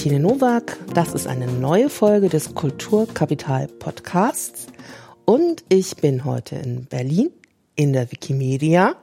Tine 0.00 0.18
Nowak. 0.18 0.78
Das 0.94 1.12
ist 1.12 1.26
eine 1.26 1.46
neue 1.46 1.90
Folge 1.90 2.30
des 2.30 2.54
Kulturkapital 2.54 3.66
Podcasts. 3.66 4.68
Und 5.26 5.62
ich 5.68 5.94
bin 5.96 6.24
heute 6.24 6.56
in 6.56 6.86
Berlin 6.86 7.28
in 7.76 7.92
der 7.92 8.10
Wikimedia 8.10 8.94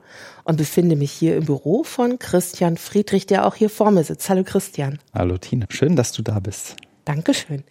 und 0.43 0.57
befinde 0.57 0.95
mich 0.95 1.11
hier 1.11 1.37
im 1.37 1.45
Büro 1.45 1.83
von 1.83 2.17
Christian 2.17 2.77
Friedrich, 2.77 3.27
der 3.27 3.45
auch 3.45 3.53
hier 3.53 3.69
vor 3.69 3.91
mir 3.91 4.03
sitzt. 4.03 4.27
Hallo 4.27 4.43
Christian. 4.43 4.97
Hallo 5.13 5.37
Tine, 5.37 5.67
schön, 5.69 5.95
dass 5.95 6.13
du 6.13 6.23
da 6.23 6.39
bist. 6.39 6.77
Dankeschön. 7.05 7.63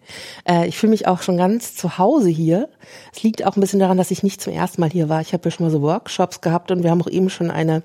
Äh, 0.47 0.69
ich 0.69 0.77
fühle 0.77 0.91
mich 0.91 1.05
auch 1.05 1.21
schon 1.21 1.35
ganz 1.35 1.75
zu 1.75 1.97
Hause 1.97 2.29
hier. 2.29 2.69
Es 3.13 3.23
liegt 3.23 3.45
auch 3.45 3.57
ein 3.57 3.59
bisschen 3.59 3.81
daran, 3.81 3.97
dass 3.97 4.09
ich 4.09 4.23
nicht 4.23 4.39
zum 4.39 4.53
ersten 4.53 4.79
Mal 4.79 4.89
hier 4.89 5.09
war. 5.09 5.19
Ich 5.19 5.33
habe 5.33 5.43
ja 5.43 5.51
schon 5.51 5.65
mal 5.65 5.71
so 5.71 5.81
Workshops 5.81 6.39
gehabt 6.39 6.71
und 6.71 6.81
wir 6.81 6.91
haben 6.91 7.01
auch 7.01 7.09
eben 7.09 7.29
schon 7.29 7.51
eine 7.51 7.83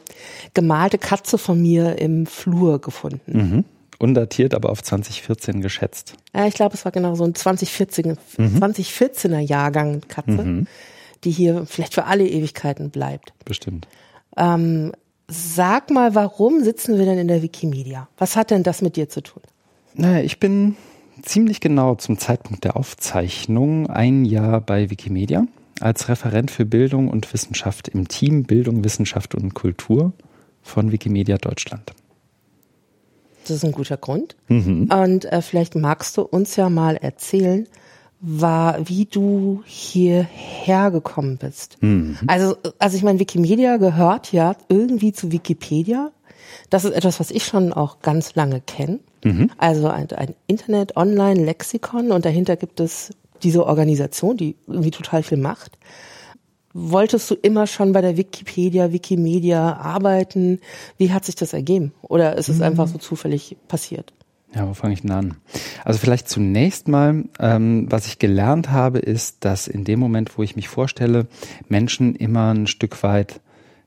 gemalte 0.55 0.98
Katze 0.98 1.37
von 1.37 1.61
mir 1.61 1.98
im 1.98 2.27
Flur 2.27 2.80
gefunden. 2.80 3.20
Mhm. 3.27 3.65
Undatiert, 4.02 4.55
aber 4.55 4.70
auf 4.70 4.83
2014 4.83 5.61
geschätzt. 5.61 6.15
Ja, 6.34 6.47
ich 6.47 6.55
glaube, 6.55 6.74
es 6.74 6.84
war 6.84 6.92
genau 6.92 7.15
so 7.15 7.24
ein 7.24 7.34
2014, 7.34 8.19
mhm. 8.37 8.59
2014er 8.59 9.38
Jahrgang 9.38 10.01
Katze, 10.09 10.30
mhm. 10.30 10.66
die 11.25 11.30
hier 11.30 11.65
vielleicht 11.66 11.95
für 11.95 12.05
alle 12.05 12.27
Ewigkeiten 12.27 12.91
bleibt. 12.91 13.33
Bestimmt. 13.45 13.87
Ähm, 14.37 14.92
sag 15.28 15.91
mal, 15.91 16.15
warum 16.15 16.62
sitzen 16.65 16.98
wir 16.98 17.05
denn 17.05 17.19
in 17.19 17.28
der 17.28 17.42
Wikimedia? 17.42 18.09
Was 18.19 18.37
hat 18.37 18.51
denn 18.51 18.62
das 18.62 18.83
mit 18.83 18.97
dir 18.97 19.09
zu 19.09 19.23
tun? 19.23 19.42
Naja, 19.95 20.23
ich 20.25 20.41
bin 20.41 20.77
ziemlich 21.23 21.61
genau 21.61 21.95
zum 21.95 22.19
Zeitpunkt 22.19 22.64
der 22.64 22.77
Aufzeichnung 22.77 23.89
ein 23.89 24.25
Jahr 24.25 24.61
bei 24.61 24.91
Wikimedia 24.91 25.47
als 25.80 26.08
Referent 26.08 26.50
für 26.50 26.64
Bildung 26.64 27.08
und 27.08 27.33
Wissenschaft 27.33 27.89
im 27.89 28.08
Team 28.08 28.45
Bildung, 28.45 28.84
Wissenschaft 28.84 29.34
und 29.34 29.55
Kultur 29.55 30.12
von 30.62 30.92
Wikimedia 30.92 31.39
Deutschland. 31.39 31.92
Das 33.43 33.57
ist 33.57 33.65
ein 33.65 33.73
guter 33.73 33.97
Grund. 33.97 34.37
Mhm. 34.48 34.89
Und 34.93 35.25
äh, 35.27 35.43
vielleicht 35.43 35.75
magst 35.75 36.17
du 36.17 36.23
uns 36.23 36.57
ja 36.57 36.69
mal 36.69 36.97
erzählen, 36.97 37.67
war, 38.21 38.89
wie 38.89 39.05
du 39.07 39.62
hierher 39.67 40.93
gekommen 40.93 41.39
bist. 41.39 41.77
Mhm. 41.83 42.19
Also, 42.29 42.57
also 42.79 42.97
ich 42.97 43.03
meine, 43.03 43.19
Wikimedia 43.19 43.79
gehört 43.79 44.33
ja 44.33 44.55
irgendwie 44.69 45.13
zu 45.13 45.33
Wikipedia. 45.33 46.13
Das 46.70 46.85
ist 46.85 46.93
etwas, 46.93 47.19
was 47.19 47.33
ich 47.33 47.45
schon 47.45 47.73
auch 47.73 48.01
ganz 48.01 48.37
lange 48.37 48.61
kenne. 48.61 49.01
Mhm. 49.25 49.51
Also 49.59 49.89
ein, 49.89 50.09
ein 50.13 50.35
Internet-Online-Lexikon 50.47 52.13
und 52.13 52.25
dahinter 52.25 52.57
gibt 52.57 52.79
es 52.79 53.11
diese 53.43 53.67
Organisation, 53.67 54.37
die 54.37 54.57
irgendwie 54.69 54.93
total 54.93 55.25
viel 55.25 55.39
macht. 55.39 55.79
Wolltest 56.75 57.31
du 57.31 57.34
immer 57.34 57.67
schon 57.67 57.92
bei 57.92 58.01
der 58.01 58.17
Wikipedia, 58.17 58.92
Wikimedia 58.92 59.77
arbeiten? 59.77 60.61
Wie 60.97 61.12
hat 61.12 61.25
sich 61.25 61.34
das 61.34 61.53
ergeben? 61.53 61.92
Oder 62.03 62.37
ist 62.37 62.48
es 62.48 62.59
mhm. 62.59 62.64
einfach 62.64 62.89
so 62.89 62.98
zufällig 62.98 63.56
passiert? 63.69 64.12
Ja, 64.55 64.69
wo 64.69 64.75
fange 64.75 64.95
ich 64.95 65.03
denn 65.03 65.11
an? 65.11 65.37
Also 65.84 65.98
vielleicht 65.98 66.29
zunächst 66.29 66.89
mal, 66.89 67.25
ähm, 67.39 67.87
was 67.91 68.06
ich 68.06 68.19
gelernt 68.19 68.70
habe, 68.70 68.98
ist, 68.98 69.45
dass 69.45 69.67
in 69.67 69.84
dem 69.84 69.98
Moment, 69.98 70.37
wo 70.37 70.42
ich 70.42 70.56
mich 70.56 70.69
vorstelle, 70.69 71.27
Menschen 71.69 72.14
immer 72.14 72.53
ein 72.53 72.67
Stück 72.67 73.03
weit 73.03 73.41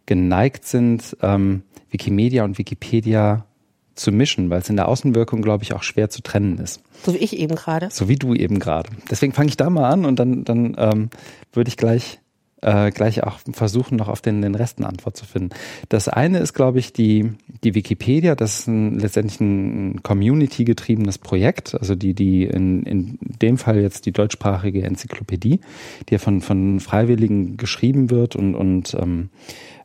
geneigt 0.06 0.66
sind, 0.66 1.18
ähm, 1.22 1.64
Wikimedia 1.92 2.44
und 2.44 2.58
Wikipedia 2.58 3.46
zu 3.94 4.12
mischen, 4.12 4.50
weil 4.50 4.60
es 4.60 4.70
in 4.70 4.76
der 4.76 4.88
Außenwirkung, 4.88 5.42
glaube 5.42 5.64
ich, 5.64 5.74
auch 5.74 5.84
schwer 5.84 6.10
zu 6.10 6.22
trennen 6.22 6.58
ist. 6.58 6.82
So 7.04 7.14
wie 7.14 7.20
ich 7.20 7.38
eben 7.38 7.56
gerade. 7.56 7.90
So 7.92 8.10
wie 8.10 8.18
du 8.18 8.34
eben 8.34 8.60
gerade. 8.60 8.90
Deswegen 9.10 9.34
fange 9.34 9.50
ich 9.50 9.58
da 9.58 9.70
mal 9.70 9.90
an 9.90 10.04
und 10.06 10.18
dann, 10.18 10.44
dann 10.44 10.76
ähm, 10.78 11.10
würde 11.54 11.70
ich 11.70 11.78
gleich 11.78 12.20
äh, 12.66 12.90
gleich 12.90 13.24
auch 13.24 13.40
versuchen, 13.54 13.96
noch 13.96 14.08
auf 14.08 14.22
den, 14.22 14.42
den 14.42 14.56
Rest 14.56 14.80
eine 14.80 14.88
Antwort 14.88 15.16
zu 15.16 15.26
finden. 15.26 15.50
Das 15.90 16.10
eine 16.10 16.40
ist, 16.40 16.54
glaube 16.54 16.80
ich, 16.80 16.94
die, 16.94 17.32
die 17.64 17.76
Wikipedia. 17.76 18.36
Das 18.36 18.60
ist 18.60 18.68
ein, 18.68 18.98
letztendlich 18.98 19.40
ein 19.40 20.02
community-getriebenes 20.02 21.20
Projekt. 21.20 21.76
Also 21.76 21.94
die, 21.94 22.16
die 22.16 22.44
in, 22.44 22.84
in 22.84 23.20
dem 23.42 23.58
Fall 23.58 23.80
jetzt 23.80 24.08
die 24.08 24.12
deutschsprachige 24.12 24.84
Enzyklopädie, 24.84 25.62
die 26.10 26.14
ja 26.14 26.18
von, 26.18 26.42
von 26.42 26.80
Freiwilligen 26.80 27.58
geschrieben 27.58 28.10
wird 28.10 28.36
und, 28.36 28.56
und 28.56 28.96
ähm, 29.00 29.30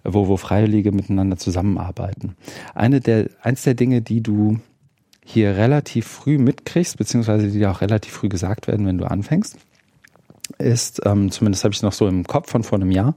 wo, 0.02 0.28
wo 0.28 0.38
Freiwillige 0.38 0.90
miteinander 0.92 1.36
zusammenarbeiten. 1.36 2.34
Eine 2.74 3.00
der, 3.00 3.28
eins 3.42 3.62
der 3.62 3.74
Dinge, 3.74 4.00
die 4.00 4.22
du 4.22 4.58
hier 5.22 5.56
relativ 5.56 6.06
früh 6.06 6.38
mitkriegst, 6.38 6.96
beziehungsweise 6.96 7.50
die 7.50 7.66
auch 7.66 7.82
relativ 7.82 8.14
früh 8.14 8.30
gesagt 8.30 8.68
werden, 8.68 8.86
wenn 8.86 8.96
du 8.96 9.04
anfängst, 9.04 9.58
ist, 10.58 11.02
ähm, 11.04 11.30
zumindest 11.30 11.64
habe 11.64 11.74
ich 11.74 11.82
noch 11.82 11.92
so 11.92 12.08
im 12.08 12.24
Kopf 12.24 12.50
von 12.50 12.62
vor 12.62 12.78
einem 12.78 12.90
Jahr, 12.90 13.14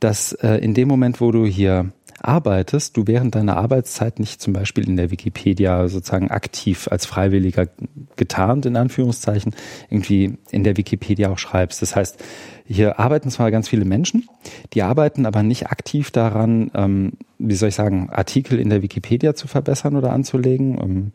dass 0.00 0.32
äh, 0.32 0.56
in 0.56 0.74
dem 0.74 0.88
Moment, 0.88 1.20
wo 1.20 1.32
du 1.32 1.46
hier 1.46 1.92
arbeitest, 2.20 2.96
du 2.96 3.06
während 3.06 3.34
deiner 3.34 3.56
Arbeitszeit 3.56 4.18
nicht 4.18 4.40
zum 4.40 4.52
Beispiel 4.52 4.88
in 4.88 4.96
der 4.96 5.10
Wikipedia 5.10 5.88
sozusagen 5.88 6.30
aktiv 6.30 6.88
als 6.90 7.06
Freiwilliger 7.06 7.68
getarnt, 8.16 8.66
in 8.66 8.76
Anführungszeichen, 8.76 9.54
irgendwie 9.88 10.38
in 10.50 10.64
der 10.64 10.76
Wikipedia 10.76 11.30
auch 11.30 11.38
schreibst. 11.38 11.80
Das 11.82 11.94
heißt, 11.94 12.22
hier 12.66 12.98
arbeiten 12.98 13.30
zwar 13.30 13.50
ganz 13.50 13.68
viele 13.68 13.84
Menschen, 13.84 14.28
die 14.74 14.82
arbeiten 14.82 15.26
aber 15.26 15.42
nicht 15.42 15.68
aktiv 15.68 16.10
daran, 16.10 16.70
ähm, 16.74 17.12
wie 17.38 17.54
soll 17.54 17.70
ich 17.70 17.76
sagen, 17.76 18.10
Artikel 18.10 18.58
in 18.58 18.68
der 18.68 18.82
Wikipedia 18.82 19.34
zu 19.34 19.48
verbessern 19.48 19.96
oder 19.96 20.12
anzulegen, 20.12 20.78
ähm, 20.80 21.12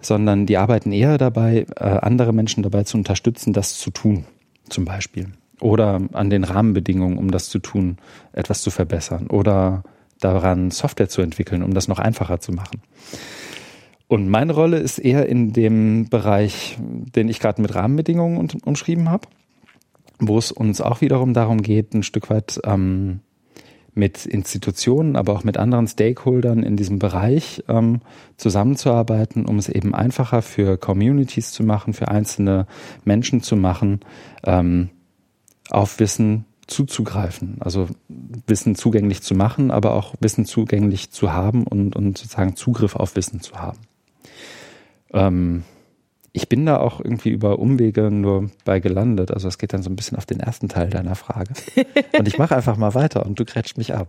sondern 0.00 0.46
die 0.46 0.56
arbeiten 0.56 0.92
eher 0.92 1.16
dabei, 1.16 1.66
äh, 1.76 1.84
andere 1.84 2.32
Menschen 2.32 2.62
dabei 2.62 2.82
zu 2.82 2.96
unterstützen, 2.96 3.52
das 3.52 3.78
zu 3.78 3.90
tun 3.90 4.24
zum 4.70 4.84
Beispiel. 4.84 5.28
Oder 5.60 6.00
an 6.12 6.30
den 6.30 6.44
Rahmenbedingungen, 6.44 7.18
um 7.18 7.30
das 7.30 7.48
zu 7.48 7.58
tun, 7.58 7.98
etwas 8.32 8.62
zu 8.62 8.70
verbessern. 8.70 9.26
Oder 9.26 9.84
daran, 10.20 10.70
Software 10.70 11.08
zu 11.08 11.22
entwickeln, 11.22 11.62
um 11.62 11.74
das 11.74 11.88
noch 11.88 11.98
einfacher 11.98 12.40
zu 12.40 12.52
machen. 12.52 12.82
Und 14.08 14.28
meine 14.28 14.52
Rolle 14.52 14.78
ist 14.78 14.98
eher 14.98 15.28
in 15.28 15.52
dem 15.52 16.08
Bereich, 16.08 16.76
den 16.80 17.28
ich 17.28 17.38
gerade 17.38 17.62
mit 17.62 17.74
Rahmenbedingungen 17.74 18.50
umschrieben 18.64 19.08
habe, 19.08 19.28
wo 20.18 20.36
es 20.36 20.50
uns 20.50 20.80
auch 20.80 21.00
wiederum 21.00 21.32
darum 21.32 21.62
geht, 21.62 21.94
ein 21.94 22.02
Stück 22.02 22.28
weit 22.28 22.60
ähm, 22.64 23.20
mit 24.00 24.24
Institutionen, 24.24 25.14
aber 25.14 25.34
auch 25.34 25.44
mit 25.44 25.58
anderen 25.58 25.86
Stakeholdern 25.86 26.62
in 26.62 26.74
diesem 26.74 26.98
Bereich 26.98 27.62
ähm, 27.68 28.00
zusammenzuarbeiten, 28.38 29.44
um 29.44 29.58
es 29.58 29.68
eben 29.68 29.94
einfacher 29.94 30.40
für 30.40 30.78
Communities 30.78 31.52
zu 31.52 31.62
machen, 31.62 31.92
für 31.92 32.08
einzelne 32.08 32.66
Menschen 33.04 33.42
zu 33.42 33.56
machen, 33.56 34.00
ähm, 34.42 34.88
auf 35.68 36.00
Wissen 36.00 36.46
zuzugreifen. 36.66 37.58
Also 37.60 37.88
Wissen 38.46 38.74
zugänglich 38.74 39.20
zu 39.20 39.34
machen, 39.34 39.70
aber 39.70 39.92
auch 39.92 40.14
Wissen 40.20 40.46
zugänglich 40.46 41.10
zu 41.10 41.34
haben 41.34 41.64
und, 41.64 41.94
und 41.94 42.16
sozusagen 42.16 42.56
Zugriff 42.56 42.96
auf 42.96 43.16
Wissen 43.16 43.42
zu 43.42 43.56
haben. 43.56 43.80
Ähm, 45.12 45.64
ich 46.32 46.48
bin 46.48 46.64
da 46.64 46.78
auch 46.78 47.00
irgendwie 47.00 47.30
über 47.30 47.58
Umwege 47.58 48.10
nur 48.10 48.50
bei 48.64 48.78
gelandet. 48.78 49.32
Also 49.32 49.48
es 49.48 49.58
geht 49.58 49.72
dann 49.72 49.82
so 49.82 49.90
ein 49.90 49.96
bisschen 49.96 50.16
auf 50.16 50.26
den 50.26 50.38
ersten 50.38 50.68
Teil 50.68 50.88
deiner 50.88 51.16
Frage. 51.16 51.52
Und 52.18 52.28
ich 52.28 52.38
mache 52.38 52.54
einfach 52.54 52.76
mal 52.76 52.94
weiter 52.94 53.26
und 53.26 53.38
du 53.38 53.44
grätscht 53.44 53.78
mich 53.78 53.94
ab. 53.94 54.08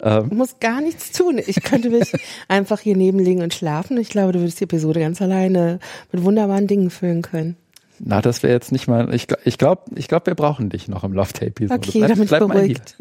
Ähm, 0.00 0.30
du 0.30 0.36
musst 0.36 0.60
gar 0.60 0.80
nichts 0.80 1.12
tun. 1.12 1.38
Ich 1.44 1.62
könnte 1.62 1.90
mich 1.90 2.12
einfach 2.48 2.80
hier 2.80 2.96
nebenlegen 2.96 3.42
und 3.42 3.52
schlafen. 3.52 3.98
Ich 3.98 4.08
glaube, 4.08 4.32
du 4.32 4.40
würdest 4.40 4.60
die 4.60 4.64
Episode 4.64 5.00
ganz 5.00 5.20
alleine 5.20 5.78
mit 6.12 6.24
wunderbaren 6.24 6.66
Dingen 6.66 6.90
füllen 6.90 7.22
können. 7.22 7.56
Na, 7.98 8.22
das 8.22 8.42
wäre 8.42 8.52
jetzt 8.52 8.72
nicht 8.72 8.88
mal. 8.88 9.12
Ich, 9.14 9.26
ich 9.44 9.58
glaube, 9.58 9.82
ich 9.94 10.08
glaub, 10.08 10.26
wir 10.26 10.34
brauchen 10.34 10.70
dich 10.70 10.88
noch 10.88 11.04
im 11.04 11.12
Love 11.12 11.34
Episode. 11.40 11.74
Okay, 11.74 11.98
bleib, 11.98 12.10
damit 12.10 12.28
bleib 12.28 12.48
beruhigt. 12.48 12.96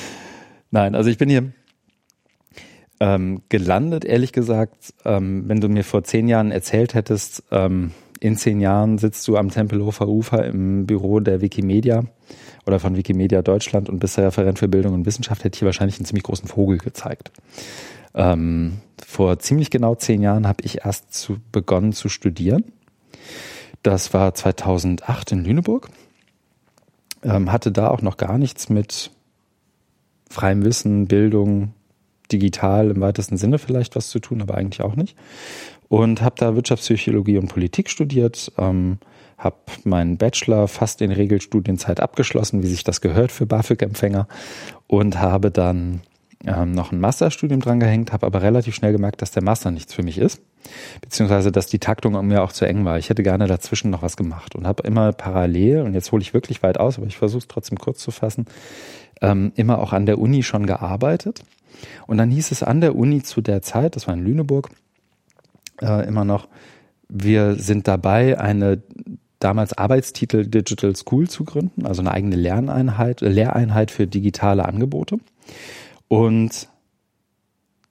Nein, 0.72 0.96
also 0.96 1.08
ich 1.08 1.18
bin 1.18 1.28
hier 1.28 1.52
ähm, 3.00 3.42
gelandet, 3.48 4.04
ehrlich 4.04 4.32
gesagt, 4.32 4.94
ähm, 5.04 5.44
wenn 5.48 5.60
du 5.60 5.68
mir 5.68 5.84
vor 5.84 6.04
zehn 6.04 6.28
Jahren 6.28 6.50
erzählt 6.50 6.94
hättest, 6.94 7.42
ähm, 7.50 7.92
in 8.20 8.36
zehn 8.36 8.60
Jahren 8.60 8.98
sitzt 8.98 9.26
du 9.28 9.36
am 9.36 9.50
Tempelhofer 9.50 10.08
Ufer 10.08 10.44
im 10.46 10.86
Büro 10.86 11.20
der 11.20 11.40
Wikimedia 11.40 12.04
oder 12.66 12.80
von 12.80 12.96
Wikimedia 12.96 13.42
Deutschland 13.42 13.88
und 13.88 13.98
bist 13.98 14.16
der 14.16 14.26
Referent 14.26 14.58
für 14.58 14.68
Bildung 14.68 14.94
und 14.94 15.06
Wissenschaft, 15.06 15.44
hätte 15.44 15.56
ich 15.56 15.58
hier 15.60 15.66
wahrscheinlich 15.66 15.98
einen 15.98 16.06
ziemlich 16.06 16.24
großen 16.24 16.48
Vogel 16.48 16.78
gezeigt. 16.78 17.32
Ähm, 18.14 18.78
vor 19.04 19.38
ziemlich 19.40 19.70
genau 19.70 19.94
zehn 19.96 20.22
Jahren 20.22 20.46
habe 20.46 20.62
ich 20.64 20.84
erst 20.84 21.12
zu, 21.12 21.38
begonnen 21.52 21.92
zu 21.92 22.08
studieren. 22.08 22.64
Das 23.82 24.14
war 24.14 24.32
2008 24.34 25.32
in 25.32 25.44
Lüneburg. 25.44 25.90
Ähm, 27.22 27.52
hatte 27.52 27.72
da 27.72 27.88
auch 27.88 28.02
noch 28.02 28.16
gar 28.16 28.38
nichts 28.38 28.68
mit 28.68 29.10
freiem 30.30 30.64
Wissen, 30.64 31.06
Bildung, 31.06 31.74
digital 32.34 32.90
im 32.90 33.00
weitesten 33.00 33.36
Sinne 33.36 33.58
vielleicht 33.58 33.96
was 33.96 34.08
zu 34.08 34.18
tun, 34.18 34.42
aber 34.42 34.56
eigentlich 34.56 34.82
auch 34.82 34.96
nicht. 34.96 35.16
Und 35.88 36.22
habe 36.22 36.34
da 36.38 36.56
Wirtschaftspsychologie 36.56 37.38
und 37.38 37.48
Politik 37.48 37.88
studiert, 37.88 38.50
ähm, 38.58 38.98
habe 39.38 39.56
meinen 39.84 40.16
Bachelor 40.16 40.68
fast 40.68 41.02
in 41.02 41.12
Regelstudienzeit 41.12 42.00
abgeschlossen, 42.00 42.62
wie 42.62 42.68
sich 42.68 42.84
das 42.84 43.00
gehört 43.00 43.30
für 43.32 43.46
BAföG-Empfänger 43.46 44.26
und 44.86 45.20
habe 45.20 45.50
dann 45.50 46.00
ähm, 46.46 46.72
noch 46.72 46.92
ein 46.92 47.00
Masterstudium 47.00 47.60
dran 47.60 47.80
gehängt, 47.80 48.12
habe 48.12 48.26
aber 48.26 48.42
relativ 48.42 48.74
schnell 48.74 48.92
gemerkt, 48.92 49.22
dass 49.22 49.30
der 49.30 49.42
Master 49.42 49.70
nichts 49.70 49.94
für 49.94 50.02
mich 50.02 50.18
ist, 50.18 50.42
beziehungsweise 51.00 51.52
dass 51.52 51.66
die 51.66 51.78
Taktung 51.78 52.26
mir 52.26 52.42
auch 52.42 52.52
zu 52.52 52.66
eng 52.66 52.84
war. 52.84 52.98
Ich 52.98 53.08
hätte 53.10 53.22
gerne 53.22 53.46
dazwischen 53.46 53.90
noch 53.90 54.02
was 54.02 54.16
gemacht 54.16 54.54
und 54.54 54.66
habe 54.66 54.86
immer 54.86 55.12
parallel, 55.12 55.82
und 55.82 55.94
jetzt 55.94 56.12
hole 56.12 56.22
ich 56.22 56.34
wirklich 56.34 56.62
weit 56.62 56.78
aus, 56.78 56.98
aber 56.98 57.06
ich 57.06 57.16
versuche 57.16 57.38
es 57.38 57.48
trotzdem 57.48 57.78
kurz 57.78 58.00
zu 58.00 58.10
fassen, 58.10 58.46
ähm, 59.20 59.52
immer 59.56 59.78
auch 59.78 59.92
an 59.92 60.06
der 60.06 60.18
Uni 60.18 60.42
schon 60.42 60.66
gearbeitet 60.66 61.44
und 62.06 62.18
dann 62.18 62.30
hieß 62.30 62.50
es 62.50 62.62
an 62.62 62.80
der 62.80 62.96
Uni 62.96 63.22
zu 63.22 63.40
der 63.40 63.62
Zeit, 63.62 63.96
das 63.96 64.06
war 64.06 64.14
in 64.14 64.24
Lüneburg, 64.24 64.70
äh, 65.80 66.06
immer 66.06 66.24
noch, 66.24 66.48
wir 67.08 67.56
sind 67.56 67.88
dabei, 67.88 68.38
eine 68.38 68.82
damals 69.38 69.76
Arbeitstitel 69.76 70.46
Digital 70.46 70.96
School 70.96 71.28
zu 71.28 71.44
gründen, 71.44 71.86
also 71.86 72.00
eine 72.00 72.12
eigene 72.12 72.36
Lerneinheit, 72.36 73.20
Lehreinheit 73.20 73.90
für 73.90 74.06
digitale 74.06 74.64
Angebote. 74.64 75.18
Und 76.08 76.68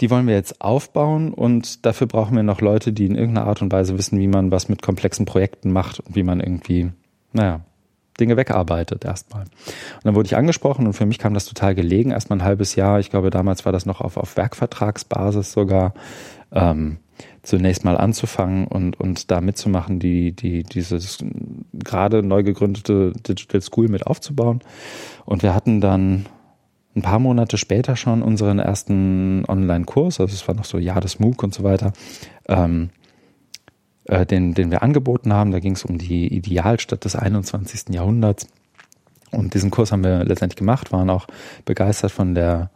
die 0.01 0.09
wollen 0.09 0.27
wir 0.27 0.33
jetzt 0.33 0.61
aufbauen 0.61 1.33
und 1.33 1.85
dafür 1.85 2.07
brauchen 2.07 2.35
wir 2.35 2.43
noch 2.43 2.61
Leute, 2.61 2.91
die 2.91 3.05
in 3.05 3.15
irgendeiner 3.15 3.47
Art 3.47 3.61
und 3.61 3.71
Weise 3.71 3.97
wissen, 3.97 4.19
wie 4.19 4.27
man 4.27 4.51
was 4.51 4.67
mit 4.67 4.81
komplexen 4.81 5.25
Projekten 5.25 5.71
macht 5.71 5.99
und 5.99 6.15
wie 6.15 6.23
man 6.23 6.39
irgendwie, 6.39 6.91
naja, 7.31 7.61
Dinge 8.19 8.37
wegarbeitet 8.37 9.05
erstmal. 9.05 9.43
Und 9.43 10.05
dann 10.05 10.15
wurde 10.15 10.27
ich 10.27 10.35
angesprochen 10.35 10.85
und 10.85 10.93
für 10.93 11.05
mich 11.05 11.19
kam 11.19 11.33
das 11.33 11.45
total 11.45 11.75
gelegen. 11.75 12.11
Erstmal 12.11 12.39
ein 12.39 12.45
halbes 12.45 12.75
Jahr, 12.75 12.99
ich 12.99 13.09
glaube 13.09 13.29
damals 13.29 13.65
war 13.65 13.71
das 13.71 13.85
noch 13.85 14.01
auf, 14.01 14.17
auf 14.17 14.37
Werkvertragsbasis 14.37 15.51
sogar, 15.51 15.93
ähm, 16.51 16.97
zunächst 17.41 17.85
mal 17.85 17.97
anzufangen 17.97 18.67
und, 18.67 18.99
und 18.99 19.31
da 19.31 19.41
mitzumachen, 19.41 19.99
die, 19.99 20.31
die, 20.31 20.63
dieses 20.63 21.23
gerade 21.73 22.23
neu 22.23 22.43
gegründete 22.43 23.13
Digital 23.13 23.61
School 23.61 23.87
mit 23.87 24.07
aufzubauen. 24.07 24.61
Und 25.25 25.43
wir 25.43 25.53
hatten 25.53 25.81
dann 25.81 26.25
ein 26.95 27.01
paar 27.01 27.19
Monate 27.19 27.57
später 27.57 27.95
schon 27.95 28.21
unseren 28.21 28.59
ersten 28.59 29.45
Online-Kurs, 29.47 30.19
also 30.19 30.33
es 30.33 30.47
war 30.47 30.55
noch 30.55 30.65
so 30.65 30.77
Jahr 30.77 31.01
des 31.01 31.19
MOOC 31.19 31.43
und 31.43 31.53
so 31.53 31.63
weiter, 31.63 31.93
ähm, 32.47 32.89
äh, 34.05 34.25
den, 34.25 34.53
den 34.53 34.71
wir 34.71 34.83
angeboten 34.83 35.33
haben. 35.33 35.51
Da 35.51 35.59
ging 35.59 35.73
es 35.73 35.83
um 35.83 35.97
die 35.97 36.27
Idealstadt 36.27 37.05
des 37.05 37.15
21. 37.15 37.93
Jahrhunderts. 37.93 38.47
Und 39.31 39.53
diesen 39.53 39.71
Kurs 39.71 39.91
haben 39.91 40.03
wir 40.03 40.23
letztendlich 40.23 40.57
gemacht, 40.57 40.91
waren 40.91 41.09
auch 41.09 41.27
begeistert 41.65 42.11
von 42.11 42.35
der, 42.35 42.69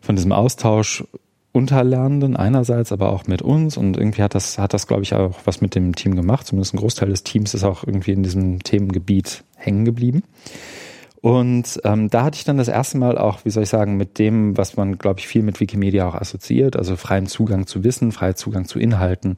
von 0.00 0.14
diesem 0.16 0.32
Austausch 0.32 1.04
unter 1.52 1.82
Lernenden 1.82 2.36
einerseits, 2.36 2.92
aber 2.92 3.10
auch 3.10 3.26
mit 3.26 3.42
uns. 3.42 3.76
Und 3.76 3.96
irgendwie 3.96 4.22
hat 4.22 4.34
das, 4.34 4.58
hat 4.58 4.72
das, 4.72 4.86
glaube 4.86 5.02
ich, 5.02 5.14
auch 5.14 5.40
was 5.44 5.60
mit 5.60 5.74
dem 5.74 5.96
Team 5.96 6.14
gemacht. 6.14 6.46
Zumindest 6.46 6.74
ein 6.74 6.78
Großteil 6.78 7.08
des 7.08 7.24
Teams 7.24 7.54
ist 7.54 7.64
auch 7.64 7.84
irgendwie 7.84 8.12
in 8.12 8.22
diesem 8.22 8.62
Themengebiet 8.62 9.42
hängen 9.56 9.84
geblieben. 9.84 10.22
Und 11.20 11.80
ähm, 11.84 12.08
da 12.08 12.24
hatte 12.24 12.36
ich 12.36 12.44
dann 12.44 12.56
das 12.56 12.68
erste 12.68 12.96
Mal 12.96 13.18
auch, 13.18 13.44
wie 13.44 13.50
soll 13.50 13.64
ich 13.64 13.68
sagen, 13.68 13.96
mit 13.96 14.18
dem, 14.18 14.56
was 14.56 14.76
man, 14.76 14.96
glaube 14.96 15.20
ich, 15.20 15.28
viel 15.28 15.42
mit 15.42 15.60
Wikimedia 15.60 16.08
auch 16.08 16.14
assoziiert, 16.14 16.76
also 16.76 16.96
freien 16.96 17.26
Zugang 17.26 17.66
zu 17.66 17.84
Wissen, 17.84 18.12
freien 18.12 18.36
Zugang 18.36 18.64
zu 18.64 18.78
Inhalten, 18.78 19.36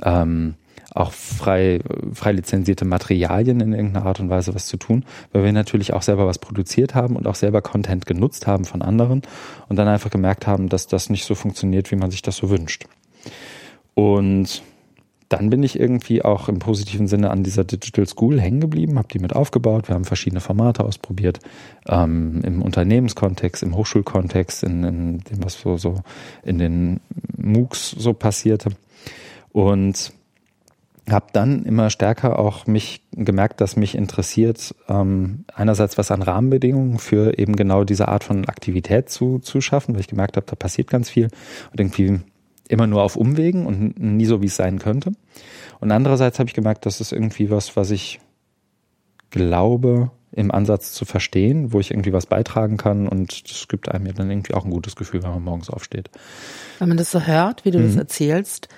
ähm, 0.00 0.54
auch 0.94 1.12
frei, 1.12 1.80
frei 2.12 2.32
lizenzierte 2.32 2.84
Materialien 2.84 3.60
in 3.60 3.72
irgendeiner 3.72 4.06
Art 4.06 4.20
und 4.20 4.30
Weise 4.30 4.54
was 4.54 4.66
zu 4.66 4.76
tun, 4.76 5.04
weil 5.32 5.44
wir 5.44 5.52
natürlich 5.52 5.92
auch 5.92 6.02
selber 6.02 6.26
was 6.26 6.38
produziert 6.38 6.94
haben 6.94 7.16
und 7.16 7.26
auch 7.26 7.34
selber 7.34 7.60
Content 7.62 8.06
genutzt 8.06 8.46
haben 8.46 8.64
von 8.64 8.80
anderen 8.80 9.22
und 9.68 9.76
dann 9.76 9.88
einfach 9.88 10.10
gemerkt 10.10 10.46
haben, 10.46 10.68
dass 10.68 10.86
das 10.86 11.10
nicht 11.10 11.24
so 11.24 11.34
funktioniert, 11.34 11.90
wie 11.90 11.96
man 11.96 12.12
sich 12.12 12.22
das 12.22 12.36
so 12.36 12.48
wünscht. 12.48 12.86
Und 13.94 14.62
dann 15.28 15.50
bin 15.50 15.64
ich 15.64 15.80
irgendwie 15.80 16.22
auch 16.22 16.48
im 16.48 16.60
positiven 16.60 17.08
Sinne 17.08 17.30
an 17.30 17.42
dieser 17.42 17.64
Digital 17.64 18.06
School 18.06 18.40
hängen 18.40 18.60
geblieben, 18.60 18.98
habe 18.98 19.08
die 19.08 19.18
mit 19.18 19.34
aufgebaut. 19.34 19.88
Wir 19.88 19.96
haben 19.96 20.04
verschiedene 20.04 20.40
Formate 20.40 20.84
ausprobiert, 20.84 21.40
ähm, 21.88 22.40
im 22.44 22.62
Unternehmenskontext, 22.62 23.64
im 23.64 23.74
Hochschulkontext, 23.74 24.62
in, 24.62 24.84
in 24.84 25.18
dem, 25.18 25.42
was 25.42 25.60
so, 25.60 25.76
so 25.76 25.96
in 26.44 26.58
den 26.58 27.00
MOOCs 27.36 27.90
so 27.90 28.12
passierte. 28.12 28.70
Und 29.50 30.12
habe 31.10 31.26
dann 31.32 31.64
immer 31.64 31.90
stärker 31.90 32.38
auch 32.38 32.66
mich 32.66 33.02
gemerkt, 33.12 33.60
dass 33.60 33.76
mich 33.76 33.94
interessiert, 33.94 34.74
ähm, 34.88 35.44
einerseits 35.54 35.98
was 35.98 36.10
an 36.10 36.22
Rahmenbedingungen 36.22 36.98
für 36.98 37.38
eben 37.38 37.56
genau 37.56 37.84
diese 37.84 38.08
Art 38.08 38.24
von 38.24 38.46
Aktivität 38.46 39.10
zu, 39.10 39.38
zu 39.38 39.60
schaffen, 39.60 39.94
weil 39.94 40.00
ich 40.00 40.08
gemerkt 40.08 40.36
habe, 40.36 40.46
da 40.46 40.56
passiert 40.56 40.88
ganz 40.88 41.10
viel 41.10 41.28
und 41.72 41.80
irgendwie 41.80 42.20
immer 42.68 42.86
nur 42.86 43.02
auf 43.02 43.16
Umwegen 43.16 43.66
und 43.66 44.00
nie 44.00 44.24
so, 44.24 44.40
wie 44.40 44.46
es 44.46 44.56
sein 44.56 44.78
könnte. 44.78 45.12
Und 45.80 45.92
andererseits 45.92 46.38
habe 46.38 46.48
ich 46.48 46.54
gemerkt, 46.54 46.86
das 46.86 47.00
ist 47.00 47.12
irgendwie 47.12 47.50
was, 47.50 47.76
was 47.76 47.90
ich 47.90 48.20
glaube, 49.30 50.10
im 50.36 50.50
Ansatz 50.50 50.92
zu 50.92 51.04
verstehen, 51.04 51.72
wo 51.72 51.80
ich 51.80 51.90
irgendwie 51.90 52.12
was 52.12 52.26
beitragen 52.26 52.76
kann 52.76 53.08
und 53.08 53.50
das 53.50 53.68
gibt 53.68 53.88
einem 53.88 54.06
ja 54.06 54.12
dann 54.12 54.30
irgendwie 54.30 54.54
auch 54.54 54.64
ein 54.64 54.70
gutes 54.70 54.96
Gefühl, 54.96 55.22
wenn 55.22 55.30
man 55.30 55.44
morgens 55.44 55.70
aufsteht. 55.70 56.10
Wenn 56.78 56.88
man 56.88 56.96
das 56.96 57.10
so 57.10 57.20
hört, 57.20 57.64
wie 57.64 57.70
du 57.70 57.78
mhm. 57.78 57.86
das 57.86 57.96
erzählst, 57.96 58.68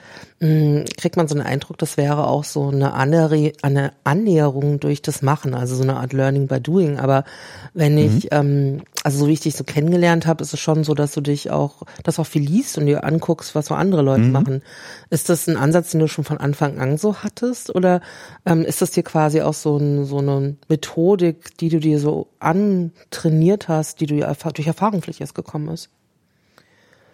mm, 0.40 0.82
kriegt 0.98 1.16
man 1.16 1.28
so 1.28 1.34
einen 1.34 1.46
Eindruck, 1.46 1.78
das 1.78 1.96
wäre 1.96 2.26
auch 2.26 2.44
so 2.44 2.68
eine, 2.68 2.94
eine 2.94 3.92
Annäherung 4.04 4.80
durch 4.80 5.02
das 5.02 5.22
Machen, 5.22 5.54
also 5.54 5.74
so 5.76 5.82
eine 5.82 5.96
Art 5.96 6.12
Learning 6.12 6.46
by 6.46 6.60
Doing. 6.60 6.98
Aber 6.98 7.24
wenn 7.72 7.96
ich, 7.96 8.24
mhm. 8.24 8.28
ähm, 8.32 8.82
also 9.02 9.20
so 9.20 9.28
wie 9.28 9.32
ich 9.32 9.40
dich 9.40 9.56
so 9.56 9.64
kennengelernt 9.64 10.26
habe, 10.26 10.42
ist 10.42 10.52
es 10.52 10.60
schon 10.60 10.84
so, 10.84 10.94
dass 10.94 11.12
du 11.12 11.20
dich 11.20 11.50
auch, 11.50 11.82
das 12.02 12.18
auch 12.18 12.26
viel 12.26 12.42
liest 12.42 12.76
und 12.76 12.86
dir 12.86 13.04
anguckst, 13.04 13.54
was 13.54 13.66
so 13.66 13.74
andere 13.74 14.02
Leute 14.02 14.24
mhm. 14.24 14.32
machen. 14.32 14.62
Ist 15.10 15.28
das 15.28 15.46
ein 15.46 15.56
Ansatz, 15.56 15.90
den 15.90 16.00
du 16.00 16.08
schon 16.08 16.24
von 16.24 16.38
Anfang 16.38 16.78
an 16.78 16.98
so 16.98 17.16
hattest? 17.16 17.74
Oder 17.74 18.00
ähm, 18.44 18.62
ist 18.62 18.82
das 18.82 18.90
dir 18.90 19.04
quasi 19.04 19.40
auch 19.40 19.54
so, 19.54 19.76
ein, 19.78 20.04
so 20.04 20.18
eine 20.18 20.56
Methodik, 20.68 21.45
die 21.50 21.68
du 21.68 21.80
dir 21.80 21.98
so 21.98 22.28
antrainiert 22.38 23.68
hast, 23.68 24.00
die 24.00 24.06
du 24.06 24.16
durch 24.16 24.66
Erfahrung 24.66 25.02
vielleicht 25.02 25.20
erst 25.20 25.34
gekommen 25.34 25.68
ist? 25.68 25.90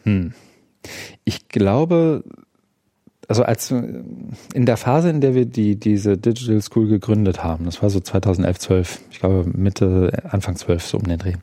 Hm. 0.04 0.32
Ich 1.24 1.48
glaube, 1.48 2.24
also 3.28 3.44
als 3.44 3.70
in 3.70 4.66
der 4.66 4.76
Phase, 4.76 5.10
in 5.10 5.20
der 5.20 5.34
wir 5.34 5.46
die 5.46 5.76
diese 5.76 6.18
Digital 6.18 6.60
School 6.60 6.88
gegründet 6.88 7.42
haben, 7.42 7.64
das 7.64 7.82
war 7.82 7.90
so 7.90 8.00
2011, 8.00 8.58
12, 8.58 9.00
ich 9.10 9.20
glaube 9.20 9.48
Mitte, 9.56 10.12
Anfang 10.28 10.56
12 10.56 10.84
so 10.84 10.98
um 10.98 11.04
den 11.04 11.18
Dreh, 11.18 11.34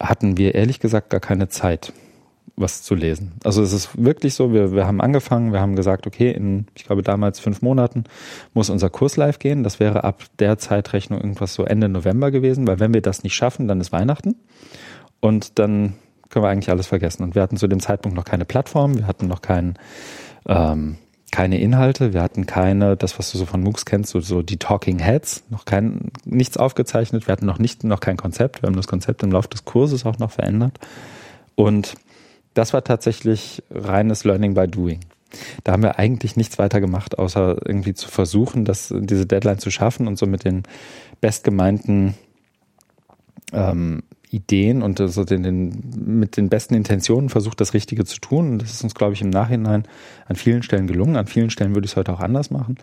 hatten 0.00 0.36
wir 0.38 0.54
ehrlich 0.54 0.80
gesagt 0.80 1.10
gar 1.10 1.20
keine 1.20 1.48
Zeit, 1.48 1.92
was 2.56 2.82
zu 2.82 2.94
lesen. 2.94 3.32
Also 3.44 3.62
es 3.62 3.72
ist 3.72 3.90
wirklich 4.02 4.34
so, 4.34 4.52
wir, 4.52 4.72
wir 4.72 4.86
haben 4.86 5.00
angefangen, 5.00 5.52
wir 5.52 5.60
haben 5.60 5.76
gesagt, 5.76 6.06
okay, 6.06 6.30
in, 6.30 6.66
ich 6.74 6.84
glaube 6.84 7.02
damals 7.02 7.40
fünf 7.40 7.62
Monaten 7.62 8.04
muss 8.54 8.70
unser 8.70 8.90
Kurs 8.90 9.16
live 9.16 9.38
gehen. 9.38 9.62
Das 9.62 9.80
wäre 9.80 10.04
ab 10.04 10.24
der 10.38 10.58
Zeitrechnung 10.58 11.20
irgendwas 11.20 11.54
so 11.54 11.64
Ende 11.64 11.88
November 11.88 12.30
gewesen, 12.30 12.66
weil 12.66 12.80
wenn 12.80 12.94
wir 12.94 13.02
das 13.02 13.22
nicht 13.22 13.34
schaffen, 13.34 13.68
dann 13.68 13.80
ist 13.80 13.92
Weihnachten. 13.92 14.36
Und 15.20 15.58
dann 15.58 15.94
können 16.28 16.44
wir 16.44 16.48
eigentlich 16.48 16.70
alles 16.70 16.86
vergessen. 16.86 17.22
Und 17.22 17.34
wir 17.34 17.42
hatten 17.42 17.56
zu 17.56 17.68
dem 17.68 17.80
Zeitpunkt 17.80 18.16
noch 18.16 18.24
keine 18.24 18.44
Plattform, 18.44 18.96
wir 18.96 19.06
hatten 19.06 19.26
noch 19.26 19.42
kein, 19.42 19.78
ähm, 20.46 20.96
keine 21.32 21.60
Inhalte, 21.60 22.12
wir 22.12 22.22
hatten 22.22 22.46
keine, 22.46 22.96
das 22.96 23.18
was 23.18 23.30
du 23.30 23.38
so 23.38 23.46
von 23.46 23.62
MOOCs 23.62 23.84
kennst, 23.84 24.10
so, 24.10 24.20
so 24.20 24.42
die 24.42 24.56
Talking 24.56 24.98
Heads, 24.98 25.44
noch 25.50 25.64
kein, 25.64 26.10
nichts 26.24 26.56
aufgezeichnet, 26.56 27.26
wir 27.26 27.32
hatten 27.32 27.46
noch 27.46 27.58
nicht, 27.58 27.84
noch 27.84 28.00
kein 28.00 28.16
Konzept, 28.16 28.62
wir 28.62 28.68
haben 28.68 28.76
das 28.76 28.88
Konzept 28.88 29.22
im 29.22 29.32
Laufe 29.32 29.48
des 29.48 29.64
Kurses 29.64 30.06
auch 30.06 30.18
noch 30.18 30.30
verändert. 30.30 30.78
Und 31.54 31.94
das 32.54 32.72
war 32.72 32.84
tatsächlich 32.84 33.62
reines 33.70 34.24
Learning 34.24 34.54
by 34.54 34.66
Doing. 34.66 35.00
Da 35.62 35.72
haben 35.72 35.82
wir 35.82 35.98
eigentlich 35.98 36.36
nichts 36.36 36.58
weiter 36.58 36.80
gemacht, 36.80 37.18
außer 37.18 37.56
irgendwie 37.64 37.94
zu 37.94 38.08
versuchen, 38.08 38.64
das, 38.64 38.92
diese 38.96 39.26
Deadline 39.26 39.58
zu 39.58 39.70
schaffen 39.70 40.08
und 40.08 40.18
so 40.18 40.26
mit 40.26 40.44
den 40.44 40.64
bestgemeinten 41.20 42.14
ähm, 43.52 44.02
Ideen 44.30 44.82
und 44.82 44.98
so 44.98 45.24
den, 45.24 45.42
den, 45.42 45.82
mit 45.96 46.36
den 46.36 46.48
besten 46.48 46.74
Intentionen 46.74 47.28
versucht, 47.28 47.60
das 47.60 47.74
Richtige 47.74 48.04
zu 48.04 48.20
tun. 48.20 48.52
Und 48.52 48.62
das 48.62 48.70
ist 48.72 48.82
uns, 48.82 48.94
glaube 48.94 49.14
ich, 49.14 49.22
im 49.22 49.30
Nachhinein 49.30 49.84
an 50.26 50.36
vielen 50.36 50.62
Stellen 50.62 50.86
gelungen. 50.86 51.16
An 51.16 51.26
vielen 51.26 51.50
Stellen 51.50 51.74
würde 51.74 51.84
ich 51.84 51.92
es 51.92 51.96
heute 51.96 52.12
auch 52.12 52.20
anders 52.20 52.50
machen. 52.50 52.76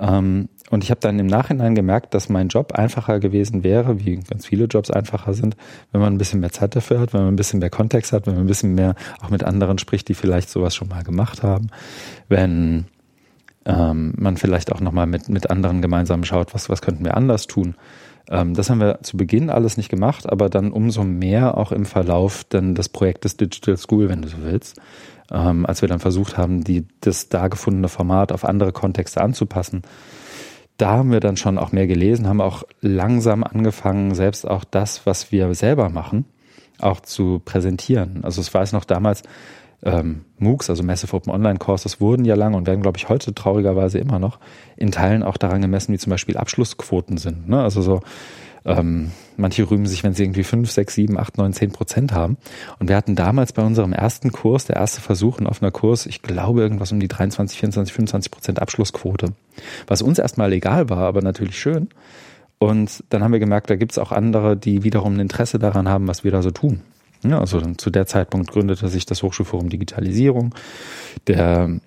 Ähm, 0.00 0.48
und 0.70 0.84
ich 0.84 0.90
habe 0.90 1.00
dann 1.00 1.18
im 1.18 1.26
Nachhinein 1.26 1.74
gemerkt, 1.74 2.14
dass 2.14 2.28
mein 2.28 2.48
Job 2.48 2.72
einfacher 2.72 3.18
gewesen 3.20 3.64
wäre, 3.64 4.04
wie 4.04 4.16
ganz 4.16 4.46
viele 4.46 4.64
Jobs 4.64 4.90
einfacher 4.90 5.34
sind, 5.34 5.56
wenn 5.92 6.00
man 6.00 6.14
ein 6.14 6.18
bisschen 6.18 6.40
mehr 6.40 6.52
Zeit 6.52 6.76
dafür 6.76 7.00
hat, 7.00 7.12
wenn 7.12 7.22
man 7.22 7.34
ein 7.34 7.36
bisschen 7.36 7.58
mehr 7.58 7.70
Kontext 7.70 8.12
hat, 8.12 8.26
wenn 8.26 8.34
man 8.34 8.44
ein 8.44 8.48
bisschen 8.48 8.74
mehr 8.74 8.94
auch 9.20 9.30
mit 9.30 9.44
anderen 9.44 9.78
spricht, 9.78 10.08
die 10.08 10.14
vielleicht 10.14 10.48
sowas 10.48 10.74
schon 10.74 10.88
mal 10.88 11.02
gemacht 11.02 11.42
haben, 11.42 11.68
wenn 12.28 12.86
ähm, 13.66 14.14
man 14.16 14.36
vielleicht 14.36 14.72
auch 14.72 14.80
nochmal 14.80 15.06
mit, 15.06 15.28
mit 15.28 15.50
anderen 15.50 15.82
gemeinsam 15.82 16.24
schaut, 16.24 16.54
was, 16.54 16.68
was 16.68 16.82
könnten 16.82 17.04
wir 17.04 17.16
anders 17.16 17.46
tun. 17.46 17.74
Ähm, 18.30 18.54
das 18.54 18.70
haben 18.70 18.80
wir 18.80 19.00
zu 19.02 19.16
Beginn 19.16 19.50
alles 19.50 19.76
nicht 19.76 19.88
gemacht, 19.88 20.30
aber 20.30 20.48
dann 20.48 20.72
umso 20.72 21.02
mehr 21.04 21.58
auch 21.58 21.72
im 21.72 21.84
Verlauf 21.84 22.44
dann 22.48 22.74
des 22.74 22.88
Projektes 22.88 23.36
Digital 23.36 23.76
School, 23.76 24.08
wenn 24.08 24.22
du 24.22 24.28
so 24.28 24.38
willst, 24.42 24.80
ähm, 25.30 25.66
als 25.66 25.82
wir 25.82 25.88
dann 25.88 26.00
versucht 26.00 26.36
haben, 26.36 26.64
die, 26.64 26.86
das 27.00 27.28
da 27.28 27.48
gefundene 27.48 27.88
Format 27.88 28.32
auf 28.32 28.44
andere 28.44 28.72
Kontexte 28.72 29.20
anzupassen. 29.20 29.82
Da 30.76 30.90
haben 30.92 31.12
wir 31.12 31.20
dann 31.20 31.36
schon 31.36 31.58
auch 31.58 31.72
mehr 31.72 31.86
gelesen, 31.86 32.26
haben 32.26 32.40
auch 32.40 32.64
langsam 32.80 33.44
angefangen, 33.44 34.14
selbst 34.14 34.48
auch 34.48 34.64
das, 34.64 35.04
was 35.06 35.30
wir 35.30 35.54
selber 35.54 35.90
machen, 35.90 36.24
auch 36.78 37.00
zu 37.00 37.40
präsentieren. 37.44 38.20
Also 38.24 38.40
es 38.40 38.54
war 38.54 38.62
es 38.62 38.72
noch 38.72 38.84
damals, 38.84 39.22
ähm, 39.82 40.24
MOOCs, 40.38 40.70
also 40.70 40.82
Massive 40.82 41.14
Open 41.14 41.32
Online 41.32 41.58
Courses, 41.58 42.00
wurden 42.00 42.24
ja 42.24 42.34
lange 42.34 42.56
und 42.56 42.66
werden, 42.66 42.82
glaube 42.82 42.98
ich, 42.98 43.08
heute 43.08 43.34
traurigerweise 43.34 43.98
immer 43.98 44.18
noch 44.18 44.38
in 44.76 44.90
Teilen 44.90 45.22
auch 45.22 45.36
daran 45.36 45.62
gemessen, 45.62 45.92
wie 45.92 45.98
zum 45.98 46.10
Beispiel 46.10 46.36
Abschlussquoten 46.36 47.18
sind. 47.18 47.48
Ne? 47.48 47.62
Also 47.62 47.82
so, 47.82 48.00
ähm, 48.64 49.10
manche 49.36 49.68
rühmen 49.70 49.86
sich, 49.86 50.04
wenn 50.04 50.12
sie 50.12 50.24
irgendwie 50.24 50.44
fünf, 50.44 50.70
sechs, 50.70 50.94
sieben, 50.94 51.18
acht, 51.18 51.38
neun, 51.38 51.52
zehn 51.52 51.72
Prozent 51.72 52.12
haben. 52.12 52.36
Und 52.78 52.88
wir 52.88 52.96
hatten 52.96 53.16
damals 53.16 53.52
bei 53.52 53.62
unserem 53.62 53.92
ersten 53.92 54.32
Kurs, 54.32 54.66
der 54.66 54.76
erste 54.76 55.00
Versuch 55.00 55.38
in 55.38 55.46
offener 55.46 55.70
Kurs, 55.70 56.06
ich 56.06 56.22
glaube 56.22 56.60
irgendwas 56.60 56.92
um 56.92 57.00
die 57.00 57.08
23, 57.08 57.58
24, 57.58 57.92
25 57.92 58.30
Prozent 58.30 58.62
Abschlussquote. 58.62 59.32
Was 59.86 60.02
uns 60.02 60.18
erstmal 60.18 60.52
egal 60.52 60.90
war, 60.90 61.06
aber 61.06 61.22
natürlich 61.22 61.58
schön. 61.58 61.88
Und 62.58 63.04
dann 63.08 63.24
haben 63.24 63.32
wir 63.32 63.40
gemerkt, 63.40 63.70
da 63.70 63.76
gibt 63.76 63.92
es 63.92 63.98
auch 63.98 64.12
andere, 64.12 64.56
die 64.56 64.84
wiederum 64.84 65.14
ein 65.14 65.20
Interesse 65.20 65.58
daran 65.58 65.88
haben, 65.88 66.08
was 66.08 66.24
wir 66.24 66.30
da 66.30 66.42
so 66.42 66.50
tun. 66.50 66.82
Ja, 67.22 67.38
also 67.38 67.60
zu 67.76 67.90
der 67.90 68.06
Zeitpunkt 68.06 68.50
gründete 68.50 68.88
sich 68.88 69.06
das 69.06 69.22
Hochschulforum 69.22 69.68
Digitalisierung. 69.68 70.54
Der 71.26 71.80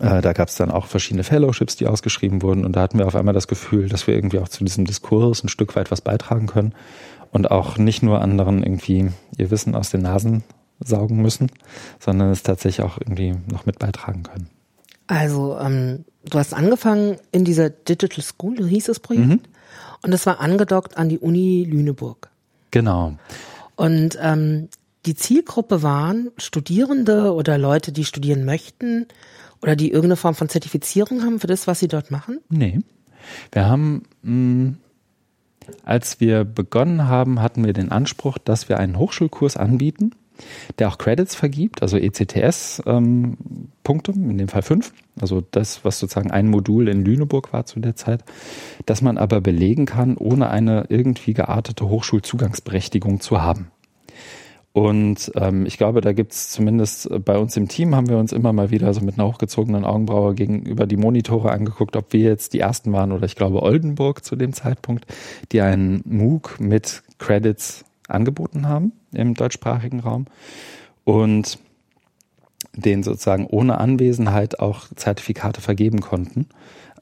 Äh, 0.00 0.20
da 0.20 0.32
gab 0.32 0.48
es 0.48 0.56
dann 0.56 0.70
auch 0.70 0.86
verschiedene 0.86 1.24
Fellowships, 1.24 1.76
die 1.76 1.86
ausgeschrieben 1.86 2.42
wurden. 2.42 2.64
Und 2.64 2.76
da 2.76 2.82
hatten 2.82 2.98
wir 2.98 3.06
auf 3.06 3.16
einmal 3.16 3.34
das 3.34 3.48
Gefühl, 3.48 3.88
dass 3.88 4.06
wir 4.06 4.14
irgendwie 4.14 4.38
auch 4.38 4.48
zu 4.48 4.64
diesem 4.64 4.84
Diskurs 4.84 5.42
ein 5.42 5.48
Stück 5.48 5.76
weit 5.76 5.90
was 5.90 6.00
beitragen 6.00 6.46
können 6.46 6.74
und 7.32 7.50
auch 7.50 7.78
nicht 7.78 8.02
nur 8.02 8.20
anderen 8.20 8.62
irgendwie 8.62 9.10
ihr 9.36 9.50
Wissen 9.50 9.74
aus 9.74 9.90
den 9.90 10.02
Nasen 10.02 10.44
saugen 10.80 11.20
müssen, 11.22 11.50
sondern 11.98 12.30
es 12.30 12.42
tatsächlich 12.42 12.86
auch 12.86 12.98
irgendwie 12.98 13.34
noch 13.50 13.66
mit 13.66 13.78
beitragen 13.78 14.22
können. 14.22 14.48
Also, 15.08 15.58
ähm, 15.58 16.04
du 16.28 16.38
hast 16.38 16.54
angefangen 16.54 17.16
in 17.32 17.44
dieser 17.44 17.70
Digital 17.70 18.22
School, 18.22 18.68
hieß 18.68 18.84
das 18.84 19.00
Projekt, 19.00 19.26
mhm. 19.26 19.40
und 20.02 20.10
das 20.10 20.26
war 20.26 20.40
angedockt 20.40 20.96
an 20.96 21.08
die 21.08 21.18
Uni 21.18 21.66
Lüneburg. 21.68 22.28
Genau. 22.70 23.14
Und 23.74 24.18
ähm, 24.20 24.68
die 25.06 25.14
Zielgruppe 25.14 25.82
waren 25.82 26.30
Studierende 26.36 27.32
oder 27.32 27.56
Leute, 27.56 27.92
die 27.92 28.04
studieren 28.04 28.44
möchten 28.44 29.06
oder 29.62 29.76
die 29.76 29.88
irgendeine 29.88 30.16
Form 30.16 30.34
von 30.34 30.48
Zertifizierung 30.48 31.22
haben 31.22 31.40
für 31.40 31.46
das, 31.46 31.66
was 31.66 31.80
sie 31.80 31.88
dort 31.88 32.10
machen? 32.10 32.38
Nee. 32.48 32.80
Wir 33.52 33.66
haben, 33.66 34.04
mh, 34.22 34.30
hm, 34.30 34.76
als 35.84 36.20
wir 36.20 36.44
begonnen 36.44 37.08
haben, 37.08 37.42
hatten 37.42 37.64
wir 37.64 37.72
den 37.72 37.90
Anspruch, 37.90 38.38
dass 38.38 38.68
wir 38.68 38.78
einen 38.78 38.98
Hochschulkurs 38.98 39.56
anbieten, 39.56 40.12
der 40.78 40.88
auch 40.88 40.98
Credits 40.98 41.34
vergibt, 41.34 41.82
also 41.82 41.98
ECTS-Punkte, 41.98 44.12
ähm, 44.12 44.30
in 44.30 44.38
dem 44.38 44.48
Fall 44.48 44.62
fünf, 44.62 44.92
also 45.20 45.42
das, 45.50 45.84
was 45.84 45.98
sozusagen 45.98 46.30
ein 46.30 46.48
Modul 46.48 46.88
in 46.88 47.04
Lüneburg 47.04 47.52
war 47.52 47.66
zu 47.66 47.80
der 47.80 47.96
Zeit, 47.96 48.24
dass 48.86 49.02
man 49.02 49.18
aber 49.18 49.40
belegen 49.40 49.86
kann, 49.86 50.16
ohne 50.16 50.50
eine 50.50 50.86
irgendwie 50.88 51.34
geartete 51.34 51.88
Hochschulzugangsberechtigung 51.88 53.18
zu 53.20 53.42
haben. 53.42 53.72
Und 54.78 55.32
ähm, 55.34 55.66
ich 55.66 55.76
glaube, 55.76 56.00
da 56.00 56.12
gibt's 56.12 56.50
zumindest 56.50 57.08
bei 57.24 57.36
uns 57.36 57.56
im 57.56 57.66
Team, 57.66 57.96
haben 57.96 58.08
wir 58.08 58.16
uns 58.16 58.30
immer 58.30 58.52
mal 58.52 58.70
wieder 58.70 58.94
so 58.94 59.00
mit 59.00 59.18
einer 59.18 59.26
hochgezogenen 59.26 59.84
Augenbraue 59.84 60.36
gegenüber 60.36 60.86
die 60.86 60.96
Monitore 60.96 61.50
angeguckt, 61.50 61.96
ob 61.96 62.12
wir 62.12 62.20
jetzt 62.20 62.52
die 62.52 62.60
ersten 62.60 62.92
waren 62.92 63.10
oder 63.10 63.26
ich 63.26 63.34
glaube 63.34 63.64
Oldenburg 63.64 64.24
zu 64.24 64.36
dem 64.36 64.52
Zeitpunkt, 64.52 65.04
die 65.50 65.62
einen 65.62 66.04
MOOC 66.04 66.60
mit 66.60 67.02
Credits 67.18 67.86
angeboten 68.06 68.68
haben 68.68 68.92
im 69.10 69.34
deutschsprachigen 69.34 69.98
Raum 69.98 70.26
und 71.02 71.58
den 72.72 73.02
sozusagen 73.02 73.48
ohne 73.48 73.78
Anwesenheit 73.78 74.60
auch 74.60 74.86
Zertifikate 74.94 75.60
vergeben 75.60 76.00
konnten. 76.00 76.46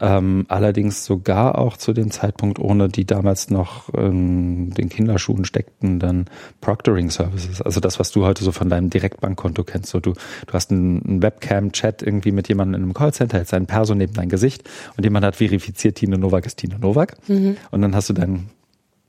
Ähm, 0.01 0.45
allerdings 0.49 1.05
sogar 1.05 1.59
auch 1.59 1.77
zu 1.77 1.93
dem 1.93 2.11
Zeitpunkt 2.11 2.59
ohne 2.59 2.89
die 2.89 3.07
damals 3.07 3.51
noch 3.51 3.93
in 3.95 4.71
den 4.71 4.89
Kinderschuhen 4.89 5.45
steckten 5.45 5.99
dann 5.99 6.27
Proctoring 6.61 7.11
Services. 7.11 7.63
Also 7.63 7.81
das, 7.81 7.99
was 7.99 8.11
du 8.11 8.25
heute 8.25 8.45
so 8.45 8.53
von 8.53 8.69
deinem 8.69 8.91
Direktbankkonto 8.91 9.65
kennst. 9.65 9.91
So 9.91 10.01
du, 10.01 10.13
du 10.13 10.53
hast 10.53 10.71
einen 10.71 11.23
Webcam-Chat 11.23 12.03
irgendwie 12.03 12.33
mit 12.33 12.49
jemandem 12.49 12.75
in 12.75 12.83
einem 12.85 12.95
Callcenter, 12.95 13.39
hältst 13.39 13.55
einen 13.55 13.67
Perso 13.67 13.95
neben 13.95 14.13
dein 14.13 14.29
Gesicht 14.29 14.69
und 14.97 15.05
jemand 15.05 15.25
hat 15.25 15.37
verifiziert, 15.37 15.97
Tine 15.97 16.19
Novak 16.19 16.47
ist 16.47 16.57
Tine 16.57 16.79
Novak. 16.79 17.17
Mhm. 17.29 17.57
Und 17.71 17.83
dann 17.83 17.95
hast 17.95 18.11
du 18.11 18.13
dein 18.13 18.51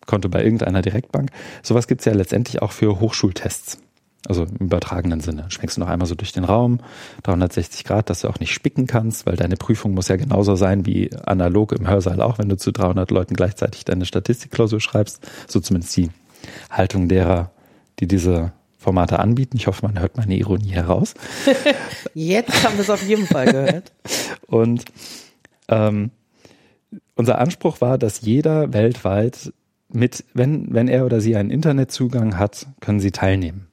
Konto 0.05 0.29
bei 0.29 0.43
irgendeiner 0.43 0.81
Direktbank. 0.81 1.31
Sowas 1.63 1.87
gibt's 1.87 2.05
ja 2.05 2.13
letztendlich 2.13 2.61
auch 2.61 2.71
für 2.71 2.99
Hochschultests. 2.99 3.79
Also 4.27 4.43
im 4.43 4.67
übertragenen 4.67 5.21
Sinne. 5.21 5.45
Schmeckst 5.49 5.77
du 5.77 5.81
noch 5.81 5.87
einmal 5.87 6.07
so 6.07 6.15
durch 6.15 6.33
den 6.33 6.43
Raum, 6.43 6.81
360 7.23 7.85
Grad, 7.85 8.09
dass 8.09 8.21
du 8.21 8.27
auch 8.27 8.39
nicht 8.39 8.53
spicken 8.53 8.85
kannst, 8.85 9.25
weil 9.25 9.37
deine 9.37 9.55
Prüfung 9.55 9.93
muss 9.93 10.09
ja 10.09 10.17
genauso 10.17 10.55
sein 10.55 10.85
wie 10.85 11.09
analog 11.25 11.71
im 11.71 11.87
Hörsaal 11.87 12.21
auch, 12.21 12.37
wenn 12.37 12.49
du 12.49 12.57
zu 12.57 12.71
300 12.71 13.09
Leuten 13.09 13.35
gleichzeitig 13.35 13.85
deine 13.85 14.05
Statistikklausur 14.05 14.81
schreibst. 14.81 15.25
So 15.47 15.61
zumindest 15.61 15.95
die 15.95 16.09
Haltung 16.69 17.07
derer, 17.07 17.51
die 17.99 18.07
diese 18.07 18.51
Formate 18.77 19.19
anbieten. 19.19 19.57
Ich 19.57 19.67
hoffe, 19.67 19.85
man 19.85 19.99
hört 19.99 20.17
meine 20.17 20.35
Ironie 20.35 20.71
heraus. 20.71 21.13
Jetzt 22.13 22.63
haben 22.63 22.75
wir 22.75 22.81
es 22.81 22.89
auf 22.89 23.03
jeden 23.03 23.27
Fall 23.27 23.45
gehört. 23.45 23.91
Und 24.47 24.85
ähm, 25.67 26.11
unser 27.15 27.39
Anspruch 27.39 27.81
war, 27.81 27.97
dass 27.97 28.21
jeder 28.21 28.73
weltweit 28.73 29.51
mit, 29.89 30.25
wenn, 30.33 30.73
wenn 30.73 30.87
er 30.87 31.05
oder 31.05 31.21
sie 31.21 31.35
einen 31.35 31.49
Internetzugang 31.49 32.37
hat, 32.37 32.67
können 32.79 32.99
sie 32.99 33.11
teilnehmen. 33.11 33.67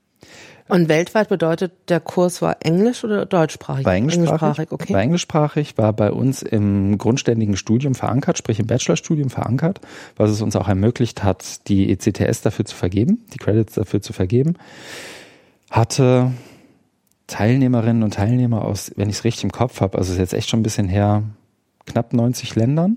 Und 0.66 0.88
weltweit 0.88 1.28
bedeutet, 1.28 1.72
der 1.88 2.00
Kurs 2.00 2.40
war 2.40 2.56
englisch 2.60 3.04
oder 3.04 3.26
deutschsprachig? 3.26 3.84
War 3.84 3.94
englischsprachig, 3.94 4.32
englischsprachig 4.32 4.72
okay. 4.72 4.94
War 4.94 5.02
englischsprachig, 5.02 5.76
war 5.76 5.92
bei 5.92 6.10
uns 6.10 6.42
im 6.42 6.96
grundständigen 6.96 7.56
Studium 7.56 7.94
verankert, 7.94 8.38
sprich 8.38 8.60
im 8.60 8.66
Bachelorstudium 8.66 9.28
verankert, 9.28 9.80
was 10.16 10.30
es 10.30 10.40
uns 10.40 10.56
auch 10.56 10.68
ermöglicht 10.68 11.22
hat, 11.22 11.68
die 11.68 11.90
ECTS 11.90 12.40
dafür 12.40 12.64
zu 12.64 12.74
vergeben, 12.74 13.26
die 13.34 13.38
Credits 13.38 13.74
dafür 13.74 14.00
zu 14.00 14.14
vergeben. 14.14 14.54
Hatte 15.70 16.32
Teilnehmerinnen 17.26 18.02
und 18.02 18.14
Teilnehmer 18.14 18.64
aus, 18.64 18.90
wenn 18.96 19.10
ich 19.10 19.16
es 19.16 19.24
richtig 19.24 19.44
im 19.44 19.52
Kopf 19.52 19.82
habe, 19.82 19.98
also 19.98 20.12
ist 20.12 20.18
jetzt 20.18 20.34
echt 20.34 20.48
schon 20.48 20.60
ein 20.60 20.64
bisschen 20.64 20.88
her, 20.88 21.24
knapp 21.84 22.14
90 22.14 22.54
Ländern 22.54 22.96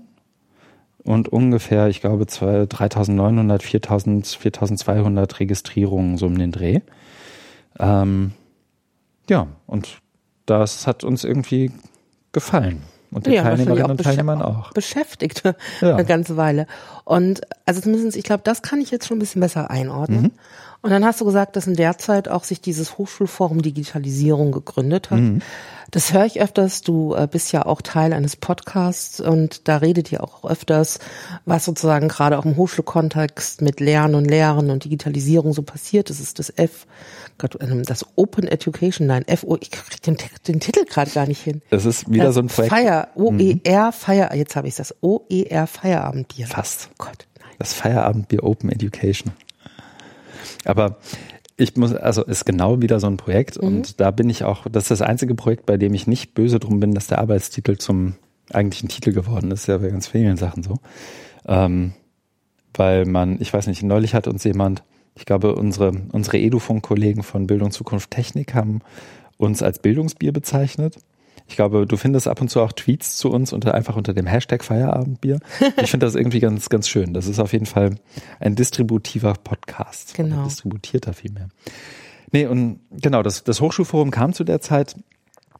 und 1.04 1.28
ungefähr, 1.28 1.88
ich 1.88 2.00
glaube, 2.00 2.26
3900, 2.26 3.62
4000, 3.62 4.26
4200 4.26 5.40
Registrierungen 5.40 6.16
so 6.16 6.26
um 6.26 6.38
den 6.38 6.52
Dreh. 6.52 6.80
Ähm, 7.78 8.32
ja, 9.28 9.46
und 9.66 10.00
das 10.46 10.86
hat 10.86 11.04
uns 11.04 11.24
irgendwie 11.24 11.72
gefallen. 12.32 12.82
Und 13.10 13.26
den 13.26 13.32
ja, 13.32 13.42
Teilnehmerinnen 13.42 13.90
und 13.90 14.02
Teilnehmern 14.02 14.42
auch. 14.42 14.72
Beschäftigt 14.72 15.42
ja. 15.80 15.94
eine 15.94 16.04
ganze 16.04 16.36
Weile. 16.36 16.66
Und 17.04 17.40
also 17.64 17.80
zumindest, 17.80 18.16
ich 18.16 18.24
glaube, 18.24 18.42
das 18.44 18.60
kann 18.60 18.80
ich 18.80 18.90
jetzt 18.90 19.06
schon 19.06 19.16
ein 19.16 19.20
bisschen 19.20 19.40
besser 19.40 19.70
einordnen. 19.70 20.22
Mhm. 20.22 20.30
Und 20.82 20.90
dann 20.90 21.04
hast 21.04 21.20
du 21.20 21.24
gesagt, 21.24 21.56
dass 21.56 21.66
in 21.66 21.74
der 21.74 21.98
Zeit 21.98 22.28
auch 22.28 22.44
sich 22.44 22.60
dieses 22.60 22.98
Hochschulforum 22.98 23.62
Digitalisierung 23.62 24.52
gegründet 24.52 25.10
hat. 25.10 25.20
Mhm. 25.20 25.42
Das 25.90 26.12
höre 26.12 26.26
ich 26.26 26.40
öfters. 26.40 26.82
Du 26.82 27.14
äh, 27.14 27.26
bist 27.30 27.52
ja 27.52 27.64
auch 27.64 27.80
Teil 27.80 28.12
eines 28.12 28.36
Podcasts 28.36 29.20
und 29.20 29.68
da 29.68 29.78
redet 29.78 30.12
ihr 30.12 30.22
auch 30.22 30.44
öfters, 30.44 30.98
was 31.46 31.64
sozusagen 31.64 32.08
gerade 32.08 32.38
auch 32.38 32.44
im 32.44 32.56
Hochschulkontext 32.56 33.62
mit 33.62 33.80
Lernen 33.80 34.14
und 34.14 34.26
Lehren 34.26 34.70
und 34.70 34.84
Digitalisierung 34.84 35.54
so 35.54 35.62
passiert. 35.62 36.10
Das 36.10 36.20
ist 36.20 36.38
das 36.38 36.50
F, 36.50 36.86
ähm, 37.60 37.84
das 37.84 38.04
Open 38.16 38.46
Education, 38.46 39.06
nein, 39.06 39.24
FO, 39.34 39.56
ich 39.60 39.70
krieg 39.70 40.02
den, 40.02 40.18
den 40.46 40.60
Titel 40.60 40.84
gerade 40.84 41.10
gar 41.10 41.26
nicht 41.26 41.42
hin. 41.42 41.62
Das 41.70 41.86
ist 41.86 42.10
wieder 42.10 42.24
das 42.24 42.34
so 42.34 42.40
ein 42.42 42.48
Projekt. 42.48 42.74
Feier, 42.74 43.08
OER, 43.14 43.32
mhm. 43.32 43.92
Feier, 43.92 44.34
jetzt 44.34 44.56
habe 44.56 44.68
ich 44.68 44.76
das, 44.76 44.94
OER 45.00 45.66
Feierabendbier. 45.66 46.48
Fast. 46.48 46.90
Oh 46.92 47.04
Gott, 47.06 47.26
nein. 47.40 47.48
Das 47.58 47.72
Feierabendbier 47.72 48.44
Open 48.44 48.70
Education. 48.70 49.32
Aber 50.64 50.98
ich 51.58 51.76
muss, 51.76 51.92
also 51.92 52.24
ist 52.24 52.46
genau 52.46 52.80
wieder 52.80 53.00
so 53.00 53.08
ein 53.08 53.16
Projekt 53.16 53.60
mhm. 53.60 53.68
und 53.68 54.00
da 54.00 54.10
bin 54.10 54.30
ich 54.30 54.44
auch, 54.44 54.66
das 54.70 54.84
ist 54.84 54.90
das 54.92 55.02
einzige 55.02 55.34
Projekt, 55.34 55.66
bei 55.66 55.76
dem 55.76 55.92
ich 55.92 56.06
nicht 56.06 56.32
böse 56.32 56.60
drum 56.60 56.80
bin, 56.80 56.94
dass 56.94 57.08
der 57.08 57.18
Arbeitstitel 57.18 57.76
zum 57.76 58.14
eigentlichen 58.50 58.88
Titel 58.88 59.12
geworden 59.12 59.50
ist, 59.50 59.66
ja 59.66 59.76
bei 59.78 59.88
ganz 59.88 60.06
vielen 60.06 60.36
Sachen 60.36 60.62
so. 60.62 60.76
Ähm, 61.46 61.92
weil 62.74 63.04
man, 63.04 63.40
ich 63.40 63.52
weiß 63.52 63.66
nicht, 63.66 63.82
neulich 63.82 64.14
hat 64.14 64.28
uns 64.28 64.44
jemand, 64.44 64.84
ich 65.14 65.26
glaube, 65.26 65.56
unsere, 65.56 65.92
unsere 66.12 66.38
Edufunk-Kollegen 66.38 67.24
von 67.24 67.48
Bildung 67.48 67.72
Zukunft 67.72 68.12
Technik 68.12 68.54
haben 68.54 68.80
uns 69.36 69.62
als 69.62 69.80
Bildungsbier 69.80 70.32
bezeichnet. 70.32 70.98
Ich 71.48 71.56
glaube, 71.56 71.86
du 71.86 71.96
findest 71.96 72.28
ab 72.28 72.40
und 72.40 72.48
zu 72.48 72.60
auch 72.60 72.72
Tweets 72.72 73.16
zu 73.16 73.30
uns 73.30 73.52
unter, 73.52 73.74
einfach 73.74 73.96
unter 73.96 74.12
dem 74.12 74.26
Hashtag 74.26 74.62
Feierabendbier. 74.62 75.40
Ich 75.82 75.90
finde 75.90 76.06
das 76.06 76.14
irgendwie 76.14 76.40
ganz, 76.40 76.68
ganz 76.68 76.88
schön. 76.88 77.14
Das 77.14 77.26
ist 77.26 77.38
auf 77.38 77.52
jeden 77.52 77.66
Fall 77.66 77.96
ein 78.40 78.54
distributiver 78.54 79.32
Podcast. 79.32 80.14
Genau. 80.14 80.38
Ein 80.38 80.44
distributierter 80.44 81.14
vielmehr. 81.14 81.48
Nee, 82.32 82.46
und 82.46 82.80
genau, 82.90 83.22
das, 83.22 83.44
das 83.44 83.60
Hochschulforum 83.60 84.10
kam 84.10 84.34
zu 84.34 84.44
der 84.44 84.60
Zeit 84.60 84.96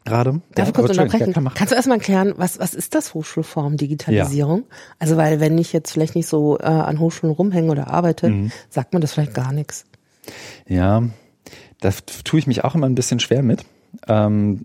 gerade. 0.05 0.41
Darf 0.55 0.69
ich 0.69 0.75
kurz 0.75 0.91
unterbrechen? 0.91 1.33
Ja, 1.35 1.53
Kannst 1.55 1.73
du 1.73 1.77
erstmal 1.77 1.99
erklären, 1.99 2.35
was, 2.37 2.59
was 2.59 2.75
ist 2.75 2.95
das 2.95 3.15
Hochschulforum 3.15 3.77
Digitalisierung? 3.77 4.61
Ja. 4.61 4.77
Also, 4.99 5.17
weil 5.17 5.41
wenn 5.41 5.57
ich 5.57 5.73
jetzt 5.73 5.93
vielleicht 5.93 6.15
nicht 6.15 6.29
so 6.29 6.59
äh, 6.59 6.65
an 6.65 6.99
Hochschulen 6.99 7.35
rumhänge 7.35 7.71
oder 7.71 7.89
arbeite, 7.89 8.29
mhm. 8.29 8.53
sagt 8.69 8.93
man 8.93 9.01
das 9.01 9.13
vielleicht 9.13 9.35
gar 9.35 9.53
nichts. 9.53 9.85
Ja, 10.67 11.03
da 11.81 11.91
tue 12.25 12.41
ich 12.41 12.47
mich 12.47 12.65
auch 12.65 12.75
immer 12.75 12.87
ein 12.87 12.95
bisschen 12.95 13.21
schwer 13.21 13.43
mit. 13.43 13.65
Ähm, 14.07 14.63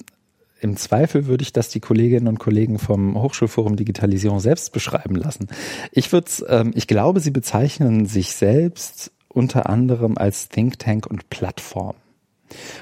im 0.63 0.77
Zweifel 0.77 1.27
würde 1.27 1.43
ich 1.43 1.53
das 1.53 1.69
die 1.69 1.79
Kolleginnen 1.79 2.27
und 2.27 2.39
Kollegen 2.39 2.79
vom 2.79 3.21
Hochschulforum 3.21 3.75
Digitalisierung 3.75 4.39
selbst 4.39 4.71
beschreiben 4.71 5.15
lassen. 5.15 5.47
Ich 5.91 6.11
würde, 6.11 6.31
ähm, 6.47 6.71
ich 6.75 6.87
glaube, 6.87 7.19
sie 7.19 7.31
bezeichnen 7.31 8.05
sich 8.05 8.33
selbst 8.33 9.11
unter 9.27 9.69
anderem 9.69 10.17
als 10.17 10.49
Think 10.49 10.79
Tank 10.79 11.05
und 11.07 11.29
Plattform. 11.29 11.95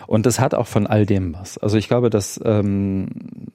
Und 0.05 0.25
das 0.25 0.39
hat 0.39 0.53
auch 0.53 0.67
von 0.67 0.85
all 0.85 1.05
dem 1.05 1.33
was. 1.33 1.57
Also 1.57 1.77
ich 1.77 1.88
glaube, 1.88 2.09
das 2.09 2.39
ähm, 2.43 3.07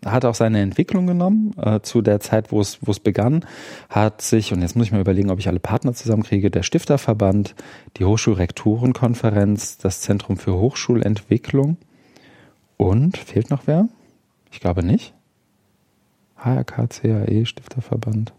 hat 0.04 0.24
auch 0.24 0.34
seine 0.34 0.60
Entwicklung 0.60 1.06
genommen. 1.06 1.52
Äh, 1.60 1.80
zu 1.80 2.00
der 2.02 2.20
Zeit, 2.20 2.52
wo 2.52 2.60
es 2.60 2.78
wo 2.80 2.90
es 2.90 3.00
begann, 3.00 3.44
hat 3.90 4.22
sich, 4.22 4.52
und 4.52 4.62
jetzt 4.62 4.76
muss 4.76 4.86
ich 4.86 4.92
mal 4.92 5.00
überlegen, 5.00 5.30
ob 5.30 5.38
ich 5.38 5.48
alle 5.48 5.60
Partner 5.60 5.92
zusammenkriege, 5.92 6.50
der 6.50 6.62
Stifterverband, 6.62 7.54
die 7.98 8.04
Hochschulrektorenkonferenz, 8.04 9.78
das 9.78 10.00
Zentrum 10.00 10.36
für 10.36 10.54
Hochschulentwicklung 10.54 11.76
und 12.76 13.16
fehlt 13.18 13.50
noch 13.50 13.66
wer? 13.66 13.88
Ich 14.56 14.60
glaube 14.60 14.82
nicht. 14.82 15.12
HRK, 16.42 16.88
CAE, 16.88 17.44
Stifterverband. 17.44 18.32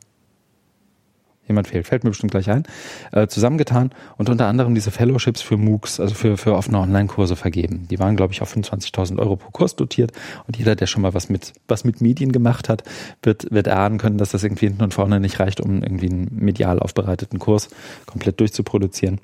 jemand 1.48 1.68
fehlt, 1.68 1.86
fällt 1.86 2.04
mir 2.04 2.10
bestimmt 2.10 2.32
gleich 2.32 2.50
ein, 2.50 2.64
äh, 3.12 3.28
zusammengetan 3.28 3.92
und 4.18 4.28
unter 4.28 4.48
anderem 4.48 4.74
diese 4.74 4.90
Fellowships 4.90 5.44
für 5.44 5.58
MOOCs, 5.58 6.00
also 6.00 6.16
für, 6.16 6.36
für 6.36 6.56
offene 6.56 6.80
Online-Kurse 6.80 7.36
vergeben. 7.36 7.88
Die 7.92 8.00
waren, 8.00 8.16
glaube 8.16 8.34
ich, 8.34 8.42
auf 8.42 8.52
25.000 8.52 9.20
Euro 9.20 9.36
pro 9.36 9.52
Kurs 9.52 9.76
dotiert 9.76 10.12
und 10.48 10.58
jeder, 10.58 10.76
der 10.76 10.88
schon 10.88 11.04
mal 11.04 11.14
was 11.14 11.30
mit, 11.30 11.54
was 11.68 11.84
mit 11.84 12.02
Medien 12.02 12.32
gemacht 12.32 12.68
hat, 12.68 12.84
wird, 13.22 13.52
wird 13.52 13.68
erahnen 13.68 14.00
können, 14.00 14.18
dass 14.18 14.32
das 14.32 14.44
irgendwie 14.44 14.66
hinten 14.66 14.84
und 14.84 14.96
vorne 14.96 15.20
nicht 15.20 15.40
reicht, 15.40 15.62
um 15.62 15.84
irgendwie 15.84 16.10
einen 16.10 16.30
medial 16.32 16.80
aufbereiteten 16.80 17.38
Kurs 17.38 17.70
komplett 18.08 18.40
durchzuproduzieren, 18.40 19.22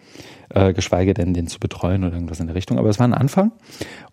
äh, 0.53 0.73
geschweige 0.73 1.13
denn 1.13 1.33
den 1.33 1.47
zu 1.47 1.59
betreuen 1.59 2.03
oder 2.03 2.13
irgendwas 2.13 2.39
in 2.39 2.47
der 2.47 2.55
Richtung. 2.55 2.77
Aber 2.77 2.89
es 2.89 2.99
war 2.99 3.07
ein 3.07 3.13
Anfang 3.13 3.51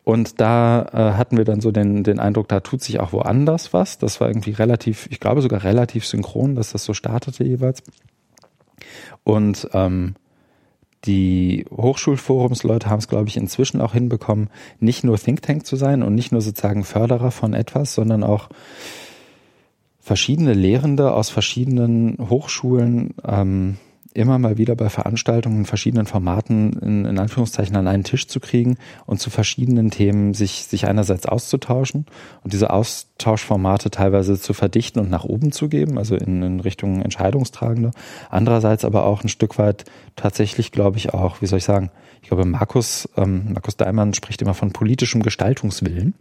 und 0.04 0.40
da 0.40 0.82
äh, 0.92 1.16
hatten 1.16 1.36
wir 1.36 1.44
dann 1.44 1.60
so 1.60 1.70
den, 1.70 2.02
den 2.02 2.18
Eindruck, 2.18 2.48
da 2.48 2.60
tut 2.60 2.82
sich 2.82 3.00
auch 3.00 3.12
woanders 3.12 3.72
was. 3.72 3.98
Das 3.98 4.20
war 4.20 4.28
irgendwie 4.28 4.52
relativ, 4.52 5.06
ich 5.10 5.20
glaube 5.20 5.42
sogar 5.42 5.64
relativ 5.64 6.06
synchron, 6.06 6.54
dass 6.54 6.72
das 6.72 6.84
so 6.84 6.94
startete 6.94 7.44
jeweils. 7.44 7.82
Und 9.24 9.68
ähm, 9.72 10.14
die 11.04 11.64
Hochschulforumsleute 11.70 12.88
haben 12.90 12.98
es, 12.98 13.08
glaube 13.08 13.28
ich, 13.28 13.36
inzwischen 13.36 13.80
auch 13.80 13.92
hinbekommen, 13.92 14.50
nicht 14.80 15.04
nur 15.04 15.18
Think 15.18 15.42
Tank 15.42 15.66
zu 15.66 15.76
sein 15.76 16.02
und 16.02 16.14
nicht 16.14 16.32
nur 16.32 16.40
sozusagen 16.40 16.84
Förderer 16.84 17.30
von 17.30 17.54
etwas, 17.54 17.94
sondern 17.94 18.22
auch 18.22 18.48
verschiedene 20.00 20.54
Lehrende 20.54 21.12
aus 21.12 21.30
verschiedenen 21.30 22.16
Hochschulen 22.28 23.14
ähm, 23.26 23.76
immer 24.12 24.38
mal 24.38 24.58
wieder 24.58 24.74
bei 24.74 24.88
Veranstaltungen 24.88 25.58
in 25.58 25.66
verschiedenen 25.66 26.06
Formaten 26.06 26.72
in, 26.80 27.04
in 27.04 27.18
Anführungszeichen 27.18 27.76
an 27.76 27.86
einen 27.86 28.02
Tisch 28.02 28.26
zu 28.26 28.40
kriegen 28.40 28.76
und 29.06 29.20
zu 29.20 29.30
verschiedenen 29.30 29.90
Themen 29.90 30.34
sich, 30.34 30.64
sich 30.64 30.88
einerseits 30.88 31.26
auszutauschen 31.26 32.06
und 32.42 32.52
diese 32.52 32.70
Austauschformate 32.70 33.90
teilweise 33.90 34.40
zu 34.40 34.52
verdichten 34.52 35.00
und 35.00 35.10
nach 35.10 35.24
oben 35.24 35.52
zu 35.52 35.68
geben, 35.68 35.96
also 35.96 36.16
in, 36.16 36.42
in 36.42 36.60
Richtung 36.60 37.02
Entscheidungstragende. 37.02 37.92
Andererseits 38.30 38.84
aber 38.84 39.04
auch 39.04 39.22
ein 39.22 39.28
Stück 39.28 39.58
weit 39.58 39.84
tatsächlich, 40.16 40.72
glaube 40.72 40.98
ich, 40.98 41.14
auch, 41.14 41.40
wie 41.40 41.46
soll 41.46 41.58
ich 41.58 41.64
sagen, 41.64 41.90
ich 42.22 42.28
glaube, 42.28 42.44
Markus, 42.44 43.08
ähm, 43.16 43.52
Markus 43.54 43.76
Daimann 43.76 44.12
spricht 44.12 44.42
immer 44.42 44.54
von 44.54 44.72
politischem 44.72 45.22
Gestaltungswillen. 45.22 46.14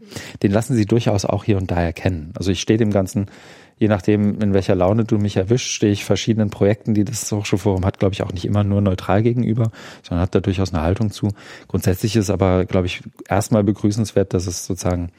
Den 0.43 0.51
lassen 0.51 0.75
sie 0.75 0.85
durchaus 0.85 1.25
auch 1.25 1.43
hier 1.43 1.57
und 1.57 1.71
da 1.71 1.81
erkennen. 1.81 2.31
Also 2.35 2.51
ich 2.51 2.61
stehe 2.61 2.77
dem 2.77 2.91
Ganzen 2.91 3.25
je 3.79 3.87
nachdem, 3.87 4.39
in 4.41 4.53
welcher 4.53 4.75
Laune 4.75 5.05
du 5.05 5.17
mich 5.17 5.37
erwischst, 5.37 5.69
stehe 5.69 5.91
ich 5.91 6.03
verschiedenen 6.03 6.49
Projekten, 6.49 6.93
die 6.93 7.05
das 7.05 7.31
Hochschulforum 7.31 7.85
hat, 7.85 7.97
glaube 7.97 8.13
ich, 8.13 8.21
auch 8.21 8.33
nicht 8.33 8.45
immer 8.45 8.63
nur 8.63 8.81
neutral 8.81 9.23
gegenüber, 9.23 9.71
sondern 10.03 10.21
hat 10.23 10.35
da 10.35 10.41
durchaus 10.41 10.73
eine 10.73 10.83
Haltung 10.83 11.11
zu. 11.11 11.29
Grundsätzlich 11.69 12.15
ist 12.17 12.29
aber, 12.29 12.65
glaube 12.65 12.87
ich, 12.87 13.01
erstmal 13.27 13.63
begrüßenswert, 13.63 14.33
dass 14.33 14.47
es 14.47 14.65
sozusagen 14.65 15.11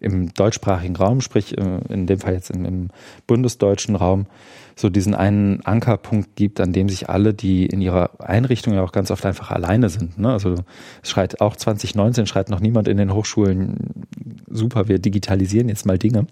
im 0.00 0.32
deutschsprachigen 0.32 0.96
Raum, 0.96 1.20
sprich 1.20 1.56
äh, 1.56 1.80
in 1.88 2.06
dem 2.06 2.18
Fall 2.18 2.34
jetzt 2.34 2.50
im, 2.50 2.64
im 2.64 2.88
bundesdeutschen 3.26 3.94
Raum, 3.94 4.26
so 4.78 4.90
diesen 4.90 5.14
einen 5.14 5.64
Ankerpunkt 5.64 6.36
gibt, 6.36 6.60
an 6.60 6.74
dem 6.74 6.90
sich 6.90 7.08
alle, 7.08 7.32
die 7.32 7.64
in 7.64 7.80
ihrer 7.80 8.10
Einrichtung 8.20 8.74
ja 8.74 8.82
auch 8.82 8.92
ganz 8.92 9.10
oft 9.10 9.24
einfach 9.24 9.50
alleine 9.50 9.88
sind. 9.88 10.18
Ne? 10.18 10.30
Also 10.30 10.54
es 11.02 11.08
schreit 11.08 11.40
auch 11.40 11.56
2019 11.56 12.26
schreit 12.26 12.50
noch 12.50 12.60
niemand 12.60 12.86
in 12.86 12.98
den 12.98 13.14
Hochschulen, 13.14 14.06
super, 14.50 14.86
wir 14.86 14.98
digitalisieren 14.98 15.70
jetzt 15.70 15.86
mal 15.86 15.96
Dinge, 15.96 16.26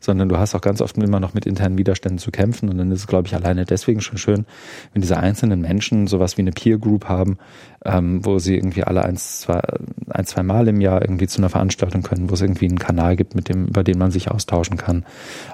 sondern 0.00 0.28
du 0.28 0.36
hast 0.38 0.56
auch 0.56 0.60
ganz 0.60 0.80
oft 0.80 0.98
immer 0.98 1.20
noch 1.20 1.34
mit 1.34 1.46
internen 1.46 1.78
Widerständen 1.78 2.18
zu 2.18 2.32
kämpfen 2.32 2.68
und 2.68 2.78
dann 2.78 2.90
ist 2.90 3.00
es, 3.00 3.06
glaube 3.06 3.28
ich, 3.28 3.34
alleine 3.34 3.64
deswegen 3.64 4.00
schon 4.00 4.18
schön, 4.18 4.44
wenn 4.92 5.00
diese 5.00 5.18
einzelnen 5.18 5.60
Menschen 5.60 6.08
sowas 6.08 6.36
wie 6.36 6.42
eine 6.42 6.50
Peer 6.50 6.78
Group 6.78 7.04
haben, 7.04 7.38
ähm, 7.84 8.24
wo 8.24 8.40
sie 8.40 8.56
irgendwie 8.56 8.82
alle 8.82 9.04
eins, 9.04 9.42
zwei, 9.42 9.60
ein, 10.08 10.26
zwei 10.26 10.42
Mal 10.42 10.66
im 10.66 10.80
Jahr 10.80 11.00
irgendwie 11.00 11.28
zu 11.28 11.38
einer 11.38 11.48
Veranstaltung 11.48 12.02
können, 12.02 12.28
wo 12.28 12.34
es 12.34 12.40
irgendwie 12.40 12.66
einen 12.66 12.78
Kanal 12.80 13.14
gibt, 13.14 13.36
mit 13.36 13.48
dem, 13.48 13.66
über 13.66 13.84
den 13.84 13.98
man 13.98 14.10
sich 14.10 14.32
austauschen 14.32 14.78
kann, 14.78 15.04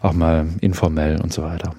auch 0.01 0.15
mal 0.15 0.47
informell 0.63 1.21
und 1.21 1.35
so 1.35 1.43
weiter. 1.43 1.75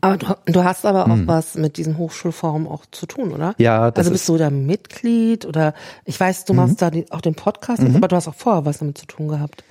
Aber 0.00 0.16
du, 0.16 0.26
du 0.46 0.64
hast 0.64 0.86
aber 0.86 1.04
auch 1.06 1.16
hm. 1.16 1.26
was 1.26 1.56
mit 1.56 1.76
diesem 1.76 1.98
Hochschulforum 1.98 2.68
auch 2.68 2.86
zu 2.90 3.06
tun, 3.06 3.32
oder? 3.32 3.54
Ja, 3.58 3.90
das 3.90 3.98
Also 3.98 4.12
bist 4.12 4.28
du 4.28 4.36
da 4.36 4.50
Mitglied 4.50 5.44
oder 5.44 5.74
ich 6.04 6.18
weiß, 6.18 6.44
du 6.44 6.54
machst 6.54 6.74
mhm. 6.74 6.78
da 6.78 6.90
die, 6.90 7.10
auch 7.10 7.20
den 7.20 7.34
Podcast, 7.34 7.82
mhm. 7.82 7.96
aber 7.96 8.06
du 8.06 8.14
hast 8.14 8.28
auch 8.28 8.34
vorher 8.34 8.64
was 8.64 8.78
damit 8.78 8.98
zu 8.98 9.06
tun 9.06 9.28
gehabt. 9.28 9.64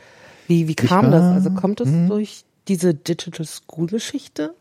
Wie, 0.47 0.67
wie 0.67 0.75
kam 0.75 1.11
das? 1.11 1.23
Also 1.23 1.51
kommt 1.51 1.81
es 1.81 1.89
mhm. 1.89 2.09
durch 2.09 2.43
diese 2.67 2.93
Digital 2.93 3.45
School 3.45 3.87
Geschichte? 3.87 4.53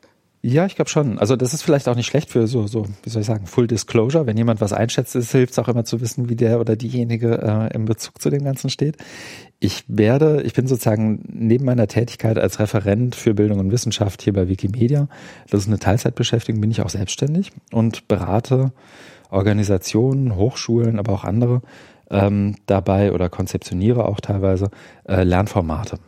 Ja, 0.42 0.64
ich 0.66 0.76
glaube 0.76 0.88
schon. 0.88 1.18
Also 1.18 1.34
das 1.34 1.52
ist 1.54 1.62
vielleicht 1.62 1.88
auch 1.88 1.96
nicht 1.96 2.06
schlecht 2.06 2.30
für 2.30 2.46
so, 2.46 2.68
so, 2.68 2.86
wie 3.02 3.10
soll 3.10 3.22
ich 3.22 3.26
sagen, 3.26 3.46
Full 3.46 3.66
Disclosure. 3.66 4.26
Wenn 4.26 4.36
jemand 4.36 4.60
was 4.60 4.72
einschätzt, 4.72 5.16
es 5.16 5.32
hilft 5.32 5.58
auch 5.58 5.66
immer 5.66 5.84
zu 5.84 6.00
wissen, 6.00 6.28
wie 6.28 6.36
der 6.36 6.60
oder 6.60 6.76
diejenige 6.76 7.40
äh, 7.42 7.74
im 7.74 7.86
Bezug 7.86 8.20
zu 8.20 8.30
dem 8.30 8.44
Ganzen 8.44 8.70
steht. 8.70 8.96
Ich 9.58 9.84
werde, 9.88 10.42
ich 10.42 10.52
bin 10.52 10.66
sozusagen 10.66 11.22
neben 11.28 11.64
meiner 11.64 11.86
Tätigkeit 11.86 12.38
als 12.38 12.58
Referent 12.58 13.14
für 13.14 13.32
Bildung 13.32 13.58
und 13.58 13.72
Wissenschaft 13.72 14.20
hier 14.22 14.34
bei 14.34 14.48
Wikimedia, 14.48 15.08
das 15.50 15.62
ist 15.62 15.68
eine 15.68 15.78
Teilzeitbeschäftigung, 15.78 16.60
bin 16.60 16.70
ich 16.70 16.82
auch 16.82 16.90
selbstständig 16.90 17.52
und 17.72 18.06
berate 18.06 18.72
Organisationen, 19.30 20.36
Hochschulen, 20.36 20.98
aber 20.98 21.12
auch 21.12 21.24
andere 21.24 21.62
ähm, 22.10 22.56
dabei 22.66 23.12
oder 23.12 23.28
konzeptioniere 23.30 24.06
auch 24.06 24.20
teilweise 24.20 24.70
äh, 25.08 25.22
Lernformate 25.24 25.98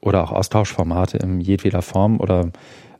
oder 0.00 0.22
auch 0.22 0.32
Austauschformate 0.32 1.16
in 1.18 1.40
jedweder 1.40 1.82
Form 1.82 2.20
oder 2.20 2.50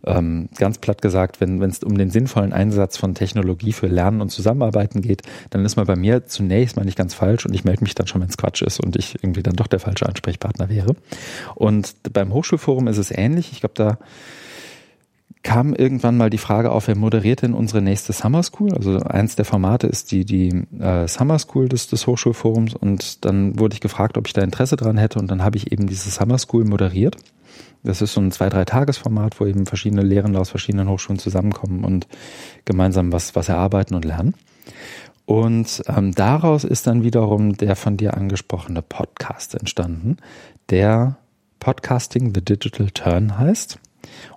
ähm, 0.04 0.48
ganz 0.56 0.78
platt 0.78 1.02
gesagt, 1.02 1.40
wenn 1.40 1.62
es 1.62 1.82
um 1.82 1.96
den 1.98 2.11
sinnvollen 2.11 2.52
Einsatz 2.52 2.96
von 2.96 3.14
Technologie 3.14 3.72
für 3.72 3.87
Lernen 3.87 4.20
und 4.20 4.30
Zusammenarbeiten 4.30 5.02
geht, 5.02 5.22
dann 5.50 5.64
ist 5.64 5.76
man 5.76 5.87
bei 5.87 5.96
mir 5.96 6.26
zunächst 6.26 6.76
mal 6.76 6.84
nicht 6.84 6.98
ganz 6.98 7.14
falsch 7.14 7.46
und 7.46 7.54
ich 7.54 7.64
melde 7.64 7.82
mich 7.82 7.94
dann 7.94 8.06
schon, 8.06 8.20
wenn 8.20 8.28
es 8.28 8.37
Quatsch 8.37 8.62
ist 8.62 8.80
und 8.80 8.96
ich 8.96 9.16
irgendwie 9.22 9.42
dann 9.42 9.56
doch 9.56 9.66
der 9.66 9.80
falsche 9.80 10.06
Ansprechpartner 10.06 10.68
wäre. 10.68 10.94
Und 11.54 11.94
beim 12.12 12.32
Hochschulforum 12.32 12.88
ist 12.88 12.98
es 12.98 13.11
ähnlich. 13.11 13.52
Ich 13.52 13.61
glaube, 13.61 13.74
da 13.74 13.98
kam 15.42 15.72
irgendwann 15.72 16.16
mal 16.16 16.30
die 16.30 16.38
Frage 16.38 16.70
auf, 16.70 16.88
wer 16.88 16.96
moderiert 16.96 17.42
denn 17.42 17.54
unsere 17.54 17.80
nächste 17.80 18.12
Summer 18.12 18.42
School? 18.42 18.74
Also 18.74 18.98
eins 18.98 19.37
der 19.37 19.44
Formate 19.44 19.87
ist 19.87 20.11
die, 20.12 20.24
die 20.24 20.64
äh, 20.78 21.06
Summer 21.06 21.38
School 21.38 21.68
des, 21.68 21.87
des 21.87 22.06
Hochschulforums 22.06 22.74
und 22.74 23.24
dann 23.24 23.58
wurde 23.58 23.74
ich 23.74 23.80
gefragt, 23.80 24.18
ob 24.18 24.26
ich 24.26 24.32
da 24.32 24.42
Interesse 24.42 24.76
dran 24.76 24.98
hätte 24.98 25.18
und 25.18 25.30
dann 25.30 25.42
habe 25.42 25.56
ich 25.56 25.72
eben 25.72 25.87
diese 25.87 26.11
Summer 26.11 26.38
School 26.38 26.64
moderiert. 26.64 27.16
Das 27.82 28.02
ist 28.02 28.12
so 28.12 28.20
ein 28.20 28.32
zwei, 28.32 28.48
drei 28.48 28.64
Tagesformat, 28.64 29.40
wo 29.40 29.46
eben 29.46 29.66
verschiedene 29.66 30.02
Lehrende 30.02 30.40
aus 30.40 30.50
verschiedenen 30.50 30.88
Hochschulen 30.88 31.18
zusammenkommen 31.18 31.84
und 31.84 32.06
gemeinsam 32.64 33.12
was, 33.12 33.36
was 33.36 33.48
erarbeiten 33.48 33.94
und 33.94 34.04
lernen. 34.04 34.34
Und 35.26 35.82
ähm, 35.86 36.14
daraus 36.14 36.64
ist 36.64 36.86
dann 36.86 37.02
wiederum 37.02 37.56
der 37.56 37.76
von 37.76 37.96
dir 37.96 38.16
angesprochene 38.16 38.82
Podcast 38.82 39.54
entstanden, 39.54 40.16
der 40.70 41.18
Podcasting 41.60 42.32
The 42.34 42.42
Digital 42.42 42.90
Turn 42.90 43.38
heißt 43.38 43.78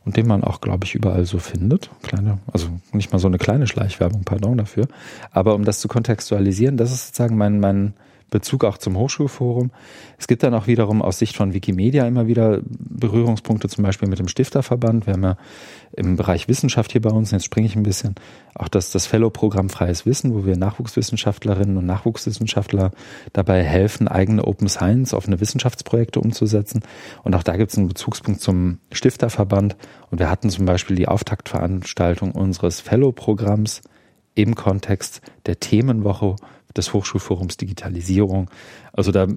und 0.03 0.17
den 0.17 0.27
man 0.27 0.43
auch, 0.43 0.59
glaube 0.59 0.85
ich, 0.85 0.95
überall 0.95 1.25
so 1.25 1.39
findet. 1.39 1.89
Kleine, 2.01 2.39
also 2.51 2.67
nicht 2.91 3.11
mal 3.11 3.19
so 3.19 3.27
eine 3.27 3.37
kleine 3.37 3.67
Schleichwerbung, 3.67 4.23
pardon 4.23 4.57
dafür. 4.57 4.87
Aber 5.31 5.55
um 5.55 5.63
das 5.63 5.79
zu 5.79 5.87
kontextualisieren, 5.87 6.77
das 6.77 6.91
ist 6.91 7.07
sozusagen 7.07 7.37
mein, 7.37 7.59
mein 7.59 7.93
Bezug 8.31 8.63
auch 8.63 8.77
zum 8.77 8.97
Hochschulforum. 8.97 9.71
Es 10.17 10.25
gibt 10.25 10.41
dann 10.41 10.53
auch 10.53 10.65
wiederum 10.65 11.01
aus 11.01 11.19
Sicht 11.19 11.35
von 11.35 11.53
Wikimedia 11.53 12.07
immer 12.07 12.27
wieder 12.27 12.61
Berührungspunkte, 12.63 13.67
zum 13.67 13.83
Beispiel 13.83 14.07
mit 14.07 14.19
dem 14.19 14.29
Stifterverband. 14.29 15.05
Wir 15.05 15.13
haben 15.13 15.23
ja 15.23 15.37
im 15.91 16.15
Bereich 16.15 16.47
Wissenschaft 16.47 16.93
hier 16.93 17.01
bei 17.01 17.09
uns, 17.09 17.31
jetzt 17.31 17.43
springe 17.43 17.67
ich 17.67 17.75
ein 17.75 17.83
bisschen, 17.83 18.15
auch 18.55 18.69
das, 18.69 18.91
das 18.91 19.05
Fellow-Programm 19.05 19.69
Freies 19.69 20.05
Wissen, 20.05 20.33
wo 20.33 20.45
wir 20.45 20.55
Nachwuchswissenschaftlerinnen 20.55 21.75
und 21.75 21.85
Nachwuchswissenschaftler 21.85 22.91
dabei 23.33 23.63
helfen, 23.63 24.07
eigene 24.07 24.45
Open 24.45 24.69
Science, 24.69 25.13
offene 25.13 25.41
Wissenschaftsprojekte 25.41 26.21
umzusetzen. 26.21 26.81
Und 27.23 27.35
auch 27.35 27.43
da 27.43 27.57
gibt 27.57 27.71
es 27.71 27.77
einen 27.77 27.89
Bezugspunkt 27.89 28.39
zum 28.39 28.79
Stifterverband. 28.93 29.75
Und 30.09 30.19
wir 30.19 30.29
hatten 30.29 30.49
zum 30.49 30.65
Beispiel 30.65 30.95
die 30.95 31.09
Auftaktveranstaltung 31.09 32.31
unseres 32.31 32.79
Fellow-Programms 32.79 33.81
im 34.35 34.55
Kontext 34.55 35.21
der 35.45 35.59
Themenwoche 35.59 36.37
des 36.75 36.93
Hochschulforums 36.93 37.57
Digitalisierung. 37.57 38.49
Also 38.93 39.11
da 39.11 39.27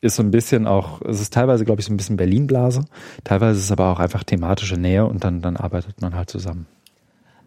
ist 0.00 0.16
so 0.16 0.22
ein 0.22 0.30
bisschen 0.30 0.66
auch, 0.66 1.02
es 1.02 1.20
ist 1.20 1.32
teilweise, 1.32 1.64
glaube 1.64 1.80
ich, 1.80 1.86
so 1.86 1.92
ein 1.92 1.96
bisschen 1.96 2.16
Berlin-Blase, 2.16 2.84
teilweise 3.24 3.58
ist 3.58 3.66
es 3.66 3.72
aber 3.72 3.92
auch 3.92 4.00
einfach 4.00 4.24
thematische 4.24 4.76
Nähe 4.76 5.06
und 5.06 5.24
dann, 5.24 5.42
dann 5.42 5.56
arbeitet 5.56 6.00
man 6.00 6.14
halt 6.14 6.30
zusammen. 6.30 6.66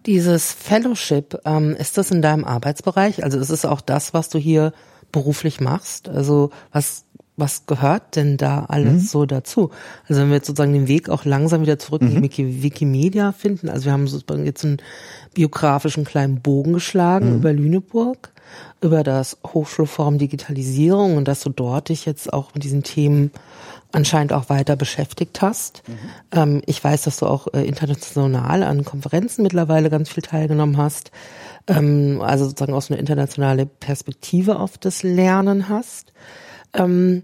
Dieses 0.05 0.51
Fellowship, 0.51 1.39
ähm, 1.45 1.75
ist 1.75 1.97
das 1.97 2.11
in 2.11 2.21
deinem 2.21 2.43
Arbeitsbereich? 2.43 3.23
Also 3.23 3.39
ist 3.39 3.49
es 3.49 3.65
auch 3.65 3.81
das, 3.81 4.13
was 4.13 4.29
du 4.29 4.37
hier 4.37 4.73
beruflich 5.11 5.61
machst? 5.61 6.09
Also 6.09 6.49
was, 6.73 7.05
was 7.37 7.65
gehört 7.65 8.17
denn 8.17 8.35
da 8.35 8.65
alles 8.65 8.93
mhm. 9.03 9.07
so 9.07 9.25
dazu? 9.25 9.71
Also 10.07 10.21
wenn 10.21 10.27
wir 10.27 10.35
jetzt 10.35 10.47
sozusagen 10.47 10.73
den 10.73 10.89
Weg 10.89 11.09
auch 11.09 11.23
langsam 11.23 11.61
wieder 11.61 11.79
zurück 11.79 12.01
mhm. 12.01 12.17
in 12.17 12.21
die 12.23 12.63
Wikimedia 12.63 13.31
finden, 13.31 13.69
also 13.69 13.85
wir 13.85 13.93
haben 13.93 14.07
sozusagen 14.07 14.45
jetzt 14.45 14.65
einen 14.65 14.77
biografischen 15.33 16.03
kleinen 16.03 16.41
Bogen 16.41 16.73
geschlagen 16.73 17.29
mhm. 17.29 17.35
über 17.37 17.53
Lüneburg 17.53 18.32
über 18.81 19.03
das 19.03 19.37
Hochschulforum 19.45 20.17
Digitalisierung 20.17 21.17
und 21.17 21.27
dass 21.27 21.41
du 21.41 21.49
dort 21.49 21.89
dich 21.89 22.05
jetzt 22.05 22.31
auch 22.31 22.53
mit 22.53 22.63
diesen 22.63 22.83
Themen 22.83 23.31
anscheinend 23.91 24.33
auch 24.33 24.49
weiter 24.49 24.75
beschäftigt 24.75 25.41
hast. 25.41 25.83
Mhm. 25.87 25.97
Ähm, 26.31 26.61
ich 26.65 26.83
weiß, 26.83 27.03
dass 27.03 27.17
du 27.17 27.27
auch 27.27 27.47
äh, 27.53 27.63
international 27.63 28.63
an 28.63 28.83
Konferenzen 28.83 29.43
mittlerweile 29.43 29.89
ganz 29.89 30.09
viel 30.09 30.23
teilgenommen 30.23 30.77
hast, 30.77 31.11
ähm, 31.67 32.19
also 32.21 32.45
sozusagen 32.45 32.73
auch 32.73 32.81
so 32.81 32.93
eine 32.93 32.99
internationale 32.99 33.65
Perspektive 33.65 34.59
auf 34.59 34.77
das 34.77 35.03
Lernen 35.03 35.69
hast. 35.69 36.11
Ähm, 36.73 37.23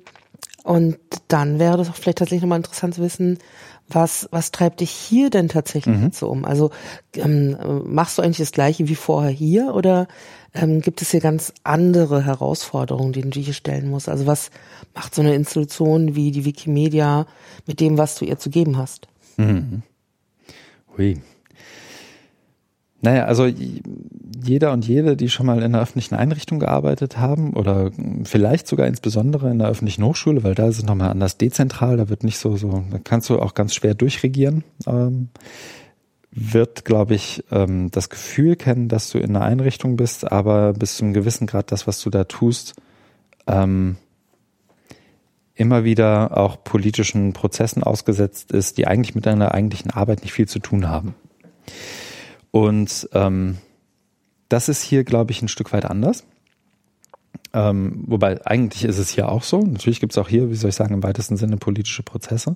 Und 0.69 0.99
dann 1.29 1.57
wäre 1.57 1.77
das 1.77 1.89
auch 1.89 1.95
vielleicht 1.95 2.19
tatsächlich 2.19 2.43
nochmal 2.43 2.59
interessant 2.59 2.93
zu 2.93 3.01
wissen, 3.01 3.39
was, 3.87 4.29
was 4.29 4.51
treibt 4.51 4.81
dich 4.81 4.91
hier 4.91 5.31
denn 5.31 5.49
tatsächlich 5.49 5.97
mhm. 5.97 6.11
so 6.11 6.29
um? 6.29 6.45
Also 6.45 6.69
ähm, 7.15 7.57
machst 7.85 8.19
du 8.19 8.21
eigentlich 8.21 8.37
das 8.37 8.51
gleiche 8.51 8.87
wie 8.87 8.93
vorher 8.93 9.31
hier 9.31 9.73
oder 9.73 10.07
ähm, 10.53 10.81
gibt 10.81 11.01
es 11.01 11.09
hier 11.09 11.21
ganz 11.21 11.53
andere 11.63 12.23
Herausforderungen, 12.23 13.13
denen 13.13 13.31
du 13.31 13.39
hier 13.39 13.55
stellen 13.55 13.89
musst? 13.89 14.09
Also 14.09 14.27
was 14.27 14.51
macht 14.93 15.15
so 15.15 15.23
eine 15.23 15.33
Institution 15.33 16.13
wie 16.13 16.29
die 16.29 16.45
Wikimedia 16.45 17.25
mit 17.65 17.79
dem, 17.79 17.97
was 17.97 18.13
du 18.13 18.25
ihr 18.25 18.37
zu 18.37 18.51
geben 18.51 18.77
hast? 18.77 19.07
Mhm. 19.37 19.81
Hui. 20.95 21.19
Naja, 23.01 23.25
also 23.25 23.47
jeder 24.43 24.71
und 24.71 24.87
jede, 24.87 25.15
die 25.15 25.29
schon 25.29 25.45
mal 25.45 25.57
in 25.59 25.63
einer 25.63 25.81
öffentlichen 25.81 26.15
Einrichtung 26.15 26.59
gearbeitet 26.59 27.17
haben 27.17 27.53
oder 27.53 27.91
vielleicht 28.23 28.67
sogar 28.67 28.87
insbesondere 28.87 29.49
in 29.49 29.59
der 29.59 29.69
öffentlichen 29.69 30.03
Hochschule, 30.03 30.43
weil 30.43 30.55
da 30.55 30.67
ist 30.67 30.77
es 30.77 30.83
nochmal 30.83 31.11
anders 31.11 31.37
dezentral, 31.37 31.97
da 31.97 32.09
wird 32.09 32.23
nicht 32.23 32.37
so, 32.37 32.57
so, 32.57 32.83
da 32.91 32.99
kannst 33.03 33.29
du 33.29 33.39
auch 33.39 33.53
ganz 33.53 33.73
schwer 33.73 33.93
durchregieren, 33.93 34.63
ähm, 34.85 35.29
wird, 36.31 36.85
glaube 36.85 37.15
ich, 37.15 37.43
ähm, 37.51 37.89
das 37.91 38.09
Gefühl 38.09 38.55
kennen, 38.55 38.87
dass 38.87 39.09
du 39.09 39.17
in 39.17 39.35
einer 39.35 39.45
Einrichtung 39.45 39.95
bist, 39.95 40.31
aber 40.31 40.73
bis 40.73 40.97
zu 40.97 41.05
einem 41.05 41.13
gewissen 41.13 41.47
Grad 41.47 41.71
das, 41.71 41.87
was 41.87 42.01
du 42.01 42.09
da 42.09 42.25
tust, 42.25 42.75
ähm, 43.47 43.97
immer 45.55 45.83
wieder 45.83 46.37
auch 46.37 46.63
politischen 46.63 47.33
Prozessen 47.33 47.83
ausgesetzt 47.83 48.51
ist, 48.51 48.77
die 48.77 48.87
eigentlich 48.87 49.15
mit 49.15 49.25
deiner 49.25 49.53
eigentlichen 49.53 49.91
Arbeit 49.91 50.21
nicht 50.21 50.33
viel 50.33 50.47
zu 50.47 50.59
tun 50.59 50.87
haben. 50.87 51.15
Und 52.51 53.09
ähm, 53.13 53.57
das 54.49 54.69
ist 54.69 54.81
hier, 54.81 55.03
glaube 55.03 55.31
ich, 55.31 55.41
ein 55.41 55.47
Stück 55.47 55.71
weit 55.73 55.85
anders. 55.85 56.25
Ähm, 57.51 58.03
wobei 58.05 58.45
eigentlich 58.45 58.85
ist 58.85 58.99
es 58.99 59.09
hier 59.09 59.29
auch 59.29 59.41
so. 59.41 59.59
Natürlich 59.61 59.99
gibt 59.99 60.13
es 60.13 60.17
auch 60.19 60.29
hier, 60.29 60.51
wie 60.51 60.55
soll 60.55 60.69
ich 60.69 60.75
sagen, 60.75 60.93
im 60.93 61.01
weitesten 61.01 61.35
Sinne 61.35 61.57
politische 61.57 62.03
Prozesse. 62.03 62.55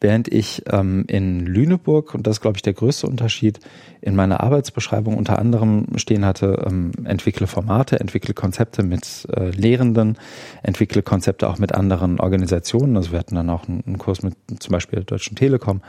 Während 0.00 0.28
ich 0.28 0.62
ähm, 0.70 1.04
in 1.08 1.44
Lüneburg, 1.44 2.14
und 2.14 2.26
das 2.26 2.36
ist, 2.36 2.40
glaube 2.40 2.56
ich, 2.56 2.62
der 2.62 2.72
größte 2.72 3.06
Unterschied, 3.06 3.60
in 4.00 4.16
meiner 4.16 4.40
Arbeitsbeschreibung 4.40 5.18
unter 5.18 5.38
anderem 5.38 5.86
stehen 5.96 6.24
hatte, 6.24 6.64
ähm, 6.66 6.92
entwickle 7.04 7.46
Formate, 7.46 8.00
entwickle 8.00 8.32
Konzepte 8.32 8.82
mit 8.82 9.26
äh, 9.30 9.50
Lehrenden, 9.50 10.16
entwickle 10.62 11.02
Konzepte 11.02 11.46
auch 11.48 11.58
mit 11.58 11.74
anderen 11.74 12.18
Organisationen. 12.18 12.96
Also 12.96 13.12
wir 13.12 13.18
hatten 13.18 13.34
dann 13.34 13.50
auch 13.50 13.68
einen, 13.68 13.84
einen 13.86 13.98
Kurs 13.98 14.22
mit 14.22 14.34
zum 14.58 14.72
Beispiel 14.72 15.00
der 15.00 15.06
Deutschen 15.06 15.36
Telekom. 15.36 15.82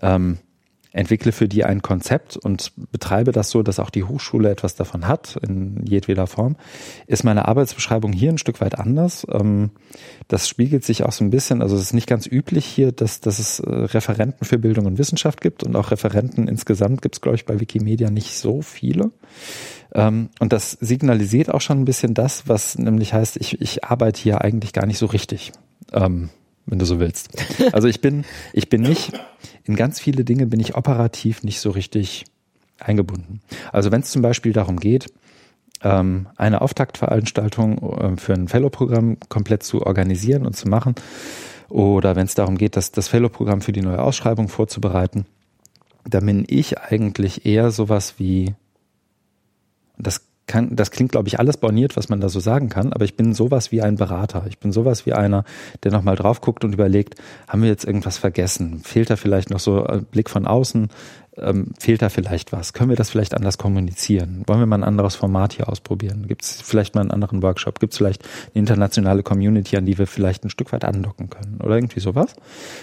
Ähm, 0.00 0.38
entwickle 0.92 1.32
für 1.32 1.48
die 1.48 1.64
ein 1.64 1.82
Konzept 1.82 2.36
und 2.36 2.72
betreibe 2.90 3.32
das 3.32 3.50
so, 3.50 3.62
dass 3.62 3.78
auch 3.78 3.90
die 3.90 4.04
Hochschule 4.04 4.50
etwas 4.50 4.74
davon 4.74 5.06
hat, 5.06 5.38
in 5.42 5.84
jedweder 5.86 6.26
Form, 6.26 6.56
ist 7.06 7.24
meine 7.24 7.46
Arbeitsbeschreibung 7.46 8.12
hier 8.12 8.30
ein 8.30 8.38
Stück 8.38 8.60
weit 8.60 8.78
anders. 8.78 9.26
Ähm, 9.30 9.70
das 10.28 10.48
spiegelt 10.48 10.84
sich 10.84 11.04
auch 11.04 11.12
so 11.12 11.24
ein 11.24 11.30
bisschen, 11.30 11.62
also 11.62 11.76
es 11.76 11.82
ist 11.82 11.92
nicht 11.92 12.06
ganz 12.06 12.26
üblich 12.26 12.64
hier, 12.64 12.92
dass, 12.92 13.20
dass 13.20 13.38
es 13.38 13.60
äh, 13.60 13.70
Referenten 13.70 14.46
für 14.46 14.58
Bildung 14.58 14.86
und 14.86 14.98
Wissenschaft 14.98 15.40
gibt 15.40 15.62
und 15.62 15.76
auch 15.76 15.90
Referenten 15.90 16.48
insgesamt 16.48 17.02
gibt 17.02 17.16
es, 17.16 17.20
glaube 17.20 17.36
ich, 17.36 17.44
bei 17.44 17.60
Wikimedia 17.60 18.10
nicht 18.10 18.38
so 18.38 18.62
viele. 18.62 19.10
Ähm, 19.94 20.30
und 20.40 20.52
das 20.52 20.72
signalisiert 20.72 21.52
auch 21.52 21.60
schon 21.60 21.80
ein 21.80 21.84
bisschen 21.84 22.14
das, 22.14 22.48
was 22.48 22.78
nämlich 22.78 23.12
heißt, 23.14 23.36
ich, 23.36 23.60
ich 23.60 23.84
arbeite 23.84 24.20
hier 24.20 24.42
eigentlich 24.42 24.72
gar 24.72 24.86
nicht 24.86 24.98
so 24.98 25.06
richtig. 25.06 25.52
Ähm, 25.92 26.30
wenn 26.68 26.78
du 26.78 26.84
so 26.84 27.00
willst. 27.00 27.30
Also 27.72 27.88
ich 27.88 28.00
bin, 28.00 28.24
ich 28.52 28.68
bin 28.68 28.82
nicht, 28.82 29.12
in 29.68 29.76
ganz 29.76 30.00
viele 30.00 30.24
Dinge 30.24 30.46
bin 30.46 30.60
ich 30.60 30.74
operativ 30.74 31.42
nicht 31.42 31.60
so 31.60 31.70
richtig 31.70 32.24
eingebunden. 32.78 33.40
Also 33.70 33.92
wenn 33.92 34.00
es 34.00 34.10
zum 34.10 34.22
Beispiel 34.22 34.52
darum 34.52 34.80
geht, 34.80 35.12
ähm, 35.82 36.26
eine 36.36 36.62
Auftaktveranstaltung 36.62 37.98
ähm, 38.00 38.18
für 38.18 38.32
ein 38.32 38.48
Fellow-Programm 38.48 39.18
komplett 39.28 39.62
zu 39.62 39.86
organisieren 39.86 40.46
und 40.46 40.56
zu 40.56 40.68
machen, 40.68 40.94
oder 41.68 42.16
wenn 42.16 42.24
es 42.24 42.34
darum 42.34 42.56
geht, 42.56 42.76
das, 42.76 42.92
das 42.92 43.08
Fellow-Programm 43.08 43.60
für 43.60 43.72
die 43.72 43.82
neue 43.82 44.02
Ausschreibung 44.02 44.48
vorzubereiten, 44.48 45.26
dann 46.04 46.24
bin 46.24 46.44
ich 46.48 46.78
eigentlich 46.78 47.44
eher 47.44 47.70
sowas 47.70 48.14
wie, 48.16 48.54
das 49.98 50.22
kann, 50.48 50.74
das 50.74 50.90
klingt, 50.90 51.12
glaube 51.12 51.28
ich, 51.28 51.38
alles 51.38 51.56
borniert, 51.56 51.96
was 51.96 52.08
man 52.08 52.20
da 52.20 52.28
so 52.28 52.40
sagen 52.40 52.68
kann, 52.68 52.92
aber 52.92 53.04
ich 53.04 53.16
bin 53.16 53.34
sowas 53.34 53.70
wie 53.70 53.82
ein 53.82 53.94
Berater. 53.94 54.44
Ich 54.48 54.58
bin 54.58 54.72
sowas 54.72 55.06
wie 55.06 55.12
einer, 55.12 55.44
der 55.84 55.92
nochmal 55.92 56.16
drauf 56.16 56.40
guckt 56.40 56.64
und 56.64 56.72
überlegt, 56.72 57.14
haben 57.46 57.62
wir 57.62 57.68
jetzt 57.68 57.84
irgendwas 57.84 58.18
vergessen? 58.18 58.80
Fehlt 58.82 59.10
da 59.10 59.16
vielleicht 59.16 59.50
noch 59.50 59.60
so 59.60 59.84
ein 59.84 60.04
Blick 60.04 60.28
von 60.28 60.46
außen? 60.46 60.88
Ähm, 61.40 61.72
fehlt 61.78 62.02
da 62.02 62.08
vielleicht 62.08 62.52
was? 62.52 62.72
Können 62.72 62.90
wir 62.90 62.96
das 62.96 63.10
vielleicht 63.10 63.34
anders 63.34 63.58
kommunizieren? 63.58 64.42
Wollen 64.46 64.60
wir 64.60 64.66
mal 64.66 64.78
ein 64.78 64.84
anderes 64.84 65.16
Format 65.16 65.52
hier 65.52 65.68
ausprobieren? 65.68 66.26
Gibt 66.26 66.44
es 66.44 66.60
vielleicht 66.60 66.94
mal 66.94 67.02
einen 67.02 67.10
anderen 67.10 67.42
Workshop? 67.42 67.80
Gibt 67.80 67.92
es 67.92 67.98
vielleicht 67.98 68.24
eine 68.24 68.60
internationale 68.60 69.22
Community, 69.22 69.76
an 69.76 69.86
die 69.86 69.98
wir 69.98 70.06
vielleicht 70.06 70.44
ein 70.44 70.50
Stück 70.50 70.72
weit 70.72 70.84
andocken 70.84 71.30
können? 71.30 71.60
Oder 71.62 71.76
irgendwie 71.76 72.00
sowas? 72.00 72.34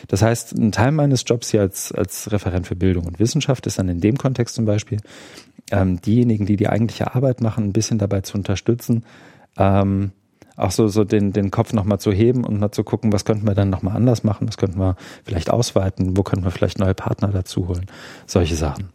Das 0.08 0.22
heißt, 0.22 0.54
ein 0.54 0.72
Teil 0.72 0.91
meines 0.91 1.24
Jobs 1.26 1.52
hier 1.52 1.62
als, 1.62 1.91
als 1.91 2.32
Referent 2.32 2.68
für 2.68 2.76
Bildung 2.76 3.06
und 3.06 3.20
Wissenschaft 3.20 3.68
ist 3.68 3.80
dann 3.80 3.89
in 3.89 4.00
dem 4.02 4.18
Kontext 4.18 4.56
zum 4.56 4.65
Beispiel, 4.65 5.00
ähm, 5.72 6.02
diejenigen, 6.02 6.46
die 6.46 6.58
die 6.58 6.70
eigentliche 6.70 7.15
Arbeit 7.15 7.41
machen, 7.41 7.65
ein 7.65 7.74
bisschen 7.74 7.98
dabei 7.98 8.22
zu 8.22 8.38
unterstützen, 8.38 9.04
ähm, 9.58 10.12
auch 10.56 10.72
so, 10.72 10.88
so 10.88 11.04
den, 11.04 11.34
den 11.34 11.52
Kopf 11.52 11.74
nochmal 11.74 12.00
zu 12.00 12.12
heben 12.12 12.44
und 12.44 12.60
mal 12.60 12.72
zu 12.72 12.84
gucken, 12.84 13.12
was 13.12 13.26
könnten 13.26 13.46
wir 13.48 13.56
dann 13.56 13.70
nochmal 13.70 13.96
anders 13.96 14.24
machen, 14.24 14.48
was 14.48 14.58
könnten 14.58 14.80
wir 14.80 14.96
vielleicht 15.24 15.50
ausweiten, 15.50 16.18
wo 16.18 16.24
könnten 16.24 16.46
wir 16.46 16.52
vielleicht 16.52 16.80
neue 16.80 16.94
Partner 16.94 17.30
dazu 17.30 17.68
holen, 17.68 17.86
solche 18.26 18.56
Sachen. 18.56 18.89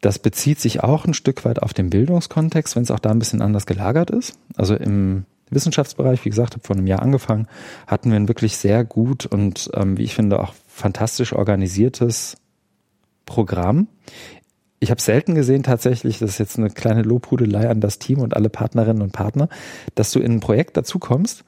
Das 0.00 0.18
bezieht 0.18 0.60
sich 0.60 0.82
auch 0.82 1.04
ein 1.04 1.14
Stück 1.14 1.44
weit 1.44 1.62
auf 1.62 1.74
den 1.74 1.90
Bildungskontext, 1.90 2.76
wenn 2.76 2.82
es 2.82 2.90
auch 2.90 3.00
da 3.00 3.10
ein 3.10 3.18
bisschen 3.18 3.42
anders 3.42 3.66
gelagert 3.66 4.10
ist. 4.10 4.38
Also 4.56 4.76
im 4.76 5.24
Wissenschaftsbereich, 5.50 6.24
wie 6.24 6.30
gesagt, 6.30 6.54
habe 6.54 6.64
vor 6.64 6.76
einem 6.76 6.86
Jahr 6.86 7.02
angefangen, 7.02 7.48
hatten 7.86 8.10
wir 8.10 8.16
ein 8.16 8.28
wirklich 8.28 8.56
sehr 8.56 8.84
gut 8.84 9.26
und, 9.26 9.70
ähm, 9.74 9.96
wie 9.96 10.04
ich 10.04 10.14
finde, 10.14 10.40
auch 10.40 10.54
fantastisch 10.66 11.32
organisiertes 11.32 12.36
Programm, 13.24 13.88
ich 14.86 14.90
habe 14.92 15.02
selten 15.02 15.34
gesehen 15.34 15.64
tatsächlich, 15.64 16.20
das 16.20 16.30
ist 16.30 16.38
jetzt 16.38 16.58
eine 16.58 16.70
kleine 16.70 17.02
Lobhudelei 17.02 17.68
an 17.68 17.80
das 17.80 17.98
Team 17.98 18.20
und 18.20 18.36
alle 18.36 18.48
Partnerinnen 18.48 19.02
und 19.02 19.10
Partner, 19.10 19.48
dass 19.96 20.12
du 20.12 20.20
in 20.20 20.34
ein 20.34 20.40
Projekt 20.40 20.76
dazukommst 20.76 21.42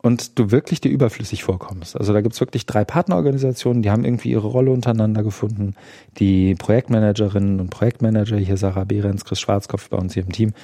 und 0.00 0.38
du 0.38 0.50
wirklich 0.50 0.80
dir 0.80 0.88
überflüssig 0.88 1.44
vorkommst. 1.44 1.98
Also 1.98 2.14
da 2.14 2.22
gibt's 2.22 2.40
wirklich 2.40 2.64
drei 2.64 2.86
Partnerorganisationen, 2.86 3.82
die 3.82 3.90
haben 3.90 4.06
irgendwie 4.06 4.30
ihre 4.30 4.46
Rolle 4.46 4.70
untereinander 4.70 5.22
gefunden. 5.22 5.74
Die 6.18 6.54
Projektmanagerinnen 6.54 7.60
und 7.60 7.68
Projektmanager, 7.68 8.38
hier 8.38 8.56
Sarah 8.56 8.84
Behrens, 8.84 9.26
Chris 9.26 9.40
Schwarzkopf 9.40 9.90
bei 9.90 9.98
uns 9.98 10.14
hier 10.14 10.22
im 10.22 10.32
Team, 10.32 10.54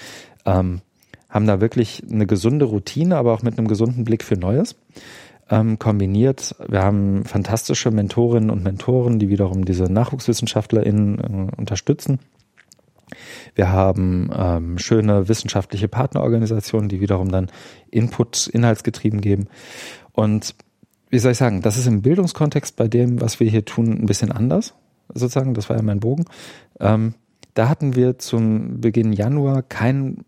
ähm, 0.46 0.80
haben 1.28 1.46
da 1.46 1.60
wirklich 1.60 2.04
eine 2.10 2.26
gesunde 2.26 2.64
Routine, 2.64 3.18
aber 3.18 3.34
auch 3.34 3.42
mit 3.42 3.58
einem 3.58 3.68
gesunden 3.68 4.04
Blick 4.04 4.24
für 4.24 4.37
Neues 4.37 4.76
ähm, 5.50 5.78
kombiniert. 5.78 6.54
Wir 6.68 6.83
haben 6.83 7.24
fantastische 7.24 7.90
Mentorinnen 7.90 8.50
und 8.50 8.62
Mentoren, 8.62 9.18
die 9.18 9.28
wiederum 9.28 9.64
diese 9.64 9.85
NachwuchswissenschaftlerInnen 9.85 11.18
äh, 11.18 11.57
unterstützen. 11.57 12.18
Wir 13.54 13.70
haben 13.70 14.30
ähm, 14.37 14.78
schöne 14.78 15.28
wissenschaftliche 15.28 15.88
Partnerorganisationen, 15.88 16.88
die 16.88 17.00
wiederum 17.00 17.30
dann 17.30 17.50
Input 17.90 18.48
inhaltsgetrieben 18.48 19.20
geben. 19.20 19.46
Und 20.12 20.54
wie 21.11 21.18
soll 21.18 21.33
ich 21.33 21.38
sagen, 21.38 21.62
das 21.62 21.76
ist 21.76 21.87
im 21.87 22.02
Bildungskontext 22.02 22.76
bei 22.76 22.88
dem, 22.88 23.20
was 23.20 23.38
wir 23.38 23.48
hier 23.48 23.64
tun, 23.64 23.92
ein 23.92 24.07
bisschen 24.07 24.33
anders, 24.33 24.74
sozusagen. 25.12 25.54
Das 25.54 25.68
war 25.68 25.76
ja 25.76 25.83
mein 25.83 26.00
Bogen. 26.00 26.24
Ähm, 26.80 27.14
da 27.52 27.68
hatten 27.68 27.94
wir 27.94 28.18
zum 28.18 28.80
Beginn 28.80 29.12
Januar 29.12 29.62
kein 29.62 30.24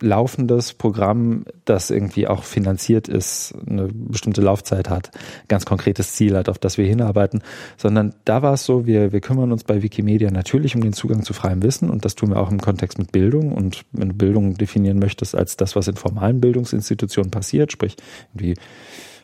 laufendes 0.00 0.74
Programm, 0.74 1.44
das 1.64 1.90
irgendwie 1.90 2.28
auch 2.28 2.44
finanziert 2.44 3.08
ist, 3.08 3.54
eine 3.68 3.88
bestimmte 3.92 4.40
Laufzeit 4.40 4.88
hat, 4.88 5.10
ganz 5.48 5.66
konkretes 5.66 6.12
Ziel 6.12 6.36
hat, 6.36 6.48
auf 6.48 6.58
das 6.58 6.78
wir 6.78 6.86
hinarbeiten, 6.86 7.42
sondern 7.76 8.14
da 8.24 8.42
war 8.42 8.54
es 8.54 8.64
so, 8.64 8.86
wir, 8.86 9.12
wir 9.12 9.20
kümmern 9.20 9.50
uns 9.50 9.64
bei 9.64 9.82
Wikimedia 9.82 10.30
natürlich 10.30 10.76
um 10.76 10.82
den 10.82 10.92
Zugang 10.92 11.24
zu 11.24 11.32
freiem 11.32 11.62
Wissen 11.62 11.90
und 11.90 12.04
das 12.04 12.14
tun 12.14 12.30
wir 12.30 12.38
auch 12.38 12.50
im 12.50 12.60
Kontext 12.60 12.98
mit 12.98 13.10
Bildung 13.10 13.52
und 13.52 13.82
wenn 13.92 14.10
du 14.10 14.14
Bildung 14.14 14.54
definieren 14.54 14.98
möchtest 14.98 15.34
als 15.34 15.56
das, 15.56 15.74
was 15.74 15.88
in 15.88 15.96
formalen 15.96 16.40
Bildungsinstitutionen 16.40 17.30
passiert, 17.30 17.72
sprich 17.72 17.96
irgendwie 18.32 18.54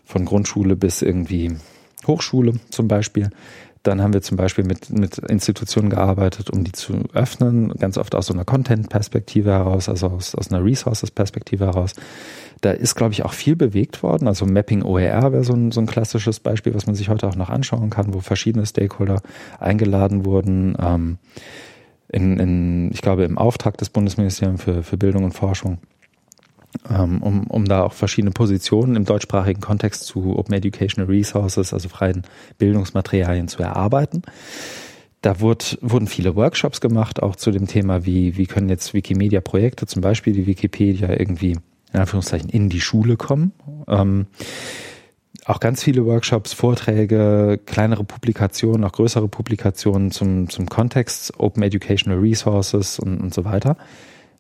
von 0.05 0.25
Grundschule 0.25 0.77
bis 0.77 1.03
irgendwie 1.03 1.57
Hochschule 2.07 2.55
zum 2.71 2.89
Beispiel, 2.89 3.31
dann 3.85 4.03
haben 4.03 4.15
wir 4.15 4.23
zum 4.23 4.37
Beispiel 4.37 4.65
mit, 4.65 4.91
mit 4.91 5.19
Institutionen 5.19 5.91
gearbeitet, 5.91 6.51
um 6.51 6.65
die 6.65 6.73
zu 6.73 7.05
öffnen, 7.13 7.69
ganz 7.79 7.99
oft 7.99 8.15
aus 8.15 8.27
so 8.27 8.35
einer 8.35 8.45
Content-Perspektive 8.45 9.53
heraus, 9.53 9.89
also 9.89 10.09
aus, 10.09 10.35
aus 10.35 10.51
einer 10.51 10.65
Resources-Perspektive 10.65 11.67
heraus. 11.67 11.93
Da 12.63 12.71
ist, 12.71 12.95
glaube 12.95 13.13
ich, 13.13 13.25
auch 13.25 13.35
viel 13.35 13.57
bewegt 13.57 14.03
worden. 14.03 14.27
Also 14.27 14.47
Mapping 14.47 14.83
OER 14.83 15.33
wäre 15.33 15.45
so 15.45 15.53
ein, 15.53 15.71
so 15.71 15.81
ein 15.81 15.87
klassisches 15.87 16.41
Beispiel, 16.41 16.75
was 16.75 16.87
man 16.87 16.95
sich 16.95 17.11
heute 17.11 17.29
auch 17.29 17.37
noch 17.37 17.51
anschauen 17.51 17.91
kann, 17.91 18.15
wo 18.15 18.21
verschiedene 18.21 18.65
Stakeholder 18.65 19.21
eingeladen 19.61 20.25
wurden. 20.25 20.77
Ähm, 20.81 21.19
in, 22.09 22.39
in, 22.39 22.91
ich 22.93 23.03
glaube, 23.03 23.25
im 23.25 23.37
Auftrag 23.37 23.77
des 23.77 23.91
Bundesministeriums 23.91 24.63
für, 24.63 24.83
für 24.83 24.97
Bildung 24.97 25.25
und 25.25 25.33
Forschung 25.33 25.79
um, 26.89 27.47
um 27.47 27.65
da 27.65 27.83
auch 27.83 27.93
verschiedene 27.93 28.33
Positionen 28.33 28.97
im 28.97 29.05
deutschsprachigen 29.05 29.61
Kontext 29.61 30.05
zu 30.05 30.37
Open 30.37 30.55
Educational 30.55 31.09
Resources, 31.09 31.73
also 31.73 31.89
freien 31.89 32.23
Bildungsmaterialien 32.59 33.49
zu 33.49 33.63
erarbeiten. 33.63 34.23
Da 35.23 35.41
wurde, 35.41 35.65
wurden 35.81 36.07
viele 36.07 36.37
Workshops 36.37 36.81
gemacht, 36.81 37.23
auch 37.23 37.37
zu 37.37 37.51
dem 37.51 37.67
Thema, 37.67 38.05
wie, 38.05 38.37
wie 38.37 38.47
können 38.47 38.69
jetzt 38.69 38.93
Wikimedia-Projekte, 38.93 39.87
zum 39.87 40.03
Beispiel 40.03 40.35
die 40.35 40.47
Wikipedia, 40.47 41.09
irgendwie 41.19 41.57
in 41.93 42.01
Anführungszeichen 42.01 42.51
in 42.51 42.69
die 42.69 42.81
Schule 42.81 43.17
kommen. 43.17 43.53
Ähm, 43.89 44.27
auch 45.47 45.61
ganz 45.61 45.83
viele 45.83 46.05
Workshops, 46.05 46.53
Vorträge, 46.53 47.61
kleinere 47.65 48.05
Publikationen, 48.05 48.85
auch 48.85 48.93
größere 48.93 49.29
Publikationen 49.29 50.11
zum, 50.11 50.49
zum 50.51 50.69
Kontext, 50.69 51.39
Open 51.39 51.63
Educational 51.63 52.19
Resources 52.19 52.99
und, 52.99 53.21
und 53.21 53.33
so 53.33 53.45
weiter. 53.45 53.77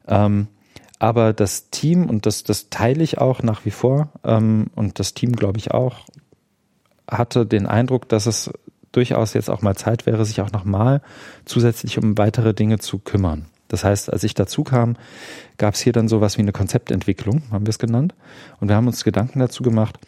Ähm, 0.06 0.48
aber 1.04 1.34
das 1.34 1.68
Team, 1.68 2.08
und 2.08 2.24
das, 2.24 2.44
das 2.44 2.70
teile 2.70 3.04
ich 3.04 3.18
auch 3.18 3.42
nach 3.42 3.66
wie 3.66 3.70
vor, 3.70 4.10
ähm, 4.24 4.68
und 4.74 4.98
das 4.98 5.12
Team, 5.12 5.32
glaube 5.32 5.58
ich, 5.58 5.70
auch, 5.70 6.06
hatte 7.06 7.44
den 7.44 7.66
Eindruck, 7.66 8.08
dass 8.08 8.24
es 8.24 8.50
durchaus 8.90 9.34
jetzt 9.34 9.50
auch 9.50 9.60
mal 9.60 9.76
Zeit 9.76 10.06
wäre, 10.06 10.24
sich 10.24 10.40
auch 10.40 10.50
nochmal 10.50 11.02
zusätzlich 11.44 11.98
um 11.98 12.16
weitere 12.16 12.54
Dinge 12.54 12.78
zu 12.78 12.98
kümmern. 12.98 13.44
Das 13.68 13.84
heißt, 13.84 14.10
als 14.10 14.24
ich 14.24 14.32
dazu 14.32 14.64
kam, 14.64 14.96
gab 15.58 15.74
es 15.74 15.80
hier 15.80 15.92
dann 15.92 16.08
sowas 16.08 16.38
wie 16.38 16.42
eine 16.42 16.52
Konzeptentwicklung, 16.52 17.42
haben 17.50 17.66
wir 17.66 17.70
es 17.70 17.78
genannt. 17.78 18.14
Und 18.60 18.68
wir 18.68 18.76
haben 18.76 18.86
uns 18.86 19.04
Gedanken 19.04 19.40
dazu 19.40 19.62
gemacht, 19.62 19.98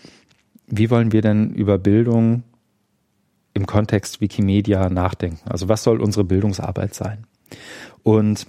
wie 0.66 0.88
wollen 0.88 1.12
wir 1.12 1.20
denn 1.20 1.50
über 1.50 1.76
Bildung 1.76 2.42
im 3.52 3.66
Kontext 3.66 4.22
Wikimedia 4.22 4.88
nachdenken? 4.88 5.40
Also 5.44 5.68
was 5.68 5.82
soll 5.82 6.00
unsere 6.00 6.24
Bildungsarbeit 6.24 6.94
sein? 6.94 7.26
Und 8.02 8.46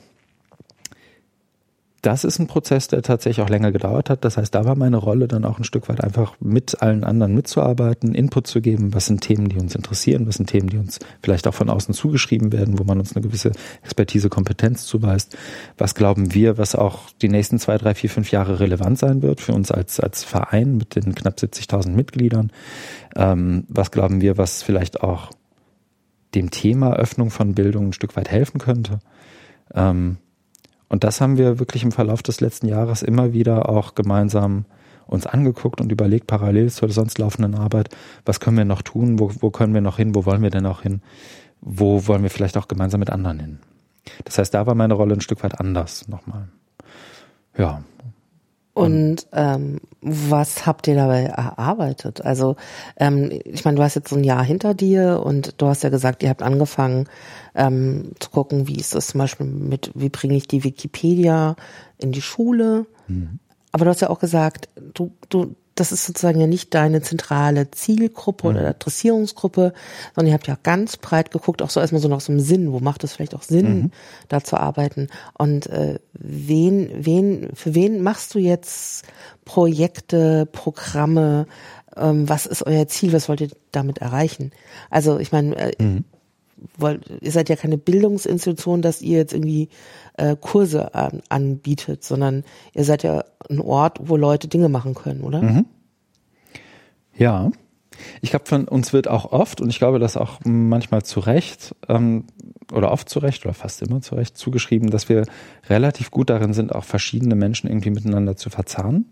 das 2.08 2.24
ist 2.24 2.40
ein 2.40 2.48
Prozess, 2.48 2.88
der 2.88 3.02
tatsächlich 3.02 3.46
auch 3.46 3.50
länger 3.50 3.74
gedauert 3.74 4.10
hat. 4.10 4.24
Das 4.24 4.38
heißt, 4.38 4.56
da 4.56 4.64
war 4.64 4.76
meine 4.76 4.96
Rolle 4.96 5.28
dann 5.28 5.44
auch 5.44 5.58
ein 5.60 5.66
Stück 5.66 5.90
weit 5.90 6.02
einfach 6.02 6.38
mit 6.40 6.82
allen 6.82 7.04
anderen 7.04 7.34
mitzuarbeiten, 7.34 8.16
Input 8.16 8.48
zu 8.48 8.62
geben. 8.62 8.94
Was 8.94 9.08
sind 9.08 9.20
Themen, 9.20 9.50
die 9.50 9.58
uns 9.58 9.76
interessieren? 9.76 10.26
Was 10.26 10.36
sind 10.36 10.48
Themen, 10.48 10.70
die 10.70 10.78
uns 10.78 11.00
vielleicht 11.22 11.48
auch 11.48 11.54
von 11.54 11.70
außen 11.70 11.94
zugeschrieben 11.94 12.54
werden, 12.54 12.80
wo 12.80 12.86
man 12.86 12.98
uns 12.98 13.14
eine 13.14 13.24
gewisse 13.24 13.52
Expertise, 13.84 14.30
Kompetenz 14.30 14.86
zuweist? 14.86 15.38
Was 15.78 15.96
glauben 15.96 16.34
wir, 16.34 16.58
was 16.58 16.76
auch 16.76 17.10
die 17.22 17.28
nächsten 17.28 17.60
zwei, 17.60 17.78
drei, 17.78 17.94
vier, 17.94 18.10
fünf 18.10 18.32
Jahre 18.32 18.62
relevant 18.62 18.98
sein 18.98 19.22
wird 19.22 19.42
für 19.42 19.52
uns 19.52 19.70
als, 19.70 20.00
als 20.00 20.24
Verein 20.24 20.78
mit 20.78 20.96
den 20.96 21.14
knapp 21.14 21.38
70.000 21.38 21.90
Mitgliedern? 21.90 22.54
Ähm, 23.18 23.66
was 23.68 23.92
glauben 23.92 24.22
wir, 24.22 24.38
was 24.38 24.64
vielleicht 24.64 25.04
auch 25.04 25.32
dem 26.36 26.52
Thema 26.52 26.96
Öffnung 26.96 27.32
von 27.32 27.54
Bildung 27.54 27.88
ein 27.88 27.94
Stück 27.94 28.16
weit 28.16 28.32
helfen 28.32 28.60
könnte? 28.60 29.00
Ähm, 29.74 30.20
und 30.90 31.04
das 31.04 31.22
haben 31.22 31.38
wir 31.38 31.60
wirklich 31.60 31.84
im 31.84 31.92
Verlauf 31.92 32.24
des 32.24 32.42
letzten 32.42 32.68
Jahres 32.68 33.02
immer 33.02 33.34
wieder 33.34 33.70
auch 33.70 33.96
gemeinsam 33.96 34.66
uns 35.06 35.26
angeguckt 35.26 35.80
und 35.80 35.92
überlegt, 35.92 36.28
parallel 36.28 36.70
zur 36.70 36.90
sonst 36.90 37.18
laufenden 37.18 37.56
Arbeit, 37.56 37.90
was 38.26 38.40
können 38.40 38.58
wir 38.58 38.66
noch 38.66 38.82
tun, 38.82 39.20
wo, 39.20 39.32
wo 39.40 39.52
können 39.52 39.74
wir 39.74 39.82
noch 39.82 39.98
hin, 39.98 40.14
wo 40.16 40.26
wollen 40.26 40.42
wir 40.42 40.50
denn 40.50 40.66
auch 40.66 40.82
hin, 40.82 41.02
wo 41.62 42.08
wollen 42.08 42.24
wir 42.24 42.30
vielleicht 42.30 42.58
auch 42.58 42.68
gemeinsam 42.68 43.00
mit 43.00 43.10
anderen 43.10 43.40
hin. 43.40 43.60
Das 44.26 44.38
heißt, 44.38 44.54
da 44.54 44.66
war 44.68 44.76
meine 44.76 44.94
Rolle 44.94 45.14
ein 45.14 45.22
Stück 45.22 45.44
weit 45.44 45.60
anders 45.60 46.08
nochmal. 46.08 46.50
Ja, 47.58 47.82
und 48.78 49.26
ähm, 49.34 49.80
was 50.02 50.68
habt 50.68 50.88
ihr 50.88 50.94
dabei 50.94 51.24
erarbeitet? 51.24 52.24
Also 52.24 52.58
ähm, 52.98 53.32
ich 53.44 53.66
meine, 53.66 53.78
du 53.78 53.82
hast 53.82 53.96
jetzt 53.96 54.10
so 54.10 54.16
ein 54.16 54.24
Jahr 54.24 54.44
hinter 54.44 54.76
dir 54.76 55.24
und 55.26 55.60
du 55.60 55.66
hast 55.66 55.82
ja 55.82 55.90
gesagt, 55.90 56.22
ihr 56.22 56.30
habt 56.30 56.44
angefangen 56.44 57.08
ähm, 57.58 58.12
zu 58.20 58.30
gucken, 58.30 58.68
wie 58.68 58.78
ist 58.78 58.96
das 58.96 59.08
zum 59.08 59.20
Beispiel 59.20 59.48
mit, 59.48 59.92
wie 59.96 60.10
bringe 60.10 60.38
ich 60.38 60.48
die 60.48 60.64
Wikipedia 60.64 61.56
in 61.98 62.12
die 62.12 62.22
Schule? 62.22 62.86
Mhm. 63.08 63.40
Aber 63.72 63.86
du 63.86 63.92
hast 63.92 64.02
ja 64.02 64.10
auch 64.10 64.20
gesagt, 64.20 64.70
du, 64.94 65.12
du 65.30 65.56
das 65.80 65.92
ist 65.92 66.06
sozusagen 66.06 66.40
ja 66.40 66.48
nicht 66.48 66.74
deine 66.74 67.02
zentrale 67.02 67.70
Zielgruppe 67.72 68.50
mhm. 68.50 68.56
oder 68.56 68.68
Adressierungsgruppe, 68.70 69.74
sondern 70.16 70.28
ihr 70.28 70.34
habt 70.34 70.48
ja 70.48 70.58
ganz 70.62 70.98
breit 70.98 71.32
geguckt, 71.32 71.62
auch 71.62 71.70
so 71.70 71.80
erstmal 71.80 72.02
so 72.02 72.08
nach 72.08 72.22
so 72.22 72.32
einem 72.32 72.42
Sinn, 72.42 72.72
wo 72.72 72.80
macht 72.80 73.04
es 73.04 73.14
vielleicht 73.14 73.36
auch 73.36 73.44
Sinn, 73.44 73.76
mhm. 73.76 73.92
da 74.28 74.44
zu 74.44 74.58
arbeiten. 74.58 75.08
Und 75.38 75.68
äh, 75.68 76.00
wen, 76.14 76.90
wen, 76.94 77.50
für 77.54 77.76
wen 77.76 78.02
machst 78.02 78.34
du 78.36 78.40
jetzt 78.40 79.06
Projekte, 79.46 80.48
Programme? 80.52 81.46
Ähm, 81.96 82.28
was 82.28 82.46
ist 82.46 82.64
euer 82.64 82.88
Ziel? 82.88 83.14
Was 83.14 83.30
wollt 83.30 83.42
ihr 83.42 83.50
damit 83.72 84.00
erreichen? 84.00 84.52
Also 84.90 85.20
ich 85.20 85.32
meine, 85.32 85.56
äh, 85.56 85.84
mhm 85.84 86.06
wollt, 86.78 87.06
ihr 87.22 87.32
seid 87.32 87.50
ja 87.50 87.56
keine 87.56 87.78
Bildungsinstitution, 87.78 88.82
dass 88.82 89.02
ihr 89.02 89.18
jetzt 89.18 89.34
irgendwie 89.34 89.70
äh, 90.18 90.36
Kurse 90.40 90.94
an, 90.94 91.22
anbietet, 91.30 92.04
sondern 92.04 92.44
ihr 92.74 92.84
seid 92.84 93.04
ja 93.04 93.24
ein 93.50 93.60
Ort, 93.60 94.00
wo 94.04 94.18
Leute 94.18 94.48
Dinge 94.48 94.70
machen 94.70 94.94
können, 94.94 95.22
oder? 95.22 95.42
Mhm. 95.42 95.66
Ja. 97.16 97.52
Ich 98.22 98.30
glaube, 98.30 98.46
von 98.46 98.68
uns 98.68 98.94
wird 98.94 99.08
auch 99.08 99.32
oft, 99.32 99.60
und 99.60 99.70
ich 99.70 99.80
glaube, 99.80 99.98
das 99.98 100.18
auch 100.18 100.40
manchmal 100.44 101.04
zu 101.04 101.20
Recht, 101.20 101.76
ähm, 101.90 102.26
oder 102.72 102.92
oft 102.92 103.10
zu 103.10 103.20
Recht, 103.20 103.46
oder 103.46 103.54
fast 103.54 103.82
immer 103.82 104.02
zu 104.02 104.16
Recht, 104.16 104.38
zugeschrieben, 104.38 104.90
dass 104.90 105.10
wir 105.10 105.26
relativ 105.68 106.12
gut 106.12 106.30
darin 106.30 106.54
sind, 106.54 106.76
auch 106.76 106.84
verschiedene 106.84 107.36
Menschen 107.36 107.68
irgendwie 107.68 107.90
miteinander 107.90 108.36
zu 108.36 108.50
verzahnen. 108.50 109.06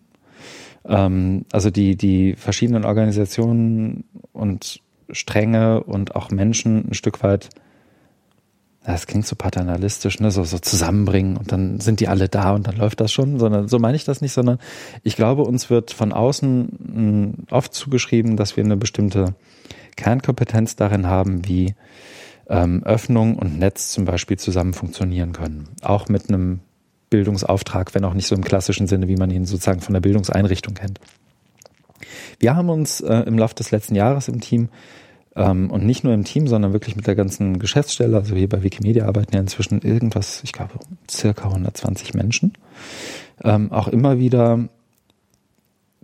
Ähm, 0.88 1.46
also 1.52 1.72
die, 1.72 1.96
die 1.96 2.36
verschiedenen 2.36 2.86
Organisationen 2.86 4.06
und 4.34 4.82
Stränge 5.10 5.84
und 5.84 6.16
auch 6.16 6.32
Menschen 6.32 6.90
ein 6.90 6.94
Stück 6.94 7.24
weit, 7.24 7.50
das 8.86 9.08
klingt 9.08 9.26
so 9.26 9.36
paternalistisch, 9.36 10.20
ne, 10.20 10.30
so, 10.30 10.44
so 10.44 10.60
zusammenbringen 10.60 11.38
und 11.38 11.52
dann 11.52 11.80
sind 11.80 12.00
die 12.00 12.08
alle 12.08 12.30
da 12.30 12.54
und 12.54 12.68
dann 12.68 12.78
läuft 12.78 13.00
das 13.02 13.12
schon, 13.12 13.40
sondern 13.40 13.68
so 13.68 13.80
meine 13.80 13.96
ich 13.96 14.04
das 14.06 14.22
nicht, 14.22 14.34
sondern 14.34 14.60
ich 15.04 15.16
glaube, 15.16 15.42
uns 15.44 15.70
wird 15.70 15.92
von 15.92 16.14
außen 16.14 16.70
hm, 16.94 17.34
oft 17.50 17.74
zugeschrieben, 17.74 18.38
dass 18.38 18.58
wir 18.58 18.64
eine 18.64 18.78
bestimmte 18.78 19.34
Kernkompetenz 19.96 20.76
darin 20.76 21.08
haben, 21.08 21.48
wie 21.48 21.74
ähm, 22.48 22.84
Öffnung 22.84 23.38
und 23.38 23.58
Netz 23.58 23.92
zum 23.92 24.06
Beispiel 24.06 24.38
zusammen 24.38 24.74
funktionieren 24.74 25.34
können. 25.34 25.70
Auch 25.82 26.08
mit 26.08 26.30
einem 26.30 26.60
Bildungsauftrag, 27.10 27.96
wenn 27.96 28.06
auch 28.06 28.14
nicht 28.14 28.28
so 28.28 28.36
im 28.36 28.44
klassischen 28.44 28.88
Sinne, 28.88 29.08
wie 29.08 29.16
man 29.16 29.32
ihn 29.32 29.46
sozusagen 29.46 29.82
von 29.82 29.94
der 29.94 30.02
Bildungseinrichtung 30.02 30.74
kennt. 30.76 31.00
Wir 32.40 32.56
haben 32.56 32.70
uns 32.70 33.02
äh, 33.02 33.20
im 33.22 33.38
Laufe 33.38 33.56
des 33.56 33.72
letzten 33.72 33.96
Jahres 33.96 34.28
im 34.28 34.42
Team 34.42 34.70
ähm, 35.36 35.70
und 35.70 35.86
nicht 35.86 36.04
nur 36.04 36.14
im 36.14 36.24
Team, 36.24 36.48
sondern 36.48 36.74
wirklich 36.74 36.96
mit 36.96 37.08
der 37.08 37.16
ganzen 37.16 37.60
Geschäftsstelle, 37.60 38.18
also 38.18 38.36
hier 38.36 38.50
bei 38.50 38.64
Wikimedia 38.64 39.06
arbeiten 39.06 39.34
ja 39.34 39.42
inzwischen 39.42 39.82
irgendwas, 39.82 40.42
ich 40.44 40.54
glaube, 40.54 40.74
circa 41.10 41.48
120 41.48 42.14
Menschen, 42.14 42.54
ähm, 43.44 43.72
auch 43.72 43.88
immer 43.88 44.18
wieder 44.20 44.70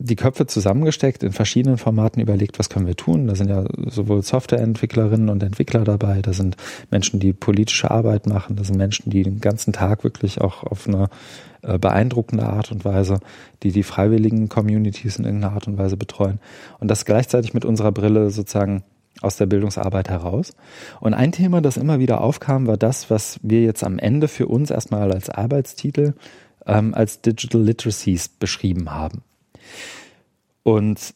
die 0.03 0.15
Köpfe 0.15 0.47
zusammengesteckt, 0.47 1.23
in 1.23 1.31
verschiedenen 1.31 1.77
Formaten 1.77 2.21
überlegt, 2.21 2.59
was 2.59 2.69
können 2.69 2.87
wir 2.87 2.95
tun. 2.95 3.27
Da 3.27 3.35
sind 3.35 3.49
ja 3.49 3.65
sowohl 3.87 4.23
Softwareentwicklerinnen 4.23 5.29
und 5.29 5.43
Entwickler 5.43 5.83
dabei, 5.83 6.21
da 6.21 6.33
sind 6.33 6.57
Menschen, 6.89 7.19
die 7.19 7.33
politische 7.33 7.91
Arbeit 7.91 8.27
machen, 8.27 8.55
da 8.55 8.63
sind 8.63 8.77
Menschen, 8.77 9.09
die 9.09 9.23
den 9.23 9.39
ganzen 9.39 9.73
Tag 9.73 10.03
wirklich 10.03 10.41
auch 10.41 10.63
auf 10.63 10.87
eine 10.87 11.09
äh, 11.61 11.77
beeindruckende 11.77 12.47
Art 12.47 12.71
und 12.71 12.83
Weise, 12.85 13.19
die 13.63 13.71
die 13.71 13.83
freiwilligen 13.83 14.49
Communities 14.49 15.17
in 15.17 15.25
irgendeiner 15.25 15.53
Art 15.53 15.67
und 15.67 15.77
Weise 15.77 15.97
betreuen. 15.97 16.39
Und 16.79 16.89
das 16.89 17.05
gleichzeitig 17.05 17.53
mit 17.53 17.65
unserer 17.65 17.91
Brille 17.91 18.31
sozusagen 18.31 18.83
aus 19.21 19.37
der 19.37 19.45
Bildungsarbeit 19.45 20.09
heraus. 20.09 20.53
Und 20.99 21.13
ein 21.13 21.31
Thema, 21.31 21.61
das 21.61 21.77
immer 21.77 21.99
wieder 21.99 22.21
aufkam, 22.21 22.65
war 22.65 22.77
das, 22.77 23.09
was 23.11 23.39
wir 23.43 23.61
jetzt 23.61 23.83
am 23.83 23.99
Ende 23.99 24.27
für 24.27 24.47
uns 24.47 24.71
erstmal 24.71 25.11
als 25.11 25.29
Arbeitstitel 25.29 26.13
ähm, 26.65 26.93
als 26.93 27.21
Digital 27.21 27.61
Literacies 27.61 28.29
beschrieben 28.29 28.91
haben. 28.91 29.21
Und 30.63 31.13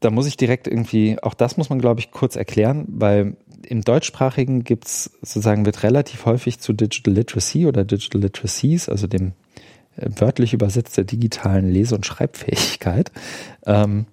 da 0.00 0.10
muss 0.10 0.26
ich 0.26 0.36
direkt 0.36 0.66
irgendwie, 0.66 1.16
auch 1.22 1.34
das 1.34 1.56
muss 1.56 1.70
man, 1.70 1.78
glaube 1.78 2.00
ich, 2.00 2.10
kurz 2.10 2.36
erklären, 2.36 2.84
weil 2.88 3.36
im 3.66 3.82
deutschsprachigen 3.82 4.64
gibt's 4.64 5.10
sozusagen, 5.22 5.64
wird 5.64 5.82
relativ 5.82 6.26
häufig 6.26 6.58
zu 6.60 6.72
Digital 6.72 7.14
Literacy 7.14 7.66
oder 7.66 7.84
Digital 7.84 8.20
Literacies, 8.20 8.88
also 8.88 9.06
dem 9.06 9.32
äh, 9.96 10.08
wörtlich 10.16 10.52
übersetzt 10.52 10.96
der 10.96 11.04
digitalen 11.04 11.70
Lese- 11.70 11.94
und 11.94 12.04
Schreibfähigkeit, 12.04 13.12
ähm, 13.66 14.06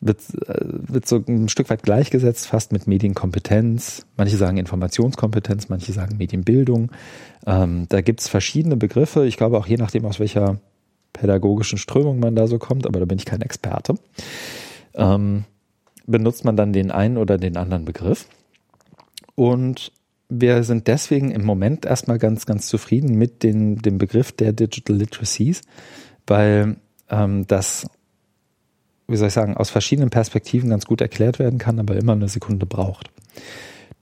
wird, 0.00 0.20
äh, 0.46 0.54
wird 0.60 1.06
so 1.06 1.22
ein 1.26 1.48
Stück 1.48 1.70
weit 1.70 1.82
gleichgesetzt, 1.82 2.46
fast 2.46 2.72
mit 2.72 2.86
Medienkompetenz. 2.86 4.06
Manche 4.16 4.36
sagen 4.36 4.56
Informationskompetenz, 4.56 5.68
manche 5.68 5.92
sagen 5.92 6.16
Medienbildung. 6.18 6.90
Ähm, 7.46 7.86
da 7.88 8.00
gibt's 8.00 8.28
verschiedene 8.28 8.76
Begriffe. 8.76 9.26
Ich 9.26 9.36
glaube 9.36 9.58
auch 9.58 9.66
je 9.66 9.76
nachdem, 9.76 10.04
aus 10.04 10.20
welcher 10.20 10.58
pädagogischen 11.20 11.76
Strömung 11.76 12.18
man 12.18 12.34
da 12.34 12.46
so 12.46 12.58
kommt, 12.58 12.86
aber 12.86 12.98
da 12.98 13.04
bin 13.04 13.18
ich 13.18 13.26
kein 13.26 13.42
Experte, 13.42 13.94
ähm, 14.94 15.44
benutzt 16.06 16.46
man 16.46 16.56
dann 16.56 16.72
den 16.72 16.90
einen 16.90 17.18
oder 17.18 17.36
den 17.36 17.58
anderen 17.58 17.84
Begriff. 17.84 18.26
Und 19.34 19.92
wir 20.30 20.64
sind 20.64 20.86
deswegen 20.86 21.30
im 21.30 21.44
Moment 21.44 21.84
erstmal 21.84 22.18
ganz, 22.18 22.46
ganz 22.46 22.68
zufrieden 22.68 23.16
mit 23.16 23.42
den, 23.42 23.76
dem 23.76 23.98
Begriff 23.98 24.32
der 24.32 24.54
Digital 24.54 24.96
Literacies, 24.96 25.60
weil 26.26 26.76
ähm, 27.10 27.46
das, 27.46 27.86
wie 29.06 29.16
soll 29.16 29.28
ich 29.28 29.34
sagen, 29.34 29.58
aus 29.58 29.68
verschiedenen 29.68 30.08
Perspektiven 30.08 30.70
ganz 30.70 30.86
gut 30.86 31.02
erklärt 31.02 31.38
werden 31.38 31.58
kann, 31.58 31.78
aber 31.78 31.96
immer 31.96 32.12
eine 32.12 32.28
Sekunde 32.28 32.64
braucht. 32.64 33.10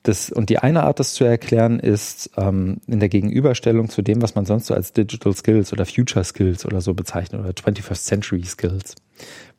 Das, 0.08 0.30
und 0.30 0.48
die 0.48 0.58
eine 0.58 0.84
Art, 0.84 0.98
das 0.98 1.12
zu 1.12 1.24
erklären, 1.24 1.80
ist 1.80 2.30
ähm, 2.36 2.78
in 2.86 2.98
der 2.98 3.10
Gegenüberstellung 3.10 3.90
zu 3.90 4.00
dem, 4.00 4.22
was 4.22 4.34
man 4.34 4.46
sonst 4.46 4.66
so 4.66 4.74
als 4.74 4.92
Digital 4.94 5.34
Skills 5.34 5.72
oder 5.72 5.84
Future 5.84 6.24
Skills 6.24 6.64
oder 6.64 6.80
so 6.80 6.94
bezeichnet 6.94 7.40
oder 7.42 7.50
21st 7.50 8.04
Century 8.04 8.42
Skills. 8.44 8.94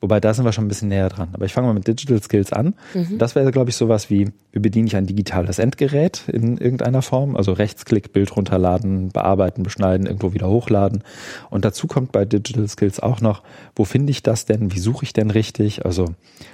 Wobei 0.01 0.19
da 0.19 0.33
sind 0.33 0.45
wir 0.45 0.53
schon 0.53 0.65
ein 0.65 0.69
bisschen 0.69 0.87
näher 0.87 1.09
dran. 1.09 1.29
Aber 1.33 1.45
ich 1.45 1.53
fange 1.53 1.67
mal 1.67 1.73
mit 1.73 1.87
Digital 1.87 2.21
Skills 2.23 2.51
an. 2.51 2.73
Mhm. 2.93 3.17
Das 3.17 3.35
wäre, 3.35 3.51
glaube 3.51 3.69
ich, 3.69 3.75
sowas 3.75 4.09
wie, 4.09 4.31
wie 4.51 4.59
bediene 4.59 4.87
ich 4.87 4.95
ein 4.95 5.05
digitales 5.05 5.59
Endgerät 5.59 6.23
in 6.27 6.57
irgendeiner 6.57 7.01
Form? 7.01 7.35
Also 7.35 7.51
Rechtsklick, 7.51 8.13
Bild 8.13 8.35
runterladen, 8.35 9.09
bearbeiten, 9.09 9.61
beschneiden, 9.61 10.07
irgendwo 10.07 10.33
wieder 10.33 10.47
hochladen. 10.47 11.03
Und 11.49 11.65
dazu 11.65 11.87
kommt 11.87 12.11
bei 12.11 12.25
Digital 12.25 12.67
Skills 12.67 12.99
auch 12.99 13.21
noch, 13.21 13.43
wo 13.75 13.83
finde 13.85 14.11
ich 14.11 14.23
das 14.23 14.45
denn? 14.45 14.71
Wie 14.71 14.79
suche 14.79 15.03
ich 15.03 15.13
denn 15.13 15.29
richtig? 15.29 15.85
Also 15.85 16.05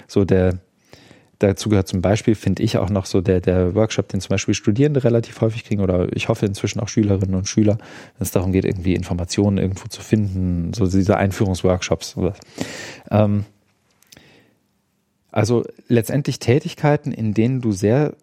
so 0.08 0.24
der, 0.24 0.58
dazu 1.38 1.68
gehört 1.68 1.88
zum 1.88 2.00
Beispiel, 2.02 2.34
finde 2.34 2.62
ich 2.62 2.78
auch 2.78 2.90
noch 2.90 3.06
so 3.06 3.20
der, 3.20 3.40
der 3.40 3.74
Workshop, 3.74 4.08
den 4.08 4.20
zum 4.20 4.30
Beispiel 4.30 4.54
Studierende 4.54 5.04
relativ 5.04 5.40
häufig 5.40 5.64
kriegen 5.64 5.82
oder 5.82 6.08
ich 6.14 6.28
hoffe 6.28 6.46
inzwischen 6.46 6.80
auch 6.80 6.88
Schülerinnen 6.88 7.34
und 7.34 7.48
Schüler, 7.48 7.78
wenn 8.18 8.24
es 8.24 8.30
darum 8.30 8.52
geht, 8.52 8.64
irgendwie 8.64 8.94
Informationen 8.94 9.58
irgendwo 9.58 9.88
zu 9.88 10.00
finden, 10.00 10.72
so 10.72 10.86
diese 10.86 11.16
Einführungsworkshops. 11.16 12.12
Sowas. 12.12 12.38
Ähm, 13.10 13.44
also 15.30 15.64
letztendlich 15.88 16.38
Tätigkeiten, 16.38 17.12
in 17.12 17.34
denen 17.34 17.60
du 17.60 17.72
sehr 17.72 18.14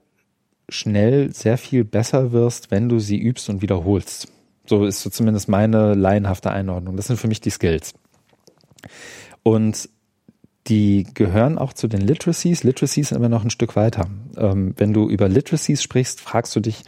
schnell 0.69 1.31
sehr 1.33 1.57
viel 1.57 1.83
besser 1.83 2.31
wirst, 2.31 2.71
wenn 2.71 2.89
du 2.89 2.99
sie 2.99 3.19
übst 3.19 3.49
und 3.49 3.61
wiederholst. 3.61 4.29
So 4.65 4.85
ist 4.85 5.01
so 5.01 5.09
zumindest 5.09 5.49
meine 5.49 5.93
laienhafte 5.93 6.51
Einordnung. 6.51 6.95
Das 6.95 7.07
sind 7.07 7.19
für 7.19 7.27
mich 7.27 7.41
die 7.41 7.49
Skills. 7.49 7.93
Und 9.43 9.89
die 10.67 11.05
gehören 11.13 11.57
auch 11.57 11.73
zu 11.73 11.87
den 11.87 12.01
Literacies. 12.01 12.63
Literacies 12.63 13.09
sind 13.09 13.17
immer 13.17 13.29
noch 13.29 13.43
ein 13.43 13.49
Stück 13.49 13.75
weiter. 13.75 14.07
Ähm, 14.37 14.73
wenn 14.77 14.93
du 14.93 15.09
über 15.09 15.27
Literacies 15.27 15.83
sprichst, 15.83 16.21
fragst 16.21 16.55
du 16.55 16.59
dich, 16.59 16.83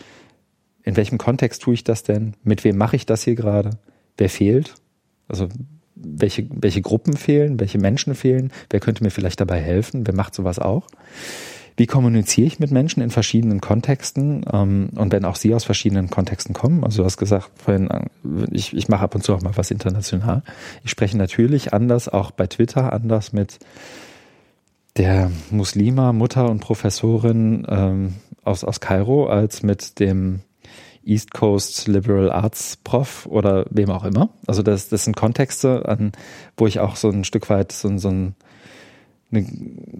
in 0.83 0.95
welchem 0.95 1.17
Kontext 1.17 1.61
tue 1.61 1.73
ich 1.73 1.83
das 1.83 2.03
denn? 2.03 2.35
Mit 2.43 2.63
wem 2.63 2.77
mache 2.77 2.95
ich 2.95 3.05
das 3.05 3.23
hier 3.23 3.35
gerade? 3.35 3.71
Wer 4.17 4.29
fehlt? 4.29 4.75
Also 5.27 5.49
welche, 5.95 6.47
welche 6.49 6.81
Gruppen 6.81 7.13
fehlen, 7.13 7.59
welche 7.59 7.79
Menschen 7.79 8.15
fehlen, 8.15 8.51
wer 8.69 8.79
könnte 8.79 9.03
mir 9.03 9.09
vielleicht 9.09 9.39
dabei 9.39 9.59
helfen, 9.59 10.05
wer 10.05 10.13
macht 10.13 10.35
sowas 10.35 10.59
auch. 10.59 10.87
Wie 11.77 11.87
kommuniziere 11.87 12.47
ich 12.47 12.59
mit 12.59 12.71
Menschen 12.71 13.01
in 13.01 13.09
verschiedenen 13.09 13.59
Kontexten 13.59 14.45
ähm, 14.51 14.89
und 14.95 15.11
wenn 15.11 15.25
auch 15.25 15.35
sie 15.35 15.53
aus 15.53 15.65
verschiedenen 15.65 16.09
Kontexten 16.09 16.53
kommen? 16.53 16.83
Also 16.83 16.99
du 16.99 17.05
hast 17.05 17.17
gesagt, 17.17 17.51
vorhin, 17.55 17.89
äh, 17.89 18.05
ich, 18.51 18.73
ich 18.73 18.87
mache 18.87 19.03
ab 19.03 19.15
und 19.15 19.23
zu 19.23 19.33
auch 19.33 19.41
mal 19.41 19.57
was 19.57 19.71
international. 19.71 20.43
Ich 20.83 20.91
spreche 20.91 21.17
natürlich 21.17 21.73
anders, 21.73 22.07
auch 22.07 22.31
bei 22.31 22.47
Twitter 22.47 22.93
anders 22.93 23.33
mit 23.33 23.59
der 24.97 25.31
Muslima, 25.51 26.13
Mutter 26.13 26.49
und 26.49 26.61
Professorin 26.61 27.67
ähm, 27.69 28.13
aus, 28.45 28.63
aus 28.63 28.79
Kairo 28.79 29.27
als 29.27 29.61
mit 29.61 29.99
dem 29.99 30.41
East 31.05 31.33
Coast 31.33 31.87
Liberal 31.87 32.31
Arts 32.31 32.77
Prof 32.83 33.27
oder 33.27 33.65
wem 33.69 33.89
auch 33.91 34.05
immer. 34.05 34.29
Also 34.47 34.63
das, 34.63 34.89
das 34.89 35.03
sind 35.03 35.15
Kontexte, 35.15 35.87
an, 35.87 36.13
wo 36.57 36.67
ich 36.67 36.79
auch 36.79 36.95
so 36.95 37.09
ein 37.09 37.23
Stück 37.23 37.49
weit 37.49 37.71
so, 37.71 37.95
so, 37.97 38.09
ein, 38.09 38.35
eine, 39.31 39.45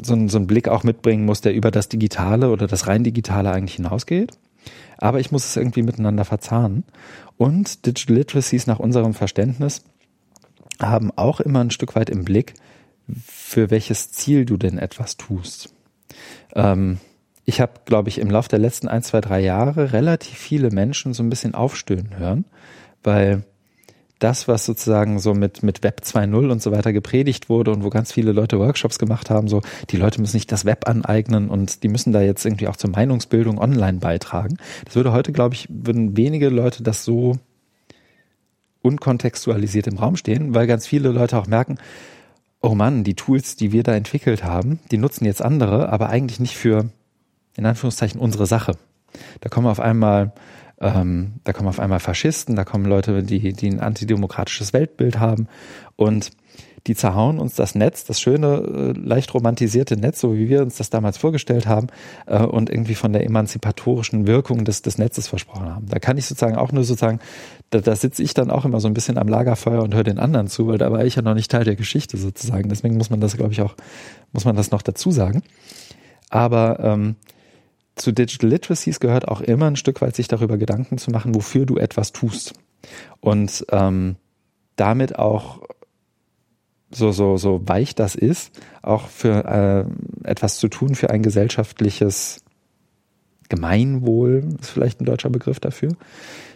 so, 0.03 0.13
ein, 0.13 0.29
so 0.29 0.37
einen 0.37 0.47
Blick 0.47 0.67
auch 0.67 0.83
mitbringen 0.83 1.25
muss, 1.25 1.41
der 1.41 1.53
über 1.53 1.71
das 1.71 1.89
Digitale 1.89 2.49
oder 2.49 2.67
das 2.67 2.87
rein 2.87 3.03
Digitale 3.03 3.51
eigentlich 3.51 3.75
hinausgeht. 3.75 4.37
Aber 4.97 5.19
ich 5.19 5.31
muss 5.31 5.45
es 5.45 5.55
irgendwie 5.55 5.83
miteinander 5.83 6.25
verzahnen. 6.25 6.83
Und 7.37 7.85
Digital 7.85 8.17
Literacies 8.17 8.67
nach 8.67 8.79
unserem 8.79 9.13
Verständnis 9.13 9.83
haben 10.81 11.11
auch 11.15 11.39
immer 11.39 11.61
ein 11.61 11.71
Stück 11.71 11.95
weit 11.95 12.09
im 12.09 12.23
Blick, 12.23 12.53
für 13.23 13.69
welches 13.69 14.11
Ziel 14.11 14.45
du 14.45 14.57
denn 14.57 14.77
etwas 14.77 15.17
tust. 15.17 15.73
Ähm, 16.55 16.99
ich 17.45 17.61
habe, 17.61 17.73
glaube 17.85 18.09
ich, 18.09 18.17
im 18.17 18.31
Laufe 18.31 18.49
der 18.49 18.59
letzten 18.59 18.87
ein, 18.87 19.03
zwei, 19.03 19.21
drei 19.21 19.39
Jahre 19.39 19.93
relativ 19.93 20.37
viele 20.37 20.71
Menschen 20.71 21.13
so 21.13 21.21
ein 21.21 21.29
bisschen 21.29 21.53
aufstöhnen 21.53 22.17
hören, 22.17 22.45
weil 23.03 23.43
das, 24.19 24.47
was 24.47 24.65
sozusagen 24.65 25.19
so 25.19 25.33
mit, 25.33 25.61
mit 25.63 25.83
Web 25.83 26.01
2.0 26.03 26.49
und 26.49 26.61
so 26.61 26.71
weiter 26.71 26.93
gepredigt 26.93 27.49
wurde 27.49 27.71
und 27.71 27.83
wo 27.83 27.89
ganz 27.89 28.11
viele 28.11 28.31
Leute 28.31 28.59
Workshops 28.59 28.97
gemacht 28.97 29.29
haben, 29.29 29.47
so, 29.47 29.61
die 29.89 29.97
Leute 29.97 30.21
müssen 30.21 30.33
sich 30.33 30.47
das 30.47 30.65
Web 30.65 30.87
aneignen 30.87 31.49
und 31.49 31.83
die 31.83 31.89
müssen 31.89 32.13
da 32.13 32.21
jetzt 32.21 32.45
irgendwie 32.45 32.67
auch 32.67 32.77
zur 32.77 32.91
Meinungsbildung 32.91 33.59
online 33.59 33.99
beitragen. 33.99 34.57
Das 34.85 34.95
würde 34.95 35.11
heute, 35.11 35.31
glaube 35.31 35.55
ich, 35.55 35.67
würden 35.69 36.15
wenige 36.15 36.49
Leute 36.49 36.81
das 36.81 37.03
so 37.03 37.37
unkontextualisiert 38.81 39.87
im 39.87 39.97
Raum 39.97 40.15
stehen, 40.15 40.53
weil 40.53 40.67
ganz 40.67 40.87
viele 40.87 41.09
Leute 41.09 41.37
auch 41.37 41.47
merken, 41.47 41.77
oh 42.61 42.75
Mann, 42.75 43.03
die 43.03 43.15
Tools, 43.15 43.55
die 43.55 43.71
wir 43.71 43.83
da 43.83 43.93
entwickelt 43.95 44.43
haben, 44.43 44.79
die 44.91 44.97
nutzen 44.97 45.25
jetzt 45.25 45.41
andere, 45.41 45.89
aber 45.89 46.09
eigentlich 46.09 46.39
nicht 46.39 46.55
für 46.55 46.89
in 47.57 47.65
Anführungszeichen 47.65 48.19
unsere 48.19 48.45
Sache. 48.45 48.73
Da 49.41 49.49
kommen 49.49 49.67
auf 49.67 49.79
einmal 49.79 50.33
ähm, 50.79 51.33
da 51.43 51.53
kommen 51.53 51.69
auf 51.69 51.79
einmal 51.79 51.99
Faschisten, 51.99 52.55
da 52.55 52.63
kommen 52.63 52.85
Leute, 52.85 53.23
die, 53.23 53.53
die 53.53 53.67
ein 53.67 53.79
antidemokratisches 53.79 54.73
Weltbild 54.73 55.19
haben 55.19 55.47
und 55.95 56.31
die 56.87 56.95
zerhauen 56.95 57.39
uns 57.39 57.55
das 57.55 57.73
Netz, 57.73 58.05
das 58.05 58.21
schöne, 58.21 58.93
äh, 58.95 58.99
leicht 58.99 59.33
romantisierte 59.33 59.97
Netz, 59.97 60.19
so 60.19 60.35
wie 60.35 60.49
wir 60.49 60.61
uns 60.61 60.77
das 60.77 60.91
damals 60.91 61.17
vorgestellt 61.17 61.65
haben, 61.65 61.87
äh, 62.27 62.43
und 62.43 62.69
irgendwie 62.69 62.93
von 62.93 63.11
der 63.11 63.25
emanzipatorischen 63.25 64.27
Wirkung 64.27 64.65
des, 64.65 64.83
des 64.83 64.99
Netzes 64.99 65.27
versprochen 65.27 65.67
haben. 65.67 65.87
Da 65.87 65.97
kann 65.97 66.17
ich 66.17 66.27
sozusagen 66.27 66.55
auch 66.55 66.71
nur 66.71 66.83
sozusagen, 66.83 67.19
da, 67.71 67.79
da 67.79 67.95
sitze 67.95 68.21
ich 68.21 68.35
dann 68.35 68.51
auch 68.51 68.65
immer 68.65 68.79
so 68.79 68.87
ein 68.87 68.93
bisschen 68.93 69.17
am 69.17 69.27
Lagerfeuer 69.27 69.81
und 69.81 69.95
höre 69.95 70.03
den 70.03 70.19
anderen 70.19 70.47
zu, 70.47 70.67
weil 70.67 70.77
da 70.77 70.91
war 70.91 71.03
ich 71.03 71.15
ja 71.15 71.23
noch 71.23 71.33
nicht 71.33 71.49
Teil 71.49 71.63
der 71.63 71.75
Geschichte 71.75 72.17
sozusagen. 72.17 72.69
Deswegen 72.69 72.97
muss 72.97 73.09
man 73.09 73.19
das, 73.19 73.35
glaube 73.35 73.53
ich, 73.53 73.61
auch, 73.61 73.75
muss 74.31 74.45
man 74.45 74.55
das 74.55 74.69
noch 74.69 74.83
dazu 74.83 75.09
sagen. 75.09 75.41
Aber 76.29 76.79
ähm, 76.81 77.15
zu 77.95 78.11
Digital 78.11 78.49
Literacies 78.49 78.99
gehört 78.99 79.27
auch 79.27 79.41
immer 79.41 79.67
ein 79.67 79.75
Stück 79.75 80.01
weit 80.01 80.15
sich 80.15 80.27
darüber 80.27 80.57
Gedanken 80.57 80.97
zu 80.97 81.11
machen, 81.11 81.33
wofür 81.33 81.65
du 81.65 81.77
etwas 81.77 82.11
tust. 82.11 82.53
Und 83.21 83.65
ähm, 83.71 84.17
damit 84.75 85.17
auch 85.17 85.61
so, 86.91 87.11
so, 87.11 87.37
so 87.37 87.61
weich 87.67 87.95
das 87.95 88.15
ist, 88.15 88.59
auch 88.81 89.07
für 89.07 89.45
äh, 90.23 90.29
etwas 90.29 90.57
zu 90.57 90.67
tun 90.67 90.95
für 90.95 91.09
ein 91.09 91.23
gesellschaftliches 91.23 92.43
Gemeinwohl, 93.49 94.43
ist 94.59 94.69
vielleicht 94.69 95.01
ein 95.01 95.05
deutscher 95.05 95.29
Begriff 95.29 95.59
dafür. 95.59 95.95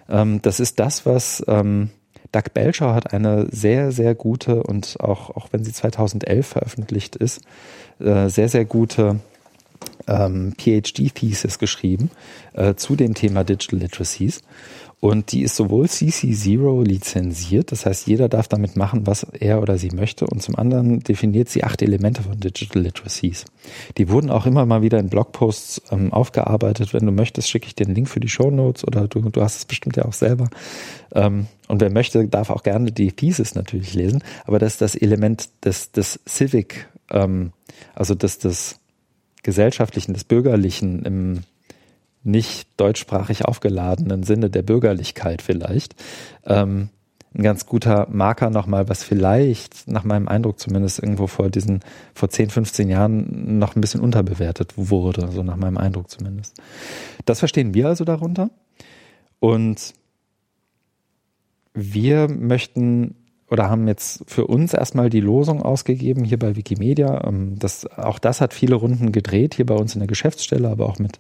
Ähm, 0.08 0.42
das 0.42 0.60
ist 0.60 0.80
das, 0.80 1.06
was 1.06 1.44
ähm, 1.48 1.90
Doug 2.32 2.54
Belcher 2.54 2.94
hat 2.94 3.14
eine 3.14 3.48
sehr, 3.52 3.92
sehr 3.92 4.16
gute 4.16 4.64
und 4.64 4.98
auch, 5.00 5.32
auch 5.32 5.50
wenn 5.52 5.64
sie 5.64 5.74
2011 5.74 6.48
veröffentlicht 6.48 7.16
ist, 7.16 7.42
äh, 8.00 8.30
sehr, 8.30 8.50
sehr 8.50 8.66
gute 8.66 9.20
ähm, 10.10 10.54
PhD-Thesis 10.58 11.60
geschrieben 11.60 12.10
äh, 12.54 12.76
zu 12.76 12.96
dem 12.96 13.14
Thema 13.14 13.44
Digital 13.44 13.80
Literacies. 13.80 14.42
Und 15.02 15.32
die 15.32 15.44
ist 15.44 15.56
sowohl 15.56 15.86
CC0 15.86 16.84
lizenziert, 16.84 17.72
das 17.72 17.86
heißt, 17.86 18.06
jeder 18.06 18.28
darf 18.28 18.50
damit 18.50 18.76
machen, 18.76 19.08
was 19.08 19.24
er 19.24 19.62
oder 19.62 19.78
sie 19.78 19.92
möchte. 19.92 20.28
Und 20.28 20.42
zum 20.42 20.58
anderen 20.58 21.00
definiert 21.00 21.48
sie 21.48 21.64
acht 21.64 21.82
Elemente 21.82 22.24
von 22.24 22.38
Digital 22.38 22.82
Literacies. 22.82 23.46
Die 23.98 24.10
wurden 24.10 24.30
auch 24.30 24.46
immer 24.46 24.66
mal 24.66 24.82
wieder 24.82 25.00
in 25.00 25.08
Blogposts 25.08 25.84
ähm, 25.92 26.12
aufgearbeitet. 26.12 26.94
Wenn 26.94 27.06
du 27.06 27.14
möchtest, 27.14 27.50
schicke 27.50 27.68
ich 27.68 27.76
dir 27.76 27.86
den 27.86 27.96
Link 27.96 28.10
für 28.10 28.20
die 28.20 28.28
Show 28.28 28.52
Notes 28.52 28.86
oder 28.86 29.08
du, 29.08 29.22
du 29.22 29.42
hast 29.42 29.56
es 29.56 29.66
bestimmt 29.66 29.96
ja 29.96 30.04
auch 30.04 30.14
selber. 30.14 30.50
Ähm, 31.16 31.48
und 31.70 31.80
wer 31.80 31.92
möchte, 31.92 32.28
darf 32.28 32.50
auch 32.50 32.64
gerne 32.64 32.92
die 32.92 33.14
Thesis 33.14 33.56
natürlich 33.56 33.94
lesen. 33.94 34.22
Aber 34.46 34.60
das 34.60 34.74
ist 34.74 34.82
das 34.82 34.96
Element 34.96 35.48
des, 35.64 35.94
des 35.94 36.20
Civic, 36.28 36.90
ähm, 37.10 37.54
also 37.96 38.16
des, 38.16 38.40
des 38.40 38.80
gesellschaftlichen, 39.44 40.14
des 40.14 40.24
bürgerlichen 40.24 41.04
im 41.04 41.40
nicht 42.24 42.68
deutschsprachig 42.78 43.46
aufgeladenen 43.46 44.24
Sinne 44.24 44.50
der 44.50 44.62
Bürgerlichkeit 44.62 45.42
vielleicht. 45.42 45.96
Ähm, 46.46 46.90
ein 47.34 47.44
ganz 47.44 47.68
guter 47.68 48.08
Marker 48.10 48.50
nochmal, 48.50 48.90
was 48.90 49.04
vielleicht, 49.04 49.88
nach 49.88 50.04
meinem 50.04 50.28
Eindruck 50.28 50.60
zumindest, 50.60 51.00
irgendwo 51.00 51.28
vor 51.28 51.50
diesen, 51.50 51.82
vor 52.14 52.30
10, 52.30 52.50
15 52.50 52.90
Jahren 52.90 53.60
noch 53.60 53.76
ein 53.76 53.82
bisschen 53.82 54.02
unterbewertet 54.02 54.74
wurde, 54.78 55.30
so 55.32 55.44
nach 55.44 55.56
meinem 55.56 55.78
Eindruck 55.78 56.10
zumindest. 56.10 56.60
Das 57.26 57.40
verstehen 57.40 57.74
wir 57.74 57.88
also 57.88 58.04
darunter. 58.04 58.50
Und 59.40 59.94
wir 61.74 62.28
möchten 62.28 63.16
oder 63.50 63.70
haben 63.70 63.88
jetzt 63.88 64.24
für 64.28 64.48
uns 64.48 64.74
erstmal 64.74 65.10
die 65.10 65.22
Losung 65.22 65.62
ausgegeben 65.62 66.24
hier 66.24 66.40
bei 66.40 66.56
Wikimedia. 66.56 67.26
Ähm, 67.26 67.56
das, 67.58 67.86
auch 67.98 68.20
das 68.20 68.42
hat 68.42 68.54
viele 68.54 68.76
Runden 68.76 69.12
gedreht 69.12 69.56
hier 69.56 69.66
bei 69.66 69.76
uns 69.76 69.94
in 69.96 70.00
der 70.00 70.08
Geschäftsstelle, 70.08 70.70
aber 70.70 70.88
auch 70.88 71.00
mit, 71.00 71.20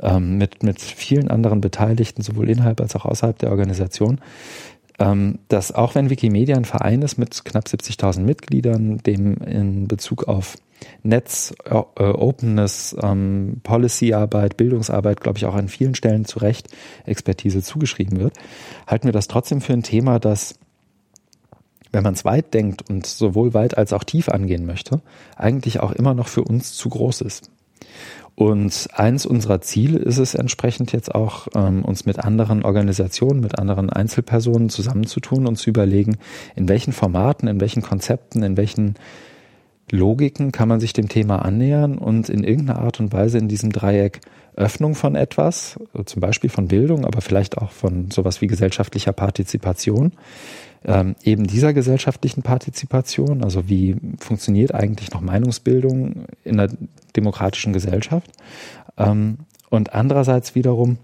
ähm, 0.00 0.38
mit, 0.38 0.62
mit 0.62 0.80
vielen 0.80 1.30
anderen 1.30 1.60
Beteiligten, 1.60 2.22
sowohl 2.22 2.50
innerhalb 2.50 2.80
als 2.80 2.94
auch 2.96 3.04
außerhalb 3.04 3.38
der 3.38 3.50
Organisation. 3.50 4.20
Ähm, 4.98 5.38
dass 5.48 5.72
auch 5.72 5.94
wenn 5.94 6.10
Wikimedia 6.10 6.56
ein 6.56 6.66
Verein 6.66 7.02
ist 7.02 7.16
mit 7.16 7.44
knapp 7.44 7.64
70.000 7.64 8.20
Mitgliedern, 8.20 8.98
dem 8.98 9.36
in 9.38 9.88
Bezug 9.88 10.28
auf 10.28 10.56
Netz, 11.02 11.54
äh, 11.64 11.74
Openness, 11.74 12.94
ähm, 13.02 13.60
Policyarbeit, 13.62 14.56
Bildungsarbeit, 14.56 15.20
glaube 15.20 15.38
ich, 15.38 15.46
auch 15.46 15.54
an 15.54 15.68
vielen 15.68 15.94
Stellen 15.94 16.24
zu 16.24 16.40
Recht 16.40 16.68
Expertise 17.06 17.62
zugeschrieben 17.62 18.18
wird, 18.18 18.34
halten 18.86 19.06
wir 19.06 19.12
das 19.12 19.28
trotzdem 19.28 19.60
für 19.60 19.72
ein 19.72 19.82
Thema, 19.82 20.18
das 20.18 20.58
wenn 21.92 22.02
man 22.02 22.14
es 22.14 22.24
weit 22.24 22.54
denkt 22.54 22.88
und 22.88 23.06
sowohl 23.06 23.54
weit 23.54 23.76
als 23.76 23.92
auch 23.92 24.04
tief 24.04 24.28
angehen 24.28 24.66
möchte, 24.66 25.00
eigentlich 25.36 25.80
auch 25.80 25.92
immer 25.92 26.14
noch 26.14 26.28
für 26.28 26.42
uns 26.42 26.72
zu 26.72 26.88
groß 26.88 27.20
ist. 27.20 27.50
Und 28.34 28.88
eins 28.94 29.26
unserer 29.26 29.60
Ziele 29.60 29.98
ist 29.98 30.16
es 30.16 30.34
entsprechend 30.34 30.92
jetzt 30.92 31.14
auch, 31.14 31.48
ähm, 31.54 31.84
uns 31.84 32.06
mit 32.06 32.18
anderen 32.18 32.62
Organisationen, 32.62 33.40
mit 33.40 33.58
anderen 33.58 33.90
Einzelpersonen 33.90 34.70
zusammenzutun 34.70 35.46
und 35.46 35.56
zu 35.56 35.68
überlegen, 35.68 36.16
in 36.56 36.68
welchen 36.68 36.92
Formaten, 36.92 37.46
in 37.46 37.60
welchen 37.60 37.82
Konzepten, 37.82 38.42
in 38.42 38.56
welchen 38.56 38.94
Logiken 39.90 40.52
kann 40.52 40.68
man 40.68 40.80
sich 40.80 40.94
dem 40.94 41.10
Thema 41.10 41.44
annähern 41.44 41.98
und 41.98 42.30
in 42.30 42.44
irgendeiner 42.44 42.80
Art 42.80 43.00
und 43.00 43.12
Weise 43.12 43.36
in 43.36 43.48
diesem 43.48 43.70
Dreieck 43.72 44.20
Öffnung 44.56 44.94
von 44.94 45.14
etwas, 45.14 45.78
zum 46.04 46.20
Beispiel 46.20 46.50
von 46.50 46.68
Bildung, 46.68 47.04
aber 47.04 47.20
vielleicht 47.20 47.58
auch 47.58 47.70
von 47.70 48.10
sowas 48.10 48.40
wie 48.40 48.46
gesellschaftlicher 48.46 49.12
Partizipation, 49.12 50.12
ähm, 50.84 51.14
eben 51.22 51.46
dieser 51.46 51.72
gesellschaftlichen 51.72 52.42
Partizipation, 52.42 53.44
also 53.44 53.68
wie 53.68 53.96
funktioniert 54.18 54.74
eigentlich 54.74 55.10
noch 55.12 55.20
Meinungsbildung 55.20 56.26
in 56.44 56.60
einer 56.60 56.72
demokratischen 57.16 57.72
Gesellschaft 57.72 58.30
ähm, 58.96 59.38
und 59.70 59.94
andererseits 59.94 60.54
wiederum 60.54 60.98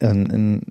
ein, 0.00 0.30
ein, 0.30 0.62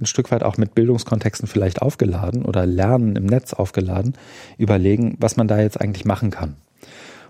ein 0.00 0.06
Stück 0.06 0.30
weit 0.30 0.42
auch 0.42 0.56
mit 0.56 0.74
Bildungskontexten 0.74 1.48
vielleicht 1.48 1.80
aufgeladen 1.80 2.44
oder 2.44 2.66
Lernen 2.66 3.16
im 3.16 3.26
Netz 3.26 3.52
aufgeladen, 3.52 4.14
überlegen, 4.58 5.16
was 5.18 5.36
man 5.36 5.48
da 5.48 5.60
jetzt 5.60 5.80
eigentlich 5.80 6.04
machen 6.04 6.30
kann. 6.30 6.56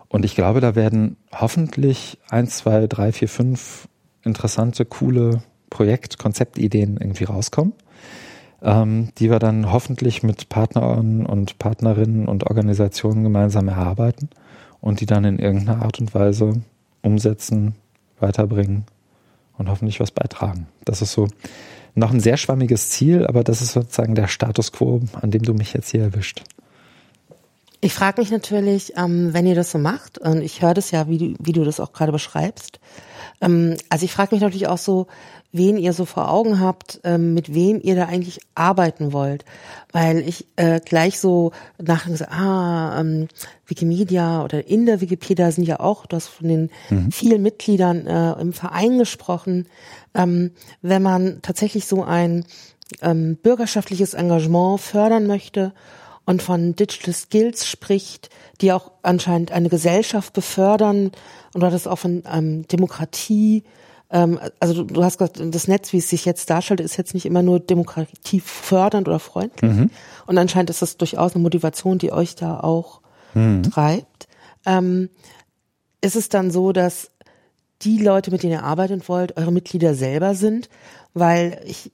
Und 0.08 0.24
ich 0.24 0.34
glaube, 0.34 0.60
da 0.60 0.74
werden 0.74 1.16
hoffentlich 1.32 2.18
eins, 2.28 2.58
zwei, 2.58 2.86
drei, 2.86 3.12
vier, 3.12 3.28
fünf 3.28 3.88
interessante, 4.22 4.84
coole 4.84 5.42
Projekt-, 5.70 6.18
Konzeptideen 6.18 6.96
irgendwie 6.98 7.24
rauskommen, 7.24 7.72
ähm, 8.64 9.10
die 9.18 9.30
wir 9.30 9.38
dann 9.38 9.70
hoffentlich 9.70 10.22
mit 10.22 10.48
Partnern 10.48 11.26
und 11.26 11.58
Partnerinnen 11.58 12.26
und 12.26 12.44
Organisationen 12.44 13.22
gemeinsam 13.22 13.68
erarbeiten 13.68 14.30
und 14.80 15.00
die 15.00 15.06
dann 15.06 15.24
in 15.24 15.38
irgendeiner 15.38 15.82
Art 15.82 16.00
und 16.00 16.14
Weise 16.14 16.62
umsetzen, 17.02 17.74
weiterbringen 18.18 18.84
und 19.58 19.68
hoffentlich 19.68 20.00
was 20.00 20.10
beitragen. 20.10 20.66
Das 20.84 21.02
ist 21.02 21.12
so 21.12 21.28
noch 21.94 22.10
ein 22.10 22.20
sehr 22.20 22.38
schwammiges 22.38 22.90
Ziel, 22.90 23.26
aber 23.26 23.44
das 23.44 23.62
ist 23.62 23.72
sozusagen 23.72 24.14
der 24.14 24.26
Status 24.26 24.72
quo, 24.72 25.02
an 25.20 25.30
dem 25.30 25.42
du 25.42 25.54
mich 25.54 25.74
jetzt 25.74 25.90
hier 25.90 26.02
erwischt. 26.02 26.42
Ich 27.80 27.92
frage 27.92 28.20
mich 28.20 28.30
natürlich, 28.30 28.94
ähm, 28.96 29.34
wenn 29.34 29.46
ihr 29.46 29.54
das 29.54 29.70
so 29.70 29.78
macht, 29.78 30.16
und 30.16 30.40
ich 30.40 30.62
höre 30.62 30.72
das 30.72 30.90
ja, 30.90 31.06
wie 31.06 31.18
du, 31.18 31.34
wie 31.38 31.52
du 31.52 31.64
das 31.64 31.80
auch 31.80 31.92
gerade 31.92 32.12
beschreibst, 32.12 32.80
also 33.40 34.04
ich 34.04 34.12
frage 34.12 34.34
mich 34.34 34.42
natürlich 34.42 34.68
auch 34.68 34.78
so, 34.78 35.06
wen 35.54 35.76
ihr 35.76 35.92
so 35.92 36.04
vor 36.04 36.30
Augen 36.30 36.58
habt, 36.58 37.00
ähm, 37.04 37.32
mit 37.32 37.54
wem 37.54 37.80
ihr 37.80 37.94
da 37.94 38.06
eigentlich 38.06 38.40
arbeiten 38.56 39.12
wollt. 39.12 39.44
Weil 39.92 40.18
ich 40.18 40.46
äh, 40.56 40.80
gleich 40.84 41.20
so 41.20 41.52
nachher 41.80 42.16
so, 42.16 42.24
ah, 42.24 43.00
ähm, 43.00 43.28
Wikimedia 43.66 44.42
oder 44.42 44.66
in 44.66 44.84
der 44.84 45.00
Wikipedia 45.00 45.52
sind 45.52 45.68
ja 45.68 45.78
auch, 45.78 46.06
du 46.06 46.16
hast 46.16 46.26
von 46.26 46.48
den 46.48 46.70
mhm. 46.90 47.12
vielen 47.12 47.42
Mitgliedern 47.42 48.06
äh, 48.06 48.32
im 48.40 48.52
Verein 48.52 48.98
gesprochen. 48.98 49.68
Ähm, 50.14 50.50
wenn 50.82 51.02
man 51.02 51.38
tatsächlich 51.42 51.86
so 51.86 52.02
ein 52.02 52.44
ähm, 53.00 53.36
bürgerschaftliches 53.36 54.14
Engagement 54.14 54.80
fördern 54.80 55.28
möchte 55.28 55.72
und 56.26 56.42
von 56.42 56.74
Digital 56.74 57.14
Skills 57.14 57.66
spricht, 57.66 58.30
die 58.60 58.72
auch 58.72 58.92
anscheinend 59.02 59.52
eine 59.52 59.68
Gesellschaft 59.68 60.32
befördern 60.32 61.12
und 61.52 61.60
du 61.60 61.66
hattest 61.66 61.88
auch 61.88 61.98
von 61.98 62.24
ähm, 62.32 62.66
Demokratie, 62.68 63.64
ähm, 64.10 64.38
also 64.60 64.84
du, 64.84 65.02
hast 65.02 65.18
gesagt, 65.18 65.40
das 65.42 65.68
Netz, 65.68 65.92
wie 65.92 65.98
es 65.98 66.08
sich 66.08 66.24
jetzt 66.24 66.48
darstellt, 66.50 66.80
ist 66.80 66.96
jetzt 66.96 67.14
nicht 67.14 67.26
immer 67.26 67.42
nur 67.42 67.60
Demokratie 67.60 68.40
fördernd 68.40 69.08
oder 69.08 69.18
freundlich. 69.18 69.70
Mhm. 69.70 69.90
Und 70.26 70.38
anscheinend 70.38 70.70
ist 70.70 70.82
das 70.82 70.96
durchaus 70.96 71.34
eine 71.34 71.42
Motivation, 71.42 71.98
die 71.98 72.12
euch 72.12 72.34
da 72.34 72.60
auch 72.60 73.00
mhm. 73.34 73.62
treibt. 73.62 74.28
Ähm, 74.66 75.10
ist 76.00 76.16
es 76.16 76.28
dann 76.28 76.50
so, 76.50 76.72
dass 76.72 77.10
die 77.82 77.98
Leute, 77.98 78.30
mit 78.30 78.42
denen 78.42 78.52
ihr 78.52 78.62
arbeiten 78.62 79.02
wollt, 79.06 79.36
eure 79.36 79.52
Mitglieder 79.52 79.94
selber 79.94 80.34
sind? 80.34 80.68
Weil 81.12 81.60
ich 81.66 81.92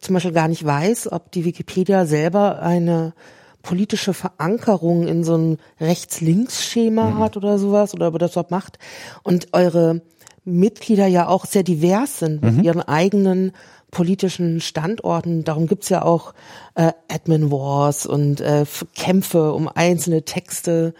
zum 0.00 0.14
Beispiel 0.14 0.32
gar 0.32 0.48
nicht 0.48 0.64
weiß, 0.64 1.12
ob 1.12 1.32
die 1.32 1.44
Wikipedia 1.44 2.06
selber 2.06 2.60
eine 2.60 3.14
politische 3.62 4.14
Verankerung 4.14 5.06
in 5.06 5.24
so 5.24 5.36
ein 5.36 5.58
Rechts-Links-Schema 5.80 7.10
mhm. 7.10 7.18
hat 7.18 7.36
oder 7.36 7.58
sowas 7.58 7.94
oder 7.94 8.08
ob 8.08 8.18
das 8.18 8.32
überhaupt 8.32 8.50
macht 8.50 8.78
und 9.22 9.48
eure 9.52 10.02
Mitglieder 10.44 11.06
ja 11.06 11.28
auch 11.28 11.46
sehr 11.46 11.62
divers 11.62 12.18
sind 12.18 12.42
mit 12.42 12.56
mhm. 12.56 12.64
ihren 12.64 12.82
eigenen 12.82 13.52
politischen 13.92 14.60
Standorten. 14.60 15.44
Darum 15.44 15.66
gibt's 15.68 15.88
ja 15.88 16.02
auch 16.02 16.34
äh, 16.74 16.92
Admin 17.08 17.52
Wars 17.52 18.06
und 18.06 18.40
äh, 18.40 18.64
Kämpfe 18.94 19.52
um 19.52 19.68
einzelne 19.68 20.24
Texte 20.24 20.94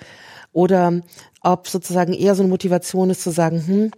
oder 0.52 1.00
ob 1.42 1.66
sozusagen 1.66 2.12
eher 2.12 2.34
so 2.34 2.42
eine 2.42 2.50
Motivation 2.50 3.10
ist 3.10 3.22
zu 3.22 3.30
sagen, 3.30 3.66
hm, 3.66 3.90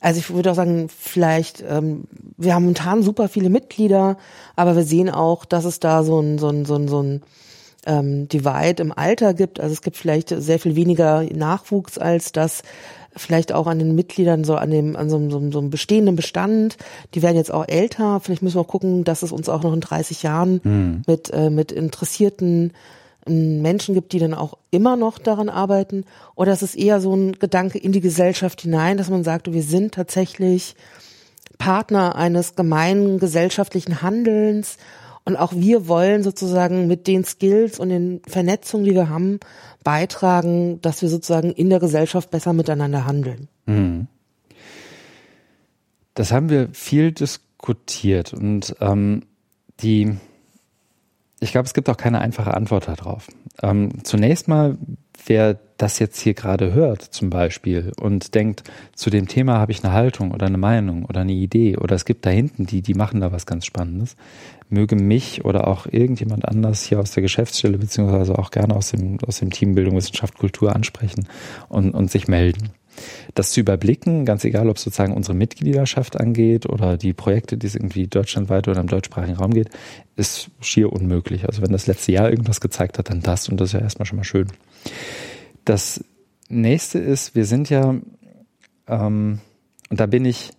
also 0.00 0.20
ich 0.20 0.30
würde 0.30 0.52
auch 0.52 0.54
sagen, 0.54 0.88
vielleicht, 0.88 1.64
ähm, 1.66 2.04
wir 2.36 2.54
haben 2.54 2.64
momentan 2.64 3.02
super 3.02 3.28
viele 3.28 3.50
Mitglieder, 3.50 4.18
aber 4.54 4.76
wir 4.76 4.84
sehen 4.84 5.10
auch, 5.10 5.44
dass 5.44 5.64
es 5.64 5.80
da 5.80 6.04
so 6.04 6.20
ein, 6.20 6.38
so 6.38 6.48
ein, 6.48 6.64
so 6.64 6.76
ein, 6.76 6.86
so 6.86 7.02
ein 7.02 7.22
ähm, 7.86 8.28
Divide 8.28 8.82
im 8.82 8.92
Alter 8.92 9.34
gibt. 9.34 9.60
Also 9.60 9.72
es 9.72 9.82
gibt 9.82 9.96
vielleicht 9.96 10.28
sehr 10.28 10.58
viel 10.58 10.76
weniger 10.76 11.22
Nachwuchs 11.32 11.98
als 11.98 12.32
das 12.32 12.62
vielleicht 13.16 13.52
auch 13.52 13.66
an 13.66 13.78
den 13.78 13.94
Mitgliedern 13.94 14.44
so 14.44 14.56
an 14.56 14.70
dem 14.70 14.94
an 14.94 15.08
so, 15.08 15.18
so, 15.30 15.50
so 15.50 15.58
einem 15.58 15.70
bestehenden 15.70 16.16
Bestand. 16.16 16.76
Die 17.14 17.22
werden 17.22 17.36
jetzt 17.36 17.52
auch 17.52 17.66
älter. 17.66 18.20
Vielleicht 18.20 18.42
müssen 18.42 18.56
wir 18.56 18.60
auch 18.60 18.68
gucken, 18.68 19.04
dass 19.04 19.22
es 19.22 19.32
uns 19.32 19.48
auch 19.48 19.62
noch 19.62 19.72
in 19.72 19.80
30 19.80 20.22
Jahren 20.22 20.60
mhm. 20.62 21.02
mit 21.06 21.32
äh, 21.32 21.50
mit 21.50 21.72
interessierten 21.72 22.72
ähm, 23.26 23.62
Menschen 23.62 23.94
gibt, 23.94 24.12
die 24.12 24.18
dann 24.18 24.34
auch 24.34 24.58
immer 24.70 24.96
noch 24.96 25.18
daran 25.18 25.48
arbeiten. 25.48 26.04
Oder 26.34 26.52
es 26.52 26.62
ist 26.62 26.76
eher 26.76 27.00
so 27.00 27.14
ein 27.14 27.32
Gedanke 27.32 27.78
in 27.78 27.92
die 27.92 28.00
Gesellschaft 28.00 28.60
hinein, 28.60 28.98
dass 28.98 29.10
man 29.10 29.24
sagt, 29.24 29.52
wir 29.52 29.62
sind 29.62 29.94
tatsächlich 29.94 30.76
Partner 31.58 32.16
eines 32.16 32.54
gemeinen 32.54 33.18
gesellschaftlichen 33.18 34.02
Handelns 34.02 34.76
und 35.26 35.36
auch 35.36 35.52
wir 35.54 35.88
wollen 35.88 36.22
sozusagen 36.22 36.86
mit 36.86 37.06
den 37.06 37.24
Skills 37.24 37.78
und 37.80 37.90
den 37.90 38.22
Vernetzungen, 38.26 38.86
die 38.86 38.94
wir 38.94 39.08
haben, 39.08 39.40
beitragen, 39.82 40.80
dass 40.80 41.02
wir 41.02 41.08
sozusagen 41.08 41.50
in 41.50 41.68
der 41.68 41.80
Gesellschaft 41.80 42.30
besser 42.30 42.52
miteinander 42.52 43.04
handeln. 43.04 43.48
Mhm. 43.66 44.06
Das 46.14 46.32
haben 46.32 46.48
wir 46.48 46.68
viel 46.72 47.12
diskutiert 47.12 48.32
und 48.32 48.76
ähm, 48.80 49.24
die, 49.80 50.16
ich 51.40 51.50
glaube, 51.50 51.66
es 51.66 51.74
gibt 51.74 51.90
auch 51.90 51.98
keine 51.98 52.20
einfache 52.20 52.54
Antwort 52.54 52.88
darauf. 52.88 53.26
Ähm, 53.62 54.04
zunächst 54.04 54.46
mal, 54.46 54.78
wer 55.26 55.58
das 55.76 55.98
jetzt 55.98 56.20
hier 56.20 56.34
gerade 56.34 56.72
hört, 56.72 57.02
zum 57.02 57.30
Beispiel, 57.30 57.92
und 58.00 58.34
denkt, 58.34 58.62
zu 58.94 59.10
dem 59.10 59.28
Thema 59.28 59.58
habe 59.58 59.72
ich 59.72 59.84
eine 59.84 59.92
Haltung 59.92 60.32
oder 60.32 60.46
eine 60.46 60.58
Meinung 60.58 61.04
oder 61.04 61.20
eine 61.20 61.32
Idee 61.32 61.76
oder 61.76 61.94
es 61.94 62.04
gibt 62.04 62.24
da 62.24 62.30
hinten 62.30 62.66
die, 62.66 62.80
die 62.80 62.94
machen 62.94 63.20
da 63.20 63.32
was 63.32 63.46
ganz 63.46 63.66
Spannendes, 63.66 64.16
möge 64.68 64.96
mich 64.96 65.44
oder 65.44 65.66
auch 65.68 65.86
irgendjemand 65.86 66.46
anders 66.46 66.82
hier 66.82 66.98
aus 66.98 67.12
der 67.12 67.22
Geschäftsstelle 67.22 67.78
beziehungsweise 67.78 68.38
auch 68.38 68.50
gerne 68.50 68.74
aus 68.74 68.90
dem, 68.90 69.18
aus 69.26 69.38
dem 69.38 69.50
Team 69.50 69.74
Bildung, 69.74 69.96
Wissenschaft, 69.96 70.38
Kultur 70.38 70.74
ansprechen 70.74 71.28
und, 71.68 71.92
und 71.92 72.10
sich 72.10 72.26
melden. 72.28 72.70
Das 73.34 73.50
zu 73.50 73.60
überblicken, 73.60 74.24
ganz 74.24 74.44
egal, 74.44 74.68
ob 74.68 74.76
es 74.76 74.82
sozusagen 74.82 75.14
unsere 75.14 75.34
Mitgliederschaft 75.34 76.18
angeht 76.18 76.66
oder 76.66 76.96
die 76.96 77.12
Projekte, 77.12 77.56
die 77.56 77.66
es 77.66 77.74
irgendwie 77.74 78.06
deutschlandweit 78.06 78.68
oder 78.68 78.80
im 78.80 78.88
deutschsprachigen 78.88 79.36
Raum 79.36 79.52
geht, 79.52 79.70
ist 80.16 80.50
schier 80.60 80.92
unmöglich. 80.92 81.46
Also 81.46 81.62
wenn 81.62 81.72
das 81.72 81.86
letzte 81.86 82.12
Jahr 82.12 82.30
irgendwas 82.30 82.60
gezeigt 82.60 82.98
hat, 82.98 83.10
dann 83.10 83.20
das 83.20 83.48
und 83.48 83.60
das 83.60 83.70
ist 83.70 83.72
ja 83.74 83.80
erstmal 83.80 84.06
schon 84.06 84.16
mal 84.16 84.24
schön. 84.24 84.48
Das 85.64 86.04
nächste 86.48 86.98
ist, 86.98 87.34
wir 87.34 87.44
sind 87.44 87.70
ja, 87.70 87.96
ähm, 88.88 89.40
und 89.90 90.00
da 90.00 90.06
bin 90.06 90.24
ich 90.24 90.52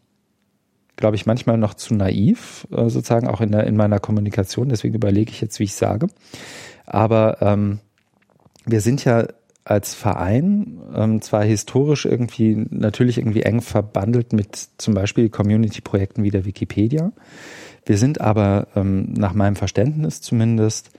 glaube 0.97 1.15
ich, 1.15 1.25
manchmal 1.25 1.57
noch 1.57 1.75
zu 1.75 1.93
naiv, 1.93 2.67
äh, 2.71 2.89
sozusagen 2.89 3.27
auch 3.27 3.39
in, 3.39 3.51
der, 3.51 3.65
in 3.65 3.77
meiner 3.77 3.99
Kommunikation. 3.99 4.67
Deswegen 4.67 4.95
überlege 4.95 5.31
ich 5.31 5.39
jetzt, 5.39 5.59
wie 5.59 5.65
ich 5.65 5.75
sage. 5.75 6.07
Aber 6.85 7.37
ähm, 7.41 7.79
wir 8.65 8.81
sind 8.81 9.05
ja 9.05 9.27
als 9.69 9.93
Verein 9.93 10.79
ähm, 10.95 11.21
zwar 11.21 11.43
historisch 11.43 12.05
irgendwie 12.05 12.65
natürlich 12.69 13.17
irgendwie 13.17 13.43
eng 13.43 13.61
verbandelt 13.61 14.33
mit 14.33 14.69
zum 14.77 14.93
Beispiel 14.93 15.29
Community-Projekten 15.29 16.23
wie 16.23 16.31
der 16.31 16.45
Wikipedia. 16.45 17.11
Wir 17.85 17.97
sind 17.97 18.21
aber 18.21 18.67
ähm, 18.75 19.13
nach 19.13 19.33
meinem 19.33 19.55
Verständnis 19.55 20.21
zumindest 20.21 20.91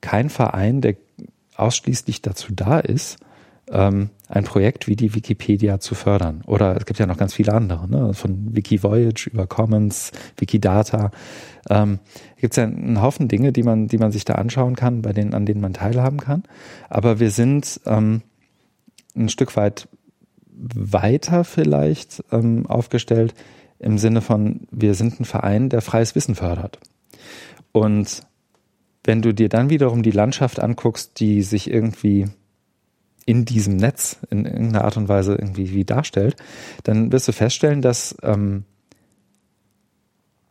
kein 0.00 0.30
Verein, 0.30 0.80
der 0.80 0.96
ausschließlich 1.56 2.22
dazu 2.22 2.52
da 2.54 2.80
ist, 2.80 3.18
ähm, 3.70 4.10
ein 4.28 4.44
Projekt 4.44 4.86
wie 4.86 4.96
die 4.96 5.14
Wikipedia 5.14 5.80
zu 5.80 5.94
fördern. 5.94 6.42
Oder 6.46 6.76
es 6.76 6.86
gibt 6.86 6.98
ja 6.98 7.06
noch 7.06 7.16
ganz 7.16 7.34
viele 7.34 7.52
andere, 7.52 7.88
ne? 7.88 8.14
von 8.14 8.54
Wikivoyage 8.54 9.30
über 9.30 9.46
Commons, 9.46 10.12
Wikidata. 10.36 11.10
Ähm, 11.68 11.98
gibt 12.36 12.52
es 12.52 12.56
ja 12.56 12.64
einen 12.64 13.00
Haufen 13.00 13.28
Dinge, 13.28 13.52
die 13.52 13.62
man, 13.62 13.88
die 13.88 13.98
man 13.98 14.12
sich 14.12 14.24
da 14.24 14.34
anschauen 14.34 14.76
kann, 14.76 15.02
bei 15.02 15.12
denen, 15.12 15.34
an 15.34 15.46
denen 15.46 15.60
man 15.60 15.72
teilhaben 15.72 16.18
kann. 16.18 16.42
Aber 16.88 17.20
wir 17.20 17.30
sind 17.30 17.80
ähm, 17.86 18.22
ein 19.16 19.28
Stück 19.28 19.56
weit 19.56 19.88
weiter 20.52 21.44
vielleicht 21.44 22.22
ähm, 22.32 22.66
aufgestellt 22.66 23.34
im 23.78 23.98
Sinne 23.98 24.20
von, 24.20 24.66
wir 24.70 24.94
sind 24.94 25.20
ein 25.20 25.24
Verein, 25.24 25.70
der 25.70 25.80
freies 25.80 26.14
Wissen 26.14 26.34
fördert. 26.34 26.78
Und 27.72 28.22
wenn 29.04 29.22
du 29.22 29.32
dir 29.32 29.48
dann 29.48 29.70
wiederum 29.70 30.02
die 30.02 30.10
Landschaft 30.10 30.60
anguckst, 30.60 31.18
die 31.18 31.42
sich 31.42 31.70
irgendwie 31.70 32.26
in 33.26 33.44
diesem 33.44 33.76
Netz 33.76 34.16
in 34.30 34.44
irgendeiner 34.44 34.84
Art 34.84 34.96
und 34.96 35.08
Weise 35.08 35.34
irgendwie 35.34 35.72
wie 35.72 35.84
darstellt, 35.84 36.36
dann 36.84 37.12
wirst 37.12 37.28
du 37.28 37.32
feststellen, 37.32 37.82
dass 37.82 38.16
ähm, 38.22 38.64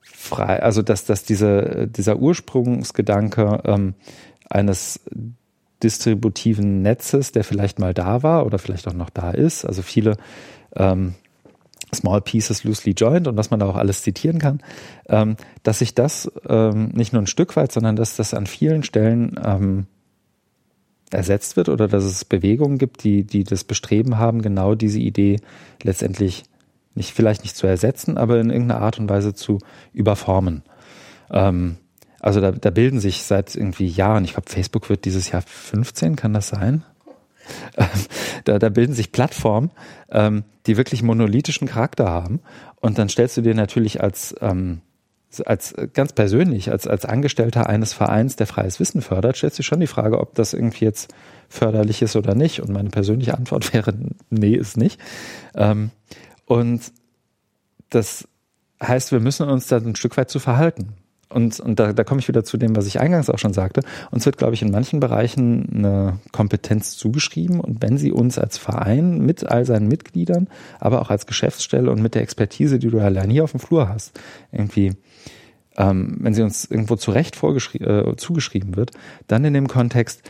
frei, 0.02 0.62
also 0.62 0.82
dass, 0.82 1.06
dass 1.06 1.24
diese, 1.24 1.88
dieser 1.88 2.18
Ursprungsgedanke 2.18 3.62
ähm, 3.66 3.96
eines 4.50 5.02
distributiven 5.82 6.82
Netzes, 6.82 7.32
der 7.32 7.44
vielleicht 7.44 7.80
mal 7.80 7.94
da 7.94 8.22
war 8.24 8.46
oder 8.46 8.60
vielleicht 8.60 8.88
auch 8.88 8.94
noch 8.94 9.10
da 9.10 9.32
ist, 9.32 9.66
also 9.66 9.82
viele 9.82 10.18
ähm, 10.76 11.16
Small 11.94 12.22
Pieces 12.22 12.64
loosely 12.64 12.94
joined 12.94 13.28
und 13.28 13.38
was 13.38 13.50
man 13.50 13.60
da 13.60 13.66
auch 13.66 13.76
alles 13.76 14.04
zitieren 14.04 14.40
kann, 14.40 14.62
ähm, 15.08 15.38
dass 15.64 15.80
sich 15.80 15.96
das 15.96 16.32
ähm, 16.48 16.90
nicht 16.90 17.14
nur 17.14 17.22
ein 17.22 17.28
Stück 17.28 17.56
weit, 17.56 17.72
sondern 17.72 17.96
dass 17.96 18.16
das 18.16 18.34
an 18.34 18.46
vielen 18.46 18.84
Stellen 18.84 19.40
ähm, 19.44 19.88
ersetzt 21.12 21.58
wird 21.58 21.70
oder 21.70 21.88
dass 21.88 22.04
es 22.04 22.26
Bewegungen 22.26 22.78
gibt, 22.78 23.04
die, 23.04 23.24
die 23.24 23.44
das 23.44 23.64
Bestreben 23.64 24.18
haben, 24.18 24.42
genau 24.42 24.76
diese 24.76 25.00
Idee 25.00 25.38
letztendlich 25.84 26.44
nicht, 26.96 27.14
vielleicht 27.14 27.44
nicht 27.44 27.56
zu 27.56 27.68
ersetzen, 27.68 28.18
aber 28.18 28.40
in 28.40 28.50
irgendeiner 28.50 28.82
Art 28.82 29.00
und 29.00 29.10
Weise 29.10 29.34
zu 29.34 29.60
überformen. 29.94 30.64
Ähm, 31.32 31.78
also 32.20 32.42
da, 32.42 32.52
da 32.52 32.70
bilden 32.70 33.00
sich 33.00 33.24
seit 33.24 33.56
irgendwie 33.56 33.88
Jahren, 33.88 34.26
ich 34.26 34.34
glaube, 34.34 34.50
Facebook 34.50 34.90
wird 34.90 35.06
dieses 35.06 35.32
Jahr 35.32 35.42
15, 35.42 36.16
kann 36.16 36.34
das 36.34 36.50
sein? 36.50 36.84
da, 38.44 38.60
da 38.60 38.70
bilden 38.70 38.94
sich 38.94 39.12
Plattformen, 39.12 39.72
ähm, 40.12 40.44
die 40.68 40.78
wirklich 40.78 41.02
monolithischen 41.02 41.68
Charakter 41.68 42.10
haben. 42.10 42.42
Und 42.76 42.98
dann 42.98 43.10
stellst 43.10 43.38
du 43.38 43.42
dir 43.42 43.56
natürlich 43.56 44.02
als, 44.02 44.36
ähm, 44.42 44.82
als 45.46 45.76
ganz 45.94 46.14
persönlich, 46.14 46.72
als, 46.72 46.88
als 46.88 47.06
Angestellter 47.06 47.68
eines 47.68 47.94
Vereins, 47.94 48.36
der 48.36 48.48
freies 48.48 48.80
Wissen 48.80 49.02
fördert, 49.02 49.38
stellst 49.38 49.60
du 49.60 49.64
schon 49.64 49.80
die 49.80 49.88
Frage, 49.88 50.20
ob 50.20 50.36
das 50.36 50.54
irgendwie 50.54 50.86
jetzt 50.86 51.14
förderlich 51.50 52.02
ist 52.02 52.16
oder 52.16 52.36
nicht. 52.36 52.62
Und 52.62 52.72
meine 52.72 52.90
persönliche 52.90 53.36
Antwort 53.36 53.74
wäre, 53.74 53.94
nee, 54.30 54.56
ist 54.56 54.78
nicht. 54.78 55.00
Ähm, 55.56 55.92
und 56.46 56.92
das 57.90 58.28
heißt, 58.82 59.12
wir 59.12 59.20
müssen 59.20 59.48
uns 59.48 59.68
da 59.68 59.78
ein 59.78 59.96
Stück 59.96 60.18
weit 60.18 60.30
zu 60.30 60.40
verhalten. 60.40 60.94
Und, 61.32 61.60
und 61.60 61.80
da, 61.80 61.94
da 61.94 62.04
komme 62.04 62.20
ich 62.20 62.28
wieder 62.28 62.44
zu 62.44 62.58
dem, 62.58 62.76
was 62.76 62.88
ich 62.88 63.00
eingangs 63.00 63.30
auch 63.30 63.38
schon 63.38 63.54
sagte. 63.54 63.82
Uns 64.10 64.26
wird, 64.26 64.38
glaube 64.38 64.56
ich, 64.56 64.64
in 64.64 64.72
manchen 64.72 65.00
Bereichen 65.00 65.70
eine 65.76 66.20
Kompetenz 66.32 66.98
zugeschrieben. 66.98 67.60
Und 67.60 67.84
wenn 67.84 68.00
sie 68.00 68.12
uns 68.12 68.40
als 68.40 68.58
Verein 68.58 69.20
mit 69.20 69.46
all 69.46 69.64
seinen 69.66 69.88
Mitgliedern, 69.88 70.48
aber 70.80 71.02
auch 71.02 71.12
als 71.12 71.28
Geschäftsstelle 71.28 71.92
und 71.92 72.02
mit 72.02 72.16
der 72.16 72.24
Expertise, 72.24 72.80
die 72.80 72.90
du 72.90 73.00
allein 73.00 73.30
hier 73.30 73.44
auf 73.44 73.52
dem 73.52 73.60
Flur 73.60 73.90
hast, 73.90 74.20
irgendwie, 74.52 74.94
ähm, 75.78 76.18
wenn 76.20 76.34
sie 76.34 76.42
uns 76.42 76.66
irgendwo 76.66 76.96
zu 76.96 77.12
Recht 77.12 77.42
äh, 77.44 78.16
zugeschrieben 78.16 78.76
wird, 78.76 78.92
dann 79.28 79.46
in 79.46 79.54
dem 79.54 79.68
Kontext, 79.68 80.24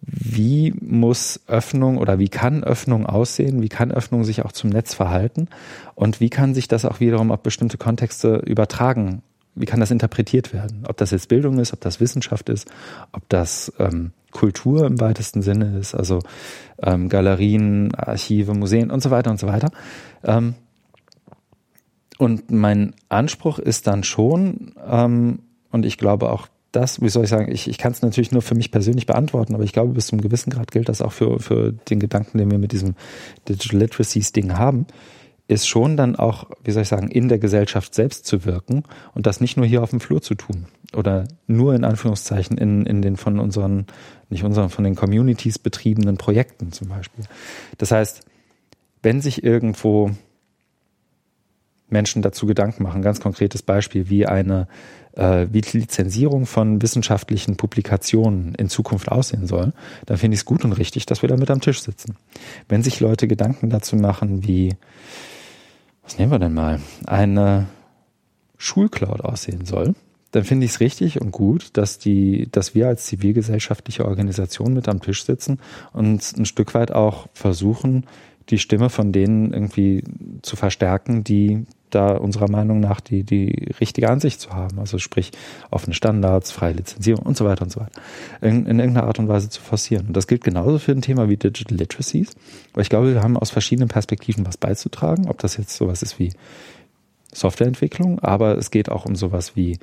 wie 0.00 0.74
muss 0.80 1.40
Öffnung 1.46 1.98
oder 1.98 2.18
wie 2.18 2.28
kann 2.28 2.64
Öffnung 2.64 3.06
aussehen, 3.06 3.62
wie 3.62 3.68
kann 3.68 3.92
Öffnung 3.92 4.24
sich 4.24 4.44
auch 4.44 4.52
zum 4.52 4.70
Netz 4.70 4.94
verhalten 4.94 5.48
und 5.94 6.20
wie 6.20 6.30
kann 6.30 6.54
sich 6.54 6.66
das 6.66 6.84
auch 6.84 6.98
wiederum 6.98 7.30
auf 7.30 7.40
bestimmte 7.40 7.78
Kontexte 7.78 8.36
übertragen 8.36 9.22
wie 9.54 9.66
kann 9.66 9.80
das 9.80 9.90
interpretiert 9.90 10.52
werden? 10.52 10.84
Ob 10.88 10.96
das 10.96 11.10
jetzt 11.10 11.28
Bildung 11.28 11.58
ist, 11.58 11.72
ob 11.72 11.80
das 11.80 12.00
Wissenschaft 12.00 12.48
ist, 12.48 12.70
ob 13.12 13.28
das 13.28 13.72
ähm, 13.78 14.12
Kultur 14.30 14.86
im 14.86 14.98
weitesten 15.00 15.42
Sinne 15.42 15.78
ist, 15.78 15.94
also 15.94 16.20
ähm, 16.82 17.08
Galerien, 17.08 17.94
Archive, 17.94 18.54
Museen 18.54 18.90
und 18.90 19.02
so 19.02 19.10
weiter 19.10 19.30
und 19.30 19.38
so 19.38 19.46
weiter. 19.46 19.70
Ähm, 20.24 20.54
und 22.18 22.50
mein 22.50 22.94
Anspruch 23.08 23.58
ist 23.58 23.86
dann 23.86 24.04
schon, 24.04 24.74
ähm, 24.86 25.40
und 25.70 25.86
ich 25.86 25.98
glaube 25.98 26.30
auch 26.30 26.48
das, 26.70 27.02
wie 27.02 27.08
soll 27.08 27.24
ich 27.24 27.30
sagen, 27.30 27.52
ich, 27.52 27.68
ich 27.68 27.78
kann 27.78 27.92
es 27.92 28.02
natürlich 28.02 28.32
nur 28.32 28.42
für 28.42 28.54
mich 28.54 28.70
persönlich 28.70 29.06
beantworten, 29.06 29.54
aber 29.54 29.64
ich 29.64 29.72
glaube, 29.72 29.92
bis 29.92 30.06
zum 30.06 30.20
gewissen 30.20 30.50
Grad 30.50 30.70
gilt 30.70 30.88
das 30.88 31.02
auch 31.02 31.12
für, 31.12 31.38
für 31.38 31.72
den 31.72 32.00
Gedanken, 32.00 32.38
den 32.38 32.50
wir 32.50 32.58
mit 32.58 32.72
diesem 32.72 32.94
Digital 33.48 33.80
Literacies 33.80 34.32
Ding 34.32 34.56
haben 34.56 34.86
ist 35.48 35.66
schon 35.66 35.96
dann 35.96 36.16
auch, 36.16 36.50
wie 36.64 36.70
soll 36.70 36.82
ich 36.82 36.88
sagen, 36.88 37.08
in 37.08 37.28
der 37.28 37.38
Gesellschaft 37.38 37.94
selbst 37.94 38.26
zu 38.26 38.44
wirken 38.44 38.84
und 39.14 39.26
das 39.26 39.40
nicht 39.40 39.56
nur 39.56 39.66
hier 39.66 39.82
auf 39.82 39.90
dem 39.90 40.00
Flur 40.00 40.22
zu 40.22 40.34
tun 40.34 40.66
oder 40.94 41.24
nur 41.46 41.74
in 41.74 41.84
Anführungszeichen 41.84 42.56
in, 42.58 42.86
in 42.86 43.02
den 43.02 43.16
von 43.16 43.38
unseren, 43.38 43.86
nicht 44.30 44.44
unseren, 44.44 44.70
von 44.70 44.84
den 44.84 44.94
Communities 44.94 45.58
betriebenen 45.58 46.16
Projekten 46.16 46.72
zum 46.72 46.88
Beispiel. 46.88 47.24
Das 47.78 47.90
heißt, 47.90 48.22
wenn 49.02 49.20
sich 49.20 49.42
irgendwo 49.42 50.10
Menschen 51.92 52.22
dazu 52.22 52.46
Gedanken 52.46 52.82
machen, 52.82 53.02
ganz 53.02 53.20
konkretes 53.20 53.62
Beispiel, 53.62 54.08
wie 54.08 54.26
eine 54.26 54.66
äh, 55.14 55.46
wie 55.50 55.60
die 55.60 55.78
Lizenzierung 55.78 56.46
von 56.46 56.80
wissenschaftlichen 56.82 57.56
Publikationen 57.56 58.54
in 58.54 58.68
Zukunft 58.68 59.10
aussehen 59.10 59.46
soll, 59.46 59.72
dann 60.06 60.16
finde 60.16 60.34
ich 60.34 60.40
es 60.40 60.44
gut 60.44 60.64
und 60.64 60.72
richtig, 60.72 61.06
dass 61.06 61.22
wir 61.22 61.28
da 61.28 61.36
mit 61.36 61.50
am 61.50 61.60
Tisch 61.60 61.82
sitzen. 61.82 62.16
Wenn 62.68 62.82
sich 62.82 63.00
Leute 63.00 63.28
Gedanken 63.28 63.70
dazu 63.70 63.96
machen, 63.96 64.46
wie 64.46 64.74
was 66.02 66.18
nehmen 66.18 66.32
wir 66.32 66.38
denn 66.38 66.54
mal, 66.54 66.80
eine 67.06 67.66
Schulcloud 68.56 69.20
aussehen 69.20 69.64
soll, 69.64 69.94
dann 70.32 70.44
finde 70.44 70.64
ich 70.64 70.72
es 70.72 70.80
richtig 70.80 71.20
und 71.20 71.30
gut, 71.30 71.76
dass 71.76 71.98
die, 71.98 72.48
dass 72.50 72.74
wir 72.74 72.88
als 72.88 73.04
zivilgesellschaftliche 73.06 74.06
Organisation 74.06 74.72
mit 74.72 74.88
am 74.88 75.00
Tisch 75.00 75.24
sitzen 75.24 75.58
und 75.92 76.36
ein 76.36 76.46
Stück 76.46 76.74
weit 76.74 76.90
auch 76.90 77.28
versuchen, 77.34 78.06
die 78.48 78.58
Stimme 78.58 78.90
von 78.90 79.12
denen 79.12 79.52
irgendwie 79.52 80.02
zu 80.42 80.56
verstärken, 80.56 81.22
die 81.22 81.66
da 81.94 82.16
unserer 82.16 82.50
Meinung 82.50 82.80
nach 82.80 83.00
die, 83.00 83.24
die 83.24 83.72
richtige 83.80 84.10
Ansicht 84.10 84.40
zu 84.40 84.50
haben. 84.50 84.78
Also 84.78 84.98
sprich 84.98 85.30
offene 85.70 85.94
Standards, 85.94 86.50
freie 86.50 86.72
Lizenzierung 86.72 87.24
und 87.24 87.36
so 87.36 87.44
weiter 87.44 87.62
und 87.62 87.70
so 87.70 87.80
weiter. 87.80 88.00
In, 88.40 88.66
in 88.66 88.78
irgendeiner 88.78 89.06
Art 89.06 89.18
und 89.18 89.28
Weise 89.28 89.48
zu 89.48 89.60
forcieren. 89.60 90.08
Und 90.08 90.16
das 90.16 90.26
gilt 90.26 90.44
genauso 90.44 90.78
für 90.78 90.92
ein 90.92 91.02
Thema 91.02 91.28
wie 91.28 91.36
Digital 91.36 91.76
Literacies. 91.76 92.34
Weil 92.74 92.82
ich 92.82 92.90
glaube, 92.90 93.14
wir 93.14 93.22
haben 93.22 93.36
aus 93.36 93.50
verschiedenen 93.50 93.88
Perspektiven 93.88 94.46
was 94.46 94.56
beizutragen. 94.56 95.28
Ob 95.28 95.38
das 95.38 95.56
jetzt 95.56 95.76
sowas 95.76 96.02
ist 96.02 96.18
wie 96.18 96.32
Softwareentwicklung, 97.32 98.18
aber 98.20 98.58
es 98.58 98.70
geht 98.70 98.90
auch 98.90 99.06
um 99.06 99.16
sowas 99.16 99.56
wie 99.56 99.78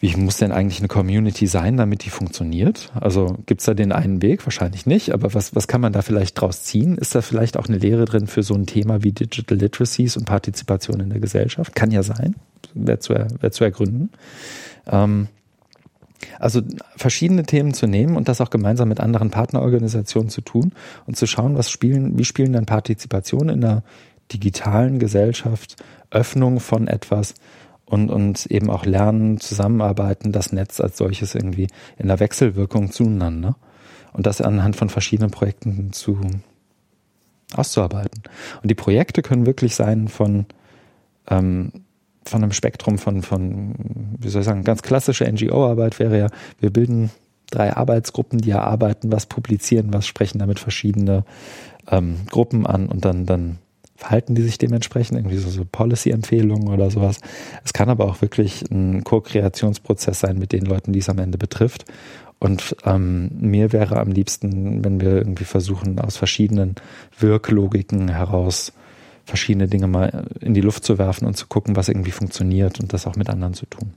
wie 0.00 0.14
muss 0.16 0.36
denn 0.36 0.52
eigentlich 0.52 0.78
eine 0.78 0.88
Community 0.88 1.48
sein, 1.48 1.76
damit 1.76 2.04
die 2.04 2.10
funktioniert? 2.10 2.92
Also 2.94 3.36
gibt's 3.46 3.64
da 3.64 3.74
den 3.74 3.90
einen 3.90 4.22
Weg? 4.22 4.46
Wahrscheinlich 4.46 4.86
nicht, 4.86 5.12
aber 5.12 5.34
was, 5.34 5.56
was 5.56 5.66
kann 5.66 5.80
man 5.80 5.92
da 5.92 6.02
vielleicht 6.02 6.40
draus 6.40 6.62
ziehen? 6.62 6.96
Ist 6.98 7.16
da 7.16 7.20
vielleicht 7.20 7.56
auch 7.56 7.66
eine 7.66 7.78
Lehre 7.78 8.04
drin 8.04 8.28
für 8.28 8.44
so 8.44 8.54
ein 8.54 8.66
Thema 8.66 9.02
wie 9.02 9.10
Digital 9.10 9.58
Literacies 9.58 10.16
und 10.16 10.24
Partizipation 10.24 11.00
in 11.00 11.10
der 11.10 11.18
Gesellschaft? 11.18 11.74
Kann 11.74 11.90
ja 11.90 12.04
sein, 12.04 12.36
wäre 12.74 13.00
zu, 13.00 13.12
wär 13.14 13.50
zu 13.50 13.64
ergründen. 13.64 14.10
Ähm, 14.86 15.26
also 16.38 16.62
verschiedene 16.96 17.42
Themen 17.42 17.74
zu 17.74 17.88
nehmen 17.88 18.16
und 18.16 18.28
das 18.28 18.40
auch 18.40 18.50
gemeinsam 18.50 18.88
mit 18.88 19.00
anderen 19.00 19.30
Partnerorganisationen 19.30 20.30
zu 20.30 20.42
tun 20.42 20.72
und 21.06 21.16
zu 21.16 21.26
schauen, 21.26 21.56
was 21.56 21.70
spielen, 21.70 22.18
wie 22.18 22.24
spielen 22.24 22.52
dann 22.52 22.66
Partizipation 22.66 23.48
in 23.48 23.60
der 23.60 23.82
digitalen 24.32 24.98
Gesellschaft, 24.98 25.76
Öffnung 26.10 26.60
von 26.60 26.86
etwas, 26.86 27.34
und, 27.88 28.10
und 28.10 28.46
eben 28.46 28.70
auch 28.70 28.84
lernen, 28.84 29.40
zusammenarbeiten, 29.40 30.32
das 30.32 30.52
Netz 30.52 30.80
als 30.80 30.98
solches 30.98 31.34
irgendwie 31.34 31.68
in 31.96 32.08
der 32.08 32.20
Wechselwirkung 32.20 32.90
zueinander 32.90 33.56
und 34.12 34.26
das 34.26 34.40
anhand 34.40 34.76
von 34.76 34.90
verschiedenen 34.90 35.30
Projekten 35.30 35.92
zu 35.92 36.20
auszuarbeiten. 37.54 38.22
Und 38.62 38.70
die 38.70 38.74
Projekte 38.74 39.22
können 39.22 39.46
wirklich 39.46 39.74
sein 39.74 40.08
von, 40.08 40.46
ähm, 41.30 41.72
von 42.24 42.42
einem 42.42 42.52
Spektrum 42.52 42.98
von, 42.98 43.22
von, 43.22 43.74
wie 44.18 44.28
soll 44.28 44.42
ich 44.42 44.46
sagen, 44.46 44.64
ganz 44.64 44.82
klassische 44.82 45.24
NGO-Arbeit 45.30 45.98
wäre 45.98 46.18
ja, 46.18 46.26
wir 46.60 46.70
bilden 46.70 47.10
drei 47.50 47.74
Arbeitsgruppen, 47.74 48.38
die 48.38 48.50
erarbeiten, 48.50 49.10
was 49.10 49.24
publizieren, 49.24 49.94
was 49.94 50.06
sprechen 50.06 50.38
damit 50.38 50.58
verschiedene 50.58 51.24
ähm, 51.90 52.18
Gruppen 52.28 52.66
an 52.66 52.88
und 52.88 53.06
dann, 53.06 53.24
dann 53.24 53.58
verhalten 53.98 54.36
die 54.36 54.42
sich 54.42 54.58
dementsprechend, 54.58 55.18
irgendwie 55.18 55.38
so, 55.38 55.50
so 55.50 55.64
Policy-Empfehlungen 55.64 56.68
oder 56.68 56.88
sowas. 56.88 57.18
Es 57.64 57.72
kann 57.72 57.90
aber 57.90 58.04
auch 58.04 58.22
wirklich 58.22 58.62
ein 58.70 59.02
Co-Kreationsprozess 59.02 60.20
sein 60.20 60.38
mit 60.38 60.52
den 60.52 60.64
Leuten, 60.64 60.92
die 60.92 61.00
es 61.00 61.08
am 61.08 61.18
Ende 61.18 61.36
betrifft. 61.36 61.84
Und 62.38 62.76
ähm, 62.84 63.30
mir 63.40 63.72
wäre 63.72 63.98
am 63.98 64.12
liebsten, 64.12 64.84
wenn 64.84 65.00
wir 65.00 65.16
irgendwie 65.16 65.44
versuchen, 65.44 65.98
aus 65.98 66.16
verschiedenen 66.16 66.76
Wirklogiken 67.18 68.08
heraus 68.08 68.72
verschiedene 69.24 69.66
Dinge 69.66 69.88
mal 69.88 70.26
in 70.40 70.54
die 70.54 70.60
Luft 70.60 70.84
zu 70.84 70.96
werfen 70.96 71.26
und 71.26 71.36
zu 71.36 71.48
gucken, 71.48 71.74
was 71.74 71.88
irgendwie 71.88 72.12
funktioniert 72.12 72.78
und 72.78 72.92
das 72.92 73.04
auch 73.04 73.16
mit 73.16 73.28
anderen 73.28 73.54
zu 73.54 73.66
tun. 73.66 73.92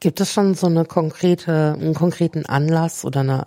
Gibt 0.00 0.18
es 0.22 0.32
schon 0.32 0.54
so 0.54 0.66
eine 0.66 0.86
konkrete, 0.86 1.76
einen 1.78 1.92
konkreten 1.92 2.46
Anlass 2.46 3.04
oder 3.04 3.20
eine 3.20 3.44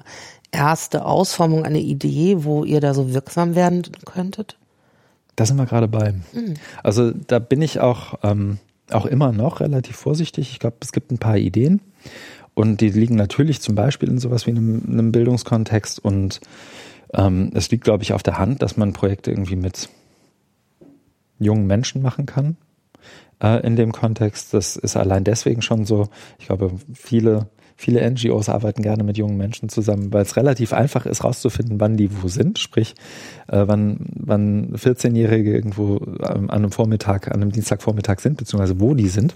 erste 0.52 1.04
Ausformung, 1.04 1.66
eine 1.66 1.80
Idee, 1.80 2.44
wo 2.44 2.64
ihr 2.64 2.80
da 2.80 2.94
so 2.94 3.12
wirksam 3.12 3.56
werden 3.56 3.82
könntet? 4.06 4.58
Da 5.36 5.46
sind 5.46 5.58
wir 5.58 5.66
gerade 5.66 5.88
bei. 5.88 6.14
Mhm. 6.34 6.56
Also 6.84 7.12
da 7.12 7.40
bin 7.40 7.62
ich 7.62 7.80
auch, 7.80 8.20
ähm, 8.24 8.58
auch 8.90 9.06
immer 9.06 9.32
noch 9.32 9.60
relativ 9.60 9.96
vorsichtig. 9.96 10.52
Ich 10.52 10.60
glaube, 10.60 10.78
es 10.82 10.92
gibt 10.92 11.12
ein 11.12 11.18
paar 11.18 11.38
Ideen 11.38 11.82
und 12.54 12.82
die 12.82 12.90
liegen 12.90 13.16
natürlich 13.16 13.62
zum 13.62 13.76
Beispiel 13.76 14.10
in 14.10 14.20
sowas 14.20 14.46
wie 14.46 14.52
einem, 14.52 14.84
einem 14.88 15.12
Bildungskontext 15.12 16.00
und 16.00 16.42
ähm, 17.14 17.52
es 17.54 17.72
liegt, 17.72 17.84
glaube 17.84 18.04
ich, 18.04 18.14
auf 18.14 18.24
der 18.24 18.38
Hand, 18.38 18.62
dass 18.62 18.78
man 18.78 18.94
Projekte 18.94 19.32
irgendwie 19.32 19.56
mit 19.56 19.90
jungen 21.40 21.68
Menschen 21.68 22.02
machen 22.02 22.26
kann 22.26 22.58
äh, 23.42 23.66
in 23.66 23.76
dem 23.76 23.92
Kontext. 23.92 24.54
Das 24.54 24.76
ist 24.76 24.96
allein 24.96 25.24
deswegen 25.24 25.62
schon 25.62 25.86
so. 25.86 26.10
Ich 26.40 26.48
glaube, 26.48 26.72
viele 26.94 27.48
Viele 27.82 28.08
NGOs 28.08 28.48
arbeiten 28.48 28.84
gerne 28.84 29.04
mit 29.04 29.18
jungen 29.18 29.38
Menschen 29.38 29.68
zusammen, 29.68 30.14
weil 30.14 30.22
es 30.22 30.38
relativ 30.38 30.72
einfach 30.72 31.08
ist, 31.08 31.24
rauszufinden, 31.24 31.80
wann 31.80 31.98
die 31.98 32.22
wo 32.22 32.28
sind. 32.28 32.60
Sprich, 32.60 32.94
äh, 33.48 33.64
wann, 33.66 34.06
wann 34.18 34.76
14-Jährige 34.76 35.52
irgendwo 35.52 35.98
ähm, 35.98 36.52
an 36.52 36.52
einem 36.52 36.72
Vormittag, 36.72 37.30
an 37.30 37.42
einem 37.42 37.52
Dienstagvormittag 37.52 38.20
sind, 38.20 38.38
beziehungsweise 38.38 38.80
wo 38.80 38.94
die 38.94 39.08
sind 39.08 39.36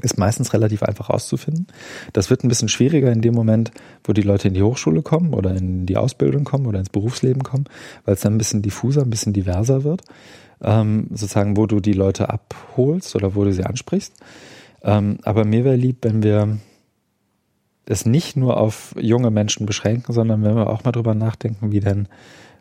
ist 0.00 0.16
meistens 0.16 0.52
relativ 0.52 0.84
einfach 0.84 1.10
rauszufinden. 1.10 1.66
Das 2.12 2.30
wird 2.30 2.44
ein 2.44 2.48
bisschen 2.48 2.68
schwieriger 2.68 3.10
in 3.10 3.20
dem 3.20 3.34
Moment, 3.34 3.72
wo 4.04 4.12
die 4.12 4.22
Leute 4.22 4.46
in 4.46 4.54
die 4.54 4.62
Hochschule 4.62 5.02
kommen 5.02 5.34
oder 5.34 5.56
in 5.56 5.86
die 5.86 5.96
Ausbildung 5.96 6.44
kommen 6.44 6.66
oder 6.66 6.78
ins 6.78 6.90
Berufsleben 6.90 7.42
kommen, 7.42 7.64
weil 8.04 8.14
es 8.14 8.20
dann 8.20 8.34
ein 8.34 8.38
bisschen 8.38 8.62
diffuser, 8.62 9.02
ein 9.02 9.10
bisschen 9.10 9.32
diverser 9.32 9.82
wird. 9.82 10.02
Ähm, 10.62 11.06
sozusagen, 11.10 11.56
wo 11.56 11.66
du 11.66 11.80
die 11.80 11.92
Leute 11.92 12.30
abholst 12.30 13.14
oder 13.14 13.34
wo 13.34 13.44
du 13.44 13.52
sie 13.52 13.64
ansprichst. 13.64 14.14
Ähm, 14.82 15.18
aber 15.22 15.44
mir 15.44 15.64
wäre 15.64 15.76
lieb, 15.76 15.98
wenn 16.02 16.22
wir 16.22 16.58
es 17.86 18.04
nicht 18.04 18.36
nur 18.36 18.58
auf 18.58 18.94
junge 18.98 19.30
Menschen 19.30 19.66
beschränken, 19.66 20.12
sondern 20.12 20.42
wenn 20.42 20.56
wir 20.56 20.68
auch 20.68 20.84
mal 20.84 20.92
drüber 20.92 21.14
nachdenken, 21.14 21.72
wie 21.72 21.80
denn 21.80 22.08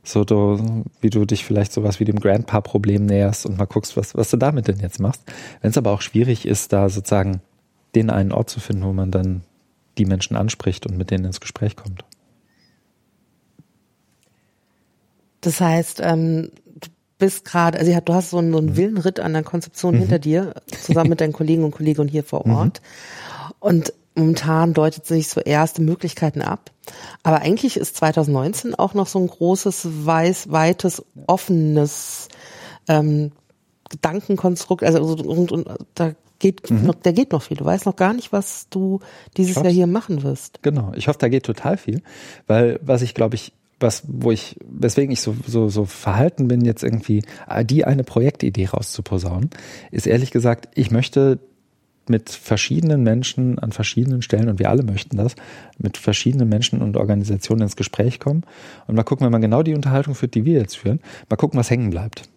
so 0.04 0.24
du, 0.24 0.86
wie 1.02 1.10
du 1.10 1.26
dich 1.26 1.44
vielleicht 1.44 1.74
sowas 1.74 2.00
wie 2.00 2.06
dem 2.06 2.20
Grandpa-Problem 2.20 3.06
näherst 3.06 3.46
und 3.46 3.58
mal 3.58 3.66
guckst, 3.66 3.98
was, 3.98 4.16
was 4.16 4.30
du 4.30 4.38
damit 4.38 4.68
denn 4.68 4.80
jetzt 4.80 5.00
machst. 5.00 5.22
Wenn 5.62 5.72
es 5.72 5.78
aber 5.78 5.92
auch 5.92 6.02
schwierig 6.02 6.46
ist, 6.46 6.72
da 6.72 6.88
sozusagen 6.88 7.42
den 7.94 8.10
einen 8.10 8.32
Ort 8.32 8.50
zu 8.50 8.60
finden, 8.60 8.84
wo 8.84 8.94
man 8.94 9.12
dann 9.12 9.42
die 9.98 10.06
Menschen 10.06 10.38
anspricht 10.38 10.86
und 10.86 10.98
mit 10.98 11.12
denen 11.12 11.26
ins 11.26 11.42
Gespräch 11.42 11.76
kommt. 11.76 12.06
Das 15.42 15.60
heißt, 15.62 16.02
ähm, 16.04 16.52
bist 17.18 17.46
gerade, 17.46 17.80
also 17.80 18.00
du 18.00 18.14
hast 18.14 18.30
so 18.30 18.38
einen, 18.38 18.52
so 18.52 18.60
einen 18.60 18.68
mhm. 18.68 18.78
Willenritt 18.78 19.20
an 19.20 19.34
der 19.34 19.44
Konzeption 19.44 19.96
mhm. 19.96 20.00
hinter 20.00 20.20
dir, 20.20 20.54
zusammen 20.82 21.10
mit 21.10 21.22
deinen 21.22 21.34
Kollegen 21.34 21.64
und 21.64 21.72
Kolleginnen 21.72 22.10
hier 22.10 22.24
vor 22.24 22.48
mhm. 22.48 22.54
Ort. 22.54 22.82
Mhm. 22.82 23.54
Und 23.60 23.94
momentan 24.16 24.74
deutet 24.74 25.06
sich 25.06 25.30
so 25.30 25.42
erste 25.42 25.82
Möglichkeiten 25.82 26.42
ab. 26.42 26.72
Aber 27.24 27.42
eigentlich 27.42 27.78
ist 27.78 27.96
2019 27.98 28.76
auch 28.76 28.94
noch 28.94 29.08
so 29.08 29.20
ein 29.20 29.28
großes, 29.28 29.88
weiß, 30.06 30.52
weites, 30.52 31.04
offenes 31.28 32.28
ähm, 32.88 33.32
Gedankenkonstrukt. 33.90 34.84
Also 34.84 35.02
und, 35.02 35.52
und, 35.52 35.68
da 35.96 36.14
geht 36.40 36.70
mhm. 36.70 36.86
noch, 36.86 36.96
da 36.96 37.12
geht 37.12 37.32
noch 37.32 37.42
viel. 37.42 37.58
Du 37.58 37.66
weißt 37.66 37.86
noch 37.86 37.96
gar 37.96 38.14
nicht, 38.14 38.32
was 38.32 38.68
du 38.70 39.00
dieses 39.38 39.56
Jahr 39.56 39.70
hier 39.70 39.88
machen 39.88 40.24
wirst. 40.24 40.62
Genau. 40.64 40.92
Ich 40.96 41.08
hoffe, 41.08 41.20
da 41.20 41.30
geht 41.30 41.46
total 41.46 41.78
viel, 41.78 42.02
weil 42.48 42.80
was 42.82 43.02
ich 43.02 43.14
glaube 43.14 43.36
ich 43.36 43.54
was, 43.80 44.04
wo 44.08 44.32
ich, 44.32 44.58
weswegen 44.68 45.12
ich 45.12 45.22
so, 45.22 45.36
so, 45.46 45.70
so 45.70 45.86
verhalten 45.86 46.48
bin, 46.48 46.66
jetzt 46.66 46.84
irgendwie 46.84 47.24
die 47.64 47.86
eine 47.86 48.04
Projektidee 48.04 48.68
rauszuposaunen, 48.68 49.50
ist 49.92 50.08
ehrlich 50.08 50.32
gesagt, 50.32 50.70
ich 50.74 50.92
möchte 50.92 51.40
mit 52.10 52.30
verschiedenen 52.30 53.04
Menschen 53.04 53.60
an 53.60 53.72
verschiedenen 53.72 54.22
Stellen, 54.22 54.50
und 54.50 54.60
wir 54.60 54.70
alle 54.70 54.84
möchten 54.84 55.18
das, 55.18 55.36
mit 55.78 55.98
verschiedenen 55.98 56.50
Menschen 56.50 56.82
und 56.82 56.98
Organisationen 56.98 57.64
ins 57.64 57.76
Gespräch 57.76 58.20
kommen 58.20 58.44
und 58.88 58.96
mal 58.96 59.04
gucken, 59.04 59.26
wenn 59.26 59.32
man 59.32 59.42
genau 59.42 59.62
die 59.62 59.76
Unterhaltung 59.76 60.16
führt, 60.16 60.34
die 60.34 60.46
wir 60.46 60.60
jetzt 60.60 60.78
führen, 60.78 61.00
mal 61.30 61.36
gucken, 61.36 61.60
was 61.60 61.70
hängen 61.70 61.90
bleibt. 61.90 62.30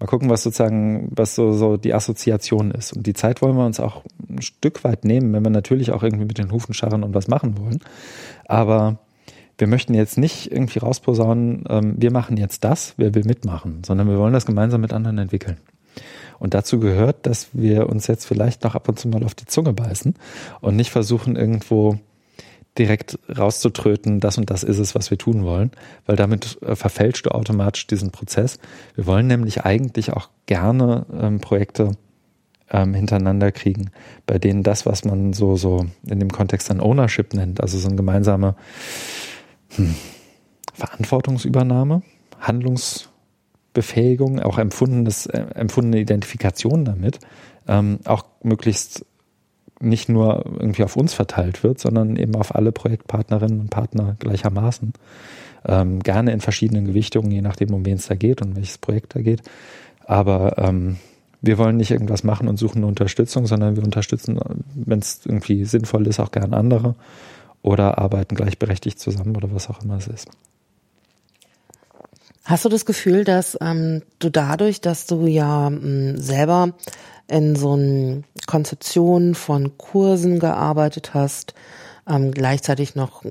Mal 0.00 0.06
gucken, 0.06 0.30
was 0.30 0.44
sozusagen, 0.44 1.10
was 1.10 1.34
so, 1.34 1.52
so 1.52 1.76
die 1.76 1.92
Assoziation 1.92 2.70
ist. 2.70 2.92
Und 2.92 3.06
die 3.06 3.14
Zeit 3.14 3.42
wollen 3.42 3.56
wir 3.56 3.66
uns 3.66 3.80
auch 3.80 4.04
ein 4.28 4.40
Stück 4.42 4.84
weit 4.84 5.04
nehmen, 5.04 5.32
wenn 5.32 5.42
wir 5.42 5.50
natürlich 5.50 5.90
auch 5.90 6.04
irgendwie 6.04 6.24
mit 6.24 6.38
den 6.38 6.52
Hufen 6.52 6.72
scharren 6.72 7.02
und 7.02 7.14
was 7.14 7.26
machen 7.26 7.58
wollen. 7.58 7.80
Aber 8.46 9.00
wir 9.58 9.66
möchten 9.66 9.92
jetzt 9.92 10.16
nicht 10.16 10.50
irgendwie 10.50 10.78
rausposaunen, 10.78 11.64
ähm, 11.68 11.94
wir 11.98 12.12
machen 12.12 12.36
jetzt 12.36 12.64
das, 12.64 12.94
wer 12.96 13.14
will 13.14 13.24
mitmachen, 13.24 13.82
sondern 13.84 14.08
wir 14.08 14.18
wollen 14.18 14.32
das 14.32 14.46
gemeinsam 14.46 14.80
mit 14.80 14.92
anderen 14.92 15.18
entwickeln. 15.18 15.58
Und 16.38 16.54
dazu 16.54 16.78
gehört, 16.78 17.26
dass 17.26 17.48
wir 17.52 17.88
uns 17.88 18.06
jetzt 18.06 18.24
vielleicht 18.24 18.62
noch 18.62 18.76
ab 18.76 18.88
und 18.88 18.98
zu 18.98 19.08
mal 19.08 19.24
auf 19.24 19.34
die 19.34 19.46
Zunge 19.46 19.72
beißen 19.72 20.14
und 20.60 20.76
nicht 20.76 20.90
versuchen, 20.90 21.34
irgendwo 21.34 21.98
direkt 22.78 23.18
rauszutröten, 23.36 24.20
das 24.20 24.38
und 24.38 24.50
das 24.50 24.62
ist 24.62 24.78
es, 24.78 24.94
was 24.94 25.10
wir 25.10 25.18
tun 25.18 25.44
wollen, 25.44 25.72
weil 26.06 26.14
damit 26.14 26.62
äh, 26.62 26.76
verfälscht 26.76 27.26
du 27.26 27.30
automatisch 27.30 27.88
diesen 27.88 28.12
Prozess. 28.12 28.60
Wir 28.94 29.06
wollen 29.06 29.26
nämlich 29.26 29.64
eigentlich 29.64 30.12
auch 30.12 30.28
gerne 30.46 31.06
ähm, 31.12 31.40
Projekte 31.40 31.92
ähm, 32.70 32.94
hintereinander 32.94 33.50
kriegen, 33.50 33.90
bei 34.26 34.38
denen 34.38 34.62
das, 34.62 34.86
was 34.86 35.04
man 35.04 35.32
so, 35.32 35.56
so 35.56 35.86
in 36.06 36.20
dem 36.20 36.30
Kontext 36.30 36.70
dann 36.70 36.80
Ownership 36.80 37.34
nennt, 37.34 37.60
also 37.60 37.78
so 37.78 37.88
eine 37.88 37.96
gemeinsame 37.96 38.54
hm, 39.70 39.94
Verantwortungsübernahme, 40.74 42.02
Handlungs 42.40 43.08
Befähigung, 43.74 44.40
auch 44.40 44.58
empfundenes, 44.58 45.26
äh, 45.26 45.38
empfundene 45.54 46.00
Identifikation 46.00 46.84
damit, 46.84 47.20
ähm, 47.68 48.00
auch 48.06 48.24
möglichst 48.42 49.04
nicht 49.80 50.08
nur 50.08 50.44
irgendwie 50.58 50.82
auf 50.82 50.96
uns 50.96 51.14
verteilt 51.14 51.62
wird, 51.62 51.78
sondern 51.78 52.16
eben 52.16 52.34
auf 52.34 52.56
alle 52.56 52.72
Projektpartnerinnen 52.72 53.60
und 53.60 53.70
Partner 53.70 54.16
gleichermaßen. 54.18 54.94
Ähm, 55.64 56.00
gerne 56.00 56.32
in 56.32 56.40
verschiedenen 56.40 56.86
Gewichtungen, 56.86 57.30
je 57.30 57.42
nachdem, 57.42 57.72
um 57.72 57.84
wen 57.84 57.96
es 57.96 58.08
da 58.08 58.16
geht 58.16 58.42
und 58.42 58.56
welches 58.56 58.78
Projekt 58.78 59.14
da 59.14 59.20
geht. 59.20 59.42
Aber 60.06 60.58
ähm, 60.58 60.96
wir 61.40 61.58
wollen 61.58 61.76
nicht 61.76 61.92
irgendwas 61.92 62.24
machen 62.24 62.48
und 62.48 62.56
suchen 62.56 62.78
eine 62.78 62.86
Unterstützung, 62.86 63.46
sondern 63.46 63.76
wir 63.76 63.84
unterstützen, 63.84 64.40
wenn 64.74 64.98
es 64.98 65.20
irgendwie 65.24 65.64
sinnvoll 65.64 66.06
ist, 66.08 66.18
auch 66.18 66.32
gern 66.32 66.54
andere 66.54 66.96
oder 67.62 67.98
arbeiten 67.98 68.34
gleichberechtigt 68.34 68.98
zusammen 68.98 69.36
oder 69.36 69.52
was 69.52 69.68
auch 69.68 69.82
immer 69.82 69.96
es 69.96 70.06
ist. 70.06 70.28
Hast 72.44 72.64
du 72.64 72.70
das 72.70 72.86
Gefühl, 72.86 73.24
dass 73.24 73.58
ähm, 73.60 74.02
du 74.20 74.30
dadurch, 74.30 74.80
dass 74.80 75.06
du 75.06 75.26
ja 75.26 75.66
ähm, 75.66 76.16
selber 76.16 76.72
in 77.26 77.56
so 77.56 77.72
einer 77.74 78.22
Konzeption 78.46 79.34
von 79.34 79.76
Kursen 79.76 80.38
gearbeitet 80.38 81.12
hast, 81.12 81.52
ähm, 82.08 82.30
gleichzeitig 82.30 82.94
noch 82.94 83.22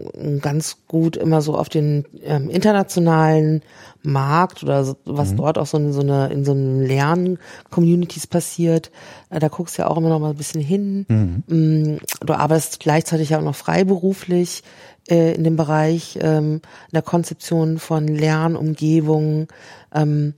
ganz 0.42 0.78
gut 0.88 1.18
immer 1.18 1.42
so 1.42 1.58
auf 1.58 1.70
den 1.70 2.06
ähm, 2.24 2.50
internationalen 2.50 3.64
Markt 4.04 4.64
oder 4.64 4.86
so, 4.86 4.96
was 5.06 5.32
mhm. 5.32 5.38
dort 5.38 5.58
auch 5.58 5.66
so, 5.66 5.78
in 5.78 5.94
so 5.94 6.02
eine 6.02 6.28
in 6.28 6.46
so 6.46 6.52
einem 6.52 6.82
Lern-Communities 6.82 8.28
passiert, 8.28 8.92
äh, 9.30 9.40
da 9.40 9.48
guckst 9.48 9.78
du 9.78 9.82
ja 9.82 9.88
auch 9.88 9.98
immer 9.98 10.10
noch 10.10 10.20
mal 10.20 10.32
ein 10.32 10.38
bisschen 10.38 10.62
hin. 10.62 11.06
Mhm. 11.08 11.44
Mm, 11.48 11.98
du 12.26 12.34
arbeitest 12.34 12.80
gleichzeitig 12.80 13.30
ja 13.30 13.40
auch 13.40 13.44
noch 13.44 13.56
freiberuflich 13.56 14.64
äh, 15.10 15.34
in 15.34 15.44
dem 15.44 15.56
Bereich 15.56 16.20
ähm, 16.22 16.62
der 16.92 17.02
Konzeption 17.02 17.80
von 17.80 18.08
Lernumgebungen, 18.08 19.48
ähm, 19.94 20.36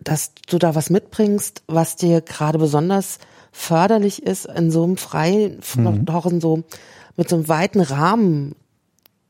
dass 0.00 0.32
du 0.48 0.58
da 0.58 0.74
was 0.74 0.90
mitbringst, 0.90 1.62
was 1.66 1.96
dir 1.96 2.20
gerade 2.22 2.58
besonders 2.58 3.18
förderlich 3.52 4.22
ist, 4.22 4.46
in 4.46 4.70
so 4.70 4.84
einem 4.84 4.96
freien, 4.96 5.60
mhm. 5.76 6.04
doch 6.04 6.26
in 6.26 6.40
so, 6.40 6.62
mit 7.18 7.28
so 7.28 7.36
einem 7.36 7.48
weiten 7.48 7.80
Rahmen, 7.80 8.54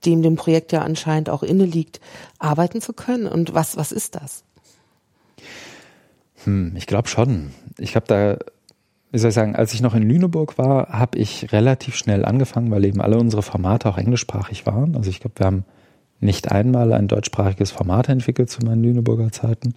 dem 0.07 0.23
dem 0.23 0.37
Projekt 0.37 0.71
ja 0.71 0.83
anscheinend 0.83 1.29
auch 1.29 1.43
inne 1.43 1.65
liegt, 1.65 2.01
arbeiten 2.39 2.81
zu 2.81 2.93
können. 2.93 3.27
Und 3.27 3.55
was, 3.55 3.77
was 3.77 3.91
ist 3.91 4.15
das? 4.15 4.45
Hm, 6.45 6.77
ich 6.77 6.87
glaube 6.87 7.09
schon. 7.09 7.51
Ich 7.79 7.97
habe 7.97 8.07
da 8.07 8.39
wie 9.11 9.19
soll 9.19 9.31
ich 9.31 9.35
sagen, 9.35 9.57
als 9.57 9.73
ich 9.73 9.81
noch 9.81 9.95
in 9.95 10.03
Lüneburg 10.03 10.59
war, 10.59 10.89
habe 10.91 11.19
ich 11.19 11.53
relativ 11.53 11.97
schnell 11.97 12.25
angefangen, 12.25 12.71
weil 12.71 12.85
eben 12.85 13.01
alle 13.01 13.17
unsere 13.17 13.43
Formate 13.43 13.89
auch 13.89 13.97
englischsprachig 13.97 14.67
waren. 14.67 14.97
Also 14.97 15.09
ich 15.09 15.21
glaube, 15.21 15.39
wir 15.39 15.47
haben 15.47 15.65
nicht 16.21 16.51
einmal 16.53 16.93
ein 16.93 17.09
deutschsprachiges 17.09 17.71
Format 17.71 18.09
entwickelt 18.09 18.51
zu 18.51 18.61
meinen 18.65 18.83
Lüneburger 18.83 19.33
Zeiten. 19.33 19.75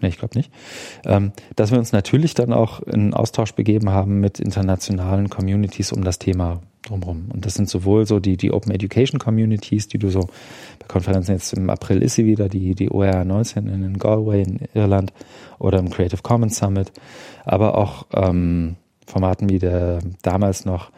Nee, 0.00 0.08
ich 0.08 0.18
glaube 0.18 0.36
nicht. 0.36 0.50
Ähm, 1.04 1.32
dass 1.56 1.70
wir 1.70 1.78
uns 1.78 1.92
natürlich 1.92 2.34
dann 2.34 2.52
auch 2.52 2.80
in 2.80 3.12
Austausch 3.12 3.52
begeben 3.52 3.90
haben 3.90 4.20
mit 4.20 4.40
internationalen 4.40 5.28
Communities 5.28 5.92
um 5.92 6.02
das 6.02 6.18
Thema 6.18 6.62
drumherum. 6.82 7.26
Und 7.32 7.46
das 7.46 7.54
sind 7.54 7.68
sowohl 7.68 8.06
so 8.06 8.20
die, 8.20 8.36
die 8.36 8.52
Open 8.52 8.72
Education 8.72 9.18
Communities, 9.18 9.88
die 9.88 9.98
du 9.98 10.08
so 10.08 10.20
bei 10.78 10.86
Konferenzen 10.88 11.32
jetzt 11.32 11.52
im 11.54 11.70
April 11.70 12.02
ist 12.02 12.14
sie 12.14 12.26
wieder, 12.26 12.48
die, 12.48 12.74
die 12.74 12.90
OER 12.90 13.24
19 13.24 13.66
in 13.68 13.98
Galway 13.98 14.42
in 14.42 14.60
Irland 14.74 15.12
oder 15.58 15.78
im 15.78 15.90
Creative 15.90 16.22
Commons 16.22 16.56
Summit, 16.56 16.92
aber 17.44 17.78
auch 17.78 18.06
ähm, 18.12 18.76
Formaten 19.06 19.48
wie 19.48 19.58
der 19.58 20.00
damals 20.22 20.64
noch 20.64 20.90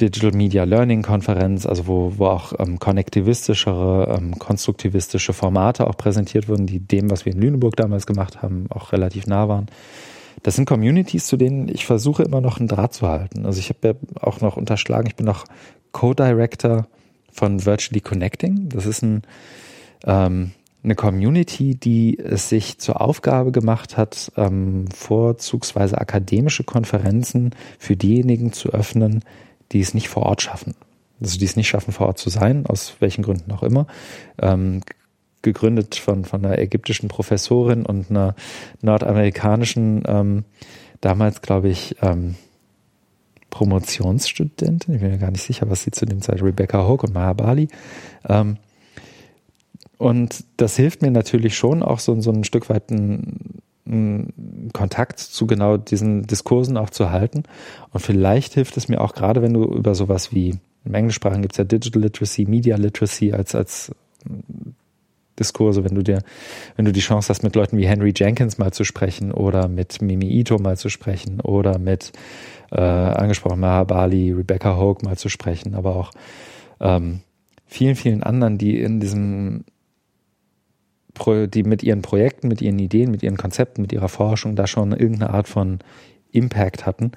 Digital 0.00 0.30
Media 0.30 0.62
Learning 0.62 1.02
Konferenz, 1.02 1.66
also 1.66 1.88
wo, 1.88 2.12
wo 2.18 2.26
auch 2.26 2.52
ähm, 2.60 2.78
konnektivistischere, 2.78 4.16
ähm, 4.16 4.38
konstruktivistische 4.38 5.32
Formate 5.32 5.88
auch 5.88 5.96
präsentiert 5.96 6.48
wurden, 6.48 6.66
die 6.66 6.78
dem, 6.78 7.10
was 7.10 7.24
wir 7.24 7.32
in 7.32 7.40
Lüneburg 7.40 7.74
damals 7.74 8.06
gemacht 8.06 8.40
haben, 8.40 8.66
auch 8.70 8.92
relativ 8.92 9.26
nah 9.26 9.48
waren. 9.48 9.66
Das 10.42 10.56
sind 10.56 10.66
Communities, 10.66 11.26
zu 11.26 11.36
denen 11.36 11.68
ich 11.68 11.86
versuche 11.86 12.22
immer 12.22 12.40
noch 12.40 12.58
einen 12.58 12.68
Draht 12.68 12.94
zu 12.94 13.06
halten. 13.08 13.46
Also 13.46 13.58
ich 13.60 13.68
habe 13.68 13.88
ja 13.88 13.94
auch 14.20 14.40
noch 14.40 14.56
unterschlagen, 14.56 15.06
ich 15.06 15.16
bin 15.16 15.26
noch 15.26 15.44
Co-Director 15.92 16.86
von 17.32 17.64
Virtually 17.64 18.00
Connecting. 18.00 18.68
Das 18.68 18.86
ist 18.86 19.02
ein, 19.02 19.22
ähm, 20.04 20.52
eine 20.82 20.94
Community, 20.94 21.74
die 21.74 22.18
es 22.18 22.48
sich 22.48 22.78
zur 22.78 23.00
Aufgabe 23.00 23.52
gemacht 23.52 23.96
hat, 23.96 24.32
ähm, 24.36 24.86
vorzugsweise 24.94 25.98
akademische 25.98 26.64
Konferenzen 26.64 27.54
für 27.78 27.96
diejenigen 27.96 28.52
zu 28.52 28.70
öffnen, 28.70 29.24
die 29.72 29.80
es 29.80 29.94
nicht 29.94 30.08
vor 30.08 30.24
Ort 30.24 30.42
schaffen. 30.42 30.74
Also 31.20 31.38
die 31.38 31.44
es 31.44 31.56
nicht 31.56 31.68
schaffen, 31.68 31.92
vor 31.92 32.06
Ort 32.06 32.18
zu 32.18 32.30
sein, 32.30 32.64
aus 32.66 32.94
welchen 33.00 33.22
Gründen 33.22 33.50
auch 33.50 33.62
immer. 33.62 33.86
Ähm, 34.40 34.82
gegründet 35.42 35.94
von, 35.96 36.24
von 36.24 36.44
einer 36.44 36.58
ägyptischen 36.58 37.08
Professorin 37.08 37.86
und 37.86 38.10
einer 38.10 38.34
nordamerikanischen, 38.82 40.02
ähm, 40.06 40.44
damals 41.00 41.42
glaube 41.42 41.68
ich, 41.68 41.96
ähm, 42.02 42.34
Promotionsstudentin, 43.50 44.94
ich 44.94 45.00
bin 45.00 45.10
mir 45.10 45.18
gar 45.18 45.30
nicht 45.30 45.42
sicher, 45.42 45.70
was 45.70 45.82
sie 45.82 45.90
zu 45.90 46.04
dem 46.04 46.20
Zeit, 46.20 46.42
Rebecca 46.42 46.86
Hoke 46.86 47.06
und 47.06 47.14
Maya 47.14 47.32
Bali. 47.32 47.68
Ähm, 48.28 48.58
und 49.96 50.44
das 50.56 50.76
hilft 50.76 51.02
mir 51.02 51.10
natürlich 51.10 51.56
schon 51.56 51.82
auch 51.82 51.98
so, 51.98 52.20
so 52.20 52.30
ein 52.30 52.44
Stück 52.44 52.68
weit 52.68 52.90
einen, 52.90 53.60
einen 53.86 54.70
Kontakt 54.72 55.18
zu 55.18 55.46
genau 55.46 55.76
diesen 55.76 56.24
Diskursen 56.24 56.76
auch 56.76 56.90
zu 56.90 57.10
halten. 57.10 57.44
Und 57.90 58.00
vielleicht 58.00 58.54
hilft 58.54 58.76
es 58.76 58.88
mir 58.88 59.00
auch 59.00 59.14
gerade, 59.14 59.42
wenn 59.42 59.54
du 59.54 59.64
über 59.64 59.94
sowas 59.94 60.32
wie, 60.32 60.58
im 60.84 60.94
Englischsprachen 60.94 61.42
gibt 61.42 61.54
es 61.54 61.58
ja 61.58 61.64
Digital 61.64 62.02
Literacy, 62.02 62.44
Media 62.44 62.76
Literacy 62.76 63.32
als, 63.32 63.54
als 63.54 63.92
Diskurse, 65.38 65.84
wenn 65.84 65.94
du 65.94 66.02
dir, 66.02 66.20
wenn 66.76 66.84
du 66.84 66.92
die 66.92 67.00
Chance 67.00 67.28
hast, 67.28 67.42
mit 67.42 67.54
Leuten 67.54 67.76
wie 67.78 67.86
Henry 67.86 68.12
Jenkins 68.14 68.58
mal 68.58 68.72
zu 68.72 68.84
sprechen 68.84 69.32
oder 69.32 69.68
mit 69.68 70.02
Mimi 70.02 70.26
Ito 70.26 70.58
mal 70.58 70.76
zu 70.76 70.88
sprechen 70.88 71.40
oder 71.40 71.78
mit 71.78 72.12
äh, 72.70 72.80
angesprochen 72.80 73.60
Mahabali, 73.60 74.32
Rebecca 74.32 74.76
Hogue 74.76 75.04
mal 75.04 75.16
zu 75.16 75.28
sprechen, 75.28 75.74
aber 75.74 75.96
auch 75.96 76.10
ähm, 76.80 77.20
vielen, 77.66 77.96
vielen 77.96 78.22
anderen, 78.22 78.58
die 78.58 78.80
in 78.80 79.00
diesem 79.00 79.64
Pro, 81.14 81.46
die 81.46 81.62
mit 81.62 81.82
ihren 81.82 82.02
Projekten, 82.02 82.48
mit 82.48 82.62
ihren 82.62 82.78
Ideen, 82.78 83.10
mit 83.10 83.22
ihren 83.22 83.36
Konzepten, 83.36 83.82
mit 83.82 83.92
ihrer 83.92 84.08
Forschung 84.08 84.56
da 84.56 84.66
schon 84.66 84.92
irgendeine 84.92 85.30
Art 85.30 85.48
von 85.48 85.78
Impact 86.30 86.86
hatten, 86.86 87.12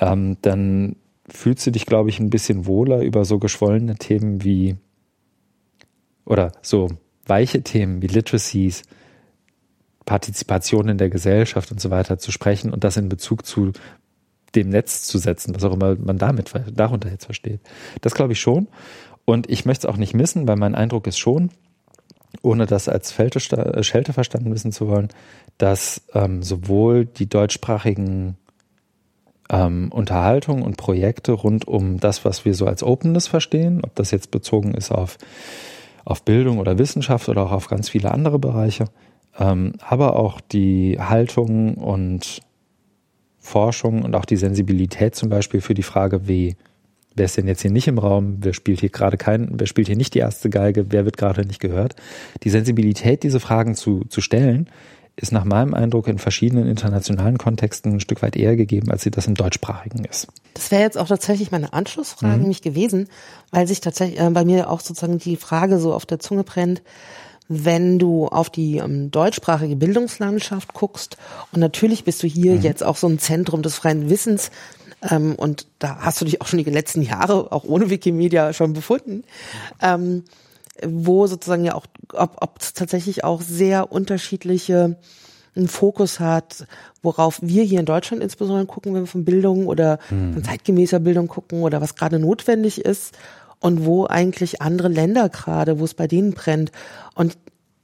ähm, 0.00 0.36
dann 0.42 0.96
fühlst 1.28 1.66
du 1.66 1.70
dich, 1.70 1.86
glaube 1.86 2.10
ich, 2.10 2.20
ein 2.20 2.30
bisschen 2.30 2.66
wohler 2.66 3.00
über 3.02 3.24
so 3.24 3.38
geschwollene 3.38 3.96
Themen 3.96 4.44
wie 4.44 4.76
oder 6.24 6.52
so 6.62 6.88
weiche 7.26 7.62
Themen 7.62 8.02
wie 8.02 8.06
Literacies, 8.06 8.82
Partizipation 10.04 10.88
in 10.88 10.98
der 10.98 11.08
Gesellschaft 11.08 11.70
und 11.72 11.80
so 11.80 11.90
weiter 11.90 12.18
zu 12.18 12.30
sprechen 12.30 12.72
und 12.72 12.84
das 12.84 12.96
in 12.96 13.08
Bezug 13.08 13.46
zu 13.46 13.72
dem 14.54 14.68
Netz 14.68 15.04
zu 15.04 15.18
setzen, 15.18 15.54
was 15.54 15.64
auch 15.64 15.72
immer 15.72 15.96
man 15.96 16.18
damit 16.18 16.52
darunter 16.72 17.10
jetzt 17.10 17.24
versteht. 17.24 17.60
Das 18.02 18.14
glaube 18.14 18.34
ich 18.34 18.40
schon. 18.40 18.68
Und 19.24 19.50
ich 19.50 19.64
möchte 19.64 19.86
es 19.86 19.92
auch 19.92 19.96
nicht 19.96 20.14
missen, 20.14 20.46
weil 20.46 20.56
mein 20.56 20.74
Eindruck 20.74 21.06
ist 21.06 21.18
schon, 21.18 21.50
ohne 22.42 22.66
das 22.66 22.88
als 22.88 23.14
Schelte 23.14 24.12
verstanden 24.12 24.52
wissen 24.52 24.72
zu 24.72 24.88
wollen, 24.88 25.08
dass 25.58 26.02
ähm, 26.12 26.42
sowohl 26.42 27.06
die 27.06 27.28
deutschsprachigen 27.28 28.36
ähm, 29.48 29.90
Unterhaltungen 29.92 30.62
und 30.62 30.76
Projekte 30.76 31.32
rund 31.32 31.66
um 31.66 32.00
das, 32.00 32.24
was 32.24 32.44
wir 32.44 32.54
so 32.54 32.66
als 32.66 32.82
Openness 32.82 33.26
verstehen, 33.26 33.80
ob 33.82 33.94
das 33.94 34.10
jetzt 34.10 34.30
bezogen 34.30 34.74
ist 34.74 34.90
auf 34.90 35.16
auf 36.04 36.24
Bildung 36.24 36.58
oder 36.58 36.78
Wissenschaft 36.78 37.28
oder 37.28 37.44
auch 37.44 37.52
auf 37.52 37.68
ganz 37.68 37.88
viele 37.88 38.10
andere 38.10 38.38
Bereiche, 38.38 38.86
ähm, 39.38 39.72
aber 39.80 40.16
auch 40.16 40.40
die 40.40 40.98
Haltung 40.98 41.74
und 41.74 42.40
Forschung 43.38 44.02
und 44.02 44.14
auch 44.14 44.24
die 44.24 44.36
Sensibilität 44.36 45.14
zum 45.14 45.28
Beispiel 45.28 45.60
für 45.60 45.74
die 45.74 45.82
Frage, 45.82 46.28
wie 46.28 46.56
wer 47.14 47.26
ist 47.26 47.36
denn 47.36 47.46
jetzt 47.46 47.62
hier 47.62 47.70
nicht 47.70 47.88
im 47.88 47.98
Raum, 47.98 48.38
wer 48.40 48.54
spielt 48.54 48.80
hier 48.80 48.88
gerade 48.88 49.16
kein, 49.16 49.48
wer 49.52 49.66
spielt 49.66 49.86
hier 49.86 49.96
nicht 49.96 50.14
die 50.14 50.18
erste 50.18 50.50
Geige, 50.50 50.86
wer 50.90 51.04
wird 51.04 51.16
gerade 51.16 51.46
nicht 51.46 51.60
gehört. 51.60 51.94
Die 52.42 52.50
Sensibilität, 52.50 53.22
diese 53.22 53.40
Fragen 53.40 53.74
zu, 53.74 54.04
zu 54.08 54.20
stellen, 54.20 54.68
ist 55.16 55.32
nach 55.32 55.44
meinem 55.44 55.74
Eindruck 55.74 56.08
in 56.08 56.18
verschiedenen 56.18 56.66
internationalen 56.66 57.38
Kontexten 57.38 57.94
ein 57.94 58.00
Stück 58.00 58.22
weit 58.22 58.36
eher 58.36 58.56
gegeben, 58.56 58.90
als 58.90 59.02
sie 59.02 59.10
das 59.10 59.26
im 59.26 59.34
deutschsprachigen 59.34 60.04
ist. 60.04 60.26
Das 60.54 60.70
wäre 60.70 60.82
jetzt 60.82 60.98
auch 60.98 61.06
tatsächlich 61.06 61.52
meine 61.52 61.72
Anschlussfrage 61.72 62.34
mhm. 62.34 62.40
nämlich 62.40 62.62
gewesen, 62.62 63.08
weil 63.50 63.66
sich 63.66 63.80
tatsächlich 63.80 64.20
äh, 64.20 64.30
bei 64.30 64.44
mir 64.44 64.70
auch 64.70 64.80
sozusagen 64.80 65.18
die 65.18 65.36
Frage 65.36 65.78
so 65.78 65.94
auf 65.94 66.06
der 66.06 66.18
Zunge 66.18 66.42
brennt, 66.42 66.82
wenn 67.46 67.98
du 67.98 68.26
auf 68.26 68.50
die 68.50 68.78
ähm, 68.78 69.10
deutschsprachige 69.10 69.76
Bildungslandschaft 69.76 70.74
guckst 70.74 71.16
und 71.52 71.60
natürlich 71.60 72.04
bist 72.04 72.22
du 72.22 72.26
hier 72.26 72.54
mhm. 72.54 72.62
jetzt 72.62 72.82
auch 72.82 72.96
so 72.96 73.06
ein 73.06 73.18
Zentrum 73.18 73.62
des 73.62 73.76
freien 73.76 74.10
Wissens 74.10 74.50
ähm, 75.08 75.34
und 75.36 75.66
da 75.78 75.98
hast 76.00 76.20
du 76.20 76.24
dich 76.24 76.40
auch 76.40 76.46
schon 76.46 76.62
die 76.62 76.70
letzten 76.70 77.02
Jahre 77.02 77.52
auch 77.52 77.64
ohne 77.64 77.90
Wikimedia 77.90 78.52
schon 78.52 78.72
befunden. 78.72 79.24
Wo 80.82 81.26
sozusagen 81.26 81.64
ja 81.64 81.74
auch, 81.74 81.86
ob, 82.12 82.36
ob 82.40 82.60
es 82.60 82.72
tatsächlich 82.74 83.24
auch 83.24 83.40
sehr 83.42 83.92
unterschiedliche 83.92 84.96
einen 85.56 85.68
Fokus 85.68 86.20
hat, 86.20 86.66
worauf 87.02 87.38
wir 87.40 87.62
hier 87.62 87.80
in 87.80 87.86
Deutschland 87.86 88.22
insbesondere 88.22 88.66
gucken, 88.66 88.94
wenn 88.94 89.02
wir 89.02 89.06
von 89.06 89.24
Bildung 89.24 89.66
oder 89.66 89.98
mhm. 90.10 90.34
von 90.34 90.44
zeitgemäßer 90.44 91.00
Bildung 91.00 91.28
gucken 91.28 91.62
oder 91.62 91.80
was 91.80 91.94
gerade 91.94 92.18
notwendig 92.18 92.84
ist 92.84 93.16
und 93.60 93.84
wo 93.84 94.06
eigentlich 94.06 94.60
andere 94.62 94.88
Länder 94.88 95.28
gerade, 95.28 95.78
wo 95.78 95.84
es 95.84 95.94
bei 95.94 96.06
denen 96.06 96.32
brennt. 96.32 96.72
Und 97.14 97.38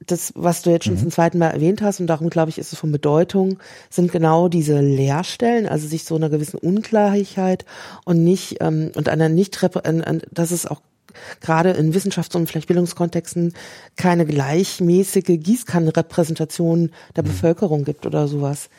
das, 0.05 0.33
was 0.35 0.63
du 0.63 0.71
jetzt 0.71 0.85
schon 0.85 0.95
mhm. 0.95 0.99
zum 0.99 1.11
zweiten 1.11 1.37
Mal 1.37 1.49
erwähnt 1.49 1.81
hast, 1.81 1.99
und 1.99 2.07
darum 2.07 2.29
glaube 2.29 2.49
ich, 2.49 2.57
ist 2.57 2.73
es 2.73 2.79
von 2.79 2.91
Bedeutung, 2.91 3.59
sind 3.89 4.11
genau 4.11 4.47
diese 4.47 4.81
Leerstellen, 4.81 5.67
also 5.67 5.87
sich 5.87 6.03
so 6.03 6.15
einer 6.15 6.29
gewissen 6.29 6.57
Ungleichheit 6.57 7.65
und 8.03 8.23
nicht 8.23 8.57
ähm, 8.61 8.91
und 8.95 9.09
einer 9.09 9.29
nicht, 9.29 9.61
dass 10.31 10.51
es 10.51 10.65
auch 10.65 10.81
gerade 11.39 11.71
in 11.71 11.93
Wissenschafts- 11.93 12.35
und 12.35 12.47
vielleicht 12.47 12.67
Bildungskontexten 12.67 13.53
keine 13.95 14.25
gleichmäßige 14.25 15.39
Gießkannenrepräsentation 15.39 16.91
der 17.15 17.23
mhm. 17.23 17.27
Bevölkerung 17.27 17.83
gibt 17.83 18.05
oder 18.05 18.27
sowas. 18.27 18.69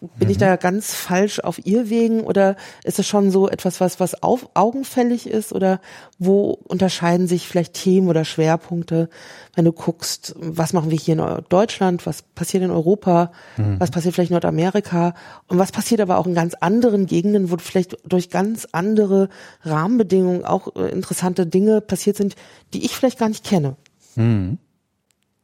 Bin 0.00 0.28
mhm. 0.28 0.30
ich 0.30 0.38
da 0.38 0.56
ganz 0.56 0.94
falsch 0.94 1.40
auf 1.40 1.66
ihr 1.66 1.90
Wegen 1.90 2.22
oder 2.22 2.56
ist 2.84 2.98
es 2.98 3.06
schon 3.06 3.30
so 3.30 3.50
etwas, 3.50 3.82
was, 3.82 4.00
was 4.00 4.22
auf, 4.22 4.48
augenfällig 4.54 5.28
ist 5.28 5.52
oder 5.52 5.78
wo 6.18 6.52
unterscheiden 6.52 7.26
sich 7.26 7.46
vielleicht 7.46 7.74
Themen 7.74 8.08
oder 8.08 8.24
Schwerpunkte, 8.24 9.10
wenn 9.54 9.66
du 9.66 9.72
guckst, 9.72 10.34
was 10.38 10.72
machen 10.72 10.90
wir 10.90 10.96
hier 10.96 11.18
in 11.18 11.44
Deutschland, 11.50 12.06
was 12.06 12.22
passiert 12.22 12.62
in 12.62 12.70
Europa, 12.70 13.30
mhm. 13.58 13.78
was 13.78 13.90
passiert 13.90 14.14
vielleicht 14.14 14.30
in 14.30 14.36
Nordamerika 14.36 15.14
und 15.48 15.58
was 15.58 15.70
passiert 15.70 16.00
aber 16.00 16.16
auch 16.16 16.26
in 16.26 16.34
ganz 16.34 16.54
anderen 16.54 17.04
Gegenden, 17.04 17.50
wo 17.50 17.58
vielleicht 17.58 17.98
durch 18.10 18.30
ganz 18.30 18.66
andere 18.72 19.28
Rahmenbedingungen 19.64 20.46
auch 20.46 20.74
äh, 20.76 20.88
interessante 20.88 21.46
Dinge 21.46 21.82
passiert 21.82 22.16
sind, 22.16 22.36
die 22.72 22.86
ich 22.86 22.96
vielleicht 22.96 23.18
gar 23.18 23.28
nicht 23.28 23.44
kenne. 23.44 23.76
Mhm. 24.16 24.56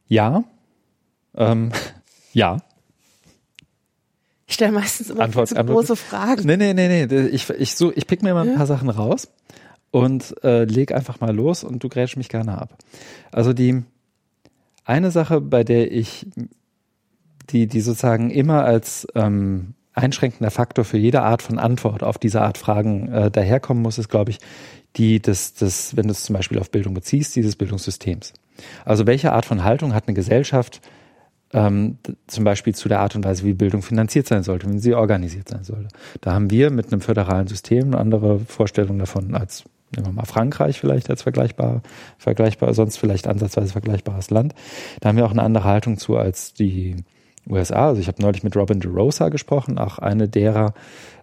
Ja. 0.07 0.43
Ähm, 1.35 1.71
ja. 2.33 2.57
Ich 4.47 4.53
stelle 4.53 4.71
meistens 4.71 5.09
immer 5.09 5.21
Antwort, 5.23 5.49
zu 5.49 5.55
große 5.55 5.97
Fragen. 5.97 6.45
Nee, 6.45 6.55
nee, 6.55 6.73
nee, 6.73 7.05
nee. 7.05 7.27
Ich, 7.27 7.49
ich, 7.49 7.75
so, 7.75 7.91
ich 7.93 8.07
pick 8.07 8.23
mir 8.23 8.33
mal 8.33 8.47
ein 8.47 8.55
paar 8.55 8.65
Sachen 8.65 8.89
raus 8.89 9.27
und 9.91 10.35
äh, 10.43 10.63
leg 10.63 10.93
einfach 10.93 11.19
mal 11.19 11.35
los 11.35 11.65
und 11.65 11.83
du 11.83 11.89
grätsch 11.89 12.15
mich 12.15 12.29
gerne 12.29 12.57
ab. 12.57 12.77
Also 13.31 13.51
die 13.51 13.83
eine 14.85 15.11
Sache, 15.11 15.41
bei 15.41 15.65
der 15.65 15.91
ich 15.91 16.25
die, 17.49 17.67
die 17.67 17.81
sozusagen 17.81 18.29
immer 18.29 18.63
als 18.63 19.07
ähm, 19.15 19.73
einschränkender 19.93 20.51
Faktor 20.51 20.85
für 20.85 20.97
jede 20.97 21.23
Art 21.23 21.41
von 21.41 21.59
Antwort 21.59 22.03
auf 22.03 22.17
diese 22.17 22.41
Art 22.41 22.57
Fragen 22.57 23.11
äh, 23.11 23.31
daherkommen 23.31 23.83
muss, 23.83 23.97
ist, 23.97 24.09
glaube 24.09 24.31
ich, 24.31 24.39
die 24.95 25.21
des, 25.21 25.55
des, 25.55 25.95
wenn 25.97 26.07
du 26.07 26.11
es 26.11 26.23
zum 26.23 26.35
Beispiel 26.35 26.59
auf 26.59 26.71
Bildung 26.71 26.93
beziehst, 26.93 27.35
dieses 27.35 27.55
Bildungssystems. 27.55 28.33
Also 28.85 29.05
welche 29.05 29.33
Art 29.33 29.45
von 29.45 29.63
Haltung 29.63 29.93
hat 29.93 30.07
eine 30.07 30.15
Gesellschaft 30.15 30.81
ähm, 31.53 31.97
zum 32.27 32.43
Beispiel 32.43 32.75
zu 32.75 32.89
der 32.89 32.99
Art 32.99 33.15
und 33.15 33.23
Weise, 33.23 33.43
wie 33.43 33.53
Bildung 33.53 33.81
finanziert 33.81 34.27
sein 34.27 34.43
sollte, 34.43 34.71
wie 34.71 34.79
sie 34.79 34.93
organisiert 34.93 35.49
sein 35.49 35.63
sollte. 35.63 35.87
Da 36.21 36.33
haben 36.33 36.51
wir 36.51 36.71
mit 36.71 36.91
einem 36.91 37.01
föderalen 37.01 37.47
System 37.47 37.87
eine 37.87 37.97
andere 37.97 38.39
Vorstellung 38.39 38.99
davon 38.99 39.35
als 39.35 39.63
nehmen 39.95 40.07
wir 40.07 40.13
mal 40.13 40.25
Frankreich 40.25 40.79
vielleicht 40.79 41.09
als 41.09 41.21
vergleichbar, 41.21 41.81
vergleichbar, 42.17 42.73
sonst 42.73 42.97
vielleicht 42.97 43.27
ansatzweise 43.27 43.71
vergleichbares 43.71 44.29
Land. 44.29 44.53
Da 44.99 45.09
haben 45.09 45.17
wir 45.17 45.25
auch 45.25 45.31
eine 45.31 45.43
andere 45.43 45.63
Haltung 45.63 45.97
zu 45.97 46.17
als 46.17 46.53
die 46.53 46.97
USA. 47.49 47.87
Also 47.87 48.01
ich 48.01 48.07
habe 48.07 48.21
neulich 48.21 48.43
mit 48.43 48.55
Robin 48.55 48.79
DeRosa 48.79 49.29
gesprochen, 49.29 49.77
auch 49.77 49.99
eine 49.99 50.27
derer, 50.27 50.73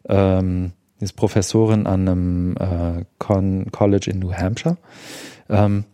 ähm, 0.08 0.72
ist 1.00 1.14
Professorin 1.14 1.86
an 1.86 2.08
einem 2.08 2.56
äh, 2.56 3.04
Con 3.18 3.70
College 3.70 4.10
in 4.10 4.20
New 4.20 4.32
Hampshire. 4.32 4.78
Ähm, 5.50 5.84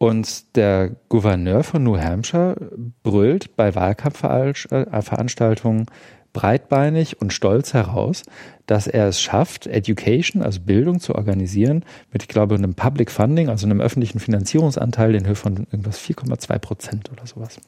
und 0.00 0.56
der 0.56 0.96
Gouverneur 1.10 1.62
von 1.62 1.84
New 1.84 1.98
Hampshire 1.98 2.56
brüllt 3.02 3.54
bei 3.54 3.74
Wahlkampfveranstaltungen 3.74 5.84
breitbeinig 6.32 7.20
und 7.20 7.34
stolz 7.34 7.74
heraus, 7.74 8.22
dass 8.64 8.86
er 8.86 9.08
es 9.08 9.20
schafft, 9.20 9.66
Education, 9.66 10.40
also 10.40 10.62
Bildung 10.62 11.00
zu 11.00 11.16
organisieren, 11.16 11.84
mit, 12.12 12.22
ich 12.22 12.28
glaube, 12.28 12.54
einem 12.54 12.72
Public 12.72 13.10
Funding, 13.10 13.50
also 13.50 13.66
einem 13.66 13.82
öffentlichen 13.82 14.20
Finanzierungsanteil 14.20 15.14
in 15.14 15.26
Höhe 15.26 15.34
von 15.34 15.66
irgendwas 15.70 16.00
4,2 16.00 16.58
Prozent 16.60 17.12
oder 17.12 17.26
sowas. 17.26 17.58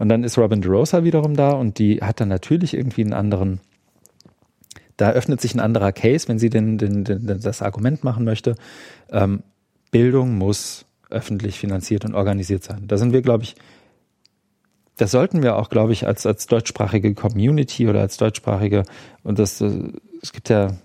Und 0.00 0.08
dann 0.08 0.24
ist 0.24 0.38
Robin 0.38 0.60
DeRosa 0.60 1.04
wiederum 1.04 1.36
da 1.36 1.52
und 1.52 1.78
die 1.78 2.00
hat 2.00 2.20
dann 2.20 2.30
natürlich 2.30 2.74
irgendwie 2.74 3.02
einen 3.02 3.12
anderen, 3.12 3.60
da 4.96 5.12
öffnet 5.12 5.40
sich 5.40 5.54
ein 5.54 5.60
anderer 5.60 5.92
Case, 5.92 6.26
wenn 6.26 6.40
sie 6.40 6.50
den, 6.50 6.78
den, 6.78 7.04
den 7.04 7.40
das 7.40 7.62
Argument 7.62 8.02
machen 8.02 8.24
möchte. 8.24 8.56
Ähm, 9.12 9.44
Bildung 9.92 10.36
muss 10.36 10.84
öffentlich 11.10 11.58
finanziert 11.58 12.04
und 12.04 12.14
organisiert 12.14 12.64
sein. 12.64 12.84
Da 12.86 12.96
sind 12.96 13.12
wir, 13.12 13.22
glaube 13.22 13.44
ich, 13.44 13.56
das 14.96 15.12
sollten 15.12 15.42
wir 15.42 15.56
auch, 15.56 15.70
glaube 15.70 15.92
ich, 15.92 16.06
als, 16.06 16.26
als 16.26 16.46
deutschsprachige 16.46 17.14
Community 17.14 17.88
oder 17.88 18.00
als 18.00 18.16
deutschsprachige, 18.16 18.82
und 19.22 19.38
das, 19.38 19.60
äh, 19.60 19.92
es 20.22 20.32
gibt 20.32 20.48
ja 20.48 20.76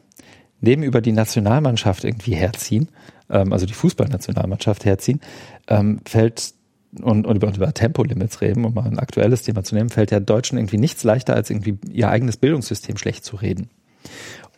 neben 0.61 0.83
über 0.83 1.01
die 1.01 1.11
Nationalmannschaft 1.11 2.03
irgendwie 2.03 2.35
herziehen, 2.35 2.89
ähm, 3.29 3.51
also 3.51 3.65
die 3.65 3.73
Fußballnationalmannschaft 3.73 4.85
herziehen, 4.85 5.19
ähm, 5.67 5.99
fällt 6.05 6.53
und, 7.01 7.25
und 7.25 7.35
über, 7.37 7.53
über 7.53 7.73
Tempolimits 7.73 8.41
reden, 8.41 8.65
um 8.65 8.73
mal 8.75 8.85
ein 8.85 8.99
aktuelles 8.99 9.41
Thema 9.41 9.63
zu 9.63 9.73
nehmen, 9.73 9.89
fällt 9.89 10.11
ja 10.11 10.19
Deutschen 10.19 10.59
irgendwie 10.59 10.77
nichts 10.77 11.03
leichter, 11.03 11.33
als 11.35 11.49
irgendwie 11.49 11.79
ihr 11.91 12.09
eigenes 12.09 12.37
Bildungssystem 12.37 12.97
schlecht 12.97 13.25
zu 13.25 13.35
reden. 13.35 13.69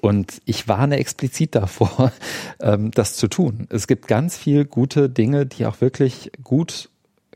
Und 0.05 0.39
ich 0.45 0.67
warne 0.67 0.97
explizit 0.97 1.55
davor, 1.55 2.11
ähm, 2.61 2.91
das 2.91 3.15
zu 3.15 3.27
tun. 3.27 3.65
Es 3.71 3.87
gibt 3.87 4.07
ganz 4.07 4.37
viel 4.37 4.63
gute 4.63 5.09
Dinge, 5.09 5.47
die 5.47 5.65
auch 5.65 5.81
wirklich 5.81 6.31
gut 6.43 6.89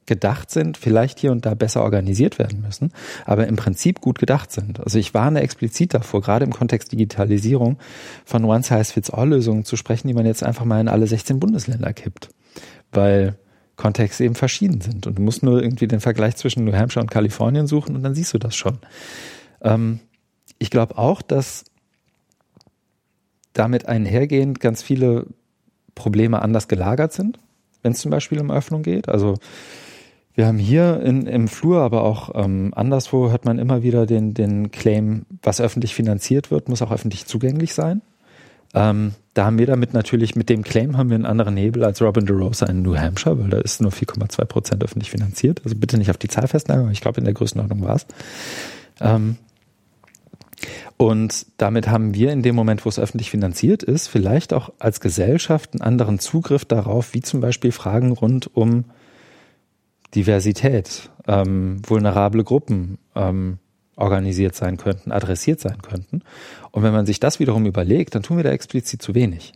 gedacht 0.06 0.52
sind, 0.52 0.78
vielleicht 0.78 1.18
hier 1.18 1.32
und 1.32 1.48
da 1.48 1.56
besser 1.56 1.82
organisiert 1.82 2.38
werden 2.38 2.62
müssen, 2.62 2.92
aber 3.26 3.48
im 3.48 3.56
Prinzip 3.56 4.02
gut 4.02 4.20
gedacht 4.20 4.52
sind. 4.52 4.80
Also 4.82 5.00
ich 5.00 5.16
warne 5.16 5.42
explizit 5.42 5.96
davor, 5.96 6.22
gerade 6.22 6.46
im 6.46 6.54
Kontext 6.54 6.92
Digitalisierung, 6.92 7.80
von 8.24 8.46
One-Size-Fits-All-Lösungen 8.46 9.66
zu 9.66 9.76
sprechen, 9.76 10.08
die 10.08 10.14
man 10.14 10.28
jetzt 10.28 10.44
einfach 10.44 10.66
mal 10.66 10.80
in 10.80 10.90
alle 10.90 11.08
16 11.08 11.40
Bundesländer 11.40 11.92
kippt. 11.94 12.30
Weil 12.92 13.36
Kontexte 13.78 14.26
eben 14.26 14.36
verschieden 14.36 14.82
sind. 14.82 15.08
Und 15.08 15.18
du 15.18 15.24
musst 15.24 15.42
nur 15.42 15.64
irgendwie 15.64 15.88
den 15.88 16.02
Vergleich 16.02 16.36
zwischen 16.36 16.66
New 16.66 16.74
Hampshire 16.74 17.02
und 17.02 17.10
Kalifornien 17.10 17.66
suchen 17.66 17.96
und 17.96 18.04
dann 18.04 18.14
siehst 18.14 18.32
du 18.34 18.38
das 18.38 18.56
schon. 18.56 18.78
Ähm, 19.62 20.02
ich 20.60 20.70
glaube 20.70 20.98
auch, 20.98 21.24
dass 21.24 21.66
damit 23.60 23.88
einhergehend 23.88 24.60
ganz 24.60 24.82
viele 24.82 25.26
Probleme 25.94 26.42
anders 26.42 26.68
gelagert 26.68 27.12
sind, 27.12 27.40
wenn 27.84 27.92
es 27.92 28.00
zum 28.00 28.10
Beispiel 28.10 28.40
um 28.40 28.52
Öffnung 28.52 28.84
geht. 28.84 29.10
Also 29.10 29.36
wir 30.34 30.48
haben 30.48 30.58
hier 30.58 31.02
in, 31.02 31.28
im 31.28 31.50
Flur, 31.50 31.82
aber 31.82 32.04
auch 32.04 32.32
ähm, 32.34 32.72
anderswo 32.74 33.30
hört 33.30 33.44
man 33.44 33.60
immer 33.60 33.84
wieder 33.84 34.06
den, 34.06 34.34
den 34.34 34.72
Claim, 34.72 35.26
was 35.44 35.60
öffentlich 35.60 35.94
finanziert 35.94 36.52
wird, 36.52 36.70
muss 36.70 36.82
auch 36.82 36.92
öffentlich 36.92 37.26
zugänglich 37.26 37.74
sein. 37.74 38.02
Ähm, 38.74 39.14
da 39.34 39.46
haben 39.46 39.58
wir 39.58 39.66
damit 39.66 39.94
natürlich, 39.94 40.36
mit 40.36 40.48
dem 40.50 40.64
Claim 40.64 40.98
haben 40.98 41.10
wir 41.10 41.16
einen 41.16 41.26
anderen 41.26 41.58
Hebel 41.58 41.84
als 41.84 42.02
Robin 42.02 42.26
DeRosa 42.26 42.68
in 42.68 42.84
New 42.84 42.96
Hampshire, 42.96 43.38
weil 43.38 43.50
da 43.50 43.58
ist 43.58 43.82
nur 43.82 43.92
4,2 43.92 44.46
Prozent 44.46 44.84
öffentlich 44.84 45.12
finanziert. 45.12 45.62
Also 45.66 45.76
bitte 45.76 45.98
nicht 45.98 46.10
auf 46.10 46.18
die 46.18 46.30
Zahl 46.30 46.48
festnageln, 46.48 46.86
aber 46.86 46.94
ich 46.94 47.02
glaube, 47.02 47.18
in 47.18 47.26
der 47.26 47.34
Größenordnung 47.34 47.82
war 47.82 47.96
es. 47.96 48.06
Ähm, 49.02 49.38
und 51.02 51.46
damit 51.56 51.88
haben 51.88 52.14
wir 52.14 52.34
in 52.34 52.42
dem 52.42 52.56
Moment, 52.56 52.84
wo 52.84 52.90
es 52.90 53.00
öffentlich 53.00 53.32
finanziert 53.32 53.84
ist, 53.84 54.08
vielleicht 54.08 54.52
auch 54.52 54.74
als 54.80 55.00
Gesellschaft 55.00 55.72
einen 55.72 55.82
anderen 55.82 56.20
Zugriff 56.20 56.66
darauf, 56.66 57.14
wie 57.14 57.22
zum 57.22 57.40
Beispiel 57.40 57.72
Fragen 57.72 58.12
rund 58.12 58.54
um 58.54 58.84
Diversität, 60.14 61.10
ähm, 61.26 61.82
vulnerable 61.88 62.44
Gruppen 62.44 62.98
ähm, 63.16 63.60
organisiert 63.96 64.56
sein 64.56 64.76
könnten, 64.76 65.14
adressiert 65.14 65.62
sein 65.62 65.82
könnten. 65.82 66.22
Und 66.72 66.84
wenn 66.84 66.92
man 66.92 67.06
sich 67.06 67.22
das 67.22 67.40
wiederum 67.40 67.66
überlegt, 67.66 68.14
dann 68.14 68.24
tun 68.24 68.36
wir 68.36 68.44
da 68.44 68.50
explizit 68.50 69.02
zu 69.02 69.16
wenig. 69.16 69.54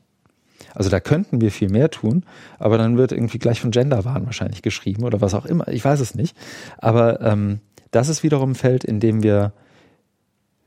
Also 0.74 0.89
da 0.89 1.02
könnten 1.02 1.41
wir 1.41 1.52
viel 1.52 1.70
mehr 1.70 1.91
tun, 1.91 2.24
aber 2.58 2.78
dann 2.78 2.96
wird 2.96 3.12
irgendwie 3.12 3.39
gleich 3.39 3.60
von 3.60 3.72
Genderwahn 3.72 4.26
wahrscheinlich 4.26 4.62
geschrieben 4.62 5.04
oder 5.04 5.20
was 5.20 5.34
auch 5.34 5.46
immer. 5.46 5.68
Ich 5.68 5.84
weiß 5.84 6.00
es 6.00 6.16
nicht. 6.16 6.38
Aber 6.78 7.20
ähm, 7.20 7.60
das 7.91 8.08
ist 8.08 8.24
wiederum 8.24 8.52
ein 8.52 8.56
Feld, 8.56 8.86
in 8.86 9.02
dem 9.02 9.24
wir 9.24 9.52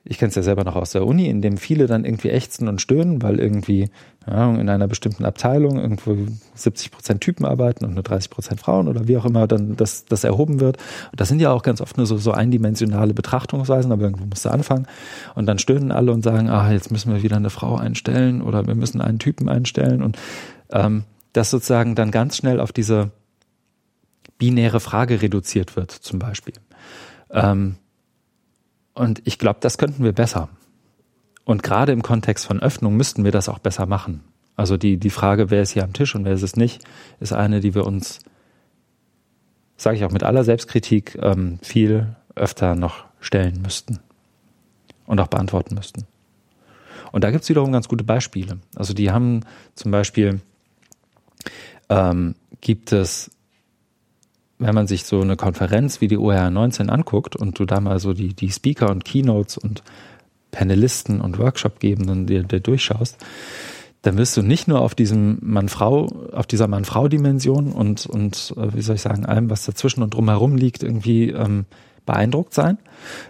ich 0.09 0.19
kenne 0.19 0.29
es 0.29 0.37
ja 0.37 0.43
selber 0.43 0.63
noch 0.63 0.77
aus 0.77 0.93
der 0.93 1.05
Uni, 1.05 1.29
in 1.29 1.43
dem 1.43 1.57
viele 1.57 1.87
dann 1.87 2.05
irgendwie 2.05 2.31
ächzen 2.31 2.69
und 2.69 2.81
stöhnen, 2.81 3.23
weil 3.23 3.41
irgendwie 3.41 3.91
ja, 4.27 4.55
in 4.55 4.69
einer 4.69 4.87
bestimmten 4.87 5.25
Abteilung 5.25 5.79
irgendwo 5.79 6.17
70 6.55 6.93
Prozent 6.93 7.21
Typen 7.21 7.45
arbeiten 7.45 7.85
und 7.85 7.95
nur 7.95 8.05
30 8.05 8.31
Prozent 8.31 8.61
Frauen 8.61 8.87
oder 8.87 9.09
wie 9.09 9.17
auch 9.17 9.25
immer 9.25 9.49
dann 9.49 9.77
das, 9.77 10.05
das 10.05 10.23
erhoben 10.23 10.61
wird. 10.61 10.77
Und 11.11 11.21
das 11.21 11.29
sind 11.29 11.41
ja 11.41 11.51
auch 11.51 11.63
ganz 11.63 11.81
oft 11.81 11.97
nur 11.97 12.07
so, 12.07 12.19
so 12.19 12.31
eindimensionale 12.31 13.15
Betrachtungsweisen, 13.15 13.91
aber 13.91 14.03
irgendwo 14.03 14.27
musst 14.27 14.45
du 14.45 14.51
anfangen. 14.51 14.87
Und 15.35 15.47
dann 15.47 15.59
stöhnen 15.59 15.91
alle 15.91 16.13
und 16.13 16.23
sagen, 16.23 16.49
ah, 16.49 16.71
jetzt 16.71 16.93
müssen 16.93 17.13
wir 17.13 17.23
wieder 17.23 17.37
eine 17.37 17.51
Frau 17.51 17.77
einstellen 17.77 18.43
oder 18.43 18.67
wir 18.67 18.77
müssen 18.77 19.01
einen 19.01 19.19
Typen 19.19 19.49
einstellen. 19.49 20.03
Und 20.03 20.17
ähm, 20.71 21.03
das 21.33 21.51
sozusagen 21.51 21.97
dann 21.97 22.13
ganz 22.13 22.37
schnell 22.37 22.61
auf 22.61 22.73
diese 22.73 23.11
binäre 24.39 24.81
Frage 24.81 25.21
reduziert 25.21 25.75
wird, 25.77 25.91
zum 25.91 26.19
Beispiel. 26.19 26.55
Ähm, 27.31 27.77
und 28.97 29.21
ich 29.25 29.39
glaube, 29.39 29.59
das 29.61 29.77
könnten 29.77 30.03
wir 30.03 30.13
besser. 30.13 30.49
Und 31.45 31.63
gerade 31.63 31.93
im 31.93 32.03
Kontext 32.03 32.47
von 32.47 32.61
Öffnung 32.61 32.97
müssten 32.97 33.25
wir 33.25 33.31
das 33.31 33.49
auch 33.49 33.59
besser 33.59 33.87
machen. 33.87 34.25
Also 34.57 34.79
die, 34.79 34.97
die 34.97 35.11
Frage, 35.11 35.51
wer 35.51 35.63
ist 35.63 35.73
hier 35.73 35.85
am 35.85 35.93
Tisch 35.93 36.15
und 36.15 36.25
wer 36.25 36.33
ist 36.33 36.43
es 36.43 36.57
nicht, 36.57 36.83
ist 37.21 37.35
eine, 37.35 37.61
die 37.61 37.75
wir 37.75 37.87
uns, 37.87 38.21
sage 39.77 39.99
ich 39.99 40.05
auch 40.05 40.11
mit 40.11 40.23
aller 40.23 40.45
Selbstkritik, 40.45 41.19
ähm, 41.21 41.59
viel 41.63 42.17
öfter 42.35 42.75
noch 42.75 43.05
stellen 43.21 43.61
müssten 43.61 44.01
und 45.05 45.21
auch 45.21 45.29
beantworten 45.29 45.75
müssten. 45.75 46.07
Und 47.13 47.23
da 47.23 47.31
gibt 47.31 47.45
es 47.45 47.51
wiederum 47.51 47.73
ganz 47.73 47.89
gute 47.89 48.05
Beispiele. 48.05 48.59
Also 48.75 48.95
die 48.95 49.11
haben 49.11 49.41
zum 49.75 49.91
Beispiel, 49.91 50.41
ähm, 51.91 52.35
gibt 52.63 52.93
es 52.93 53.31
wenn 54.59 54.75
man 54.75 54.87
sich 54.87 55.05
so 55.05 55.21
eine 55.21 55.37
Konferenz 55.37 56.01
wie 56.01 56.09
die 56.09 56.19
OER 56.19 56.51
19 56.51 56.91
anguckt 56.91 57.37
und 57.37 57.59
du 57.59 57.65
da 57.65 57.81
mal 57.81 57.99
so 57.99 58.13
die, 58.13 58.35
die 58.35 58.51
Speaker 58.51 58.91
und 58.91 59.05
Keynotes 59.05 59.59
und 59.59 59.83
Panelisten 60.51 61.21
und 61.21 61.39
Workshopgebenden 61.39 62.27
dir, 62.27 62.43
dir 62.43 62.61
durchschaust, 62.61 63.19
dann 64.03 64.17
wirst 64.17 64.37
du 64.37 64.43
nicht 64.43 64.69
nur 64.69 64.81
auf 64.81 64.95
diesem 64.95 65.39
Mann-Frau, 65.43 66.07
auf 66.33 66.47
dieser 66.47 66.69
Mann-Frau-Dimension 66.69 67.73
und, 67.73 68.07
und 68.07 68.55
äh, 68.57 68.75
wie 68.75 68.83
soll 68.83 68.95
ich 68.95 69.03
sagen, 69.03 69.27
allem, 69.27 69.51
was 69.51 69.67
dazwischen 69.67 70.03
und 70.03 70.15
drumherum 70.15 70.57
liegt, 70.57 70.83
irgendwie 70.83 71.31
ähm, 71.31 71.67
beeindruckt 72.07 72.55
sein, 72.55 72.79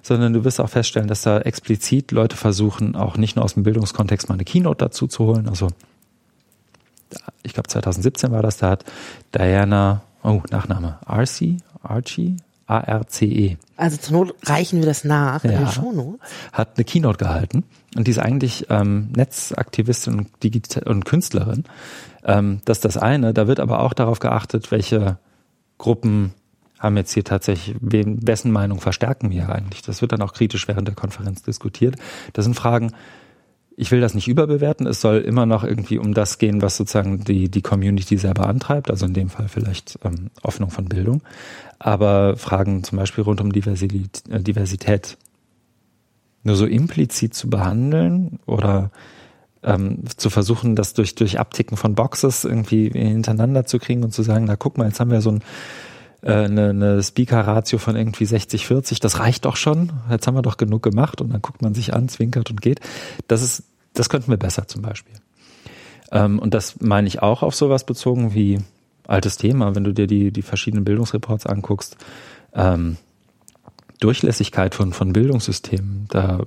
sondern 0.02 0.34
du 0.34 0.44
wirst 0.44 0.60
auch 0.60 0.68
feststellen, 0.68 1.08
dass 1.08 1.22
da 1.22 1.40
explizit 1.40 2.12
Leute 2.12 2.36
versuchen, 2.36 2.94
auch 2.94 3.16
nicht 3.16 3.36
nur 3.36 3.44
aus 3.44 3.54
dem 3.54 3.62
Bildungskontext 3.62 4.28
mal 4.28 4.34
eine 4.34 4.44
Keynote 4.44 4.84
dazu 4.84 5.06
zu 5.06 5.24
holen. 5.24 5.48
Also 5.48 5.68
ich 7.42 7.54
glaube 7.54 7.68
2017 7.68 8.30
war 8.30 8.42
das, 8.42 8.58
da 8.58 8.70
hat 8.70 8.84
Diana 9.34 10.02
Oh, 10.26 10.42
Nachname. 10.50 10.98
Arce, 11.06 11.58
Archie, 11.84 12.36
A-R-C-E. 12.66 13.58
Also 13.76 13.96
zur 13.96 14.18
Not 14.18 14.34
reichen 14.42 14.80
wir 14.80 14.86
das 14.86 15.04
nach 15.04 15.44
ja, 15.44 15.52
in 15.52 15.58
den 15.58 15.68
Shownotes. 15.68 16.20
Hat 16.52 16.76
eine 16.76 16.84
Keynote 16.84 17.18
gehalten 17.18 17.62
und 17.96 18.08
die 18.08 18.10
ist 18.10 18.18
eigentlich 18.18 18.66
ähm, 18.68 19.12
Netzaktivistin 19.14 20.18
und, 20.18 20.42
Digital 20.42 20.82
und 20.92 21.04
Künstlerin. 21.04 21.62
Ähm, 22.24 22.60
das 22.64 22.78
ist 22.78 22.84
das 22.84 22.96
eine. 22.96 23.34
Da 23.34 23.46
wird 23.46 23.60
aber 23.60 23.78
auch 23.78 23.92
darauf 23.92 24.18
geachtet, 24.18 24.72
welche 24.72 25.18
Gruppen 25.78 26.34
haben 26.80 26.96
jetzt 26.96 27.12
hier 27.12 27.22
tatsächlich, 27.22 27.76
wem, 27.80 28.26
wessen 28.26 28.50
Meinung 28.50 28.80
verstärken 28.80 29.30
wir 29.30 29.48
eigentlich. 29.48 29.82
Das 29.82 30.02
wird 30.02 30.10
dann 30.10 30.22
auch 30.22 30.32
kritisch 30.32 30.66
während 30.66 30.88
der 30.88 30.96
Konferenz 30.96 31.42
diskutiert. 31.42 31.94
Das 32.32 32.44
sind 32.44 32.54
Fragen, 32.54 32.92
ich 33.76 33.90
will 33.90 34.00
das 34.00 34.14
nicht 34.14 34.26
überbewerten. 34.26 34.86
Es 34.86 35.02
soll 35.02 35.18
immer 35.18 35.44
noch 35.44 35.62
irgendwie 35.62 35.98
um 35.98 36.14
das 36.14 36.38
gehen, 36.38 36.62
was 36.62 36.78
sozusagen 36.78 37.24
die, 37.24 37.50
die 37.50 37.60
Community 37.60 38.16
selber 38.16 38.48
antreibt. 38.48 38.90
Also 38.90 39.04
in 39.04 39.12
dem 39.12 39.28
Fall 39.28 39.48
vielleicht 39.48 39.98
ähm, 40.02 40.30
Öffnung 40.42 40.70
von 40.70 40.86
Bildung. 40.86 41.22
Aber 41.78 42.36
Fragen 42.36 42.84
zum 42.84 42.96
Beispiel 42.98 43.22
rund 43.22 43.42
um 43.42 43.52
Diversität, 43.52 44.22
äh, 44.30 44.40
Diversität 44.40 45.18
nur 46.42 46.56
so 46.56 46.64
implizit 46.64 47.34
zu 47.34 47.50
behandeln 47.50 48.38
oder 48.46 48.90
ähm, 49.62 50.04
zu 50.16 50.30
versuchen, 50.30 50.74
das 50.74 50.94
durch, 50.94 51.14
durch 51.14 51.38
Abticken 51.38 51.76
von 51.76 51.94
Boxes 51.94 52.44
irgendwie 52.44 52.88
hintereinander 52.88 53.66
zu 53.66 53.78
kriegen 53.78 54.04
und 54.04 54.14
zu 54.14 54.22
sagen, 54.22 54.46
na 54.46 54.56
guck 54.56 54.78
mal, 54.78 54.86
jetzt 54.86 55.00
haben 55.00 55.10
wir 55.10 55.20
so 55.20 55.32
ein 55.32 55.42
eine, 56.32 56.70
eine 56.70 57.02
Speaker-Ratio 57.02 57.78
von 57.78 57.96
irgendwie 57.96 58.24
60, 58.24 58.66
40, 58.66 59.00
das 59.00 59.18
reicht 59.18 59.44
doch 59.44 59.56
schon. 59.56 59.92
Jetzt 60.10 60.26
haben 60.26 60.34
wir 60.34 60.42
doch 60.42 60.56
genug 60.56 60.82
gemacht 60.82 61.20
und 61.20 61.32
dann 61.32 61.42
guckt 61.42 61.62
man 61.62 61.74
sich 61.74 61.94
an, 61.94 62.08
zwinkert 62.08 62.50
und 62.50 62.60
geht. 62.60 62.80
Das 63.28 63.42
ist, 63.42 63.64
das 63.94 64.08
könnten 64.08 64.30
wir 64.30 64.36
besser 64.36 64.66
zum 64.66 64.82
Beispiel. 64.82 65.14
Ähm, 66.12 66.38
und 66.38 66.54
das 66.54 66.80
meine 66.80 67.08
ich 67.08 67.22
auch 67.22 67.42
auf 67.42 67.54
sowas 67.54 67.84
bezogen 67.84 68.34
wie 68.34 68.58
altes 69.06 69.36
Thema, 69.36 69.74
wenn 69.74 69.84
du 69.84 69.92
dir 69.92 70.06
die, 70.06 70.32
die 70.32 70.42
verschiedenen 70.42 70.84
Bildungsreports 70.84 71.46
anguckst. 71.46 71.96
Ähm, 72.54 72.96
Durchlässigkeit 74.00 74.74
von, 74.74 74.92
von 74.92 75.12
Bildungssystemen, 75.12 76.06
da, 76.08 76.40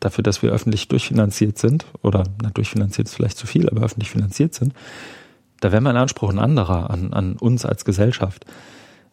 dafür, 0.00 0.24
dass 0.24 0.42
wir 0.42 0.50
öffentlich 0.50 0.88
durchfinanziert 0.88 1.58
sind, 1.58 1.86
oder 2.02 2.24
na, 2.42 2.50
durchfinanziert 2.50 3.08
ist 3.08 3.14
vielleicht 3.14 3.38
zu 3.38 3.46
viel, 3.46 3.68
aber 3.68 3.82
öffentlich 3.82 4.10
finanziert 4.10 4.54
sind, 4.54 4.72
da 5.60 5.70
wäre 5.70 5.80
mein 5.80 5.96
Anspruch 5.96 6.30
ein 6.30 6.38
anderer 6.38 6.90
an, 6.90 7.12
an 7.12 7.36
uns 7.36 7.64
als 7.64 7.84
Gesellschaft. 7.84 8.46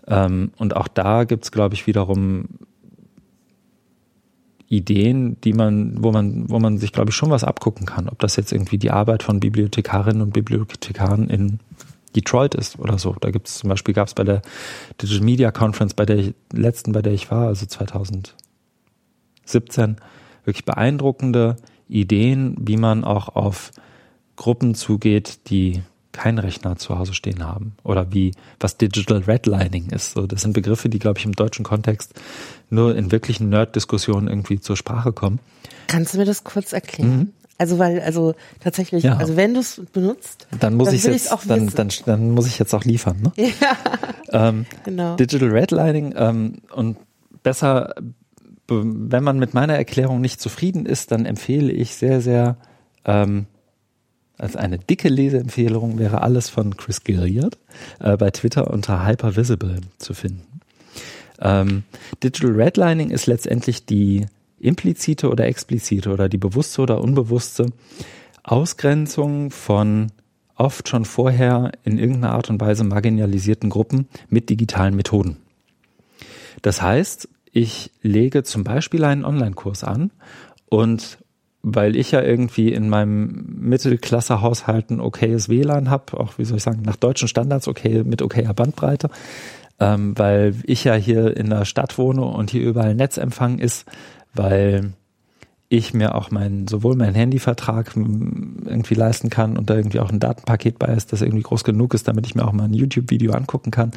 Ähm, 0.08 0.52
und 0.58 0.76
auch 0.76 0.88
da 0.88 1.24
gibt's, 1.24 1.52
glaube 1.52 1.76
ich, 1.76 1.88
wiederum 1.88 2.46
Ideen, 4.68 5.40
die 5.42 5.54
man, 5.54 6.04
wo 6.04 6.12
man, 6.12 6.50
wo 6.50 6.60
man 6.60 6.78
sich, 6.78 6.92
glaube 6.92 7.12
ich, 7.12 7.16
schon 7.16 7.30
was 7.30 7.44
abgucken 7.44 7.86
kann. 7.86 8.10
Ob 8.10 8.20
das 8.20 8.36
jetzt 8.36 8.52
irgendwie 8.52 8.78
die 8.78 8.92
Arbeit 8.92 9.24
von 9.24 9.40
Bibliothekarinnen 9.40 10.22
und 10.22 10.34
Bibliothekaren 10.34 11.30
in 11.30 11.60
Detroit 12.16 12.56
ist 12.56 12.80
oder 12.80 12.98
so. 12.98 13.16
Da 13.20 13.30
gibt 13.32 13.48
es 13.48 13.60
zum 13.60 13.70
Beispiel, 13.70 13.94
gab 13.94 14.08
es 14.08 14.14
bei 14.14 14.24
der 14.24 14.42
Digital 15.02 15.24
Media 15.24 15.52
Conference, 15.52 15.94
bei 15.94 16.06
der 16.06 16.18
ich, 16.18 16.34
letzten, 16.52 16.94
bei 16.94 17.02
der 17.02 17.14
ich 17.14 17.30
war, 17.30 17.48
also 17.48 17.66
2017, 17.66 18.36
wirklich 20.46 20.66
beeindruckende 20.66 21.58
Ideen, 21.88 22.56
wie 22.60 22.78
man 22.78 23.04
auch 23.04 23.36
auf 23.36 23.72
Gruppen 24.36 24.76
zugeht, 24.76 25.50
die 25.50 25.82
keinen 26.16 26.40
Rechner 26.40 26.78
zu 26.78 26.98
Hause 26.98 27.14
stehen 27.14 27.46
haben 27.46 27.74
oder 27.84 28.12
wie 28.12 28.32
was 28.60 28.78
Digital 28.78 29.20
Redlining 29.20 29.90
ist. 29.90 30.14
So, 30.14 30.26
das 30.26 30.42
sind 30.42 30.54
Begriffe, 30.54 30.90
die 30.90 31.00
glaube 31.00 31.20
ich 31.20 31.26
im 31.26 31.34
deutschen 31.34 31.64
Kontext 31.64 32.14
nur 32.70 32.96
in 32.96 33.12
wirklichen 33.12 33.50
Nerd-Diskussionen 33.50 34.28
irgendwie 34.28 34.60
zur 34.60 34.78
Sprache 34.78 35.14
kommen. 35.14 35.40
Kannst 35.88 36.14
du 36.14 36.18
mir 36.18 36.26
das 36.26 36.44
kurz 36.44 36.74
erklären? 36.74 37.18
Mhm. 37.18 37.34
Also 37.58 37.80
weil 37.80 38.02
also 38.02 38.36
tatsächlich, 38.60 39.04
ja. 39.04 39.16
also 39.16 39.38
wenn 39.38 39.54
du 39.54 39.62
es 39.62 39.82
benutzt, 39.94 40.48
dann 40.60 40.76
muss 40.76 40.92
ich 40.92 41.04
jetzt, 41.04 41.32
auch 41.32 41.44
dann, 41.46 41.68
dann, 41.68 41.90
dann 42.06 42.32
muss 42.32 42.48
ich 42.48 42.60
jetzt 42.60 42.74
auch 42.74 42.84
liefern. 42.84 43.22
Ne? 43.22 43.32
Ja, 43.38 43.78
ähm, 44.50 44.66
genau. 44.84 45.16
Digital 45.16 45.50
Redlining 45.50 46.14
ähm, 46.18 46.62
und 46.74 46.98
besser 47.44 47.94
wenn 48.68 49.24
man 49.24 49.38
mit 49.38 49.54
meiner 49.54 49.76
Erklärung 49.76 50.22
nicht 50.22 50.42
zufrieden 50.42 50.86
ist, 50.86 51.12
dann 51.12 51.26
empfehle 51.26 51.72
ich 51.72 51.96
sehr, 51.96 52.22
sehr, 52.22 52.58
ähm, 53.06 53.46
als 54.38 54.56
eine 54.56 54.78
dicke 54.78 55.10
Leseempfehlung 55.10 55.98
wäre 55.98 56.22
alles 56.22 56.50
von 56.50 56.76
Chris 56.78 57.04
Gilliard 57.04 57.58
äh, 58.00 58.18
bei 58.18 58.32
Twitter 58.32 58.72
unter 58.72 59.06
Hypervisible 59.06 59.82
zu 59.98 60.14
finden. 60.14 60.60
Ähm, 61.40 61.84
Digital 62.24 62.52
Redlining 62.52 63.10
ist 63.12 63.28
letztendlich 63.28 63.86
die 63.86 64.26
implizite 64.60 65.30
oder 65.30 65.46
explizite 65.46 66.10
oder 66.10 66.30
die 66.30 66.38
bewusste 66.38 66.82
oder 66.82 67.02
unbewusste 67.02 67.68
Ausgrenzung 68.44 69.52
von 69.52 70.12
oft 70.56 70.88
schon 70.88 71.06
vorher 71.06 71.72
in 71.84 71.98
irgendeiner 71.98 72.34
Art 72.34 72.50
und 72.50 72.62
Weise 72.62 72.84
marginalisierten 72.84 73.70
Gruppen 73.70 74.08
mit 74.30 74.50
digitalen 74.50 74.96
Methoden. 74.96 75.38
Das 76.62 76.82
heißt, 76.82 77.28
ich 77.52 77.92
lege 78.02 78.44
zum 78.44 78.64
Beispiel 78.64 79.04
einen 79.04 79.26
Online-Kurs 79.26 79.84
an 79.84 80.12
und 80.70 81.18
weil 81.68 81.96
ich 81.96 82.12
ja 82.12 82.22
irgendwie 82.22 82.72
in 82.72 82.90
meinem 82.90 83.44
Mittelklasse-Haushalt 83.60 84.92
ein 84.92 85.00
okayes 85.00 85.50
WLAN 85.50 85.90
habe, 85.90 86.20
auch 86.20 86.38
wie 86.38 86.46
soll 86.46 86.58
ich 86.58 86.64
sagen, 86.64 86.84
nach 86.84 86.96
deutschen 86.96 87.28
Standards 87.28 87.68
okay 87.68 88.04
mit 88.04 88.22
okayer 88.22 88.54
Bandbreite, 88.54 89.10
ähm, 89.80 90.16
weil 90.16 90.54
ich 90.66 90.84
ja 90.84 90.94
hier 90.94 91.36
in 91.36 91.50
der 91.50 91.66
Stadt 91.66 91.98
wohne 91.98 92.24
und 92.24 92.52
hier 92.52 92.62
überall 92.62 92.94
Netzempfang 92.94 93.58
ist, 93.58 93.86
weil 94.36 94.94
ich 95.68 95.96
mir 95.96 96.14
auch 96.14 96.30
mein, 96.30 96.68
sowohl 96.68 96.96
meinen 96.96 97.16
Handyvertrag 97.16 97.96
irgendwie 97.96 98.94
leisten 98.94 99.32
kann 99.32 99.58
und 99.58 99.68
da 99.72 99.76
irgendwie 99.76 100.02
auch 100.02 100.12
ein 100.12 100.20
Datenpaket 100.20 100.78
bei 100.78 100.94
ist, 100.94 101.14
das 101.14 101.24
irgendwie 101.24 101.42
groß 101.42 101.64
genug 101.64 101.96
ist, 101.96 102.08
damit 102.08 102.28
ich 102.28 102.36
mir 102.36 102.48
auch 102.48 102.54
mal 102.54 102.66
ein 102.66 102.76
YouTube-Video 102.76 103.34
angucken 103.34 103.72
kann. 103.72 103.90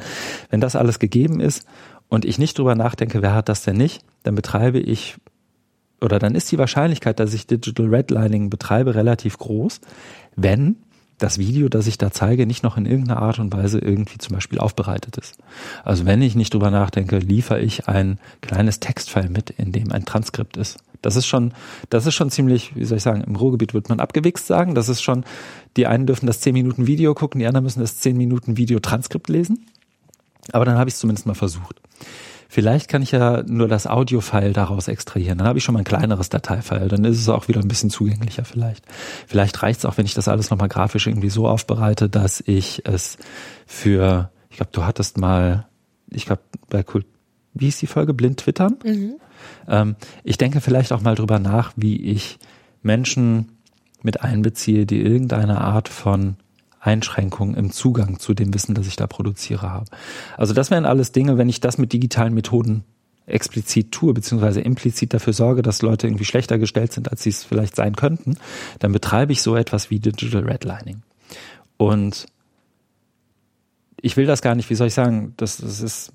Wenn 0.49 0.59
das 0.59 0.75
alles 0.75 0.97
gegeben 0.97 1.39
ist 1.39 1.67
und 2.07 2.25
ich 2.25 2.39
nicht 2.39 2.57
drüber 2.57 2.73
nachdenke, 2.73 3.21
wer 3.21 3.35
hat 3.35 3.47
das 3.47 3.61
denn 3.61 3.77
nicht, 3.77 4.03
dann 4.23 4.33
betreibe 4.33 4.79
ich 4.79 5.17
oder 6.01 6.19
dann 6.19 6.35
ist 6.35 6.51
die 6.51 6.57
Wahrscheinlichkeit, 6.57 7.19
dass 7.19 7.33
ich 7.33 7.47
Digital 7.47 7.87
Redlining 7.87 8.49
betreibe, 8.49 8.95
relativ 8.95 9.37
groß, 9.37 9.81
wenn 10.35 10.77
das 11.19 11.37
Video, 11.37 11.67
das 11.69 11.85
ich 11.87 11.97
da 11.97 12.11
zeige, 12.11 12.45
nicht 12.45 12.63
noch 12.63 12.77
in 12.77 12.85
irgendeiner 12.85 13.21
Art 13.21 13.39
und 13.39 13.53
Weise 13.53 13.79
irgendwie 13.79 14.17
zum 14.17 14.35
Beispiel 14.35 14.57
aufbereitet 14.57 15.17
ist. 15.17 15.37
Also 15.83 16.05
wenn 16.05 16.21
ich 16.21 16.35
nicht 16.35 16.53
drüber 16.53 16.71
nachdenke, 16.71 17.17
liefere 17.19 17.59
ich 17.59 17.87
ein 17.87 18.19
kleines 18.41 18.79
Textfile 18.79 19.29
mit, 19.29 19.49
in 19.51 19.71
dem 19.71 19.91
ein 19.91 20.05
Transkript 20.05 20.57
ist. 20.57 20.77
Das 21.01 21.15
ist 21.15 21.27
schon, 21.27 21.53
das 21.89 22.05
ist 22.05 22.15
schon 22.15 22.29
ziemlich, 22.29 22.75
wie 22.75 22.85
soll 22.85 22.97
ich 22.97 23.03
sagen, 23.03 23.21
im 23.21 23.35
Ruhrgebiet 23.35 23.73
wird 23.73 23.89
man 23.89 23.99
abgewichst 23.99 24.47
sagen. 24.47 24.75
Das 24.75 24.89
ist 24.89 25.01
schon, 25.01 25.23
die 25.77 25.87
einen 25.87 26.07
dürfen 26.07 26.25
das 26.25 26.41
10 26.41 26.53
Minuten 26.53 26.87
Video 26.87 27.13
gucken, 27.13 27.39
die 27.39 27.47
anderen 27.47 27.63
müssen 27.63 27.81
das 27.81 27.99
10 27.99 28.17
Minuten 28.17 28.57
Video 28.57 28.79
Transkript 28.79 29.29
lesen. 29.29 29.65
Aber 30.51 30.65
dann 30.65 30.77
habe 30.77 30.89
ich 30.89 30.95
es 30.95 30.99
zumindest 30.99 31.27
mal 31.27 31.35
versucht. 31.35 31.79
Vielleicht 32.51 32.89
kann 32.89 33.03
ich 33.03 33.11
ja 33.11 33.43
nur 33.43 33.67
das 33.67 33.85
Audio-File 33.85 34.53
daraus 34.53 34.87
extrahieren. 34.87 35.37
Dann 35.37 35.47
habe 35.47 35.59
ich 35.59 35.63
schon 35.63 35.73
mal 35.73 35.81
ein 35.81 35.85
kleineres 35.85 36.29
Dateifile. 36.29 36.87
Dann 36.87 37.05
ist 37.05 37.19
es 37.19 37.29
auch 37.29 37.47
wieder 37.47 37.61
ein 37.61 37.67
bisschen 37.67 37.91
zugänglicher 37.91 38.43
vielleicht. 38.43 38.83
Vielleicht 39.27 39.61
reicht 39.61 39.79
es 39.79 39.85
auch, 39.85 39.99
wenn 39.99 40.05
ich 40.05 40.15
das 40.15 40.27
alles 40.27 40.49
nochmal 40.49 40.67
grafisch 40.67 41.05
irgendwie 41.05 41.29
so 41.29 41.47
aufbereite, 41.47 42.09
dass 42.09 42.41
ich 42.43 42.81
es 42.87 43.19
für, 43.67 44.31
ich 44.49 44.57
glaube, 44.57 44.71
du 44.71 44.83
hattest 44.83 45.19
mal, 45.19 45.67
ich 46.09 46.25
glaube, 46.25 46.41
bei 46.71 46.81
Kult, 46.81 47.05
wie 47.53 47.65
hieß 47.65 47.77
die 47.77 47.87
Folge? 47.87 48.15
Blind 48.15 48.39
Twittern? 48.39 48.77
Mhm. 48.83 49.17
Ähm, 49.67 49.95
ich 50.23 50.39
denke 50.39 50.59
vielleicht 50.59 50.91
auch 50.91 51.01
mal 51.01 51.13
drüber 51.13 51.37
nach, 51.37 51.73
wie 51.75 52.01
ich 52.01 52.39
Menschen 52.81 53.59
mit 54.01 54.21
einbeziehe, 54.21 54.87
die 54.87 55.01
irgendeine 55.01 55.61
Art 55.61 55.87
von 55.87 56.37
Einschränkung 56.79 57.55
im 57.55 57.71
Zugang 57.71 58.19
zu 58.19 58.33
dem 58.33 58.53
Wissen, 58.53 58.75
das 58.75 58.87
ich 58.87 58.95
da 58.95 59.07
produziere 59.07 59.69
habe. 59.69 59.85
Also 60.37 60.53
das 60.53 60.71
wären 60.71 60.85
alles 60.85 61.11
Dinge, 61.11 61.37
wenn 61.37 61.49
ich 61.49 61.59
das 61.59 61.77
mit 61.77 61.93
digitalen 61.93 62.33
Methoden 62.33 62.83
explizit 63.25 63.91
tue, 63.91 64.13
beziehungsweise 64.13 64.61
implizit 64.61 65.13
dafür 65.13 65.33
sorge, 65.33 65.61
dass 65.61 65.81
Leute 65.81 66.07
irgendwie 66.07 66.25
schlechter 66.25 66.57
gestellt 66.57 66.93
sind, 66.93 67.11
als 67.11 67.21
sie 67.21 67.29
es 67.29 67.43
vielleicht 67.43 67.75
sein 67.75 67.95
könnten, 67.95 68.37
dann 68.79 68.91
betreibe 68.91 69.31
ich 69.31 69.41
so 69.41 69.55
etwas 69.55 69.89
wie 69.89 69.99
Digital 69.99 70.43
Redlining. 70.43 71.03
Und 71.77 72.25
ich 74.01 74.17
will 74.17 74.25
das 74.25 74.41
gar 74.41 74.55
nicht, 74.55 74.69
wie 74.69 74.75
soll 74.75 74.87
ich 74.87 74.93
sagen, 74.93 75.33
das, 75.37 75.57
das 75.57 75.81
ist 75.81 76.13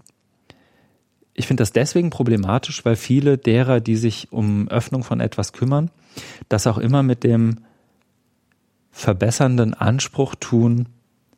ich 1.34 1.48
finde 1.48 1.62
das 1.62 1.72
deswegen 1.72 2.10
problematisch, 2.10 2.84
weil 2.84 2.96
viele 2.96 3.36
derer, 3.36 3.80
die 3.80 3.96
sich 3.96 4.32
um 4.32 4.68
Öffnung 4.68 5.02
von 5.02 5.20
etwas 5.20 5.52
kümmern, 5.52 5.90
das 6.48 6.66
auch 6.66 6.78
immer 6.78 7.02
mit 7.02 7.24
dem 7.24 7.58
verbessernden 8.94 9.74
Anspruch 9.74 10.36
tun, 10.36 10.88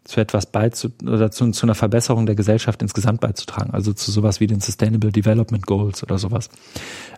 zu 0.04 0.20
etwas 0.20 0.46
beizu 0.46 0.90
oder 1.02 1.30
zu, 1.30 1.50
zu 1.50 1.66
einer 1.66 1.74
Verbesserung 1.74 2.26
der 2.26 2.36
Gesellschaft 2.36 2.80
insgesamt 2.82 3.20
beizutragen, 3.20 3.72
also 3.72 3.92
zu 3.92 4.12
sowas 4.12 4.38
wie 4.40 4.46
den 4.46 4.61
Sustainable 4.61 5.11
Development 5.11 5.66
Goals 5.66 6.02
oder 6.02 6.18
sowas 6.18 6.48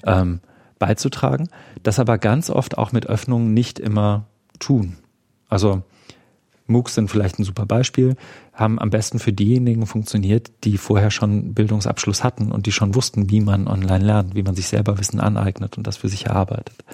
ähm, 0.05 0.41
beizutragen, 0.79 1.49
das 1.83 1.99
aber 1.99 2.17
ganz 2.19 2.51
oft 2.51 2.79
auch 2.79 2.93
mit 2.93 3.07
Öffnungen 3.07 3.53
nicht 3.53 3.79
immer 3.79 4.27
tun. 4.59 4.97
Also 5.49 5.83
MOOCs 6.69 6.95
sind 6.95 7.11
vielleicht 7.11 7.39
ein 7.39 7.45
super 7.45 7.67
Beispiel, 7.67 8.17
haben 8.53 8.79
am 8.79 8.91
besten 8.91 9.19
für 9.19 9.33
diejenigen 9.33 9.87
funktioniert, 9.87 10.53
die 10.65 10.79
vorher 10.79 11.11
schon 11.11 11.55
Bildungsabschluss 11.55 12.23
hatten 12.23 12.53
und 12.53 12.67
die 12.67 12.73
schon 12.73 12.95
wussten, 12.95 13.29
wie 13.29 13.41
man 13.41 13.67
online 13.67 14.05
lernt, 14.05 14.35
wie 14.35 14.43
man 14.43 14.55
sich 14.55 14.69
selber 14.69 14.99
Wissen 14.99 15.19
aneignet 15.19 15.77
und 15.77 15.87
das 15.87 15.97
für 15.97 16.09
sich 16.09 16.27
erarbeitet. 16.27 16.85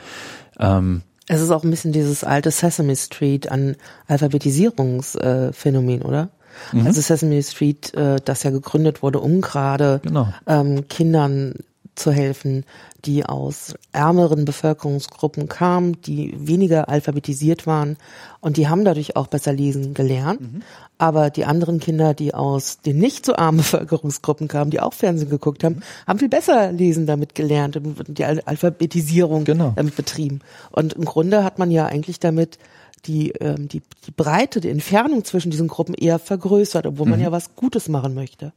Ähm, 0.58 1.02
es 1.26 1.40
ist 1.40 1.50
auch 1.50 1.64
ein 1.64 1.70
bisschen 1.70 1.92
dieses 1.92 2.24
alte 2.24 2.50
Sesame 2.50 2.96
Street 2.96 3.50
an 3.50 3.76
Alphabetisierungsphänomen, 4.08 6.02
äh, 6.02 6.04
oder? 6.04 6.28
Mhm. 6.72 6.86
Also 6.86 7.00
Sesame 7.00 7.42
Street, 7.42 7.94
äh, 7.94 8.16
das 8.24 8.42
ja 8.42 8.50
gegründet 8.50 9.02
wurde, 9.02 9.20
um 9.20 9.40
gerade 9.40 10.00
genau. 10.02 10.28
ähm, 10.46 10.86
Kindern 10.88 11.54
zu 11.94 12.12
helfen, 12.12 12.64
die 13.04 13.24
aus 13.24 13.74
ärmeren 13.92 14.44
Bevölkerungsgruppen 14.44 15.48
kamen, 15.48 16.00
die 16.02 16.34
weniger 16.36 16.88
alphabetisiert 16.88 17.66
waren 17.66 17.96
und 18.40 18.56
die 18.56 18.68
haben 18.68 18.84
dadurch 18.84 19.16
auch 19.16 19.26
besser 19.26 19.52
lesen 19.52 19.94
gelernt. 19.94 20.40
Mhm. 20.40 20.62
Aber 20.98 21.30
die 21.30 21.44
anderen 21.44 21.80
Kinder, 21.80 22.14
die 22.14 22.34
aus 22.34 22.80
den 22.80 22.98
nicht 22.98 23.26
so 23.26 23.34
armen 23.36 23.56
Bevölkerungsgruppen 23.58 24.48
kamen, 24.48 24.70
die 24.70 24.80
auch 24.80 24.94
Fernsehen 24.94 25.30
geguckt 25.30 25.64
haben, 25.64 25.80
haben 26.06 26.18
viel 26.18 26.28
besser 26.28 26.72
lesen 26.72 27.06
damit 27.06 27.34
gelernt 27.34 27.76
und 27.76 28.18
die 28.18 28.24
Alphabetisierung 28.24 29.44
genau. 29.44 29.72
damit 29.76 29.96
betrieben. 29.96 30.40
Und 30.70 30.94
im 30.94 31.04
Grunde 31.04 31.44
hat 31.44 31.58
man 31.58 31.70
ja 31.70 31.86
eigentlich 31.86 32.20
damit 32.20 32.58
die, 33.06 33.30
ähm, 33.32 33.68
die, 33.68 33.82
die 34.06 34.10
Breite, 34.10 34.60
die 34.60 34.70
Entfernung 34.70 35.24
zwischen 35.24 35.50
diesen 35.50 35.68
Gruppen 35.68 35.94
eher 35.94 36.18
vergrößert, 36.18 36.86
obwohl 36.86 37.06
mhm. 37.06 37.10
man 37.12 37.20
ja 37.20 37.32
was 37.32 37.54
Gutes 37.54 37.88
machen 37.88 38.14
möchte. 38.14 38.52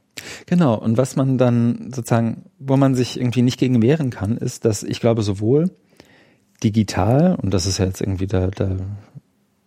Genau, 0.46 0.74
und 0.74 0.96
was 0.96 1.16
man 1.16 1.38
dann 1.38 1.90
sozusagen, 1.94 2.44
wo 2.58 2.76
man 2.76 2.94
sich 2.94 3.18
irgendwie 3.18 3.42
nicht 3.42 3.58
gegen 3.58 3.82
wehren 3.82 4.10
kann, 4.10 4.36
ist, 4.36 4.64
dass 4.64 4.82
ich 4.82 5.00
glaube, 5.00 5.22
sowohl 5.22 5.70
digital, 6.62 7.36
und 7.40 7.54
das 7.54 7.66
ist 7.66 7.78
ja 7.78 7.84
jetzt 7.84 8.00
irgendwie 8.00 8.26
da, 8.26 8.48
da 8.48 8.76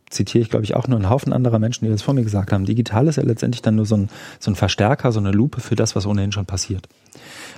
zitiere 0.09 0.41
ich, 0.41 0.49
glaube 0.49 0.65
ich, 0.65 0.75
auch 0.75 0.87
nur 0.87 0.99
einen 0.99 1.09
Haufen 1.09 1.31
anderer 1.31 1.59
Menschen, 1.59 1.85
die 1.85 1.91
das 1.91 2.01
vor 2.01 2.13
mir 2.13 2.23
gesagt 2.23 2.51
haben, 2.51 2.65
digital 2.65 3.07
ist 3.07 3.15
ja 3.15 3.23
letztendlich 3.23 3.61
dann 3.61 3.75
nur 3.75 3.85
so 3.85 3.95
ein, 3.95 4.09
so 4.39 4.51
ein 4.51 4.55
Verstärker, 4.55 5.11
so 5.11 5.19
eine 5.19 5.31
Lupe 5.31 5.61
für 5.61 5.75
das, 5.75 5.95
was 5.95 6.05
ohnehin 6.05 6.31
schon 6.33 6.45
passiert. 6.45 6.89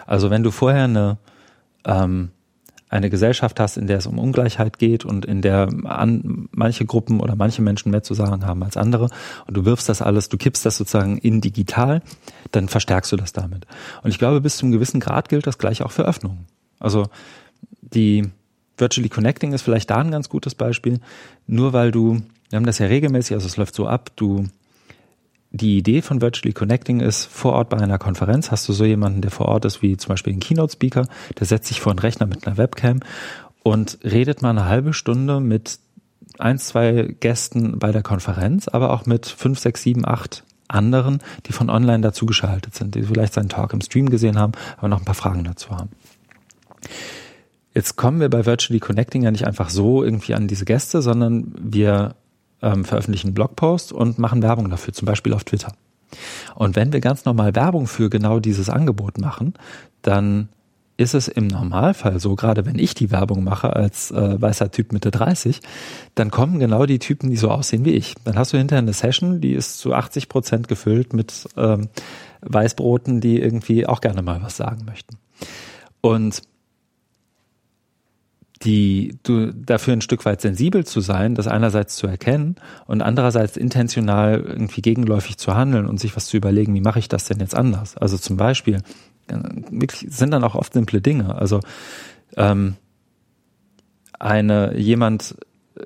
Also 0.06 0.30
wenn 0.30 0.44
du 0.44 0.52
vorher 0.52 0.84
eine 0.84 1.18
ähm, 1.86 2.30
eine 2.94 3.10
Gesellschaft 3.10 3.60
hast, 3.60 3.78
in 3.78 3.88
der 3.88 3.98
es 3.98 4.08
um 4.08 4.20
Ungleichheit 4.20 4.78
geht 4.78 5.04
und 5.04 5.26
in 5.26 5.42
der 5.42 5.70
an, 5.86 6.48
manche 6.52 6.86
Gruppen 6.86 7.20
oder 7.20 7.36
manche 7.36 7.62
Menschen 7.62 7.92
mehr 7.92 8.04
zu 8.04 8.14
sagen 8.14 8.46
haben 8.46 8.64
als 8.64 8.78
andere 8.78 9.10
und 9.48 9.58
du 9.58 9.66
wirfst 9.66 9.90
das 9.90 10.02
alles, 10.02 10.30
du 10.30 10.38
kippst 10.38 10.66
das 10.66 10.78
sozusagen 10.78 11.18
in 11.18 11.42
digital, 11.42 12.02
dann 12.52 12.70
verstärkst 12.70 13.12
du 13.12 13.16
das 13.16 13.34
damit. 13.34 13.66
Und 14.04 14.12
ich 14.12 14.20
glaube, 14.20 14.42
bis 14.42 14.58
zum 14.58 14.72
gewissen 14.72 15.00
Grad 15.00 15.30
gilt 15.30 15.48
das 15.48 15.58
gleich 15.58 15.82
auch 15.82 15.92
für 15.92 16.04
Öffnungen. 16.04 16.46
Also 16.80 17.08
die 17.82 18.30
Virtually 18.78 19.10
Connecting 19.10 19.54
ist 19.54 19.62
vielleicht 19.62 19.90
da 19.90 19.98
ein 19.98 20.12
ganz 20.12 20.30
gutes 20.30 20.56
Beispiel. 20.56 21.00
Nur 21.48 21.74
weil 21.74 21.92
du, 21.92 22.22
wir 22.50 22.58
haben 22.58 22.66
das 22.66 22.80
ja 22.80 22.88
regelmäßig, 22.88 23.36
also 23.36 23.48
es 23.48 23.58
läuft 23.58 23.76
so 23.76 23.88
ab, 23.88 24.12
du 24.16 24.46
die 25.54 25.78
Idee 25.78 26.02
von 26.02 26.20
Virtually 26.20 26.52
Connecting 26.52 27.00
ist, 27.00 27.26
vor 27.26 27.54
Ort 27.54 27.70
bei 27.70 27.78
einer 27.78 28.00
Konferenz 28.00 28.50
hast 28.50 28.68
du 28.68 28.74
so 28.74 28.86
jemanden, 28.86 29.22
der 29.22 29.30
vor 29.30 29.48
Ort 29.48 29.66
ist, 29.66 29.84
wie 29.84 29.96
zum 29.98 30.10
Beispiel 30.10 30.34
ein 30.34 30.40
Keynote-Speaker, 30.40 31.08
der 31.40 31.48
setzt 31.48 31.68
sich 31.68 31.80
vor 31.80 31.92
einen 31.92 32.00
Rechner 32.00 32.26
mit 32.26 32.46
einer 32.46 32.58
Webcam 32.58 33.02
und 33.62 34.00
redet 34.04 34.42
mal 34.42 34.50
eine 34.50 34.66
halbe 34.66 34.94
Stunde 34.94 35.40
mit 35.40 35.78
ein, 36.40 36.58
zwei 36.58 37.16
Gästen 37.20 37.78
bei 37.78 37.92
der 37.92 38.02
Konferenz, 38.02 38.68
aber 38.68 38.92
auch 38.92 39.06
mit 39.06 39.28
fünf, 39.28 39.60
sechs, 39.60 39.84
sieben, 39.84 40.08
acht 40.08 40.44
anderen, 40.68 41.20
die 41.46 41.54
von 41.54 41.70
online 41.70 42.02
dazugeschaltet 42.02 42.74
sind, 42.74 42.96
die 42.96 43.04
vielleicht 43.04 43.34
seinen 43.34 43.50
Talk 43.50 43.74
im 43.74 43.82
Stream 43.82 44.10
gesehen 44.10 44.40
haben, 44.40 44.54
aber 44.78 44.88
noch 44.88 45.00
ein 45.00 45.06
paar 45.06 45.14
Fragen 45.14 45.44
dazu 45.44 45.70
haben. 45.70 45.90
Jetzt 47.76 47.96
kommen 47.96 48.20
wir 48.20 48.30
bei 48.30 48.48
Virtually 48.48 48.80
Connecting 48.80 49.22
ja 49.22 49.30
nicht 49.30 49.46
einfach 49.46 49.70
so 49.70 50.04
irgendwie 50.04 50.34
an 50.34 50.48
diese 50.48 50.66
Gäste, 50.66 51.04
sondern 51.04 51.54
wir 51.60 52.16
ähm, 52.64 52.86
veröffentlichen 52.86 53.34
Blogpost 53.34 53.94
und 53.94 54.18
machen 54.18 54.42
Werbung 54.42 54.70
dafür, 54.70 54.94
zum 54.94 55.06
Beispiel 55.06 55.34
auf 55.34 55.44
Twitter. 55.44 55.74
Und 56.56 56.76
wenn 56.76 56.94
wir 56.94 57.00
ganz 57.00 57.26
normal 57.26 57.56
Werbung 57.56 57.88
für 57.88 58.10
genau 58.10 58.40
dieses 58.40 58.70
Angebot 58.70 59.18
machen, 59.18 59.54
dann 60.02 60.50
ist 60.96 61.16
es 61.16 61.28
im 61.28 61.48
Normalfall 61.48 62.20
so, 62.20 62.36
gerade 62.36 62.66
wenn 62.66 62.78
ich 62.78 62.94
die 62.94 63.10
Werbung 63.10 63.44
mache 63.44 63.76
als 63.76 64.12
äh, 64.12 64.40
weißer 64.40 64.72
Typ 64.72 64.94
Mitte 64.94 65.10
30, 65.10 65.60
dann 66.14 66.30
kommen 66.30 66.60
genau 66.60 66.86
die 66.86 67.00
Typen, 67.00 67.32
die 67.32 67.38
so 67.38 67.50
aussehen 67.50 67.84
wie 67.84 67.94
ich. 67.94 68.14
Dann 68.24 68.38
hast 68.38 68.54
du 68.54 68.58
hinterher 68.58 68.84
eine 68.84 68.94
Session, 68.94 69.42
die 69.42 69.54
ist 69.54 69.80
zu 69.80 69.94
80 69.94 70.30
Prozent 70.30 70.68
gefüllt 70.68 71.14
mit 71.14 71.50
ähm, 71.58 71.90
Weißbroten, 72.42 73.22
die 73.22 73.40
irgendwie 73.40 73.88
auch 73.88 74.02
gerne 74.02 74.22
mal 74.22 74.42
was 74.44 74.56
sagen 74.56 74.86
möchten. 74.86 75.18
Und 76.02 76.42
die 78.64 79.18
du 79.24 79.54
dafür 79.54 79.94
ein 79.94 80.02
Stück 80.02 80.26
weit 80.26 80.42
sensibel 80.42 80.86
zu 80.86 81.02
sein, 81.02 81.36
das 81.36 81.48
einerseits 81.48 81.96
zu 81.96 82.08
erkennen 82.08 82.56
und 82.86 83.02
andererseits 83.02 83.58
intentional 83.58 84.40
irgendwie 84.40 84.82
gegenläufig 84.82 85.38
zu 85.38 85.56
handeln 85.56 85.86
und 85.86 86.00
sich 86.00 86.16
was 86.16 86.28
zu 86.28 86.38
überlegen, 86.38 86.74
wie 86.74 86.82
mache 86.82 87.00
ich 87.00 87.10
das 87.10 87.26
denn 87.26 87.40
jetzt 87.40 87.56
anders? 87.56 87.98
Also 87.98 88.18
zum 88.18 88.38
Beispiel 88.38 88.82
äh, 89.28 89.38
wirklich 89.70 90.12
sind 90.12 90.32
dann 90.32 90.44
auch 90.44 90.56
oft 90.56 90.74
simple 90.74 91.02
Dinge. 91.02 91.36
Also 91.36 91.60
ähm, 92.38 92.76
eine 94.20 94.78
jemand, 94.78 95.36
äh, 95.76 95.84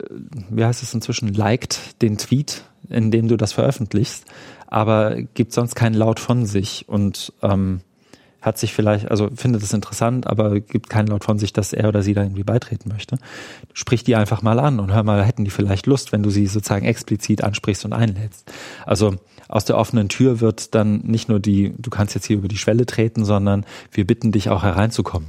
wie 0.49 0.65
heißt 0.65 0.83
es 0.83 0.93
inzwischen, 0.93 1.33
liked 1.33 2.01
den 2.01 2.17
Tweet, 2.17 2.63
in 2.89 3.11
dem 3.11 3.27
du 3.27 3.37
das 3.37 3.53
veröffentlichst, 3.53 4.25
aber 4.67 5.21
gibt 5.21 5.53
sonst 5.53 5.75
keinen 5.75 5.95
Laut 5.95 6.19
von 6.19 6.45
sich 6.45 6.87
und 6.87 7.33
ähm, 7.41 7.81
hat 8.41 8.57
sich 8.57 8.73
vielleicht, 8.73 9.09
also 9.09 9.29
findet 9.35 9.63
es 9.63 9.73
interessant, 9.73 10.27
aber 10.27 10.59
gibt 10.59 10.89
keinen 10.89 11.07
Laut 11.07 11.23
von 11.23 11.39
sich, 11.39 11.53
dass 11.53 11.73
er 11.73 11.87
oder 11.87 12.01
sie 12.01 12.13
da 12.13 12.21
irgendwie 12.21 12.43
beitreten 12.43 12.89
möchte. 12.89 13.17
Sprich 13.73 14.03
die 14.03 14.15
einfach 14.15 14.41
mal 14.41 14.59
an 14.59 14.79
und 14.79 14.93
hör 14.93 15.03
mal, 15.03 15.23
hätten 15.25 15.43
die 15.43 15.51
vielleicht 15.51 15.87
Lust, 15.87 16.11
wenn 16.11 16.23
du 16.23 16.29
sie 16.29 16.47
sozusagen 16.47 16.85
explizit 16.85 17.43
ansprichst 17.43 17.85
und 17.85 17.93
einlädst. 17.93 18.51
Also 18.85 19.15
aus 19.47 19.65
der 19.65 19.77
offenen 19.77 20.09
Tür 20.09 20.39
wird 20.39 20.75
dann 20.75 20.99
nicht 20.99 21.29
nur 21.29 21.39
die, 21.39 21.73
du 21.77 21.89
kannst 21.89 22.15
jetzt 22.15 22.25
hier 22.25 22.37
über 22.37 22.47
die 22.47 22.57
Schwelle 22.57 22.85
treten, 22.85 23.25
sondern 23.25 23.65
wir 23.91 24.05
bitten 24.05 24.31
dich 24.31 24.49
auch 24.49 24.63
hereinzukommen. 24.63 25.27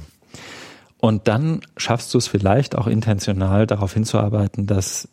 Und 0.97 1.27
dann 1.27 1.61
schaffst 1.77 2.13
du 2.13 2.17
es 2.17 2.27
vielleicht 2.27 2.75
auch 2.75 2.87
intentional 2.87 3.65
darauf 3.65 3.93
hinzuarbeiten, 3.93 4.67
dass 4.67 5.07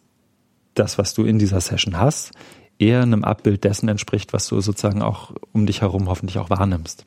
das, 0.74 0.98
was 0.98 1.14
du 1.14 1.24
in 1.24 1.38
dieser 1.38 1.60
Session 1.60 1.98
hast, 1.98 2.32
eher 2.78 3.02
einem 3.02 3.24
Abbild 3.24 3.64
dessen 3.64 3.88
entspricht, 3.88 4.32
was 4.32 4.48
du 4.48 4.60
sozusagen 4.60 5.00
auch 5.00 5.32
um 5.52 5.64
dich 5.64 5.80
herum 5.80 6.08
hoffentlich 6.08 6.38
auch 6.38 6.50
wahrnimmst. 6.50 7.04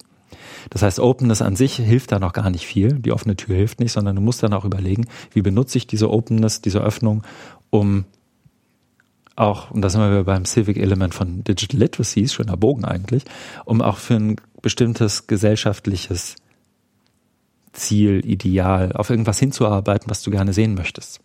Das 0.69 0.81
heißt, 0.81 0.99
Openness 0.99 1.41
an 1.41 1.55
sich 1.55 1.75
hilft 1.75 2.11
da 2.11 2.19
noch 2.19 2.33
gar 2.33 2.49
nicht 2.49 2.65
viel. 2.65 2.93
Die 2.93 3.11
offene 3.11 3.35
Tür 3.35 3.55
hilft 3.55 3.79
nicht, 3.79 3.91
sondern 3.91 4.15
du 4.15 4.21
musst 4.21 4.43
dann 4.43 4.53
auch 4.53 4.65
überlegen, 4.65 5.05
wie 5.31 5.41
benutze 5.41 5.77
ich 5.77 5.87
diese 5.87 6.09
Openness, 6.09 6.61
diese 6.61 6.79
Öffnung, 6.79 7.23
um 7.69 8.05
auch, 9.35 9.71
und 9.71 9.81
da 9.81 9.89
sind 9.89 10.01
wir 10.01 10.23
beim 10.25 10.43
Civic 10.45 10.77
Element 10.77 11.13
von 11.13 11.43
Digital 11.45 11.79
Literacy, 11.79 12.27
schöner 12.27 12.57
Bogen 12.57 12.83
eigentlich, 12.83 13.23
um 13.63 13.81
auch 13.81 13.97
für 13.97 14.15
ein 14.15 14.35
bestimmtes 14.61 15.27
gesellschaftliches 15.27 16.35
Ziel, 17.71 18.21
Ideal, 18.25 18.91
auf 18.93 19.09
irgendwas 19.09 19.39
hinzuarbeiten, 19.39 20.09
was 20.09 20.23
du 20.23 20.31
gerne 20.31 20.51
sehen 20.51 20.73
möchtest. 20.73 21.21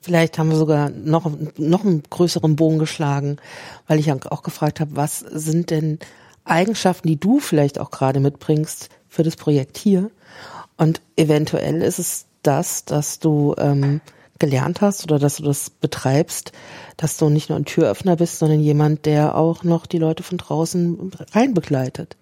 Vielleicht 0.00 0.38
haben 0.38 0.50
wir 0.50 0.56
sogar 0.56 0.90
noch, 0.90 1.32
noch 1.56 1.82
einen 1.82 2.02
größeren 2.08 2.56
Bogen 2.56 2.78
geschlagen, 2.78 3.38
weil 3.88 3.98
ich 3.98 4.12
auch 4.12 4.42
gefragt 4.42 4.78
habe, 4.78 4.94
was 4.94 5.20
sind 5.20 5.70
denn 5.70 5.98
Eigenschaften, 6.44 7.08
die 7.08 7.18
du 7.18 7.40
vielleicht 7.40 7.78
auch 7.78 7.90
gerade 7.90 8.20
mitbringst 8.20 8.90
für 9.08 9.22
das 9.22 9.36
Projekt 9.36 9.78
hier? 9.78 10.10
Und 10.76 11.00
eventuell 11.16 11.82
ist 11.82 11.98
es 11.98 12.26
das, 12.42 12.84
dass 12.84 13.18
du 13.18 13.54
ähm, 13.58 14.00
gelernt 14.38 14.80
hast 14.80 15.04
oder 15.04 15.18
dass 15.18 15.36
du 15.36 15.44
das 15.44 15.70
betreibst, 15.70 16.52
dass 16.96 17.16
du 17.16 17.30
nicht 17.30 17.48
nur 17.48 17.58
ein 17.58 17.64
Türöffner 17.64 18.16
bist, 18.16 18.38
sondern 18.38 18.60
jemand, 18.60 19.06
der 19.06 19.36
auch 19.36 19.64
noch 19.64 19.86
die 19.86 19.98
Leute 19.98 20.22
von 20.22 20.38
draußen 20.38 21.12
rein 21.32 21.54
begleitet. 21.54 22.16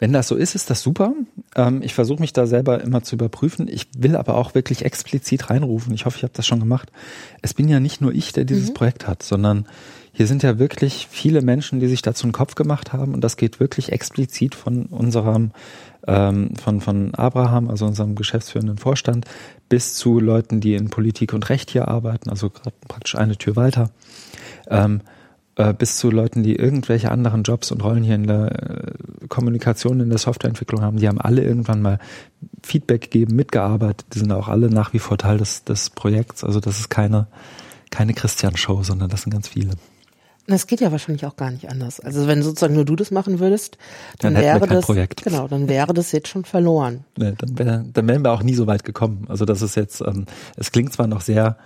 Wenn 0.00 0.12
das 0.12 0.28
so 0.28 0.34
ist, 0.34 0.54
ist 0.54 0.70
das 0.70 0.82
super. 0.82 1.14
Ähm, 1.54 1.80
ich 1.82 1.94
versuche 1.94 2.20
mich 2.20 2.32
da 2.32 2.46
selber 2.46 2.80
immer 2.80 3.02
zu 3.02 3.14
überprüfen. 3.14 3.68
Ich 3.68 3.86
will 3.96 4.16
aber 4.16 4.36
auch 4.36 4.54
wirklich 4.54 4.84
explizit 4.84 5.50
reinrufen. 5.50 5.94
Ich 5.94 6.04
hoffe, 6.04 6.16
ich 6.16 6.24
habe 6.24 6.32
das 6.34 6.46
schon 6.46 6.60
gemacht. 6.60 6.90
Es 7.42 7.54
bin 7.54 7.68
ja 7.68 7.80
nicht 7.80 8.00
nur 8.00 8.12
ich, 8.12 8.32
der 8.32 8.44
dieses 8.44 8.70
mhm. 8.70 8.74
Projekt 8.74 9.06
hat, 9.06 9.22
sondern 9.22 9.66
hier 10.12 10.28
sind 10.28 10.42
ja 10.44 10.58
wirklich 10.60 11.08
viele 11.10 11.42
Menschen, 11.42 11.80
die 11.80 11.88
sich 11.88 12.00
dazu 12.00 12.24
einen 12.24 12.32
Kopf 12.32 12.54
gemacht 12.54 12.92
haben 12.92 13.14
und 13.14 13.20
das 13.22 13.36
geht 13.36 13.58
wirklich 13.58 13.90
explizit 13.90 14.54
von 14.54 14.86
unserem, 14.86 15.50
ähm, 16.06 16.54
von, 16.56 16.80
von 16.80 17.14
Abraham, 17.16 17.68
also 17.68 17.84
unserem 17.84 18.14
geschäftsführenden 18.14 18.78
Vorstand, 18.78 19.26
bis 19.68 19.94
zu 19.94 20.20
Leuten, 20.20 20.60
die 20.60 20.74
in 20.74 20.88
Politik 20.88 21.32
und 21.32 21.48
Recht 21.48 21.70
hier 21.70 21.88
arbeiten, 21.88 22.30
also 22.30 22.48
gerade 22.48 22.76
praktisch 22.86 23.16
eine 23.16 23.36
Tür 23.36 23.56
weiter. 23.56 23.90
Ähm, 24.68 25.00
äh, 25.56 25.72
bis 25.72 25.98
zu 25.98 26.10
Leuten, 26.10 26.42
die 26.42 26.56
irgendwelche 26.56 27.10
anderen 27.10 27.42
Jobs 27.42 27.70
und 27.70 27.82
Rollen 27.82 28.04
hier 28.04 28.14
in 28.14 28.26
der 28.26 28.52
äh, 28.52 28.92
Kommunikation, 29.28 30.00
in 30.00 30.08
der 30.08 30.18
Softwareentwicklung 30.18 30.82
haben, 30.82 30.98
die 30.98 31.08
haben 31.08 31.20
alle 31.20 31.42
irgendwann 31.42 31.82
mal 31.82 31.98
Feedback 32.62 33.02
gegeben, 33.02 33.36
mitgearbeitet, 33.36 34.06
die 34.14 34.18
sind 34.18 34.32
auch 34.32 34.48
alle 34.48 34.70
nach 34.70 34.92
wie 34.92 34.98
vor 34.98 35.18
Teil 35.18 35.38
des, 35.38 35.64
des 35.64 35.90
Projekts. 35.90 36.44
Also 36.44 36.60
das 36.60 36.78
ist 36.78 36.90
keine, 36.90 37.26
keine 37.90 38.14
Christian-Show, 38.14 38.82
sondern 38.82 39.08
das 39.08 39.22
sind 39.22 39.32
ganz 39.32 39.48
viele. 39.48 39.72
Das 40.46 40.66
geht 40.66 40.80
ja 40.80 40.92
wahrscheinlich 40.92 41.24
auch 41.24 41.36
gar 41.36 41.50
nicht 41.50 41.70
anders. 41.70 42.00
Also 42.00 42.26
wenn 42.26 42.42
sozusagen 42.42 42.74
nur 42.74 42.84
du 42.84 42.96
das 42.96 43.10
machen 43.10 43.38
würdest, 43.40 43.78
dann, 44.18 44.34
dann 44.34 44.42
wäre 44.42 44.66
das 44.66 44.84
Projekt. 44.84 45.24
genau, 45.24 45.48
dann 45.48 45.68
wäre 45.68 45.94
das 45.94 46.12
jetzt 46.12 46.28
schon 46.28 46.44
verloren. 46.44 47.04
Nee, 47.16 47.32
dann, 47.38 47.58
wär, 47.58 47.84
dann 47.90 48.08
wären 48.08 48.22
wir 48.22 48.32
auch 48.32 48.42
nie 48.42 48.54
so 48.54 48.66
weit 48.66 48.84
gekommen. 48.84 49.24
Also 49.28 49.46
das 49.46 49.62
ist 49.62 49.74
jetzt, 49.74 50.02
ähm, 50.02 50.26
es 50.56 50.70
klingt 50.70 50.92
zwar 50.92 51.06
noch 51.06 51.22
sehr 51.22 51.56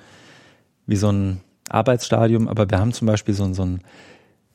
wie 0.86 0.96
so 0.96 1.11
ein 1.11 1.40
Arbeitsstadium, 1.68 2.46
aber 2.46 2.70
wir 2.70 2.78
haben 2.78 2.92
zum 2.92 3.06
Beispiel 3.06 3.34
so, 3.34 3.52
so 3.52 3.62
einen 3.62 3.80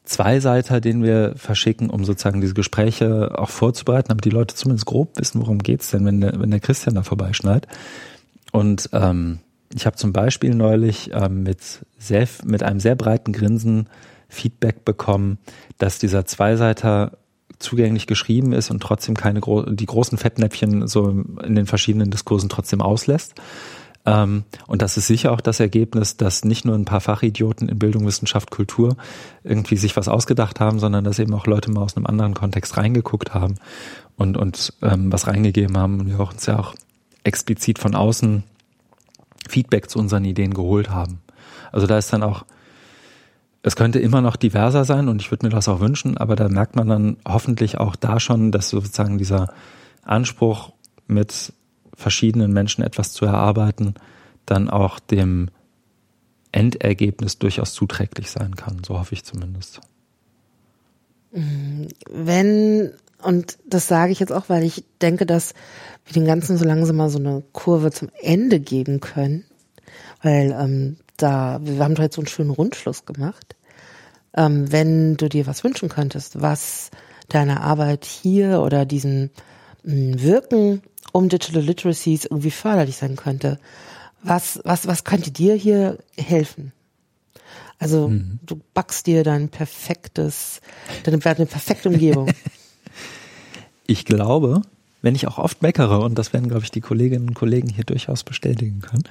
Zweiseiter, 0.03 0.81
den 0.81 1.01
wir 1.01 1.33
verschicken, 1.35 1.89
um 1.89 2.03
sozusagen 2.03 2.41
diese 2.41 2.53
Gespräche 2.53 3.37
auch 3.37 3.49
vorzubereiten, 3.49 4.09
damit 4.09 4.25
die 4.25 4.29
Leute 4.29 4.55
zumindest 4.55 4.85
grob 4.85 5.17
wissen, 5.17 5.39
worum 5.39 5.59
geht's 5.59 5.91
denn, 5.91 6.05
wenn 6.05 6.21
der, 6.21 6.39
wenn 6.39 6.51
der 6.51 6.59
Christian 6.59 6.95
da 6.95 7.03
vorbeischneit. 7.03 7.67
Und 8.51 8.89
ähm, 8.91 9.39
ich 9.73 9.85
habe 9.85 9.95
zum 9.95 10.13
Beispiel 10.13 10.53
neulich 10.55 11.11
ähm, 11.13 11.43
mit, 11.43 11.59
sehr, 11.97 12.27
mit 12.43 12.63
einem 12.63 12.79
sehr 12.79 12.95
breiten 12.95 13.31
Grinsen 13.33 13.87
Feedback 14.27 14.83
bekommen, 14.83 15.37
dass 15.77 15.99
dieser 15.99 16.25
Zweiseiter 16.25 17.17
zugänglich 17.59 18.07
geschrieben 18.07 18.51
ist 18.51 18.71
und 18.71 18.81
trotzdem 18.81 19.15
keine 19.15 19.39
gro 19.39 19.63
die 19.63 19.85
großen 19.85 20.17
Fettnäpfchen 20.17 20.87
so 20.87 21.09
in 21.09 21.55
den 21.55 21.65
verschiedenen 21.65 22.11
Diskursen 22.11 22.49
trotzdem 22.49 22.81
auslässt. 22.81 23.35
Ähm, 24.05 24.43
und 24.67 24.81
das 24.81 24.97
ist 24.97 25.07
sicher 25.07 25.31
auch 25.31 25.41
das 25.41 25.59
Ergebnis, 25.59 26.17
dass 26.17 26.43
nicht 26.43 26.65
nur 26.65 26.75
ein 26.75 26.85
paar 26.85 27.01
Fachidioten 27.01 27.69
in 27.69 27.79
Bildung, 27.79 28.05
Wissenschaft, 28.05 28.51
Kultur 28.51 28.95
irgendwie 29.43 29.77
sich 29.77 29.95
was 29.95 30.07
ausgedacht 30.07 30.59
haben, 30.59 30.79
sondern 30.79 31.03
dass 31.03 31.19
eben 31.19 31.33
auch 31.33 31.47
Leute 31.47 31.71
mal 31.71 31.81
aus 31.81 31.95
einem 31.95 32.05
anderen 32.05 32.33
Kontext 32.33 32.77
reingeguckt 32.77 33.33
haben 33.33 33.55
und, 34.17 34.37
und 34.37 34.73
ähm, 34.81 35.11
was 35.11 35.27
reingegeben 35.27 35.77
haben 35.77 35.99
und 35.99 36.07
wir 36.07 36.19
auch 36.19 36.33
uns 36.33 36.45
ja 36.45 36.59
auch 36.59 36.75
explizit 37.23 37.79
von 37.79 37.95
außen 37.95 38.43
Feedback 39.47 39.89
zu 39.89 39.99
unseren 39.99 40.25
Ideen 40.25 40.53
geholt 40.53 40.89
haben. 40.89 41.21
Also 41.71 41.87
da 41.87 41.97
ist 41.97 42.11
dann 42.11 42.23
auch, 42.23 42.45
es 43.61 43.75
könnte 43.75 43.99
immer 43.99 44.21
noch 44.21 44.35
diverser 44.35 44.83
sein 44.83 45.07
und 45.07 45.21
ich 45.21 45.31
würde 45.31 45.45
mir 45.45 45.51
das 45.51 45.69
auch 45.69 45.79
wünschen, 45.79 46.17
aber 46.17 46.35
da 46.35 46.49
merkt 46.49 46.75
man 46.75 46.87
dann 46.87 47.17
hoffentlich 47.25 47.77
auch 47.77 47.95
da 47.95 48.19
schon, 48.19 48.51
dass 48.51 48.69
sozusagen 48.69 49.17
dieser 49.17 49.53
Anspruch 50.03 50.73
mit 51.07 51.53
verschiedenen 52.03 52.53
Menschen 52.53 52.83
etwas 52.83 53.11
zu 53.13 53.25
erarbeiten, 53.25 53.95
dann 54.45 54.69
auch 54.69 54.99
dem 54.99 55.49
Endergebnis 56.51 57.39
durchaus 57.39 57.73
zuträglich 57.73 58.29
sein 58.29 58.55
kann. 58.55 58.83
So 58.85 58.99
hoffe 58.99 59.13
ich 59.13 59.23
zumindest. 59.23 59.81
Wenn, 61.31 62.91
und 63.23 63.57
das 63.65 63.87
sage 63.87 64.11
ich 64.11 64.19
jetzt 64.19 64.31
auch, 64.31 64.49
weil 64.49 64.63
ich 64.63 64.83
denke, 65.01 65.25
dass 65.25 65.55
wir 66.05 66.13
den 66.13 66.27
Ganzen 66.27 66.57
so 66.57 66.65
langsam 66.65 66.97
mal 66.97 67.09
so 67.09 67.17
eine 67.17 67.41
Kurve 67.53 67.91
zum 67.91 68.09
Ende 68.21 68.59
geben 68.59 68.99
können, 68.99 69.45
weil 70.21 70.51
ähm, 70.51 70.97
da, 71.17 71.59
wir 71.63 71.83
haben 71.83 71.95
doch 71.95 72.03
jetzt 72.03 72.15
so 72.15 72.21
einen 72.21 72.27
schönen 72.27 72.51
Rundschluss 72.51 73.05
gemacht. 73.05 73.55
Ähm, 74.35 74.71
wenn 74.71 75.17
du 75.17 75.27
dir 75.27 75.47
was 75.47 75.63
wünschen 75.63 75.89
könntest, 75.89 76.41
was 76.41 76.91
deine 77.29 77.61
Arbeit 77.61 78.05
hier 78.05 78.61
oder 78.61 78.85
diesen 78.85 79.31
mh, 79.83 80.21
Wirken 80.21 80.81
um 81.13 81.29
Digital 81.29 81.61
Literacies 81.61 82.25
irgendwie 82.25 82.51
förderlich 82.51 82.97
sein 82.97 83.15
könnte. 83.15 83.59
Was, 84.21 84.59
was, 84.65 84.87
was 84.87 85.05
könnte 85.05 85.31
dir 85.31 85.55
hier 85.55 85.99
helfen? 86.17 86.73
Also 87.79 88.09
mhm. 88.09 88.39
du 88.45 88.59
backst 88.73 89.07
dir 89.07 89.23
dein 89.23 89.49
perfektes, 89.49 90.59
deine, 91.03 91.19
deine 91.19 91.45
perfekte 91.45 91.89
Umgebung. 91.89 92.31
ich 93.87 94.05
glaube, 94.05 94.61
wenn 95.01 95.15
ich 95.15 95.27
auch 95.27 95.37
oft 95.37 95.61
meckere, 95.61 95.99
und 95.99 96.17
das 96.17 96.33
werden, 96.33 96.47
glaube 96.47 96.63
ich, 96.63 96.71
die 96.71 96.81
Kolleginnen 96.81 97.27
und 97.27 97.33
Kollegen 97.35 97.67
hier 97.67 97.83
durchaus 97.83 98.23
bestätigen 98.23 98.79
können, 98.79 99.03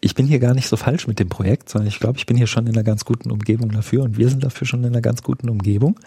ich 0.00 0.14
bin 0.14 0.26
hier 0.26 0.38
gar 0.38 0.54
nicht 0.54 0.68
so 0.68 0.76
falsch 0.76 1.06
mit 1.06 1.18
dem 1.18 1.30
Projekt, 1.30 1.70
sondern 1.70 1.88
ich 1.88 1.98
glaube, 1.98 2.18
ich 2.18 2.26
bin 2.26 2.36
hier 2.36 2.46
schon 2.46 2.66
in 2.66 2.74
einer 2.74 2.84
ganz 2.84 3.04
guten 3.04 3.30
Umgebung 3.30 3.70
dafür 3.72 4.02
und 4.04 4.18
wir 4.18 4.28
sind 4.28 4.44
dafür 4.44 4.66
schon 4.66 4.80
in 4.80 4.90
einer 4.90 5.00
ganz 5.00 5.22
guten 5.22 5.48
Umgebung. 5.48 5.98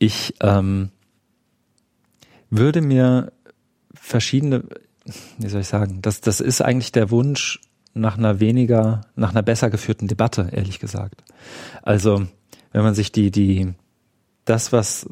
Ich 0.00 0.34
ähm, 0.40 0.90
würde 2.50 2.82
mir 2.82 3.32
verschiedene, 4.08 4.64
wie 5.38 5.48
soll 5.48 5.60
ich 5.60 5.68
sagen, 5.68 6.00
das, 6.02 6.20
das 6.20 6.40
ist 6.40 6.60
eigentlich 6.60 6.92
der 6.92 7.10
Wunsch 7.10 7.60
nach 7.94 8.18
einer 8.18 8.40
weniger, 8.40 9.02
nach 9.16 9.30
einer 9.30 9.42
besser 9.42 9.70
geführten 9.70 10.08
Debatte, 10.08 10.48
ehrlich 10.52 10.78
gesagt. 10.78 11.22
Also, 11.82 12.26
wenn 12.72 12.82
man 12.82 12.94
sich 12.94 13.12
die, 13.12 13.30
die, 13.30 13.74
das, 14.44 14.72
was 14.72 15.06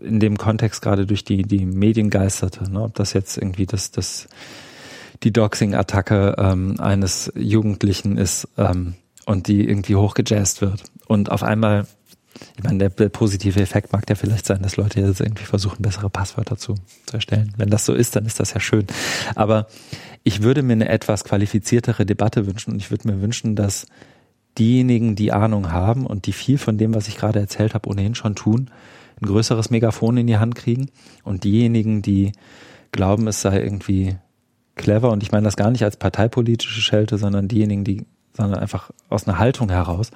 in 0.00 0.20
dem 0.20 0.38
Kontext 0.38 0.82
gerade 0.82 1.06
durch 1.06 1.24
die, 1.24 1.42
die 1.42 1.66
Medien 1.66 2.10
geisterte, 2.10 2.70
ne, 2.70 2.82
ob 2.82 2.94
das 2.94 3.12
jetzt 3.12 3.36
irgendwie 3.36 3.66
das, 3.66 3.90
das, 3.90 4.28
die 5.22 5.32
Doxing-Attacke 5.32 6.36
ähm, 6.38 6.80
eines 6.80 7.32
Jugendlichen 7.36 8.16
ist 8.16 8.48
ähm, 8.56 8.94
und 9.26 9.46
die 9.48 9.68
irgendwie 9.68 9.96
hochgejazzt 9.96 10.62
wird. 10.62 10.84
Und 11.06 11.30
auf 11.30 11.42
einmal 11.42 11.86
ich 12.56 12.64
meine, 12.64 12.90
der, 12.90 13.08
positive 13.08 13.60
Effekt 13.60 13.92
mag 13.92 14.08
ja 14.08 14.14
vielleicht 14.14 14.46
sein, 14.46 14.62
dass 14.62 14.76
Leute 14.76 15.00
jetzt 15.00 15.20
irgendwie 15.20 15.44
versuchen, 15.44 15.82
bessere 15.82 16.10
Passwörter 16.10 16.56
zu, 16.56 16.74
zu 17.06 17.14
erstellen. 17.14 17.52
Wenn 17.56 17.70
das 17.70 17.84
so 17.84 17.94
ist, 17.94 18.16
dann 18.16 18.26
ist 18.26 18.40
das 18.40 18.54
ja 18.54 18.60
schön. 18.60 18.86
Aber 19.34 19.66
ich 20.22 20.42
würde 20.42 20.62
mir 20.62 20.74
eine 20.74 20.88
etwas 20.88 21.24
qualifiziertere 21.24 22.06
Debatte 22.06 22.46
wünschen 22.46 22.72
und 22.72 22.78
ich 22.80 22.90
würde 22.90 23.08
mir 23.08 23.20
wünschen, 23.20 23.56
dass 23.56 23.86
diejenigen, 24.58 25.16
die 25.16 25.32
Ahnung 25.32 25.72
haben 25.72 26.06
und 26.06 26.26
die 26.26 26.32
viel 26.32 26.58
von 26.58 26.76
dem, 26.76 26.94
was 26.94 27.08
ich 27.08 27.16
gerade 27.16 27.38
erzählt 27.38 27.74
habe, 27.74 27.88
ohnehin 27.88 28.14
schon 28.14 28.34
tun, 28.34 28.70
ein 29.20 29.26
größeres 29.26 29.70
Megafon 29.70 30.16
in 30.16 30.26
die 30.26 30.38
Hand 30.38 30.54
kriegen 30.54 30.90
und 31.24 31.44
diejenigen, 31.44 32.02
die 32.02 32.32
glauben, 32.92 33.28
es 33.28 33.40
sei 33.40 33.60
irgendwie 33.60 34.16
clever 34.74 35.10
und 35.10 35.22
ich 35.22 35.30
meine 35.30 35.44
das 35.44 35.56
gar 35.56 35.70
nicht 35.70 35.84
als 35.84 35.96
parteipolitische 35.96 36.80
Schelte, 36.80 37.18
sondern 37.18 37.48
diejenigen, 37.48 37.84
die 37.84 38.06
sondern 38.32 38.60
einfach 38.60 38.90
aus 39.08 39.26
einer 39.26 39.38
Haltung 39.38 39.70
heraus. 39.70 40.10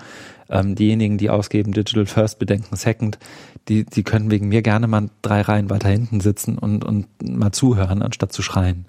Ähm, 0.51 0.75
diejenigen, 0.75 1.19
die 1.19 1.31
ausgeben 1.31 1.73
Digital 1.73 2.07
First, 2.07 2.39
bedenken 2.39 2.77
Second, 2.77 3.19
die, 3.69 3.85
die 3.85 4.03
können 4.03 4.31
wegen 4.31 4.49
mir 4.49 4.63
gerne 4.63 4.87
mal 4.87 5.09
drei 5.23 5.41
Reihen 5.41 5.71
weiter 5.71 5.89
hinten 5.89 6.21
sitzen 6.21 6.59
und, 6.59 6.85
und 6.85 7.07
mal 7.23 7.53
zuhören, 7.53 8.03
anstatt 8.03 8.33
zu 8.33 8.43
schreien. 8.43 8.87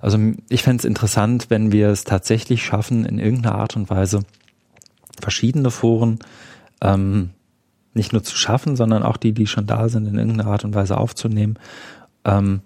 Also 0.00 0.18
ich 0.48 0.62
fände 0.62 0.80
es 0.80 0.84
interessant, 0.84 1.46
wenn 1.50 1.72
wir 1.72 1.88
es 1.88 2.04
tatsächlich 2.04 2.64
schaffen, 2.64 3.04
in 3.04 3.18
irgendeiner 3.18 3.56
Art 3.56 3.76
und 3.76 3.90
Weise 3.90 4.20
verschiedene 5.20 5.70
Foren 5.70 6.18
ähm, 6.80 7.30
nicht 7.94 8.12
nur 8.12 8.22
zu 8.22 8.36
schaffen, 8.36 8.76
sondern 8.76 9.02
auch 9.02 9.16
die, 9.16 9.32
die 9.32 9.46
schon 9.46 9.66
da 9.66 9.88
sind, 9.88 10.06
in 10.06 10.18
irgendeiner 10.18 10.50
Art 10.50 10.64
und 10.64 10.74
Weise 10.74 10.96
aufzunehmen 10.96 11.58
ähm, 12.24 12.60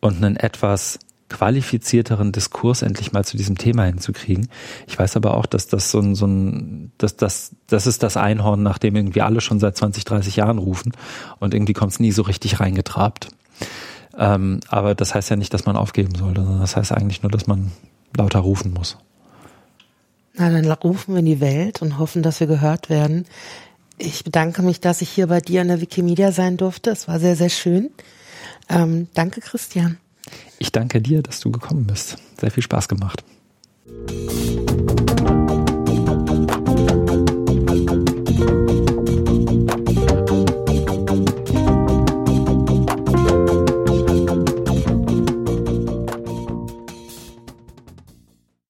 und 0.00 0.16
einen 0.16 0.36
etwas 0.36 0.98
qualifizierteren 1.34 2.30
Diskurs 2.30 2.82
endlich 2.82 3.12
mal 3.12 3.24
zu 3.24 3.36
diesem 3.36 3.58
Thema 3.58 3.84
hinzukriegen. 3.84 4.48
Ich 4.86 4.96
weiß 4.96 5.16
aber 5.16 5.36
auch, 5.36 5.46
dass 5.46 5.66
das 5.66 5.90
so 5.90 5.98
ein, 5.98 6.14
so 6.14 6.26
ein 6.26 6.92
dass 6.96 7.16
das, 7.16 7.56
das 7.66 7.88
ist 7.88 8.04
das 8.04 8.16
Einhorn, 8.16 8.62
nach 8.62 8.78
dem 8.78 8.94
irgendwie 8.94 9.20
alle 9.20 9.40
schon 9.40 9.58
seit 9.58 9.76
20, 9.76 10.04
30 10.04 10.36
Jahren 10.36 10.58
rufen 10.58 10.92
und 11.40 11.52
irgendwie 11.52 11.72
kommt 11.72 11.90
es 11.90 11.98
nie 11.98 12.12
so 12.12 12.22
richtig 12.22 12.60
reingetrabt. 12.60 13.30
Ähm, 14.16 14.60
aber 14.68 14.94
das 14.94 15.12
heißt 15.16 15.28
ja 15.28 15.34
nicht, 15.34 15.52
dass 15.52 15.66
man 15.66 15.76
aufgeben 15.76 16.14
sollte, 16.14 16.42
sondern 16.42 16.60
das 16.60 16.76
heißt 16.76 16.92
eigentlich 16.92 17.22
nur, 17.24 17.32
dass 17.32 17.48
man 17.48 17.72
lauter 18.16 18.38
rufen 18.38 18.72
muss. 18.72 18.96
Na, 20.34 20.50
dann 20.50 20.70
rufen 20.70 21.14
wir 21.14 21.18
in 21.18 21.26
die 21.26 21.40
Welt 21.40 21.82
und 21.82 21.98
hoffen, 21.98 22.22
dass 22.22 22.38
wir 22.38 22.46
gehört 22.46 22.90
werden. 22.90 23.26
Ich 23.98 24.22
bedanke 24.22 24.62
mich, 24.62 24.80
dass 24.80 25.02
ich 25.02 25.08
hier 25.08 25.26
bei 25.26 25.40
dir 25.40 25.62
an 25.62 25.68
der 25.68 25.80
Wikimedia 25.80 26.30
sein 26.30 26.56
durfte. 26.56 26.90
Es 26.90 27.08
war 27.08 27.18
sehr, 27.18 27.34
sehr 27.34 27.50
schön. 27.50 27.90
Ähm, 28.68 29.08
danke, 29.14 29.40
Christian. 29.40 29.98
Ich 30.58 30.72
danke 30.72 31.00
dir, 31.00 31.22
dass 31.22 31.40
du 31.40 31.50
gekommen 31.50 31.86
bist. 31.86 32.16
Sehr 32.40 32.50
viel 32.50 32.62
Spaß 32.62 32.88
gemacht. 32.88 33.24